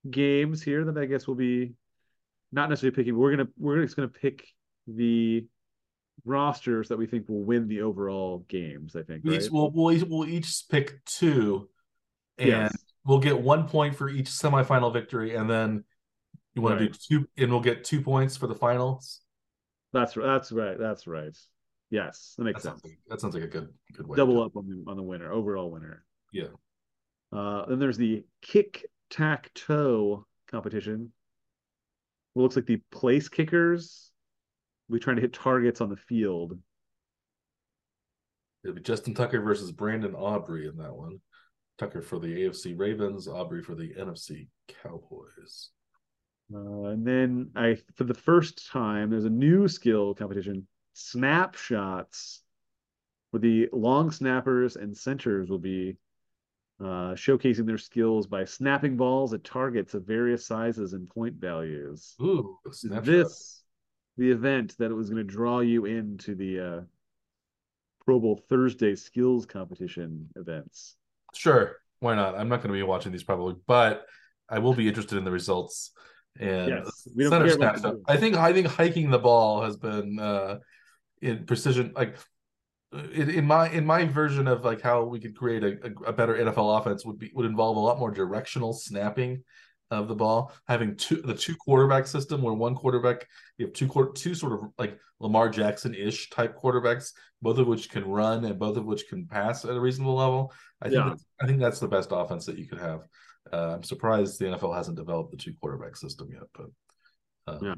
games 0.10 0.62
here 0.62 0.84
that 0.86 0.98
I 0.98 1.06
guess 1.06 1.28
will 1.28 1.36
be 1.36 1.74
not 2.52 2.70
necessarily 2.70 2.96
picking. 2.96 3.18
we're 3.18 3.32
gonna 3.32 3.50
we're 3.58 3.82
just 3.82 3.96
gonna 3.96 4.08
pick 4.08 4.46
the 4.88 5.46
rosters 6.26 6.88
that 6.90 6.98
we 6.98 7.06
think 7.06 7.28
will 7.28 7.44
win 7.44 7.68
the 7.68 7.82
overall 7.82 8.46
games. 8.48 8.96
I 8.96 9.04
think 9.04 9.24
right? 9.26 9.42
each, 9.42 9.52
we'll, 9.52 9.72
we'll, 9.72 9.92
each, 9.92 10.04
we'll 10.04 10.28
each 10.28 10.64
pick 10.70 11.04
two, 11.06 11.70
and 12.38 12.48
yes. 12.48 12.78
we'll 13.06 13.20
get 13.20 13.40
one 13.40 13.68
point 13.68 13.96
for 13.96 14.10
each 14.10 14.28
semifinal 14.28 14.94
victory, 14.94 15.36
and 15.36 15.50
then 15.50 15.84
you 16.56 16.62
want 16.62 16.80
right. 16.80 16.94
to 16.94 17.00
do 17.10 17.20
two, 17.22 17.28
and 17.38 17.52
we'll 17.52 17.62
get 17.62 17.84
two 17.84 18.02
points 18.02 18.38
for 18.38 18.48
the 18.48 18.56
finals. 18.56 19.22
That's 19.92 20.14
that's 20.14 20.52
right. 20.52 20.78
That's 20.80 21.08
right. 21.08 21.38
Yes, 21.90 22.34
that 22.38 22.46
makes 22.46 22.64
that 22.64 22.70
sense. 22.70 22.82
Sounds 22.82 22.84
like, 22.84 23.00
that 23.10 23.22
sounds 23.22 23.34
like 23.36 23.44
a 23.44 23.48
good 23.48 23.70
good 23.96 24.08
way. 24.08 24.16
Double 24.16 24.42
up 24.42 24.56
on 24.56 24.68
the 24.68 24.90
on 24.90 24.98
the 24.98 25.04
winner, 25.04 25.32
overall 25.32 25.70
winner. 25.70 26.04
Yeah. 26.32 26.48
Uh, 27.32 27.66
then 27.68 27.80
there's 27.80 27.98
the 27.98 28.24
kick 28.42 28.86
tack 29.10 29.52
toe 29.54 30.26
competition. 30.50 31.12
It 32.36 32.40
looks 32.40 32.56
like 32.56 32.66
the 32.66 32.82
place 32.92 33.30
kickers 33.30 34.13
we 34.90 35.00
trying 35.00 35.16
to 35.18 35.22
hit 35.22 35.34
targets 35.34 35.82
on 35.82 35.90
the 35.90 35.98
field. 35.98 36.58
It'll 38.64 38.76
be 38.76 38.82
Justin 38.82 39.14
Tucker 39.14 39.42
versus 39.42 39.72
Brandon 39.72 40.16
Aubrey 40.16 40.68
in 40.68 40.78
that 40.78 40.96
one. 40.96 41.20
Tucker 41.78 42.02
for 42.02 42.20
the 42.20 42.28
AFC 42.28 42.78
Ravens, 42.78 43.28
Aubrey 43.28 43.64
for 43.64 43.76
the 43.76 43.94
NFC 43.96 44.48
Cowboys. 44.82 45.70
Uh, 46.54 46.86
and 46.86 47.06
then 47.06 47.50
I, 47.56 47.78
for 47.96 48.04
the 48.04 48.14
first 48.14 48.70
time, 48.70 49.10
there's 49.10 49.26
a 49.26 49.30
new 49.30 49.68
skill 49.68 50.14
competition: 50.14 50.68
snapshots, 50.94 52.42
where 53.32 53.42
the 53.42 53.70
long 53.74 54.12
snappers 54.12 54.76
and 54.76 54.96
centers 54.96 55.50
will 55.50 55.60
be 55.60 55.98
uh, 56.80 57.14
showcasing 57.16 57.66
their 57.66 57.78
skills 57.78 58.28
by 58.28 58.46
snapping 58.46 58.98
balls 58.98 59.34
at 59.34 59.44
targets 59.44 59.94
of 59.94 60.06
various 60.06 60.46
sizes 60.46 60.94
and 60.94 61.10
point 61.10 61.36
values. 61.36 62.16
Ooh, 62.22 62.60
this 63.04 63.63
the 64.18 64.32
event 64.32 64.76
that 64.78 64.92
it 64.92 64.94
was 64.94 65.10
going 65.10 65.26
to 65.26 65.32
draw 65.32 65.60
you 65.60 65.86
into 65.86 66.36
the 66.36 66.60
uh, 66.60 66.82
Pro 68.06 68.20
Bowl 68.20 68.40
Thursday 68.50 68.96
skills 68.96 69.46
competition 69.46 70.30
events. 70.36 70.96
Sure, 71.34 71.78
why 72.00 72.16
not? 72.16 72.36
I'm 72.36 72.50
not 72.50 72.58
going 72.58 72.70
to 72.70 72.74
be 72.74 72.84
watching 72.84 73.12
these 73.12 73.24
probably, 73.24 73.56
but 73.66 74.06
I 74.50 74.60
will 74.60 74.74
be 74.74 74.88
interested 74.88 75.18
in 75.18 75.24
the 75.24 75.32
results. 75.32 75.92
And 76.40 76.70
yes, 76.70 77.08
we 77.16 77.24
don't 77.24 77.32
care 77.32 77.50
snap 77.50 77.96
I 78.08 78.18
think 78.18 78.36
I 78.36 78.54
think 78.54 78.68
hiking 78.68 79.12
the 79.12 79.20
ball 79.20 79.62
has 79.62 79.78
been 79.78 80.20
uh, 80.20 80.58
in 81.22 81.46
precision 81.46 81.94
like 81.96 82.18
in, 82.92 83.30
in, 83.30 83.46
my 83.46 83.70
in 83.70 83.86
my 83.86 84.06
version 84.06 84.48
of 84.48 84.64
like 84.64 84.82
how 84.82 85.04
we 85.04 85.20
could 85.20 85.38
create 85.38 85.64
a, 85.64 85.78
a, 85.84 86.10
a 86.10 86.14
better 86.14 86.36
NFL 86.36 86.80
offense 86.80 87.06
would 87.06 87.20
be 87.20 87.32
would 87.36 87.46
involve 87.46 87.78
a 87.78 87.80
lot 87.80 88.00
more 88.00 88.12
directional 88.12 88.74
snapping 88.74 89.44
of 89.92 90.08
the 90.08 90.16
ball, 90.16 90.52
having 90.68 90.96
two 90.96 91.22
the 91.22 91.36
two 91.36 91.56
quarterback 91.56 92.08
system 92.08 92.42
where 92.42 92.54
one 92.54 92.76
quarterback 92.76 93.28
you 93.58 93.66
have 93.66 93.74
two 93.74 94.12
two 94.16 94.36
sort 94.36 94.54
of 94.54 94.70
like 94.78 94.98
Lamar 95.20 95.50
Jackson 95.50 95.94
ish 95.94 96.30
type 96.30 96.58
quarterbacks, 96.58 97.12
both 97.42 97.58
of 97.58 97.68
which 97.68 97.90
can 97.90 98.06
run 98.06 98.46
and 98.46 98.60
both 98.60 98.78
of 98.78 98.86
which 98.86 99.08
can 99.08 99.26
pass 99.26 99.66
at 99.66 99.76
a 99.76 99.80
reasonable 99.80 100.16
level. 100.16 100.54
I 100.82 100.90
think 100.90 100.96
yeah. 100.96 101.14
I 101.42 101.48
think 101.48 101.60
that's 101.60 101.80
the 101.80 101.88
best 101.88 102.10
offense 102.12 102.46
that 102.46 102.58
you 102.58 102.68
could 102.68 102.80
have. 102.80 103.02
Uh, 103.52 103.76
I'm 103.76 103.84
surprised 103.84 104.40
the 104.40 104.46
NFL 104.46 104.76
hasn't 104.76 104.98
developed 104.98 105.32
the 105.32 105.38
two 105.38 105.54
quarterback 105.60 105.96
system 105.96 106.30
yet, 106.32 106.44
but 106.54 106.68
um, 107.48 107.66
yeah, 107.66 107.76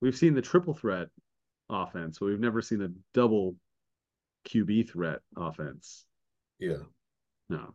we've 0.00 0.16
seen 0.16 0.34
the 0.34 0.42
triple 0.42 0.74
threat 0.74 1.08
offense, 1.70 2.18
but 2.18 2.26
we've 2.26 2.40
never 2.40 2.60
seen 2.60 2.82
a 2.82 2.88
double 3.12 3.56
QB 4.48 4.90
threat 4.90 5.20
offense. 5.36 6.04
Yeah, 6.58 6.82
no, 7.48 7.74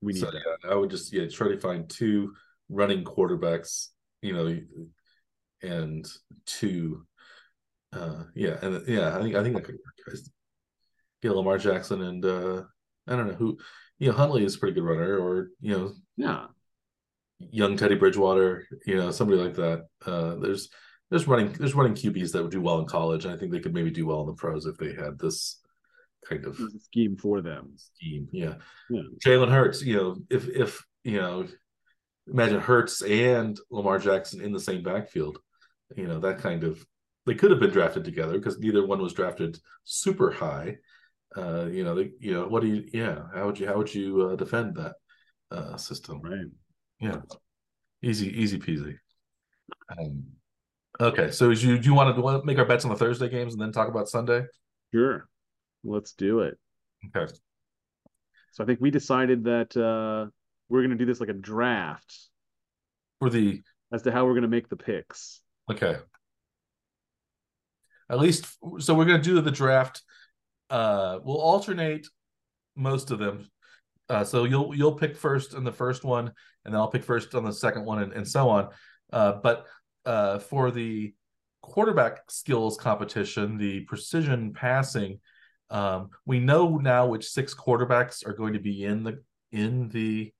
we 0.00 0.12
need. 0.12 0.20
So, 0.20 0.26
that. 0.26 0.42
yeah, 0.64 0.70
I 0.70 0.74
would 0.74 0.90
just 0.90 1.12
yeah 1.12 1.28
try 1.28 1.48
to 1.48 1.58
find 1.58 1.88
two 1.88 2.34
running 2.68 3.04
quarterbacks, 3.04 3.88
you 4.22 4.32
know, 4.32 4.60
and 5.62 6.06
two, 6.46 7.06
uh, 7.92 8.24
yeah, 8.34 8.58
and 8.62 8.86
yeah, 8.86 9.16
I 9.16 9.22
think 9.22 9.34
I 9.34 9.42
think 9.42 9.54
that 9.56 9.64
could 9.64 9.74
work, 9.74 10.08
guys. 10.08 10.28
Get 11.22 11.32
Lamar 11.32 11.58
Jackson 11.58 12.02
and 12.02 12.24
uh, 12.24 12.62
I 13.08 13.16
don't 13.16 13.28
know 13.28 13.34
who, 13.34 13.58
you 13.98 14.08
know, 14.08 14.16
Huntley 14.16 14.44
is 14.44 14.54
a 14.54 14.58
pretty 14.58 14.74
good 14.74 14.84
runner, 14.84 15.18
or 15.18 15.48
you 15.60 15.76
know, 15.76 15.92
yeah, 16.16 16.46
young 17.38 17.76
Teddy 17.76 17.96
Bridgewater, 17.96 18.66
you 18.86 18.96
know, 18.96 19.10
somebody 19.10 19.40
like 19.40 19.54
that. 19.54 19.86
Uh, 20.04 20.36
there's 20.36 20.68
there's 21.10 21.26
running 21.26 21.52
there's 21.52 21.74
running 21.74 21.94
QBs 21.94 22.32
that 22.32 22.42
would 22.42 22.52
do 22.52 22.60
well 22.60 22.78
in 22.78 22.86
college, 22.86 23.24
and 23.24 23.34
I 23.34 23.36
think 23.36 23.52
they 23.52 23.60
could 23.60 23.74
maybe 23.74 23.90
do 23.90 24.06
well 24.06 24.20
in 24.20 24.26
the 24.26 24.34
pros 24.34 24.66
if 24.66 24.76
they 24.76 24.92
had 24.92 25.18
this 25.18 25.60
kind 26.28 26.44
of 26.44 26.58
scheme 26.80 27.16
for 27.16 27.40
them. 27.40 27.72
Scheme, 27.76 28.28
yeah. 28.32 28.54
yeah. 28.90 29.02
Jalen 29.24 29.50
Hurts, 29.50 29.82
you 29.82 29.96
know, 29.96 30.16
if 30.30 30.48
if 30.48 30.84
you 31.04 31.20
know 31.20 31.46
imagine 32.30 32.60
Hurts 32.60 33.02
and 33.02 33.58
Lamar 33.70 33.98
Jackson 33.98 34.40
in 34.40 34.52
the 34.52 34.60
same 34.60 34.82
backfield. 34.82 35.38
You 35.96 36.06
know, 36.06 36.20
that 36.20 36.38
kind 36.38 36.64
of 36.64 36.84
they 37.26 37.34
could 37.34 37.50
have 37.50 37.60
been 37.60 37.70
drafted 37.70 38.04
together 38.04 38.34
because 38.34 38.58
neither 38.58 38.86
one 38.86 39.02
was 39.02 39.12
drafted 39.12 39.58
super 39.84 40.30
high. 40.30 40.76
Uh, 41.36 41.66
you 41.66 41.84
know, 41.84 41.94
they, 41.94 42.10
you 42.18 42.32
know, 42.32 42.48
what 42.48 42.62
do 42.62 42.68
you, 42.68 42.88
yeah, 42.92 43.24
how 43.34 43.44
would 43.44 43.60
you, 43.60 43.66
how 43.66 43.76
would 43.76 43.94
you 43.94 44.30
uh, 44.30 44.36
defend 44.36 44.74
that 44.74 44.94
uh, 45.50 45.76
system? 45.76 46.22
Right. 46.22 46.46
Yeah. 47.00 47.20
Easy, 48.02 48.28
easy 48.28 48.58
peasy. 48.58 48.96
Um, 49.98 50.24
okay. 50.98 51.30
So 51.30 51.50
you, 51.50 51.78
do 51.78 51.86
you 51.86 51.94
want 51.94 52.16
to, 52.16 52.22
want 52.22 52.40
to 52.40 52.46
make 52.46 52.58
our 52.58 52.64
bets 52.64 52.86
on 52.86 52.90
the 52.90 52.96
Thursday 52.96 53.28
games 53.28 53.52
and 53.52 53.60
then 53.60 53.72
talk 53.72 53.88
about 53.88 54.08
Sunday? 54.08 54.44
Sure. 54.94 55.28
Let's 55.84 56.14
do 56.14 56.40
it. 56.40 56.58
Okay. 57.14 57.30
So 58.52 58.64
I 58.64 58.66
think 58.66 58.80
we 58.80 58.90
decided 58.90 59.44
that, 59.44 59.76
uh, 59.76 60.30
we're 60.68 60.80
going 60.80 60.90
to 60.90 60.96
do 60.96 61.06
this 61.06 61.20
like 61.20 61.28
a 61.28 61.34
draft 61.34 62.28
for 63.18 63.30
the 63.30 63.62
as 63.92 64.02
to 64.02 64.12
how 64.12 64.24
we're 64.24 64.32
going 64.32 64.42
to 64.42 64.48
make 64.48 64.68
the 64.68 64.76
picks. 64.76 65.40
Okay. 65.70 65.96
At 68.10 68.18
least, 68.18 68.46
so 68.78 68.94
we're 68.94 69.04
going 69.04 69.20
to 69.20 69.22
do 69.22 69.40
the 69.40 69.50
draft. 69.50 70.02
Uh, 70.70 71.18
we'll 71.22 71.40
alternate 71.40 72.06
most 72.76 73.10
of 73.10 73.18
them. 73.18 73.48
Uh, 74.08 74.24
so 74.24 74.44
you'll 74.44 74.74
you'll 74.74 74.94
pick 74.94 75.16
first 75.16 75.54
on 75.54 75.64
the 75.64 75.72
first 75.72 76.04
one, 76.04 76.26
and 76.64 76.74
then 76.74 76.80
I'll 76.80 76.88
pick 76.88 77.04
first 77.04 77.34
on 77.34 77.44
the 77.44 77.52
second 77.52 77.84
one, 77.84 78.02
and, 78.02 78.12
and 78.12 78.26
so 78.26 78.48
on. 78.48 78.68
Uh, 79.12 79.32
but 79.42 79.66
uh, 80.06 80.38
for 80.38 80.70
the 80.70 81.12
quarterback 81.60 82.30
skills 82.30 82.78
competition, 82.78 83.58
the 83.58 83.80
precision 83.80 84.54
passing, 84.54 85.20
um, 85.68 86.08
we 86.24 86.38
know 86.40 86.78
now 86.78 87.06
which 87.06 87.28
six 87.28 87.54
quarterbacks 87.54 88.26
are 88.26 88.32
going 88.32 88.54
to 88.54 88.58
be 88.58 88.84
in 88.84 89.02
the 89.02 89.22
in 89.52 89.90
the 89.90 90.32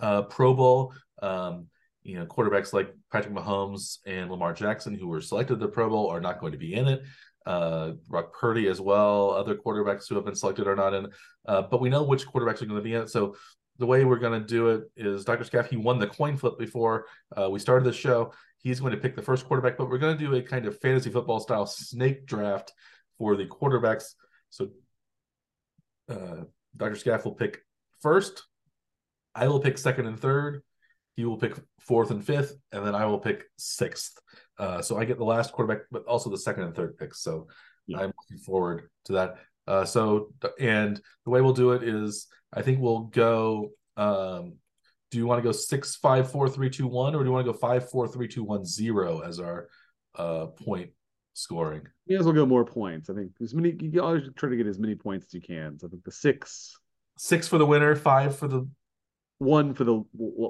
uh, 0.00 0.22
Pro 0.22 0.54
Bowl. 0.54 0.92
Um, 1.22 1.66
you 2.02 2.18
know, 2.18 2.26
quarterbacks 2.26 2.72
like 2.72 2.94
Patrick 3.10 3.34
Mahomes 3.34 3.98
and 4.06 4.30
Lamar 4.30 4.52
Jackson, 4.52 4.94
who 4.94 5.08
were 5.08 5.20
selected 5.20 5.54
to 5.54 5.66
the 5.66 5.68
Pro 5.68 5.88
Bowl, 5.88 6.08
are 6.08 6.20
not 6.20 6.40
going 6.40 6.52
to 6.52 6.58
be 6.58 6.74
in 6.74 6.86
it. 6.86 7.02
Uh, 7.44 7.92
Brock 8.08 8.32
Purdy 8.32 8.68
as 8.68 8.80
well. 8.80 9.30
Other 9.30 9.56
quarterbacks 9.56 10.08
who 10.08 10.14
have 10.14 10.24
been 10.24 10.34
selected 10.34 10.66
are 10.66 10.76
not 10.76 10.94
in. 10.94 11.08
Uh, 11.46 11.62
but 11.62 11.80
we 11.80 11.88
know 11.88 12.02
which 12.02 12.26
quarterbacks 12.26 12.62
are 12.62 12.66
going 12.66 12.80
to 12.80 12.82
be 12.82 12.94
in 12.94 13.02
it. 13.02 13.10
So 13.10 13.36
the 13.78 13.86
way 13.86 14.04
we're 14.04 14.18
going 14.18 14.40
to 14.40 14.46
do 14.46 14.68
it 14.68 14.84
is 14.96 15.24
Dr. 15.24 15.44
Scaff, 15.44 15.68
he 15.68 15.76
won 15.76 15.98
the 15.98 16.06
coin 16.06 16.36
flip 16.36 16.58
before 16.58 17.06
uh, 17.36 17.48
we 17.50 17.58
started 17.58 17.84
the 17.84 17.92
show. 17.92 18.32
He's 18.58 18.80
going 18.80 18.92
to 18.92 18.98
pick 18.98 19.14
the 19.14 19.22
first 19.22 19.46
quarterback, 19.46 19.76
but 19.76 19.88
we're 19.88 19.98
going 19.98 20.16
to 20.16 20.24
do 20.24 20.34
a 20.34 20.42
kind 20.42 20.66
of 20.66 20.80
fantasy 20.80 21.10
football 21.10 21.40
style 21.40 21.66
snake 21.66 22.26
draft 22.26 22.72
for 23.18 23.36
the 23.36 23.46
quarterbacks. 23.46 24.14
So 24.50 24.70
uh, 26.08 26.44
Dr. 26.76 26.96
Scaff 26.96 27.24
will 27.24 27.34
pick 27.34 27.60
first. 28.00 28.44
I 29.36 29.48
will 29.48 29.60
pick 29.60 29.76
second 29.76 30.06
and 30.06 30.18
third. 30.18 30.62
He 31.14 31.24
will 31.24 31.36
pick 31.36 31.54
fourth 31.80 32.10
and 32.10 32.24
fifth, 32.24 32.56
and 32.72 32.84
then 32.84 32.94
I 32.94 33.06
will 33.06 33.18
pick 33.18 33.44
sixth. 33.58 34.18
Uh, 34.58 34.82
so 34.82 34.98
I 34.98 35.04
get 35.04 35.18
the 35.18 35.24
last 35.24 35.52
quarterback, 35.52 35.84
but 35.90 36.04
also 36.06 36.30
the 36.30 36.38
second 36.38 36.64
and 36.64 36.74
third 36.74 36.96
picks. 36.96 37.20
So 37.20 37.48
yeah. 37.86 37.98
I'm 37.98 38.12
looking 38.18 38.42
forward 38.42 38.88
to 39.04 39.12
that. 39.12 39.36
Uh, 39.66 39.84
so 39.84 40.32
and 40.58 41.00
the 41.24 41.30
way 41.30 41.40
we'll 41.40 41.52
do 41.52 41.72
it 41.72 41.82
is 41.82 42.26
I 42.52 42.62
think 42.62 42.80
we'll 42.80 43.04
go. 43.04 43.70
Um, 43.96 44.54
do 45.10 45.18
you 45.18 45.26
want 45.26 45.38
to 45.38 45.42
go 45.42 45.52
six 45.52 45.96
five 45.96 46.30
four 46.30 46.48
three 46.48 46.70
two 46.70 46.86
one, 46.86 47.14
or 47.14 47.20
do 47.20 47.26
you 47.26 47.32
want 47.32 47.46
to 47.46 47.52
go 47.52 47.58
five 47.58 47.88
four 47.90 48.08
three 48.08 48.28
two 48.28 48.44
one 48.44 48.64
zero 48.64 49.20
as 49.20 49.38
our 49.40 49.68
uh, 50.16 50.46
point 50.46 50.90
scoring? 51.34 51.82
You 52.06 52.16
guys 52.16 52.26
will 52.26 52.32
go 52.32 52.46
more 52.46 52.64
points. 52.64 53.10
I 53.10 53.14
think 53.14 53.32
as 53.40 53.54
many. 53.54 53.76
You 53.80 54.02
always 54.02 54.28
try 54.36 54.50
to 54.50 54.56
get 54.56 54.66
as 54.66 54.78
many 54.78 54.94
points 54.94 55.26
as 55.26 55.34
you 55.34 55.40
can. 55.40 55.78
So 55.78 55.86
I 55.86 55.90
think 55.90 56.04
the 56.04 56.12
six, 56.12 56.76
six 57.16 57.48
for 57.48 57.58
the 57.58 57.66
winner, 57.66 57.94
five 57.94 58.36
for 58.36 58.48
the 58.48 58.68
one 59.38 59.74
for 59.74 59.84
the 59.84 60.02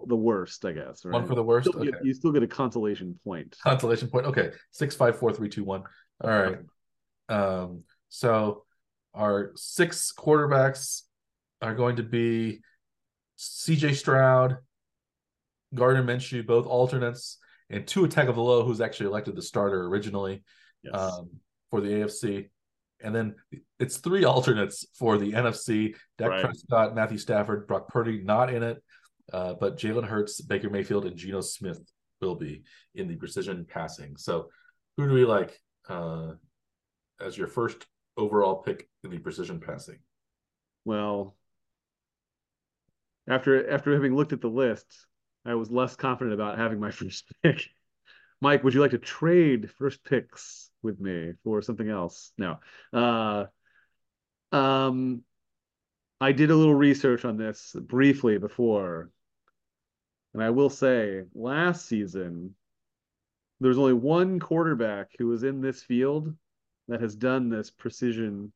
the 0.06 0.16
worst, 0.16 0.64
I 0.64 0.72
guess. 0.72 1.04
Right? 1.04 1.12
One 1.12 1.26
for 1.26 1.34
the 1.34 1.42
worst. 1.42 1.66
You 1.66 1.72
still, 1.72 1.82
okay. 1.82 1.90
get, 1.90 2.04
you 2.04 2.14
still 2.14 2.32
get 2.32 2.42
a 2.42 2.46
consolation 2.46 3.18
point. 3.24 3.56
Consolation 3.62 4.08
point. 4.08 4.26
Okay, 4.26 4.50
six, 4.70 4.94
five, 4.94 5.18
four, 5.18 5.32
three, 5.32 5.48
two, 5.48 5.64
one. 5.64 5.84
All 6.22 6.30
right. 6.30 6.58
Um. 7.28 7.82
So 8.08 8.64
our 9.14 9.52
six 9.56 10.12
quarterbacks 10.16 11.02
are 11.62 11.74
going 11.74 11.96
to 11.96 12.02
be 12.02 12.60
C.J. 13.36 13.94
Stroud, 13.94 14.58
Gardner 15.74 16.04
Minshew, 16.04 16.46
both 16.46 16.66
alternates, 16.66 17.38
and 17.70 17.86
Tua 17.86 18.08
Tagovailoa, 18.08 18.64
who's 18.64 18.80
actually 18.80 19.06
elected 19.06 19.36
the 19.36 19.42
starter 19.42 19.86
originally 19.86 20.44
yes. 20.82 20.94
um, 20.94 21.30
for 21.70 21.80
the 21.80 21.88
AFC. 21.88 22.50
And 23.02 23.14
then 23.14 23.34
it's 23.78 23.98
three 23.98 24.24
alternates 24.24 24.86
for 24.98 25.18
the 25.18 25.32
NFC: 25.32 25.94
Dak 26.18 26.30
right. 26.30 26.44
Prescott, 26.44 26.94
Matthew 26.94 27.18
Stafford, 27.18 27.66
Brock 27.66 27.88
Purdy, 27.88 28.22
not 28.22 28.52
in 28.52 28.62
it, 28.62 28.82
uh, 29.32 29.54
but 29.54 29.76
Jalen 29.76 30.06
Hurts, 30.06 30.40
Baker 30.40 30.70
Mayfield, 30.70 31.04
and 31.04 31.16
Geno 31.16 31.40
Smith 31.40 31.80
will 32.20 32.36
be 32.36 32.62
in 32.94 33.08
the 33.08 33.16
precision 33.16 33.66
passing. 33.68 34.16
So, 34.16 34.48
who 34.96 35.08
do 35.08 35.14
we 35.14 35.24
like 35.24 35.60
uh, 35.88 36.32
as 37.20 37.36
your 37.36 37.48
first 37.48 37.86
overall 38.16 38.62
pick 38.62 38.88
in 39.04 39.10
the 39.10 39.18
precision 39.18 39.60
passing? 39.60 39.98
Well, 40.84 41.36
after 43.28 43.68
after 43.70 43.92
having 43.92 44.14
looked 44.14 44.32
at 44.32 44.40
the 44.40 44.48
list, 44.48 45.06
I 45.44 45.54
was 45.54 45.70
less 45.70 45.96
confident 45.96 46.34
about 46.34 46.58
having 46.58 46.80
my 46.80 46.90
first 46.92 47.30
pick. 47.42 47.68
Mike, 48.40 48.62
would 48.64 48.74
you 48.74 48.80
like 48.80 48.90
to 48.90 48.98
trade 48.98 49.70
first 49.70 50.04
picks 50.04 50.70
with 50.86 51.00
me 51.00 51.34
for 51.44 51.60
something 51.60 51.88
else? 51.88 52.32
No. 52.38 52.58
Uh, 52.92 53.44
um, 54.52 55.22
I 56.20 56.32
did 56.32 56.50
a 56.50 56.56
little 56.56 56.74
research 56.74 57.26
on 57.26 57.36
this 57.36 57.76
briefly 57.78 58.38
before, 58.38 59.10
and 60.32 60.42
I 60.42 60.50
will 60.50 60.70
say 60.70 61.24
last 61.34 61.86
season 61.86 62.54
there's 63.60 63.78
only 63.78 63.94
one 63.94 64.38
quarterback 64.38 65.10
who 65.18 65.26
was 65.26 65.42
in 65.42 65.60
this 65.60 65.82
field 65.82 66.34
that 66.88 67.00
has 67.00 67.14
done 67.14 67.48
this 67.48 67.70
precision 67.70 68.52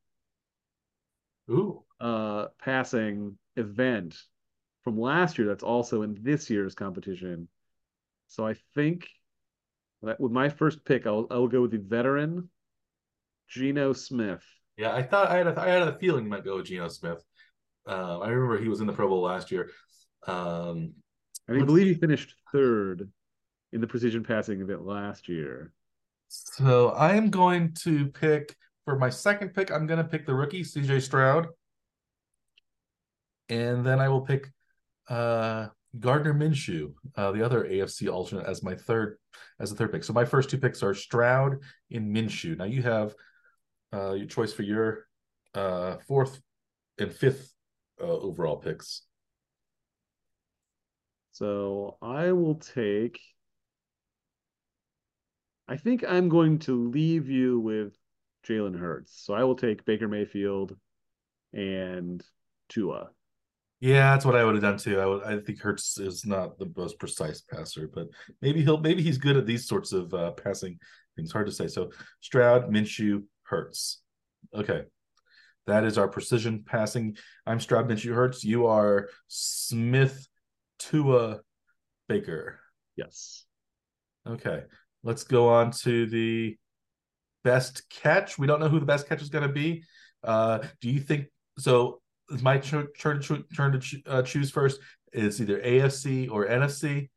Ooh. 1.51 1.82
Uh, 1.98 2.47
passing 2.62 3.36
event 3.57 4.16
from 4.85 4.98
last 4.98 5.36
year 5.36 5.48
that's 5.48 5.62
also 5.62 6.02
in 6.02 6.16
this 6.23 6.48
year's 6.48 6.74
competition. 6.74 7.48
So 8.28 8.47
I 8.47 8.55
think 8.74 9.09
with 10.03 10.33
my 10.33 10.49
first 10.49 10.85
pick, 10.85 11.07
I'll 11.07 11.27
I'll 11.31 11.49
go 11.49 11.63
with 11.63 11.73
the 11.73 11.79
veteran, 11.79 12.49
Geno 13.49 13.93
Smith. 13.93 14.45
Yeah, 14.77 14.95
I 14.95 15.03
thought 15.03 15.29
I 15.29 15.39
had 15.39 15.47
a, 15.47 15.61
I 15.61 15.69
had 15.69 15.83
a 15.83 15.99
feeling 15.99 16.25
you 16.25 16.31
might 16.31 16.45
go 16.45 16.57
with 16.57 16.67
Geno 16.67 16.89
Smith. 16.89 17.23
Uh, 17.87 18.21
I 18.21 18.29
remember 18.29 18.63
he 18.63 18.69
was 18.69 18.81
in 18.81 18.87
the 18.87 18.93
Pro 18.93 19.09
Bowl 19.09 19.23
last 19.23 19.51
year. 19.51 19.71
Um, 20.27 20.93
I 21.49 21.59
believe 21.59 21.87
he 21.87 21.95
finished 21.95 22.35
third 22.53 23.11
in 23.73 23.81
the 23.81 23.87
precision 23.87 24.23
passing 24.23 24.61
event 24.61 24.87
last 24.87 25.29
year. 25.29 25.73
So 26.29 26.91
I 26.91 27.15
am 27.15 27.31
going 27.31 27.75
to 27.81 28.07
pick 28.07 28.55
for 28.85 28.97
my 28.97 29.11
second 29.11 29.55
pick. 29.55 29.73
I'm 29.73 29.87
going 29.87 29.99
to 29.99 30.09
pick 30.09 30.27
the 30.27 30.35
rookie 30.35 30.63
C.J. 30.63 31.01
Stroud, 31.01 31.49
and 33.49 33.85
then 33.85 33.99
I 33.99 34.09
will 34.09 34.21
pick 34.21 34.49
uh, 35.09 35.69
Gardner 35.99 36.35
Minshew, 36.35 36.95
uh, 37.17 37.33
the 37.33 37.45
other 37.45 37.65
AFC 37.65 38.12
alternate, 38.12 38.47
as 38.47 38.62
my 38.62 38.75
third 38.75 39.19
as 39.59 39.71
the 39.71 39.77
third 39.77 39.93
pick. 39.93 40.05
So 40.05 40.12
my 40.12 40.25
first 40.25 40.49
two 40.49 40.59
picks 40.59 40.83
are 40.83 40.95
Stroud 40.95 41.59
and 41.91 42.15
Minshew. 42.15 42.57
Now 42.57 42.65
you 42.65 42.83
have 42.83 43.15
uh, 43.93 44.12
your 44.12 44.27
choice 44.27 44.53
for 44.53 44.62
your 44.62 45.07
uh, 45.55 45.97
fourth 46.07 46.41
and 46.99 47.12
fifth 47.12 47.53
uh, 48.01 48.05
overall 48.05 48.57
picks. 48.57 49.03
So 51.33 51.97
I 52.01 52.33
will 52.33 52.57
take. 52.57 53.21
I 55.67 55.77
think 55.77 56.05
I'm 56.07 56.29
going 56.29 56.59
to 56.61 56.89
leave 56.89 57.29
you 57.29 57.59
with 57.59 57.97
Jalen 58.47 58.79
Hurts. 58.79 59.25
So 59.25 59.35
I 59.35 59.45
will 59.45 59.55
take 59.55 59.85
Baker 59.85 60.09
Mayfield 60.09 60.77
and 61.53 62.23
Tua. 62.69 63.11
Yeah, 63.81 64.12
that's 64.12 64.27
what 64.27 64.36
I 64.36 64.44
would 64.44 64.55
have 64.55 64.62
done 64.62 64.77
too. 64.77 65.01
I 65.01 65.07
would. 65.07 65.23
I 65.24 65.39
think 65.39 65.59
Hurts 65.59 65.97
is 65.98 66.27
not 66.27 66.59
the 66.59 66.70
most 66.77 66.98
precise 66.98 67.40
passer, 67.40 67.89
but 67.93 68.09
maybe 68.43 68.62
he'll. 68.62 68.78
Maybe 68.78 69.02
he's 69.02 69.16
good 69.16 69.39
at 69.39 69.47
these 69.47 69.66
sorts 69.66 69.93
of 69.93 70.12
uh, 70.12 70.32
passing 70.32 70.78
things. 71.16 71.32
Hard 71.32 71.47
to 71.47 71.52
say. 71.52 71.66
So 71.66 71.90
Stroud, 72.20 72.70
Minshew, 72.70 73.24
Hurts. 73.44 74.02
Okay, 74.55 74.82
that 75.66 75.85
is 75.85 75.97
our 75.97 76.09
precision 76.09 76.62
passing. 76.66 77.16
I'm 77.47 77.59
Stroud, 77.59 77.89
Minshew, 77.89 78.15
Hurts. 78.15 78.44
You 78.44 78.66
are 78.66 79.09
Smith, 79.28 80.28
Tua, 80.78 81.40
Baker. 82.07 82.61
Yes. 82.97 83.47
Okay, 84.28 84.65
let's 85.02 85.24
go 85.24 85.48
on 85.48 85.70
to 85.70 86.05
the 86.05 86.59
best 87.44 87.89
catch. 87.89 88.39
We 88.39 88.47
don't 88.47 88.61
know 88.61 88.69
who 88.69 88.81
the 88.81 88.85
best 88.85 89.09
catch 89.09 89.23
is 89.23 89.31
going 89.31 89.48
to 89.48 89.55
be. 89.55 89.85
Uh, 90.23 90.59
do 90.82 90.90
you 90.90 91.01
think 91.01 91.28
so? 91.59 92.00
It's 92.31 92.43
my 92.43 92.59
turn, 92.59 92.89
turn, 92.98 93.20
turn 93.20 93.81
to 93.81 94.02
uh, 94.07 94.23
choose 94.23 94.51
first. 94.51 94.81
It's 95.12 95.40
either 95.40 95.61
AFC 95.61 96.31
or 96.31 96.47
NFC. 96.47 97.09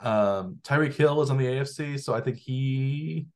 Um, 0.00 0.58
Tyreek 0.62 0.94
Hill 0.94 1.22
is 1.22 1.30
on 1.30 1.38
the 1.38 1.46
AFC, 1.46 2.00
so 2.00 2.14
I 2.14 2.20
think 2.20 2.36
he 2.36 3.26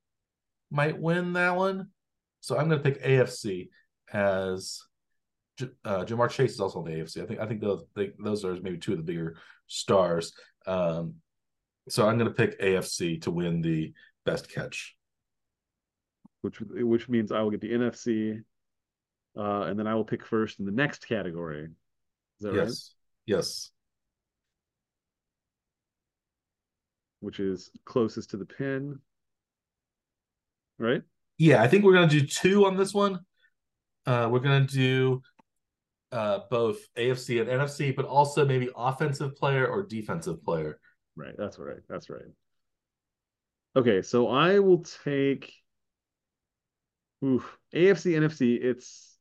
might 0.71 0.99
win 0.99 1.33
that 1.35 1.57
one. 1.57 1.89
So 2.41 2.59
I'm 2.59 2.69
going 2.69 2.83
to 2.83 2.91
pick 2.91 3.03
AFC 3.03 3.69
as 4.13 4.81
uh, 5.85 6.05
Ja'Marr 6.05 6.31
Chase 6.31 6.53
is 6.53 6.61
also 6.61 6.81
on 6.81 6.85
the 6.85 6.93
AFC. 6.93 7.23
I 7.23 7.27
think 7.27 7.41
I 7.41 7.47
think 7.47 7.61
those 7.61 7.85
they, 7.95 8.13
those 8.19 8.45
are 8.45 8.55
maybe 8.61 8.79
two 8.79 8.93
of 8.93 8.99
the 8.99 9.05
bigger 9.05 9.37
stars. 9.67 10.33
Um, 10.67 11.17
so 11.89 12.07
I'm 12.07 12.19
going 12.19 12.31
to 12.31 12.35
pick 12.35 12.61
AFC 12.61 13.23
to 13.23 13.31
win 13.31 13.61
the 13.61 13.93
best 14.25 14.51
catch. 14.51 14.97
Which 16.41 16.61
which 16.61 17.09
means 17.09 17.31
I 17.31 17.41
will 17.43 17.51
get 17.51 17.61
the 17.61 17.73
NFC 17.73 18.43
uh, 19.37 19.63
and 19.63 19.79
then 19.79 19.87
I 19.87 19.95
will 19.95 20.05
pick 20.05 20.27
first 20.27 20.61
in 20.61 20.67
the 20.67 20.73
next 20.73 21.07
category. 21.07 21.65
Is 21.65 21.71
that 22.41 22.55
yes. 22.55 22.67
right? 22.67 23.37
Yes. 23.37 23.71
Which 27.21 27.41
is 27.41 27.71
closest 27.85 28.31
to 28.31 28.37
the 28.37 28.45
pin. 28.45 28.99
Right? 30.79 31.03
Yeah, 31.39 31.63
I 31.63 31.69
think 31.69 31.85
we're 31.85 31.95
gonna 31.95 32.09
do 32.09 32.27
two 32.27 32.67
on 32.67 32.77
this 32.77 32.93
one. 32.93 33.21
Uh, 34.07 34.29
we're 34.31 34.41
gonna 34.41 34.67
do 34.67 35.23
uh, 36.11 36.41
both 36.51 36.79
AFC 36.97 37.41
and 37.41 37.49
NFC, 37.49 37.95
but 37.95 38.05
also 38.05 38.45
maybe 38.45 38.69
offensive 38.77 39.37
player 39.37 39.67
or 39.67 39.85
defensive 39.85 40.45
player. 40.45 40.79
Right. 41.17 41.35
That's 41.39 41.59
right. 41.59 41.79
That's 41.89 42.11
right. 42.11 42.23
Okay, 43.75 44.03
so 44.03 44.29
I 44.29 44.59
will 44.59 44.85
take 45.05 45.55
oof, 47.25 47.59
AFC, 47.75 48.13
NFC. 48.13 48.63
It's 48.63 49.12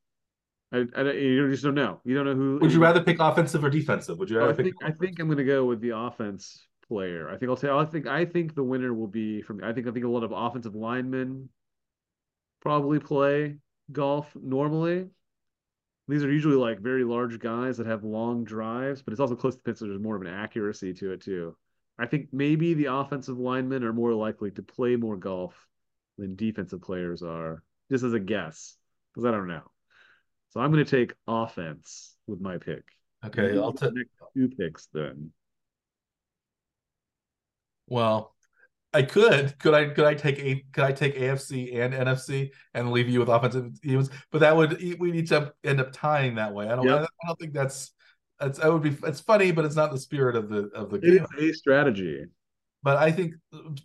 I, 0.71 0.85
I 0.95 1.11
you 1.11 1.49
just 1.49 1.63
don't 1.63 1.75
know. 1.75 1.99
You 2.05 2.15
don't 2.15 2.25
know 2.25 2.35
who. 2.35 2.59
Would 2.61 2.71
you 2.71 2.81
rather 2.81 3.03
pick 3.03 3.19
offensive 3.19 3.63
or 3.63 3.69
defensive? 3.69 4.17
Would 4.17 4.29
you 4.29 4.37
oh, 4.37 4.47
rather 4.47 4.53
I 4.53 4.63
think? 4.63 4.75
I 4.83 4.91
think 4.91 5.19
I'm 5.19 5.27
going 5.27 5.37
to 5.37 5.43
go 5.43 5.65
with 5.65 5.81
the 5.81 5.97
offense 5.97 6.65
player. 6.87 7.29
I 7.29 7.37
think 7.37 7.49
I'll 7.49 7.57
say 7.57 7.69
I 7.69 7.85
think 7.85 8.07
I 8.07 8.25
think 8.25 8.55
the 8.55 8.63
winner 8.63 8.93
will 8.93 9.07
be 9.07 9.41
from. 9.41 9.63
I 9.63 9.73
think 9.73 9.87
I 9.87 9.91
think 9.91 10.05
a 10.05 10.09
lot 10.09 10.23
of 10.23 10.31
offensive 10.31 10.75
linemen 10.75 11.49
probably 12.61 12.99
play 12.99 13.57
golf 13.91 14.31
normally. 14.35 15.07
These 16.07 16.23
are 16.23 16.31
usually 16.31 16.55
like 16.55 16.79
very 16.79 17.03
large 17.03 17.39
guys 17.39 17.77
that 17.77 17.87
have 17.87 18.03
long 18.03 18.43
drives, 18.43 19.01
but 19.01 19.11
it's 19.11 19.21
also 19.21 19.35
close 19.35 19.55
to 19.55 19.57
the 19.59 19.63
pin, 19.63 19.75
so 19.75 19.85
there's 19.85 20.01
more 20.01 20.15
of 20.15 20.21
an 20.21 20.27
accuracy 20.27 20.93
to 20.95 21.11
it 21.11 21.21
too. 21.21 21.55
I 21.97 22.05
think 22.05 22.29
maybe 22.31 22.73
the 22.73 22.93
offensive 22.93 23.37
linemen 23.37 23.83
are 23.83 23.93
more 23.93 24.13
likely 24.13 24.51
to 24.51 24.63
play 24.63 24.95
more 24.95 25.17
golf 25.17 25.53
than 26.17 26.35
defensive 26.35 26.81
players 26.81 27.21
are, 27.21 27.63
just 27.89 28.03
as 28.03 28.13
a 28.13 28.19
guess, 28.19 28.75
because 29.13 29.25
I 29.25 29.31
don't 29.31 29.47
know. 29.47 29.70
So 30.51 30.59
I'm 30.59 30.71
going 30.71 30.83
to 30.83 30.89
take 30.99 31.13
offense 31.27 32.15
with 32.27 32.41
my 32.41 32.57
pick. 32.57 32.83
Okay, 33.25 33.57
I'll 33.57 33.73
take 33.73 33.93
two 34.35 34.49
picks 34.49 34.87
then. 34.93 35.31
Well, 37.87 38.35
I 38.93 39.03
could. 39.03 39.57
Could 39.59 39.73
I? 39.73 39.89
Could 39.89 40.05
I 40.05 40.13
take 40.13 40.39
a? 40.39 40.63
Could 40.73 40.83
I 40.83 40.91
take 40.91 41.17
AFC 41.17 41.77
and 41.77 41.93
NFC 41.93 42.49
and 42.73 42.91
leave 42.91 43.07
you 43.07 43.19
with 43.19 43.29
offensive 43.29 43.81
teams? 43.81 44.09
But 44.31 44.39
that 44.39 44.55
would 44.55 44.81
we 44.99 45.11
need 45.11 45.27
to 45.27 45.53
end 45.63 45.79
up 45.79 45.93
tying 45.93 46.35
that 46.35 46.53
way. 46.53 46.67
I 46.67 46.75
don't. 46.75 46.85
Yep. 46.85 47.07
I 47.23 47.27
don't 47.27 47.39
think 47.39 47.53
that's. 47.53 47.91
That's. 48.39 48.59
That 48.59 48.73
would 48.73 48.83
be. 48.83 48.97
It's 49.07 49.21
funny, 49.21 49.51
but 49.51 49.63
it's 49.63 49.75
not 49.75 49.91
the 49.91 49.99
spirit 49.99 50.35
of 50.35 50.49
the 50.49 50.69
of 50.75 50.89
the 50.89 50.99
game. 50.99 51.25
It 51.37 51.43
is 51.43 51.51
a 51.51 51.57
strategy. 51.57 52.25
But 52.83 52.97
I 52.97 53.11
think 53.11 53.35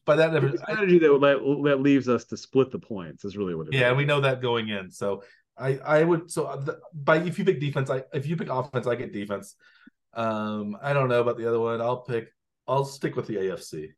by 0.06 0.16
that 0.16 0.34
it's 0.42 0.62
strategy 0.62 0.96
I, 0.96 1.08
that 1.08 1.20
that 1.20 1.62
that 1.64 1.80
leaves 1.80 2.08
us 2.08 2.24
to 2.26 2.36
split 2.36 2.70
the 2.70 2.78
points 2.78 3.24
is 3.24 3.36
really 3.36 3.54
what 3.54 3.68
it 3.68 3.74
yeah, 3.74 3.90
is. 3.90 3.96
we 3.96 4.06
know 4.06 4.22
that 4.22 4.40
going 4.40 4.70
in. 4.70 4.90
So 4.90 5.22
I 5.58 5.78
I 5.78 6.04
would 6.04 6.30
so 6.30 6.46
uh, 6.46 6.56
the, 6.56 6.80
by 6.92 7.18
if 7.18 7.38
you 7.38 7.44
pick 7.44 7.60
defense, 7.60 7.90
I 7.90 8.02
if 8.12 8.26
you 8.26 8.36
pick 8.36 8.48
offense, 8.48 8.86
I 8.86 8.94
get 8.94 9.12
defense. 9.12 9.54
Um, 10.14 10.76
I 10.82 10.92
don't 10.92 11.08
know 11.08 11.20
about 11.20 11.38
the 11.38 11.46
other 11.46 11.60
one. 11.60 11.80
I'll 11.80 12.02
pick. 12.02 12.28
I'll 12.66 12.84
stick 12.84 13.16
with 13.16 13.26
the 13.26 13.36
AFC. 13.36 13.90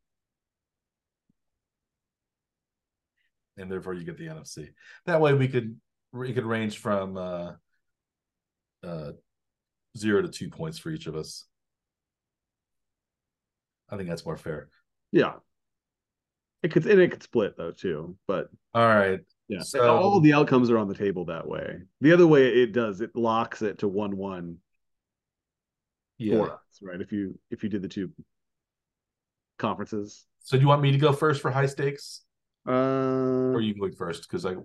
and 3.58 3.70
therefore 3.70 3.94
you 3.94 4.04
get 4.04 4.16
the 4.16 4.26
NFC. 4.26 4.68
That 5.06 5.20
way 5.20 5.34
we 5.34 5.48
could 5.48 5.76
we 6.12 6.32
could 6.32 6.46
range 6.46 6.78
from 6.78 7.16
uh, 7.16 7.52
uh, 8.82 9.12
zero 9.96 10.22
to 10.22 10.28
two 10.28 10.48
points 10.48 10.78
for 10.78 10.90
each 10.90 11.06
of 11.06 11.16
us. 11.16 11.44
I 13.90 13.96
think 13.96 14.08
that's 14.08 14.24
more 14.24 14.36
fair. 14.36 14.68
Yeah, 15.12 15.34
it 16.62 16.72
could 16.72 16.86
and 16.86 17.00
it 17.00 17.10
could 17.10 17.22
split 17.22 17.56
though 17.56 17.72
too. 17.72 18.16
But 18.26 18.48
all 18.72 18.86
right, 18.86 19.20
yeah, 19.48 19.60
so, 19.60 19.96
all 19.96 20.20
the 20.20 20.34
outcomes 20.34 20.70
are 20.70 20.78
on 20.78 20.88
the 20.88 20.94
table 20.94 21.24
that 21.26 21.48
way. 21.48 21.78
The 22.00 22.12
other 22.12 22.26
way 22.26 22.48
it 22.48 22.72
does 22.72 23.00
it 23.00 23.16
locks 23.16 23.62
it 23.62 23.78
to 23.78 23.88
one 23.88 24.16
one. 24.16 24.58
Yeah, 26.18 26.42
us, 26.42 26.60
right. 26.82 27.00
If 27.00 27.12
you 27.12 27.38
if 27.50 27.62
you 27.62 27.68
did 27.68 27.82
the 27.82 27.88
two 27.88 28.10
conferences. 29.58 30.26
So 30.40 30.56
do 30.56 30.62
you 30.62 30.68
want 30.68 30.82
me 30.82 30.92
to 30.92 30.98
go 30.98 31.12
first 31.12 31.42
for 31.42 31.50
high 31.50 31.66
stakes? 31.66 32.22
Uh, 32.66 33.52
or 33.52 33.60
you 33.60 33.74
going 33.74 33.92
first? 33.92 34.22
Because 34.22 34.44
I, 34.44 34.56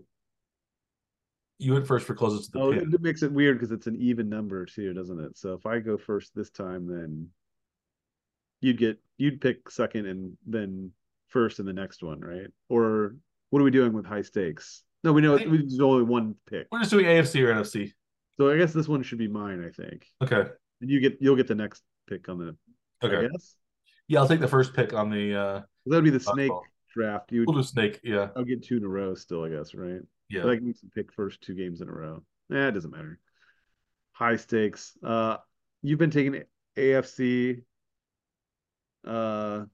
you 1.57 1.73
went 1.73 1.87
first 1.87 2.05
for 2.05 2.13
closest 2.13 2.51
to 2.51 2.57
the 2.57 2.63
oh, 2.63 2.73
pin. 2.73 2.93
It 2.93 3.01
makes 3.01 3.23
it 3.23 3.31
weird 3.31 3.57
because 3.57 3.71
it's 3.71 3.87
an 3.87 3.95
even 3.99 4.29
number 4.29 4.65
too, 4.65 4.93
doesn't 4.93 5.19
it? 5.19 5.37
So 5.37 5.53
if 5.53 5.65
I 5.65 5.79
go 5.79 5.97
first 5.97 6.35
this 6.35 6.49
time, 6.49 6.87
then 6.87 7.29
you'd 8.61 8.77
get 8.77 8.99
you'd 9.17 9.41
pick 9.41 9.69
second 9.69 10.07
and 10.07 10.37
then 10.45 10.91
first 11.27 11.59
in 11.59 11.65
the 11.65 11.73
next 11.73 12.03
one, 12.03 12.19
right? 12.19 12.47
Or 12.69 13.15
what 13.53 13.61
are 13.61 13.65
we 13.65 13.69
doing 13.69 13.93
with 13.93 14.07
high 14.07 14.23
stakes? 14.23 14.81
No, 15.03 15.13
we 15.13 15.21
know 15.21 15.37
think, 15.37 15.51
there's 15.51 15.79
only 15.79 16.01
one 16.01 16.33
pick. 16.49 16.65
We're 16.71 16.79
just 16.79 16.89
doing 16.89 17.05
AFC 17.05 17.39
or 17.43 17.53
NFC. 17.53 17.91
So 18.35 18.49
I 18.49 18.57
guess 18.57 18.73
this 18.73 18.87
one 18.87 19.03
should 19.03 19.19
be 19.19 19.27
mine. 19.27 19.63
I 19.63 19.69
think. 19.69 20.07
Okay. 20.23 20.49
And 20.81 20.89
you 20.89 20.99
get 20.99 21.19
you'll 21.21 21.35
get 21.35 21.45
the 21.45 21.53
next 21.53 21.83
pick 22.09 22.29
on 22.29 22.39
the. 22.39 22.57
Okay. 23.05 23.29
Yeah, 24.07 24.21
I'll 24.21 24.27
take 24.27 24.39
the 24.39 24.47
first 24.47 24.73
pick 24.73 24.95
on 24.95 25.11
the. 25.11 25.35
uh 25.35 25.61
That 25.85 25.97
would 25.97 26.03
be 26.03 26.09
the 26.09 26.19
snake 26.19 26.51
draft, 26.95 27.31
you 27.31 27.43
we'll 27.45 27.57
do 27.57 27.61
snake. 27.63 27.99
Yeah, 28.03 28.29
I'll 28.35 28.43
get 28.43 28.63
two 28.63 28.77
in 28.77 28.83
a 28.83 28.87
row 28.87 29.13
still, 29.13 29.43
I 29.43 29.49
guess, 29.49 29.75
right? 29.75 30.01
Yeah, 30.29 30.41
but 30.41 30.51
I 30.53 30.55
can 30.55 30.73
pick 30.95 31.13
first 31.13 31.41
two 31.41 31.53
games 31.53 31.81
in 31.81 31.89
a 31.89 31.91
row. 31.91 32.23
Eh, 32.51 32.67
it 32.69 32.71
doesn't 32.71 32.89
matter. 32.89 33.19
High 34.13 34.37
stakes. 34.37 34.97
Uh, 35.03 35.37
you've 35.83 35.99
been 35.99 36.09
taking 36.09 36.41
AFC. 36.75 37.61
Uh, 39.05 39.65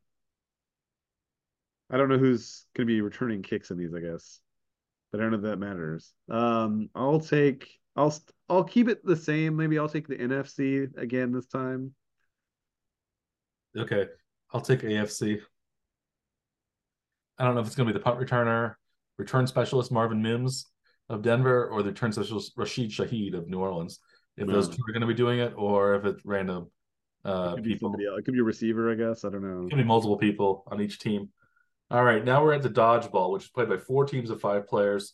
I 1.90 1.98
don't 1.98 2.10
know 2.10 2.18
who's 2.18 2.66
going 2.76 2.88
to 2.88 2.94
be 2.94 3.02
returning 3.02 3.42
kicks 3.42 3.72
in 3.72 3.78
these. 3.78 3.94
I 3.94 4.00
guess, 4.00 4.40
but 5.12 5.20
I 5.20 5.24
don't 5.24 5.32
know 5.32 5.38
if 5.38 5.44
that 5.44 5.58
matters. 5.58 6.14
Um, 6.30 6.90
I'll 6.96 7.20
take. 7.20 7.68
I'll 7.96 8.14
I'll 8.50 8.64
keep 8.64 8.88
it 8.88 9.06
the 9.06 9.16
same. 9.16 9.56
Maybe 9.56 9.78
I'll 9.80 9.90
take 9.90 10.08
the 10.08 10.18
NFC 10.18 10.96
again 10.98 11.32
this 11.32 11.48
time. 11.48 11.94
Okay, 13.78 14.08
I'll 14.54 14.62
take 14.62 14.82
AFC. 14.82 15.40
I 17.38 17.46
don't 17.46 17.56
know 17.56 17.62
if 17.62 17.68
it's 17.68 17.76
going 17.76 17.88
to 17.88 17.94
be 17.94 17.98
the 17.98 18.04
punt 18.04 18.20
returner, 18.20 18.76
return 19.18 19.48
specialist 19.48 19.92
Marvin 19.92 20.22
Mims 20.22 20.66
of 21.08 21.22
Denver, 21.22 21.68
or 21.68 21.82
the 21.84 21.90
return 21.90 22.12
specialist 22.12 22.54
Rashid 22.58 22.90
Shaheed 22.90 23.34
of 23.34 23.48
New 23.48 23.60
Orleans. 23.60 24.00
If 24.38 24.48
those 24.48 24.70
two 24.70 24.82
are 24.88 24.94
going 24.94 25.02
to 25.02 25.08
be 25.08 25.14
doing 25.14 25.40
it, 25.40 25.54
or 25.58 25.96
if 25.96 26.06
it's 26.06 26.26
random 26.26 26.72
uh, 27.26 27.56
it 27.58 27.64
people. 27.64 27.94
It 27.98 28.26
could 28.26 28.34
be 28.34 28.40
a 28.40 28.44
receiver, 28.44 28.92
I 28.92 28.96
guess. 28.96 29.26
I 29.26 29.30
don't 29.30 29.44
know. 29.44 29.66
It 29.66 29.70
could 29.70 29.78
be 29.78 29.84
multiple 29.84 30.18
people 30.18 30.64
on 30.68 30.82
each 30.82 31.00
team. 31.00 31.30
All 31.92 32.04
right, 32.04 32.24
now 32.24 32.44
we're 32.44 32.54
at 32.54 32.62
the 32.62 32.70
dodgeball, 32.70 33.32
which 33.32 33.44
is 33.46 33.50
played 33.50 33.70
by 33.70 33.78
four 33.78 34.06
teams 34.06 34.30
of 34.30 34.40
five 34.40 34.68
players. 34.68 35.14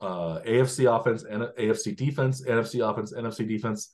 Uh, 0.00 0.40
AFC 0.46 0.90
offense 0.90 1.24
and 1.24 1.42
AFC 1.58 1.94
defense, 1.94 2.42
NFC 2.42 2.88
offense, 2.88 3.12
NFC 3.12 3.46
defense. 3.46 3.90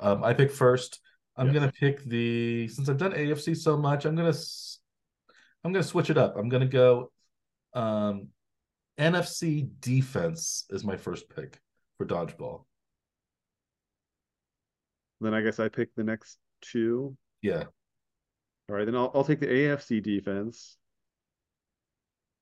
Um, 0.00 0.24
I 0.24 0.34
pick 0.34 0.50
first. 0.50 1.00
I'm 1.36 1.52
gonna 1.52 1.70
pick 1.70 2.02
the 2.04 2.66
since 2.68 2.88
I've 2.88 2.96
done 2.96 3.12
AFC 3.12 3.56
so 3.56 3.76
much, 3.76 4.06
I'm 4.06 4.16
gonna 4.16 4.32
I'm 5.66 5.72
going 5.72 5.82
to 5.82 5.88
switch 5.88 6.10
it 6.10 6.16
up. 6.16 6.36
I'm 6.36 6.48
going 6.48 6.60
to 6.60 6.68
go 6.68 7.10
um, 7.74 8.28
NFC 9.00 9.68
defense 9.80 10.64
is 10.70 10.84
my 10.84 10.96
first 10.96 11.28
pick 11.28 11.58
for 11.98 12.06
dodgeball. 12.06 12.62
Then 15.20 15.34
I 15.34 15.42
guess 15.42 15.58
I 15.58 15.68
pick 15.68 15.92
the 15.96 16.04
next 16.04 16.38
two. 16.60 17.16
Yeah. 17.42 17.64
All 18.68 18.76
right, 18.76 18.84
then 18.84 18.94
I'll 18.94 19.10
I'll 19.12 19.24
take 19.24 19.40
the 19.40 19.48
AFC 19.48 20.00
defense, 20.00 20.76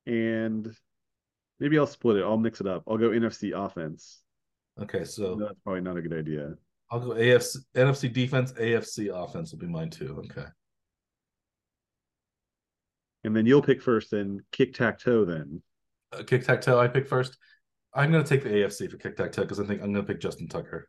and 0.07 0.75
maybe 1.61 1.79
I'll 1.79 1.87
split 1.87 2.17
it. 2.17 2.25
I'll 2.25 2.37
mix 2.37 2.61
it 2.61 2.67
up. 2.67 2.85
I'll 2.89 2.99
go 2.99 3.11
NFC 3.11 3.53
offense. 3.55 4.21
Okay, 4.81 5.05
so 5.05 5.35
no, 5.35 5.47
that's 5.47 5.61
probably 5.65 5.83
not 5.83 5.97
a 5.97 6.03
good 6.03 6.19
idea. 6.19 6.55
I'll 6.91 7.01
go 7.01 7.11
AFC 7.11 7.59
NFC 7.75 8.13
defense, 8.13 8.53
AFC 8.53 9.11
offense 9.15 9.53
will 9.53 9.61
be 9.61 9.67
mine 9.67 9.91
too. 9.91 10.23
Okay 10.27 10.47
and 13.25 13.35
then 13.35 13.47
you'll 13.47 13.63
pick 13.63 13.83
first 13.83 14.13
and 14.13 14.43
kick 14.53 14.75
tack 14.75 14.99
toe 14.99 15.25
then 15.25 15.63
uh, 16.13 16.23
kick 16.23 16.45
tack 16.45 16.61
toe 16.61 16.79
i 16.79 16.87
pick 16.87 17.09
first 17.09 17.37
i'm 17.95 18.13
going 18.13 18.23
to 18.23 18.29
take 18.29 18.45
the 18.45 18.51
afc 18.51 18.89
for 18.91 18.99
kick 18.99 19.17
tack 19.17 19.33
toe 19.33 19.43
because 19.43 19.59
i 19.59 19.65
think 19.65 19.83
i'm 19.83 19.93
going 19.93 20.05
to 20.05 20.13
pick 20.13 20.21
justin 20.21 20.47
tucker 20.47 20.89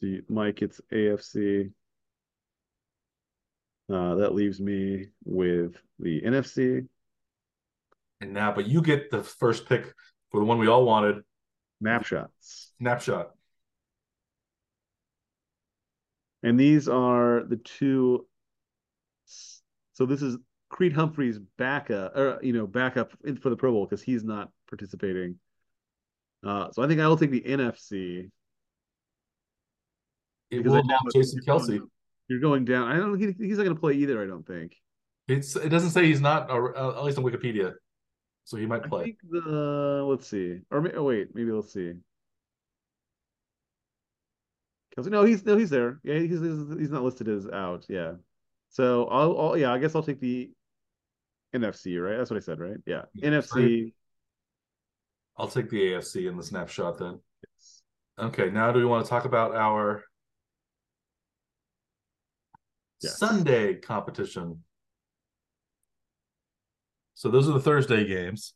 you, 0.00 0.22
mike 0.28 0.62
it's 0.62 0.80
afc 0.92 1.70
uh, 3.92 4.14
that 4.16 4.34
leaves 4.34 4.60
me 4.60 5.06
with 5.24 5.76
the 5.98 6.20
nfc 6.22 6.86
and 8.20 8.32
now 8.32 8.52
but 8.52 8.66
you 8.66 8.82
get 8.82 9.10
the 9.10 9.22
first 9.22 9.68
pick 9.68 9.92
for 10.30 10.40
the 10.40 10.46
one 10.46 10.58
we 10.58 10.68
all 10.68 10.84
wanted 10.84 11.22
snapshots 11.80 12.72
snapshot 12.78 13.30
and 16.42 16.58
these 16.58 16.88
are 16.88 17.44
the 17.48 17.56
two 17.56 18.26
so 19.92 20.06
this 20.06 20.22
is 20.22 20.38
Creed 20.70 20.92
Humphrey's 20.92 21.38
backup, 21.58 22.16
or 22.16 22.38
you 22.42 22.52
know, 22.52 22.66
backup 22.66 23.12
for 23.42 23.50
the 23.50 23.56
Pro 23.56 23.72
Bowl 23.72 23.84
because 23.84 24.00
he's 24.00 24.24
not 24.24 24.50
participating. 24.68 25.36
Uh, 26.46 26.70
so 26.72 26.82
I 26.82 26.88
think 26.88 27.00
I 27.00 27.08
will 27.08 27.18
take 27.18 27.32
the 27.32 27.42
NFC. 27.42 28.30
It 30.50 30.64
will 30.64 30.82
now 30.84 30.98
Jason 31.12 31.40
Kelce. 31.46 31.80
You're 32.30 32.38
going 32.38 32.64
down. 32.64 32.86
I 32.86 32.96
don't. 32.96 33.18
He, 33.18 33.26
he's 33.44 33.58
not 33.58 33.64
going 33.64 33.74
to 33.74 33.80
play 33.80 33.94
either. 33.94 34.22
I 34.22 34.26
don't 34.26 34.46
think. 34.46 34.76
It's. 35.26 35.56
It 35.56 35.68
doesn't 35.68 35.90
say 35.90 36.06
he's 36.06 36.20
not. 36.20 36.48
Or 36.48 36.78
uh, 36.78 36.96
at 36.96 37.02
least 37.02 37.18
on 37.18 37.24
Wikipedia, 37.24 37.72
so 38.44 38.56
he 38.56 38.66
might 38.66 38.84
play. 38.84 39.00
I 39.00 39.04
think 39.06 39.18
the. 39.28 40.04
Let's 40.08 40.28
see. 40.28 40.60
Or 40.70 40.88
oh 40.94 41.02
wait, 41.02 41.34
maybe 41.34 41.50
let's 41.50 41.72
see. 41.72 41.94
Kelce. 44.96 45.08
No, 45.08 45.24
he's 45.24 45.44
no, 45.44 45.56
he's 45.56 45.70
there. 45.70 45.98
Yeah, 46.04 46.20
he's 46.20 46.40
he's 46.40 46.90
not 46.90 47.02
listed 47.02 47.26
as 47.28 47.48
out. 47.48 47.86
Yeah. 47.88 48.12
So 48.68 49.06
I'll, 49.06 49.36
I'll, 49.40 49.56
yeah, 49.56 49.72
I 49.72 49.78
guess 49.78 49.96
I'll 49.96 50.02
take 50.04 50.20
the 50.20 50.52
NFC, 51.52 52.00
right? 52.00 52.16
That's 52.16 52.30
what 52.30 52.36
I 52.36 52.40
said, 52.40 52.60
right? 52.60 52.76
Yeah, 52.86 53.02
yeah 53.14 53.30
NFC. 53.30 53.92
I'll 55.36 55.48
take 55.48 55.68
the 55.68 55.78
AFC 55.78 56.28
in 56.28 56.36
the 56.36 56.44
snapshot 56.44 56.98
then. 56.98 57.18
Yes. 57.42 57.82
Okay, 58.20 58.50
now 58.50 58.70
do 58.70 58.78
we 58.78 58.84
want 58.84 59.04
to 59.04 59.10
talk 59.10 59.24
about 59.24 59.56
our 59.56 60.04
Sunday 63.00 63.74
competition? 63.74 64.62
So 67.14 67.28
those 67.28 67.48
are 67.48 67.52
the 67.52 67.60
Thursday 67.60 68.06
games. 68.06 68.54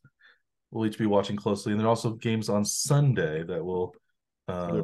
we'll 0.71 0.87
each 0.87 0.99
be 0.99 1.07
watching 1.07 1.37
closely, 1.37 1.73
and 1.73 1.81
there 1.81 1.87
are 1.87 1.91
also 1.91 2.13
games 2.13 2.49
on 2.49 2.65
Sunday 2.65 3.43
that 3.43 3.65
will. 3.65 3.95
Uh, 4.49 4.83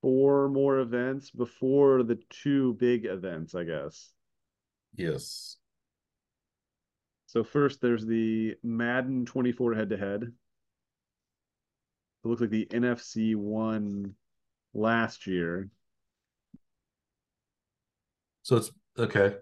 four 0.00 0.48
more 0.48 0.80
events 0.80 1.30
before 1.30 2.02
the 2.02 2.18
two 2.28 2.74
big 2.74 3.06
events, 3.06 3.54
I 3.54 3.64
guess. 3.64 4.10
Yes. 4.96 5.56
So 7.26 7.42
first, 7.42 7.80
there's 7.80 8.04
the 8.04 8.56
Madden 8.62 9.24
24 9.24 9.74
head-to-head. 9.74 10.22
It 10.24 12.28
looks 12.28 12.42
like 12.42 12.50
the 12.50 12.66
NFC 12.66 13.34
won 13.34 14.14
last 14.74 15.26
year. 15.26 15.70
So 18.42 18.56
it's 18.56 18.70
okay. 18.98 19.36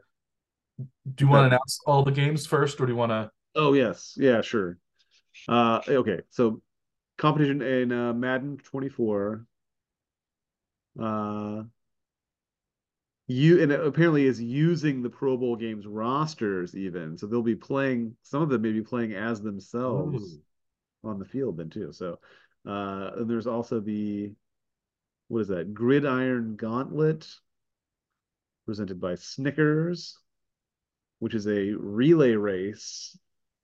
Do 1.15 1.25
you 1.25 1.31
want 1.31 1.43
to 1.43 1.57
announce 1.57 1.81
all 1.87 2.03
the 2.03 2.13
games 2.13 2.47
first, 2.47 2.81
or 2.81 2.87
do 2.87 2.93
you 2.93 2.97
want 2.97 3.11
to? 3.11 3.31
Oh 3.55 3.73
yes, 3.73 4.15
yeah, 4.17 4.41
sure. 4.41 4.79
Uh, 5.49 5.81
okay, 5.89 6.21
so 6.31 6.63
competition 7.19 7.63
in 7.63 7.93
uh, 7.93 8.13
Madden 8.13 8.59
24. 8.59 9.45
Uh, 11.01 11.63
you 13.27 13.63
and 13.63 13.71
it 13.71 13.87
apparently 13.87 14.27
is 14.27 14.41
using 14.41 15.03
the 15.03 15.11
Pro 15.11 15.37
Bowl 15.37 15.57
games 15.57 15.87
rosters 15.87 16.75
even, 16.75 17.17
so 17.17 17.27
they'll 17.27 17.43
be 17.43 17.55
playing. 17.55 18.17
Some 18.23 18.43
of 18.43 18.49
them 18.49 18.63
may 18.63 18.73
be 18.73 18.83
playing 18.83 19.13
as 19.13 19.41
themselves 19.41 20.35
Ooh. 21.05 21.09
on 21.09 21.19
the 21.19 21.25
field 21.25 21.59
then 21.59 21.71
too. 21.71 21.93
So, 21.93 22.19
uh, 22.67 23.11
and 23.17 23.31
there's 23.31 23.47
also 23.47 23.81
the 23.81 24.33
what 25.29 25.43
is 25.43 25.49
that 25.49 25.73
Gridiron 25.73 26.57
Gauntlet 26.57 27.27
presented 28.71 29.01
by 29.01 29.17
Snickers, 29.17 30.17
which 31.19 31.35
is 31.35 31.49
a 31.49 31.73
relay 31.77 32.35
race 32.35 33.19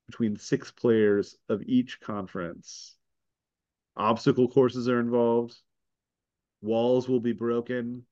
between 0.05 0.35
six 0.35 0.69
players 0.69 1.37
of 1.47 1.61
each 1.65 2.01
conference. 2.01 2.97
Obstacle 3.95 4.49
courses 4.49 4.89
are 4.89 4.99
involved. 4.99 5.55
Walls 6.61 7.07
will 7.07 7.21
be 7.21 7.31
broken. 7.31 8.05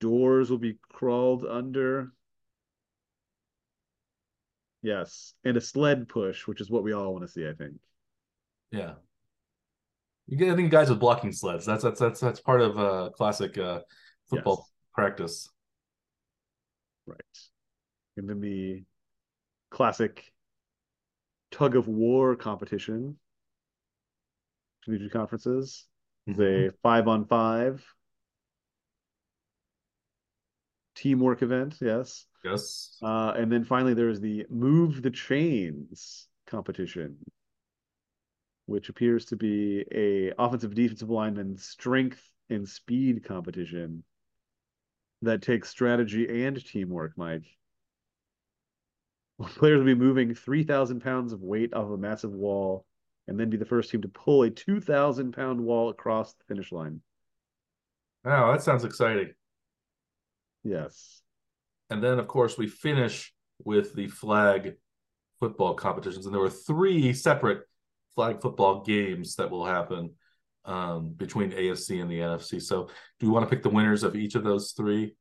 Doors 0.00 0.50
will 0.50 0.56
be 0.56 0.78
crawled 0.90 1.44
under. 1.44 2.14
Yes, 4.80 5.34
and 5.44 5.58
a 5.58 5.60
sled 5.60 6.08
push, 6.08 6.46
which 6.46 6.62
is 6.62 6.70
what 6.70 6.82
we 6.82 6.94
all 6.94 7.12
want 7.12 7.26
to 7.26 7.30
see, 7.30 7.46
I 7.46 7.52
think. 7.52 7.74
Yeah. 8.70 8.94
You 10.28 10.38
get 10.38 10.50
I 10.50 10.56
think 10.56 10.70
guys 10.70 10.88
with 10.88 10.98
blocking 10.98 11.32
sleds. 11.32 11.66
That's 11.66 11.84
that's 11.84 12.00
that's 12.00 12.20
that's 12.20 12.40
part 12.40 12.62
of 12.62 12.78
uh 12.78 13.10
classic 13.14 13.58
uh 13.58 13.80
football 14.30 14.64
yes. 14.66 14.72
practice. 14.94 15.50
Right. 17.06 17.20
And 18.16 18.28
then 18.28 18.40
the 18.40 18.84
classic 19.70 20.32
tug 21.50 21.76
of 21.76 21.88
war 21.88 22.36
competition 22.36 23.16
between 24.86 25.10
conferences. 25.10 25.86
Mm-hmm. 26.28 26.40
a 26.42 26.70
five 26.82 27.06
on 27.06 27.26
five 27.26 27.84
teamwork 30.94 31.42
event. 31.42 31.76
Yes. 31.80 32.26
Yes. 32.42 32.96
Uh, 33.02 33.34
and 33.36 33.52
then 33.52 33.64
finally, 33.64 33.94
there's 33.94 34.20
the 34.20 34.46
move 34.48 35.02
the 35.02 35.10
chains 35.10 36.28
competition, 36.46 37.16
which 38.66 38.88
appears 38.88 39.26
to 39.26 39.36
be 39.36 39.84
a 39.92 40.32
offensive 40.38 40.74
defensive 40.74 41.10
lineman 41.10 41.58
strength 41.58 42.22
and 42.48 42.68
speed 42.68 43.24
competition 43.24 44.04
that 45.24 45.42
takes 45.42 45.68
strategy 45.68 46.44
and 46.44 46.64
teamwork, 46.64 47.12
Mike. 47.16 47.44
Players 49.40 49.78
will 49.78 49.86
be 49.86 49.94
moving 49.94 50.34
3,000 50.34 51.00
pounds 51.00 51.32
of 51.32 51.42
weight 51.42 51.74
off 51.74 51.90
a 51.90 51.96
massive 51.96 52.32
wall 52.32 52.86
and 53.26 53.38
then 53.38 53.50
be 53.50 53.56
the 53.56 53.64
first 53.64 53.90
team 53.90 54.02
to 54.02 54.08
pull 54.08 54.42
a 54.42 54.50
2,000 54.50 55.32
pound 55.32 55.60
wall 55.60 55.88
across 55.88 56.34
the 56.34 56.44
finish 56.44 56.70
line. 56.72 57.00
Wow, 58.24 58.52
that 58.52 58.62
sounds 58.62 58.84
exciting. 58.84 59.32
Yes. 60.62 61.22
And 61.90 62.02
then, 62.02 62.18
of 62.18 62.26
course, 62.26 62.56
we 62.56 62.66
finish 62.66 63.32
with 63.64 63.94
the 63.94 64.08
flag 64.08 64.74
football 65.40 65.74
competitions. 65.74 66.26
And 66.26 66.34
there 66.34 66.40
were 66.40 66.50
three 66.50 67.12
separate 67.12 67.62
flag 68.14 68.40
football 68.40 68.82
games 68.82 69.36
that 69.36 69.50
will 69.50 69.64
happen 69.64 70.14
um, 70.64 71.10
between 71.16 71.52
AFC 71.52 72.00
and 72.00 72.10
the 72.10 72.18
NFC. 72.18 72.60
So, 72.60 72.88
do 73.20 73.26
we 73.26 73.32
want 73.32 73.48
to 73.48 73.54
pick 73.54 73.62
the 73.62 73.70
winners 73.70 74.02
of 74.02 74.16
each 74.16 74.34
of 74.34 74.44
those 74.44 74.72
three? 74.72 75.14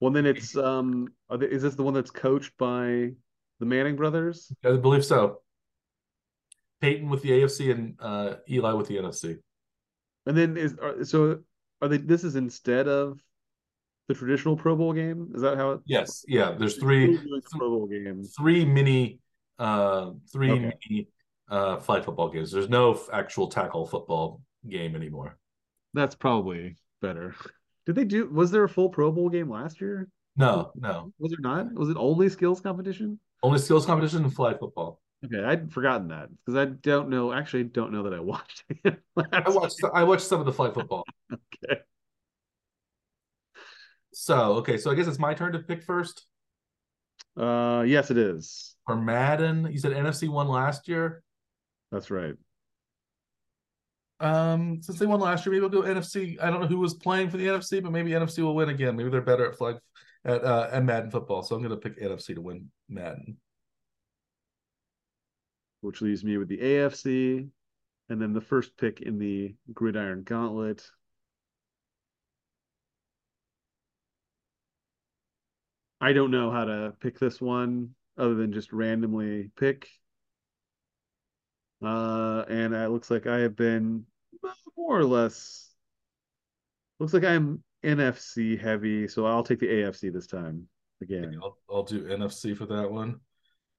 Well, 0.00 0.12
then 0.12 0.26
it's 0.26 0.56
um, 0.56 1.08
they, 1.36 1.46
is 1.46 1.62
this 1.62 1.74
the 1.74 1.82
one 1.82 1.94
that's 1.94 2.10
coached 2.10 2.52
by 2.58 3.10
the 3.58 3.66
Manning 3.66 3.96
brothers? 3.96 4.52
I 4.64 4.76
believe 4.76 5.04
so. 5.04 5.40
Peyton 6.80 7.08
with 7.08 7.22
the 7.22 7.30
AFC 7.30 7.72
and 7.72 7.96
uh, 7.98 8.34
Eli 8.48 8.72
with 8.72 8.86
the 8.86 8.96
NFC. 8.96 9.38
And 10.26 10.36
then 10.36 10.56
is 10.56 10.76
are, 10.80 11.04
so 11.04 11.40
are 11.82 11.88
they? 11.88 11.96
This 11.96 12.22
is 12.22 12.36
instead 12.36 12.86
of 12.86 13.18
the 14.08 14.14
traditional 14.14 14.56
Pro 14.56 14.76
Bowl 14.76 14.92
game. 14.92 15.32
Is 15.34 15.42
that 15.42 15.56
how 15.56 15.72
it? 15.72 15.80
Yes. 15.86 16.24
Yeah. 16.28 16.54
There's 16.58 16.76
three 16.76 17.18
Pro 17.50 17.70
Bowl 17.70 17.86
games. 17.86 18.34
Three 18.36 18.64
mini, 18.64 19.20
uh, 19.58 20.12
three 20.32 20.50
okay. 20.50 20.72
mini 20.88 21.08
uh, 21.48 21.78
flag 21.78 22.04
football 22.04 22.28
games. 22.30 22.52
There's 22.52 22.68
no 22.68 23.00
actual 23.12 23.48
tackle 23.48 23.86
football 23.86 24.42
game 24.68 24.94
anymore. 24.94 25.38
That's 25.94 26.14
probably 26.14 26.76
better. 27.00 27.34
Did 27.86 27.94
they 27.94 28.04
do? 28.04 28.28
Was 28.28 28.50
there 28.50 28.64
a 28.64 28.68
full 28.68 28.90
Pro 28.90 29.10
Bowl 29.10 29.28
game 29.28 29.50
last 29.50 29.80
year? 29.80 30.08
No, 30.36 30.72
no. 30.76 31.12
Was 31.18 31.30
there 31.30 31.40
not? 31.40 31.72
Was 31.72 31.88
it 31.88 31.96
only 31.96 32.28
skills 32.28 32.60
competition? 32.60 33.18
Only 33.42 33.58
skills 33.58 33.86
competition 33.86 34.24
and 34.24 34.34
flag 34.34 34.58
football. 34.58 35.00
Okay, 35.24 35.42
I'd 35.42 35.72
forgotten 35.72 36.08
that 36.08 36.28
because 36.30 36.56
I 36.56 36.66
don't 36.66 37.08
know. 37.08 37.32
Actually, 37.32 37.64
don't 37.64 37.92
know 37.92 38.04
that 38.04 38.14
I 38.14 38.20
watched 38.20 38.64
it. 38.84 39.02
I 39.16 39.50
watched. 39.50 39.80
I 39.92 40.04
watched 40.04 40.26
some 40.26 40.38
of 40.38 40.46
the 40.46 40.52
flag 40.52 40.74
football. 40.74 41.04
okay. 41.32 41.80
So 44.12 44.54
okay, 44.54 44.78
so 44.78 44.90
I 44.90 44.94
guess 44.94 45.06
it's 45.06 45.18
my 45.18 45.34
turn 45.34 45.52
to 45.52 45.58
pick 45.60 45.82
first. 45.82 46.26
Uh, 47.36 47.84
yes, 47.86 48.10
it 48.10 48.18
is. 48.18 48.76
For 48.86 48.96
Madden, 48.96 49.68
you 49.70 49.78
said 49.78 49.92
NFC 49.92 50.28
won 50.28 50.48
last 50.48 50.88
year. 50.88 51.22
That's 51.90 52.10
right. 52.10 52.34
Um, 54.20 54.82
since 54.82 54.98
they 54.98 55.06
won 55.06 55.20
last 55.20 55.46
year, 55.46 55.52
maybe 55.52 55.60
we'll 55.60 55.82
go 55.82 55.82
NFC. 55.82 56.36
I 56.42 56.50
don't 56.50 56.60
know 56.60 56.66
who 56.66 56.78
was 56.78 56.94
playing 56.94 57.30
for 57.30 57.36
the 57.36 57.46
NFC, 57.46 57.82
but 57.82 57.92
maybe 57.92 58.10
NFC 58.10 58.42
will 58.42 58.54
win 58.54 58.68
again. 58.68 58.96
Maybe 58.96 59.10
they're 59.10 59.20
better 59.20 59.46
at 59.46 59.56
flag 59.56 59.76
at 60.24 60.44
uh 60.44 60.68
at 60.72 60.84
Madden 60.84 61.10
football. 61.10 61.42
So 61.42 61.54
I'm 61.54 61.62
gonna 61.62 61.76
pick 61.76 62.00
NFC 62.00 62.34
to 62.34 62.40
win 62.40 62.70
Madden 62.88 63.38
which 65.80 66.02
leaves 66.02 66.24
me 66.24 66.36
with 66.38 66.48
the 66.48 66.58
AFC, 66.58 67.48
and 68.08 68.20
then 68.20 68.32
the 68.32 68.40
first 68.40 68.76
pick 68.76 69.00
in 69.00 69.18
the 69.18 69.54
Gridiron 69.72 70.22
Gauntlet. 70.24 70.84
I 76.00 76.12
don't 76.12 76.30
know 76.30 76.50
how 76.50 76.64
to 76.64 76.94
pick 77.00 77.18
this 77.18 77.40
one 77.40 77.94
other 78.16 78.34
than 78.34 78.52
just 78.52 78.72
randomly 78.72 79.50
pick. 79.56 79.88
Uh, 81.82 82.44
and 82.48 82.74
it 82.74 82.90
looks 82.90 83.10
like 83.10 83.26
I 83.26 83.38
have 83.38 83.56
been 83.56 84.04
more 84.76 84.98
or 84.98 85.04
less. 85.04 85.70
Looks 86.98 87.12
like 87.14 87.24
I'm 87.24 87.62
NFC 87.84 88.60
heavy, 88.60 89.06
so 89.06 89.26
I'll 89.26 89.44
take 89.44 89.60
the 89.60 89.68
AFC 89.68 90.12
this 90.12 90.26
time 90.26 90.68
again. 91.00 91.38
I'll, 91.42 91.58
I'll 91.70 91.84
do 91.84 92.02
NFC 92.04 92.56
for 92.56 92.66
that 92.66 92.90
one. 92.90 93.20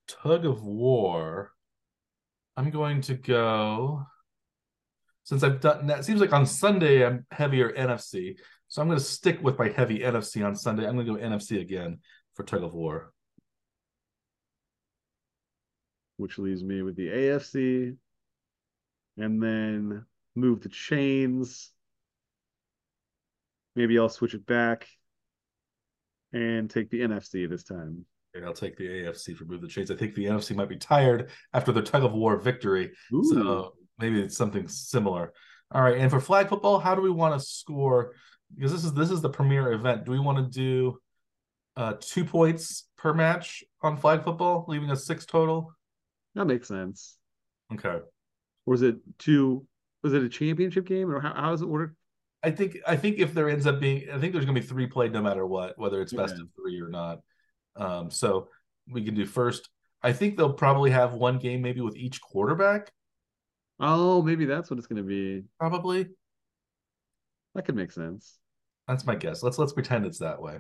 Tug 0.07 0.45
of 0.45 0.63
War. 0.63 1.51
I'm 2.55 2.69
going 2.71 3.01
to 3.01 3.15
go 3.15 4.05
since 5.23 5.43
I've 5.43 5.61
done 5.61 5.87
that. 5.87 6.05
Seems 6.05 6.21
like 6.21 6.33
on 6.33 6.45
Sunday 6.45 7.05
I'm 7.05 7.25
heavier 7.31 7.71
NFC, 7.71 8.37
so 8.67 8.81
I'm 8.81 8.87
going 8.87 8.97
to 8.97 9.03
stick 9.03 9.39
with 9.41 9.59
my 9.59 9.69
heavy 9.69 9.99
NFC 9.99 10.45
on 10.45 10.55
Sunday. 10.55 10.87
I'm 10.87 10.95
going 10.95 11.05
to 11.05 11.13
go 11.13 11.19
NFC 11.19 11.61
again 11.61 11.99
for 12.33 12.43
tug 12.43 12.63
of 12.63 12.73
war, 12.73 13.13
which 16.19 16.37
leaves 16.37 16.63
me 16.63 16.81
with 16.81 16.95
the 16.95 17.07
AFC, 17.07 17.95
and 19.17 19.41
then 19.41 20.05
move 20.35 20.61
the 20.61 20.69
chains. 20.69 21.71
Maybe 23.75 23.97
I'll 23.97 24.09
switch 24.09 24.33
it 24.33 24.45
back 24.45 24.87
and 26.33 26.69
take 26.69 26.89
the 26.89 27.01
NFC 27.01 27.49
this 27.49 27.63
time. 27.63 28.05
And 28.33 28.45
I'll 28.45 28.53
take 28.53 28.77
the 28.77 28.87
AFC 28.87 29.35
for 29.35 29.45
move 29.45 29.61
the 29.61 29.67
chains. 29.67 29.89
I 29.89 29.95
think 29.95 30.13
the 30.13 30.25
NFC 30.25 30.55
might 30.55 30.69
be 30.69 30.77
tired 30.77 31.31
after 31.53 31.71
their 31.71 31.83
tug 31.83 32.03
of 32.03 32.13
war 32.13 32.37
victory. 32.37 32.91
Ooh. 33.13 33.23
So 33.23 33.73
maybe 33.97 34.21
it's 34.21 34.37
something 34.37 34.67
similar. 34.67 35.33
All 35.71 35.81
right. 35.81 35.97
And 35.97 36.11
for 36.11 36.19
flag 36.19 36.49
football, 36.49 36.79
how 36.79 36.95
do 36.95 37.01
we 37.01 37.09
want 37.09 37.39
to 37.39 37.45
score? 37.45 38.13
Because 38.55 38.71
this 38.71 38.83
is 38.83 38.93
this 38.93 39.09
is 39.09 39.21
the 39.21 39.29
premier 39.29 39.71
event. 39.71 40.05
Do 40.05 40.11
we 40.11 40.19
want 40.19 40.37
to 40.37 40.43
do 40.43 40.99
uh 41.77 41.93
two 41.99 42.25
points 42.25 42.87
per 42.97 43.13
match 43.13 43.63
on 43.81 43.97
flag 43.97 44.23
football, 44.23 44.65
leaving 44.67 44.91
us 44.91 45.05
six 45.05 45.25
total? 45.25 45.73
That 46.35 46.45
makes 46.45 46.67
sense. 46.67 47.17
Okay. 47.73 47.99
Or 48.65 48.73
is 48.73 48.81
it 48.81 48.97
two 49.17 49.65
was 50.03 50.13
it 50.13 50.23
a 50.23 50.29
championship 50.29 50.85
game 50.85 51.09
or 51.09 51.19
how, 51.19 51.33
how 51.33 51.51
does 51.51 51.61
it 51.61 51.67
work? 51.67 51.93
I 52.43 52.51
think 52.51 52.77
I 52.87 52.95
think 52.95 53.19
if 53.19 53.33
there 53.33 53.49
ends 53.49 53.67
up 53.67 53.79
being 53.79 54.09
I 54.11 54.19
think 54.19 54.33
there's 54.33 54.45
gonna 54.45 54.59
be 54.59 54.65
three 54.65 54.87
played 54.87 55.11
no 55.11 55.21
matter 55.21 55.45
what, 55.45 55.77
whether 55.77 56.01
it's 56.01 56.13
best 56.13 56.35
of 56.35 56.47
three 56.55 56.79
or 56.79 56.89
not. 56.89 57.19
Um, 57.75 58.09
so 58.11 58.49
we 58.91 59.03
can 59.03 59.15
do 59.15 59.25
first 59.25 59.69
I 60.01 60.13
think 60.13 60.37
they'll 60.37 60.53
probably 60.53 60.91
have 60.91 61.13
one 61.13 61.39
game 61.39 61.61
maybe 61.61 61.81
with 61.81 61.95
each 61.95 62.21
quarterback. 62.21 62.91
Oh, 63.79 64.21
maybe 64.21 64.45
that's 64.45 64.69
what 64.69 64.77
it's 64.77 64.87
going 64.87 65.01
to 65.01 65.07
be. 65.07 65.43
Probably. 65.59 66.07
That 67.55 67.65
could 67.65 67.75
make 67.75 67.91
sense. 67.91 68.37
That's 68.87 69.05
my 69.05 69.15
guess. 69.15 69.43
Let's 69.43 69.57
let's 69.57 69.73
pretend 69.73 70.05
it's 70.05 70.19
that 70.19 70.41
way. 70.41 70.59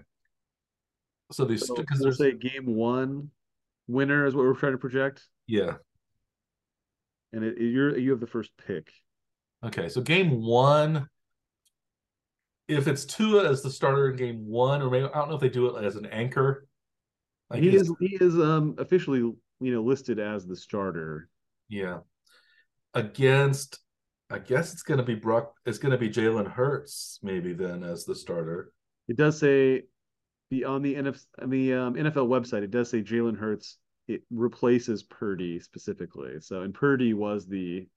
So 1.31 1.45
these 1.45 1.65
So 1.65 1.75
because 1.75 1.99
we'll 1.99 2.05
there's 2.05 2.17
say 2.17 2.33
game 2.33 2.65
one 2.65 3.29
winner 3.89 4.25
is 4.25 4.35
what 4.35 4.45
we're 4.45 4.53
trying 4.53 4.73
to 4.73 4.77
project, 4.77 5.27
yeah. 5.47 5.73
and 7.33 7.43
it, 7.43 7.57
you're 7.59 7.97
you 7.97 8.11
have 8.11 8.19
the 8.19 8.27
first 8.27 8.51
pick. 8.65 8.89
Okay, 9.65 9.89
so 9.89 9.99
game 9.99 10.41
one, 10.41 11.07
if 12.69 12.87
it's 12.87 13.03
Tua 13.03 13.49
as 13.49 13.61
the 13.61 13.71
starter 13.71 14.11
in 14.11 14.15
game 14.15 14.45
one, 14.47 14.81
or 14.81 14.89
maybe 14.89 15.05
I 15.05 15.17
don't 15.17 15.29
know 15.29 15.35
if 15.35 15.41
they 15.41 15.49
do 15.49 15.75
it 15.75 15.83
as 15.83 15.95
an 15.95 16.05
anchor. 16.05 16.67
Like 17.49 17.63
he 17.63 17.75
is 17.75 17.91
he 17.99 18.17
is 18.21 18.35
um 18.35 18.75
officially 18.77 19.19
you 19.19 19.37
know 19.59 19.81
listed 19.81 20.19
as 20.19 20.45
the 20.45 20.55
starter. 20.55 21.27
yeah. 21.67 21.99
Against, 22.95 23.79
I 24.31 24.39
guess 24.39 24.73
it's 24.73 24.83
gonna 24.83 25.03
be 25.03 25.15
Brock. 25.15 25.53
It's 25.65 25.77
gonna 25.77 25.97
be 25.97 26.09
Jalen 26.09 26.51
Hurts 26.51 27.19
maybe 27.21 27.53
then 27.53 27.83
as 27.83 28.05
the 28.05 28.15
starter. 28.15 28.71
It 29.07 29.17
does 29.17 29.39
say 29.39 29.83
the 30.49 30.65
on 30.65 30.81
the 30.81 30.95
NF, 30.95 31.23
on 31.41 31.49
the 31.49 31.73
um, 31.73 31.93
NFL 31.95 32.27
website. 32.27 32.63
It 32.63 32.71
does 32.71 32.89
say 32.89 33.01
Jalen 33.01 33.37
Hurts. 33.37 33.77
It 34.07 34.23
replaces 34.31 35.03
Purdy 35.03 35.59
specifically. 35.59 36.39
So 36.41 36.61
and 36.61 36.73
Purdy 36.73 37.13
was 37.13 37.47
the 37.47 37.87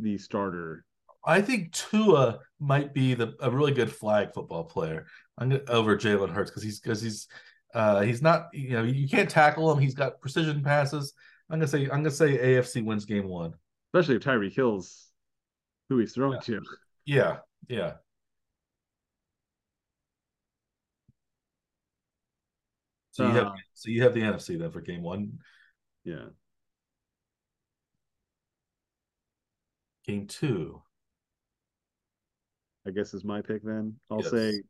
the 0.00 0.18
starter. 0.18 0.84
I 1.24 1.40
think 1.42 1.72
Tua 1.72 2.38
might 2.60 2.94
be 2.94 3.14
the 3.14 3.34
a 3.40 3.50
really 3.50 3.72
good 3.72 3.90
flag 3.92 4.32
football 4.34 4.64
player 4.64 5.06
I'm 5.38 5.48
gonna, 5.50 5.62
over 5.68 5.96
Jalen 5.96 6.30
Hurts 6.30 6.50
because 6.50 6.62
he's 6.62 6.80
because 6.80 7.00
he's 7.02 7.26
uh 7.74 8.02
he's 8.02 8.22
not 8.22 8.48
you 8.52 8.70
know 8.70 8.82
you 8.84 9.08
can't 9.08 9.28
tackle 9.30 9.70
him. 9.72 9.78
He's 9.78 9.94
got 9.94 10.20
precision 10.20 10.62
passes. 10.62 11.14
I'm 11.50 11.58
gonna 11.58 11.68
say 11.68 11.82
I'm 11.84 11.88
gonna 12.02 12.10
say 12.10 12.36
AFC 12.38 12.84
wins 12.84 13.04
game 13.04 13.28
one. 13.28 13.54
especially 13.94 14.16
if 14.16 14.22
Tyreek 14.22 14.54
Hill's 14.54 15.06
who 15.88 15.98
he's 15.98 16.12
throwing 16.12 16.34
Yeah. 16.34 16.40
to. 16.40 16.62
Yeah, 17.06 17.36
yeah. 17.68 17.92
So 23.16 23.22
you 23.22 23.34
have 23.38 23.46
Uh, 23.46 23.56
so 23.72 23.88
you 23.88 24.02
have 24.02 24.12
the 24.12 24.20
NFC 24.22 24.56
then 24.56 24.70
for 24.70 24.82
game 24.82 25.02
one. 25.02 25.38
Yeah. 26.04 26.26
Game 30.04 30.26
two. 30.26 30.82
I 32.86 32.90
guess 32.90 33.12
is 33.14 33.24
my 33.24 33.42
pick 33.42 33.62
then. 33.62 33.98
I'll 34.10 34.22
Yes. 34.22 34.32
say 34.32 34.62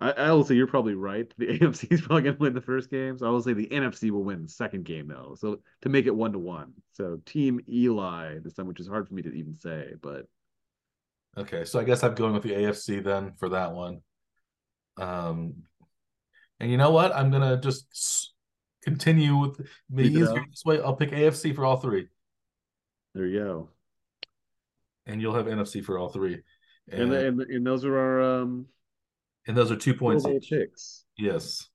I, 0.00 0.10
I 0.12 0.32
will 0.32 0.44
say 0.44 0.54
you're 0.54 0.66
probably 0.66 0.94
right. 0.94 1.32
The 1.38 1.46
AFC 1.60 1.88
is 1.90 2.00
probably 2.02 2.22
gonna 2.22 2.36
win 2.38 2.54
the 2.54 2.60
first 2.60 2.90
game. 2.90 3.16
So 3.18 3.26
I 3.26 3.30
will 3.30 3.42
say 3.42 3.52
the 3.52 3.70
NFC 3.72 4.10
will 4.10 4.24
win 4.24 4.42
the 4.42 4.48
second 4.48 4.84
game 4.84 5.08
though. 5.08 5.34
So 5.38 5.60
to 5.82 5.88
make 5.88 6.06
it 6.06 6.14
one 6.14 6.32
to 6.32 6.38
one. 6.38 6.72
So 6.92 7.20
team 7.26 7.60
Eli 7.68 8.38
this 8.40 8.54
time, 8.54 8.66
which 8.66 8.80
is 8.80 8.88
hard 8.88 9.08
for 9.08 9.14
me 9.14 9.22
to 9.22 9.32
even 9.32 9.56
say, 9.58 9.92
but 10.02 10.26
Okay, 11.36 11.64
so 11.64 11.80
I 11.80 11.84
guess 11.84 12.02
I'm 12.04 12.14
going 12.14 12.32
with 12.32 12.44
the 12.44 12.54
AFC 12.54 13.00
then 13.00 13.32
for 13.34 13.48
that 13.50 13.72
one. 13.72 14.02
Um, 14.96 15.64
and 16.64 16.70
you 16.70 16.78
know 16.78 16.90
what? 16.90 17.14
I'm 17.14 17.30
gonna 17.30 17.60
just 17.60 18.32
continue 18.82 19.36
with 19.36 19.60
me 19.90 20.04
easier 20.04 20.46
this 20.48 20.64
way. 20.64 20.80
I'll 20.80 20.96
pick 20.96 21.10
AFC 21.10 21.54
for 21.54 21.66
all 21.66 21.76
three, 21.76 22.08
there 23.14 23.26
you 23.26 23.38
go. 23.38 23.68
and 25.04 25.20
you'll 25.20 25.34
have 25.34 25.44
NFC 25.44 25.84
for 25.84 25.98
all 25.98 26.08
three. 26.08 26.40
And 26.90 27.12
And, 27.12 27.12
and, 27.12 27.50
and 27.50 27.66
those 27.66 27.84
are 27.84 27.98
our 27.98 28.22
um 28.22 28.64
and 29.46 29.54
those 29.54 29.70
are 29.70 29.76
two 29.76 29.92
points. 29.92 30.26
Each. 30.26 30.48
picks. 30.48 31.04
Yes. 31.18 31.68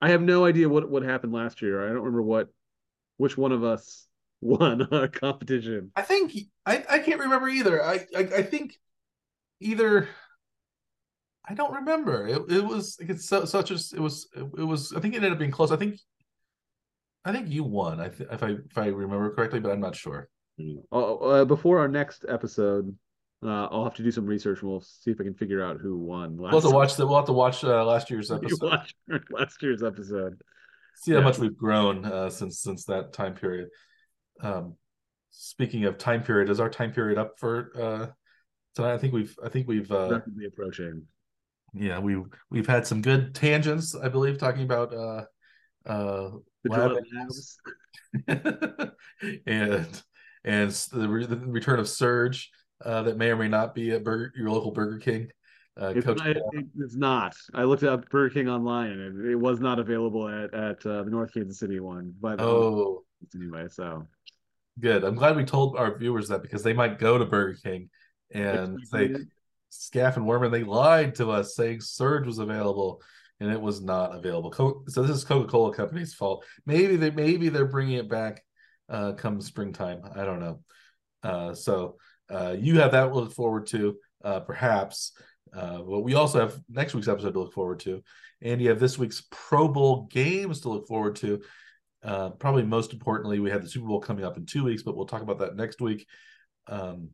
I 0.00 0.08
have 0.08 0.22
no 0.22 0.46
idea 0.46 0.66
what 0.66 0.88
what 0.88 1.02
happened 1.02 1.34
last 1.34 1.60
year. 1.60 1.84
I 1.84 1.88
don't 1.88 1.98
remember 1.98 2.22
what 2.22 2.48
which 3.18 3.36
one 3.36 3.52
of 3.52 3.62
us 3.62 4.06
won 4.40 4.88
our 4.90 5.08
competition. 5.08 5.92
I 5.94 6.00
think 6.00 6.34
I, 6.64 6.82
I 6.88 6.98
can't 7.00 7.20
remember 7.20 7.50
either. 7.50 7.84
I, 7.84 8.06
I 8.16 8.20
I 8.20 8.42
think 8.42 8.80
either 9.60 10.08
I 11.48 11.54
don't 11.54 11.74
remember. 11.74 12.26
It 12.26 12.42
it 12.50 12.64
was 12.64 12.96
it's 13.00 13.26
so, 13.28 13.44
such 13.44 13.70
as 13.70 13.92
it 13.92 14.00
was 14.00 14.28
it 14.34 14.62
was 14.64 14.92
I 14.92 15.00
think 15.00 15.14
it 15.14 15.18
ended 15.18 15.32
up 15.32 15.38
being 15.38 15.50
close. 15.50 15.70
I 15.70 15.76
think 15.76 15.98
I 17.24 17.32
think 17.32 17.48
you 17.50 17.64
won. 17.64 18.00
I 18.00 18.08
th- 18.08 18.28
if 18.30 18.42
I 18.42 18.50
if 18.70 18.78
I 18.78 18.86
remember 18.86 19.30
correctly, 19.34 19.60
but 19.60 19.70
I'm 19.72 19.80
not 19.80 19.96
sure. 19.96 20.28
Uh, 20.92 21.14
uh, 21.16 21.44
before 21.44 21.80
our 21.80 21.88
next 21.88 22.24
episode, 22.28 22.96
uh, 23.42 23.66
I'll 23.66 23.84
have 23.84 23.94
to 23.96 24.02
do 24.02 24.10
some 24.10 24.24
research 24.24 24.62
and 24.62 24.70
we'll 24.70 24.80
see 24.80 25.10
if 25.10 25.20
I 25.20 25.24
can 25.24 25.34
figure 25.34 25.62
out 25.64 25.80
who 25.80 25.98
won. 25.98 26.36
Last 26.36 26.52
We'll 26.52 26.60
have 26.62 26.70
to 26.70 26.74
watch 26.76 26.96
the 26.96 27.06
we'll 27.06 27.16
have 27.16 27.26
to 27.26 27.32
watch 27.32 27.64
uh, 27.64 27.84
last 27.84 28.10
year's 28.10 28.30
episode. 28.30 28.62
watch 28.62 28.94
last 29.30 29.62
year's 29.62 29.82
episode. 29.82 30.40
See 30.96 31.12
how 31.12 31.18
Yeah. 31.18 31.24
much 31.24 31.38
we've 31.38 31.56
grown 31.56 32.04
uh, 32.04 32.30
since 32.30 32.60
since 32.60 32.84
that 32.86 33.12
time 33.12 33.34
period. 33.34 33.68
Um, 34.40 34.76
speaking 35.30 35.84
of 35.84 35.98
time 35.98 36.22
period, 36.22 36.48
is 36.50 36.60
our 36.60 36.70
time 36.70 36.92
period 36.92 37.18
up 37.18 37.38
for 37.38 37.72
uh, 37.76 38.06
tonight? 38.76 38.94
I 38.94 38.98
think 38.98 39.12
we've 39.12 39.36
I 39.44 39.48
think 39.48 39.66
we've 39.66 39.90
uh, 39.90 40.08
Rapidly 40.12 40.46
approaching. 40.46 41.02
Yeah 41.74 41.98
we 41.98 42.22
we've 42.50 42.66
had 42.66 42.86
some 42.86 43.02
good 43.02 43.34
tangents 43.34 43.94
i 43.94 44.08
believe 44.08 44.38
talking 44.38 44.62
about 44.62 44.94
uh 44.94 45.24
uh 45.86 46.30
The 46.62 46.70
lab 46.70 46.96
Labs. 47.12 47.58
and 49.46 50.02
and 50.44 50.70
the, 50.70 51.08
re- 51.08 51.26
the 51.26 51.36
return 51.36 51.78
of 51.78 51.88
surge 51.88 52.50
uh 52.84 53.02
that 53.02 53.16
may 53.16 53.30
or 53.30 53.36
may 53.36 53.48
not 53.48 53.74
be 53.74 53.90
at 53.90 54.04
burger 54.04 54.32
your 54.36 54.50
local 54.50 54.70
burger 54.70 54.98
king 54.98 55.28
uh 55.80 55.92
It's 55.96 56.06
not, 56.06 56.36
it's 56.78 56.94
not. 56.94 57.34
I 57.52 57.64
looked 57.64 57.82
up 57.82 58.08
Burger 58.08 58.32
King 58.32 58.48
online 58.48 58.92
and 58.92 59.26
it, 59.26 59.32
it 59.32 59.34
was 59.34 59.58
not 59.58 59.80
available 59.80 60.28
at 60.28 60.54
at 60.54 60.86
uh, 60.86 61.02
the 61.02 61.10
North 61.10 61.34
Kansas 61.34 61.58
City 61.58 61.80
one. 61.80 62.14
But 62.20 62.40
um, 62.40 62.46
oh 62.46 63.04
anyway, 63.34 63.66
so 63.68 64.06
good 64.80 65.04
i'm 65.04 65.14
glad 65.14 65.36
we 65.36 65.44
told 65.44 65.76
our 65.76 65.96
viewers 65.96 66.28
that 66.28 66.42
because 66.42 66.62
they 66.62 66.72
might 66.72 66.98
go 66.98 67.16
to 67.16 67.24
burger 67.24 67.56
king 67.62 67.88
and 68.32 68.78
say 68.84 69.04
Expected. 69.04 69.28
Scaff 69.74 70.16
and 70.16 70.26
worman 70.26 70.52
they 70.52 70.64
lied 70.64 71.14
to 71.16 71.30
us 71.30 71.54
saying 71.54 71.80
surge 71.80 72.26
was 72.26 72.38
available 72.38 73.02
and 73.40 73.50
it 73.50 73.60
was 73.60 73.82
not 73.82 74.14
available. 74.14 74.52
So 74.88 75.02
this 75.02 75.16
is 75.16 75.24
coca-cola 75.24 75.74
company's 75.74 76.14
fault. 76.14 76.44
Maybe 76.66 76.96
they 76.96 77.10
maybe 77.10 77.48
they're 77.48 77.66
bringing 77.66 77.98
it 77.98 78.08
back 78.08 78.42
uh 78.88 79.12
come 79.12 79.40
springtime. 79.40 80.02
I 80.14 80.24
don't 80.24 80.40
know. 80.40 80.60
Uh 81.22 81.54
so 81.54 81.96
uh 82.30 82.54
you 82.58 82.80
have 82.80 82.92
that 82.92 83.06
to 83.08 83.14
look 83.14 83.32
forward 83.32 83.66
to 83.68 83.96
uh 84.24 84.40
perhaps. 84.40 85.12
Uh 85.52 85.78
but 85.78 86.00
we 86.00 86.14
also 86.14 86.40
have 86.40 86.58
next 86.68 86.94
week's 86.94 87.08
episode 87.08 87.32
to 87.32 87.40
look 87.40 87.52
forward 87.52 87.80
to. 87.80 88.02
And 88.42 88.60
you 88.60 88.68
have 88.68 88.80
this 88.80 88.98
week's 88.98 89.26
pro 89.30 89.68
bowl 89.68 90.06
games 90.10 90.60
to 90.60 90.68
look 90.68 90.86
forward 90.86 91.16
to. 91.16 91.42
Uh 92.02 92.30
probably 92.30 92.62
most 92.62 92.92
importantly 92.92 93.40
we 93.40 93.50
have 93.50 93.62
the 93.62 93.68
super 93.68 93.88
bowl 93.88 94.00
coming 94.00 94.24
up 94.24 94.36
in 94.36 94.46
two 94.46 94.64
weeks 94.64 94.82
but 94.82 94.96
we'll 94.96 95.06
talk 95.06 95.22
about 95.22 95.40
that 95.40 95.56
next 95.56 95.80
week. 95.80 96.06
Um 96.68 97.10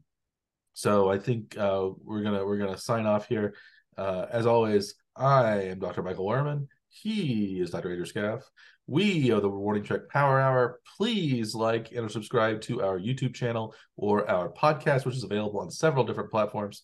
so 0.80 1.10
I 1.10 1.18
think 1.18 1.58
uh, 1.58 1.90
we're 2.02 2.22
gonna 2.22 2.42
we're 2.42 2.56
gonna 2.56 2.78
sign 2.78 3.04
off 3.04 3.28
here. 3.28 3.54
Uh, 3.98 4.24
as 4.30 4.46
always, 4.46 4.94
I 5.14 5.64
am 5.64 5.78
Dr. 5.78 6.02
Michael 6.02 6.24
Werman. 6.24 6.68
He 6.88 7.60
is 7.60 7.68
Dr. 7.68 7.92
Ader 7.92 8.06
Scaff. 8.06 8.40
We 8.86 9.30
are 9.30 9.42
the 9.42 9.48
Warning 9.50 9.84
Track 9.84 10.08
Power 10.08 10.40
Hour. 10.40 10.80
Please 10.96 11.54
like 11.54 11.92
and 11.92 12.10
subscribe 12.10 12.62
to 12.62 12.82
our 12.82 12.98
YouTube 12.98 13.34
channel 13.34 13.74
or 13.98 14.28
our 14.30 14.50
podcast, 14.50 15.04
which 15.04 15.16
is 15.16 15.24
available 15.24 15.60
on 15.60 15.70
several 15.70 16.04
different 16.04 16.30
platforms. 16.30 16.82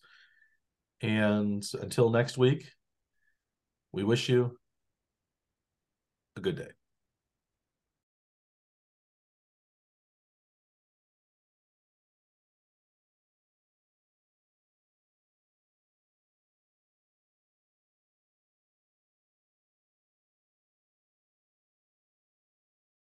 And 1.01 1.65
until 1.81 2.11
next 2.11 2.37
week, 2.37 2.69
we 3.93 4.03
wish 4.03 4.29
you 4.29 4.59
a 6.35 6.39
good 6.39 6.55
day. 6.55 6.76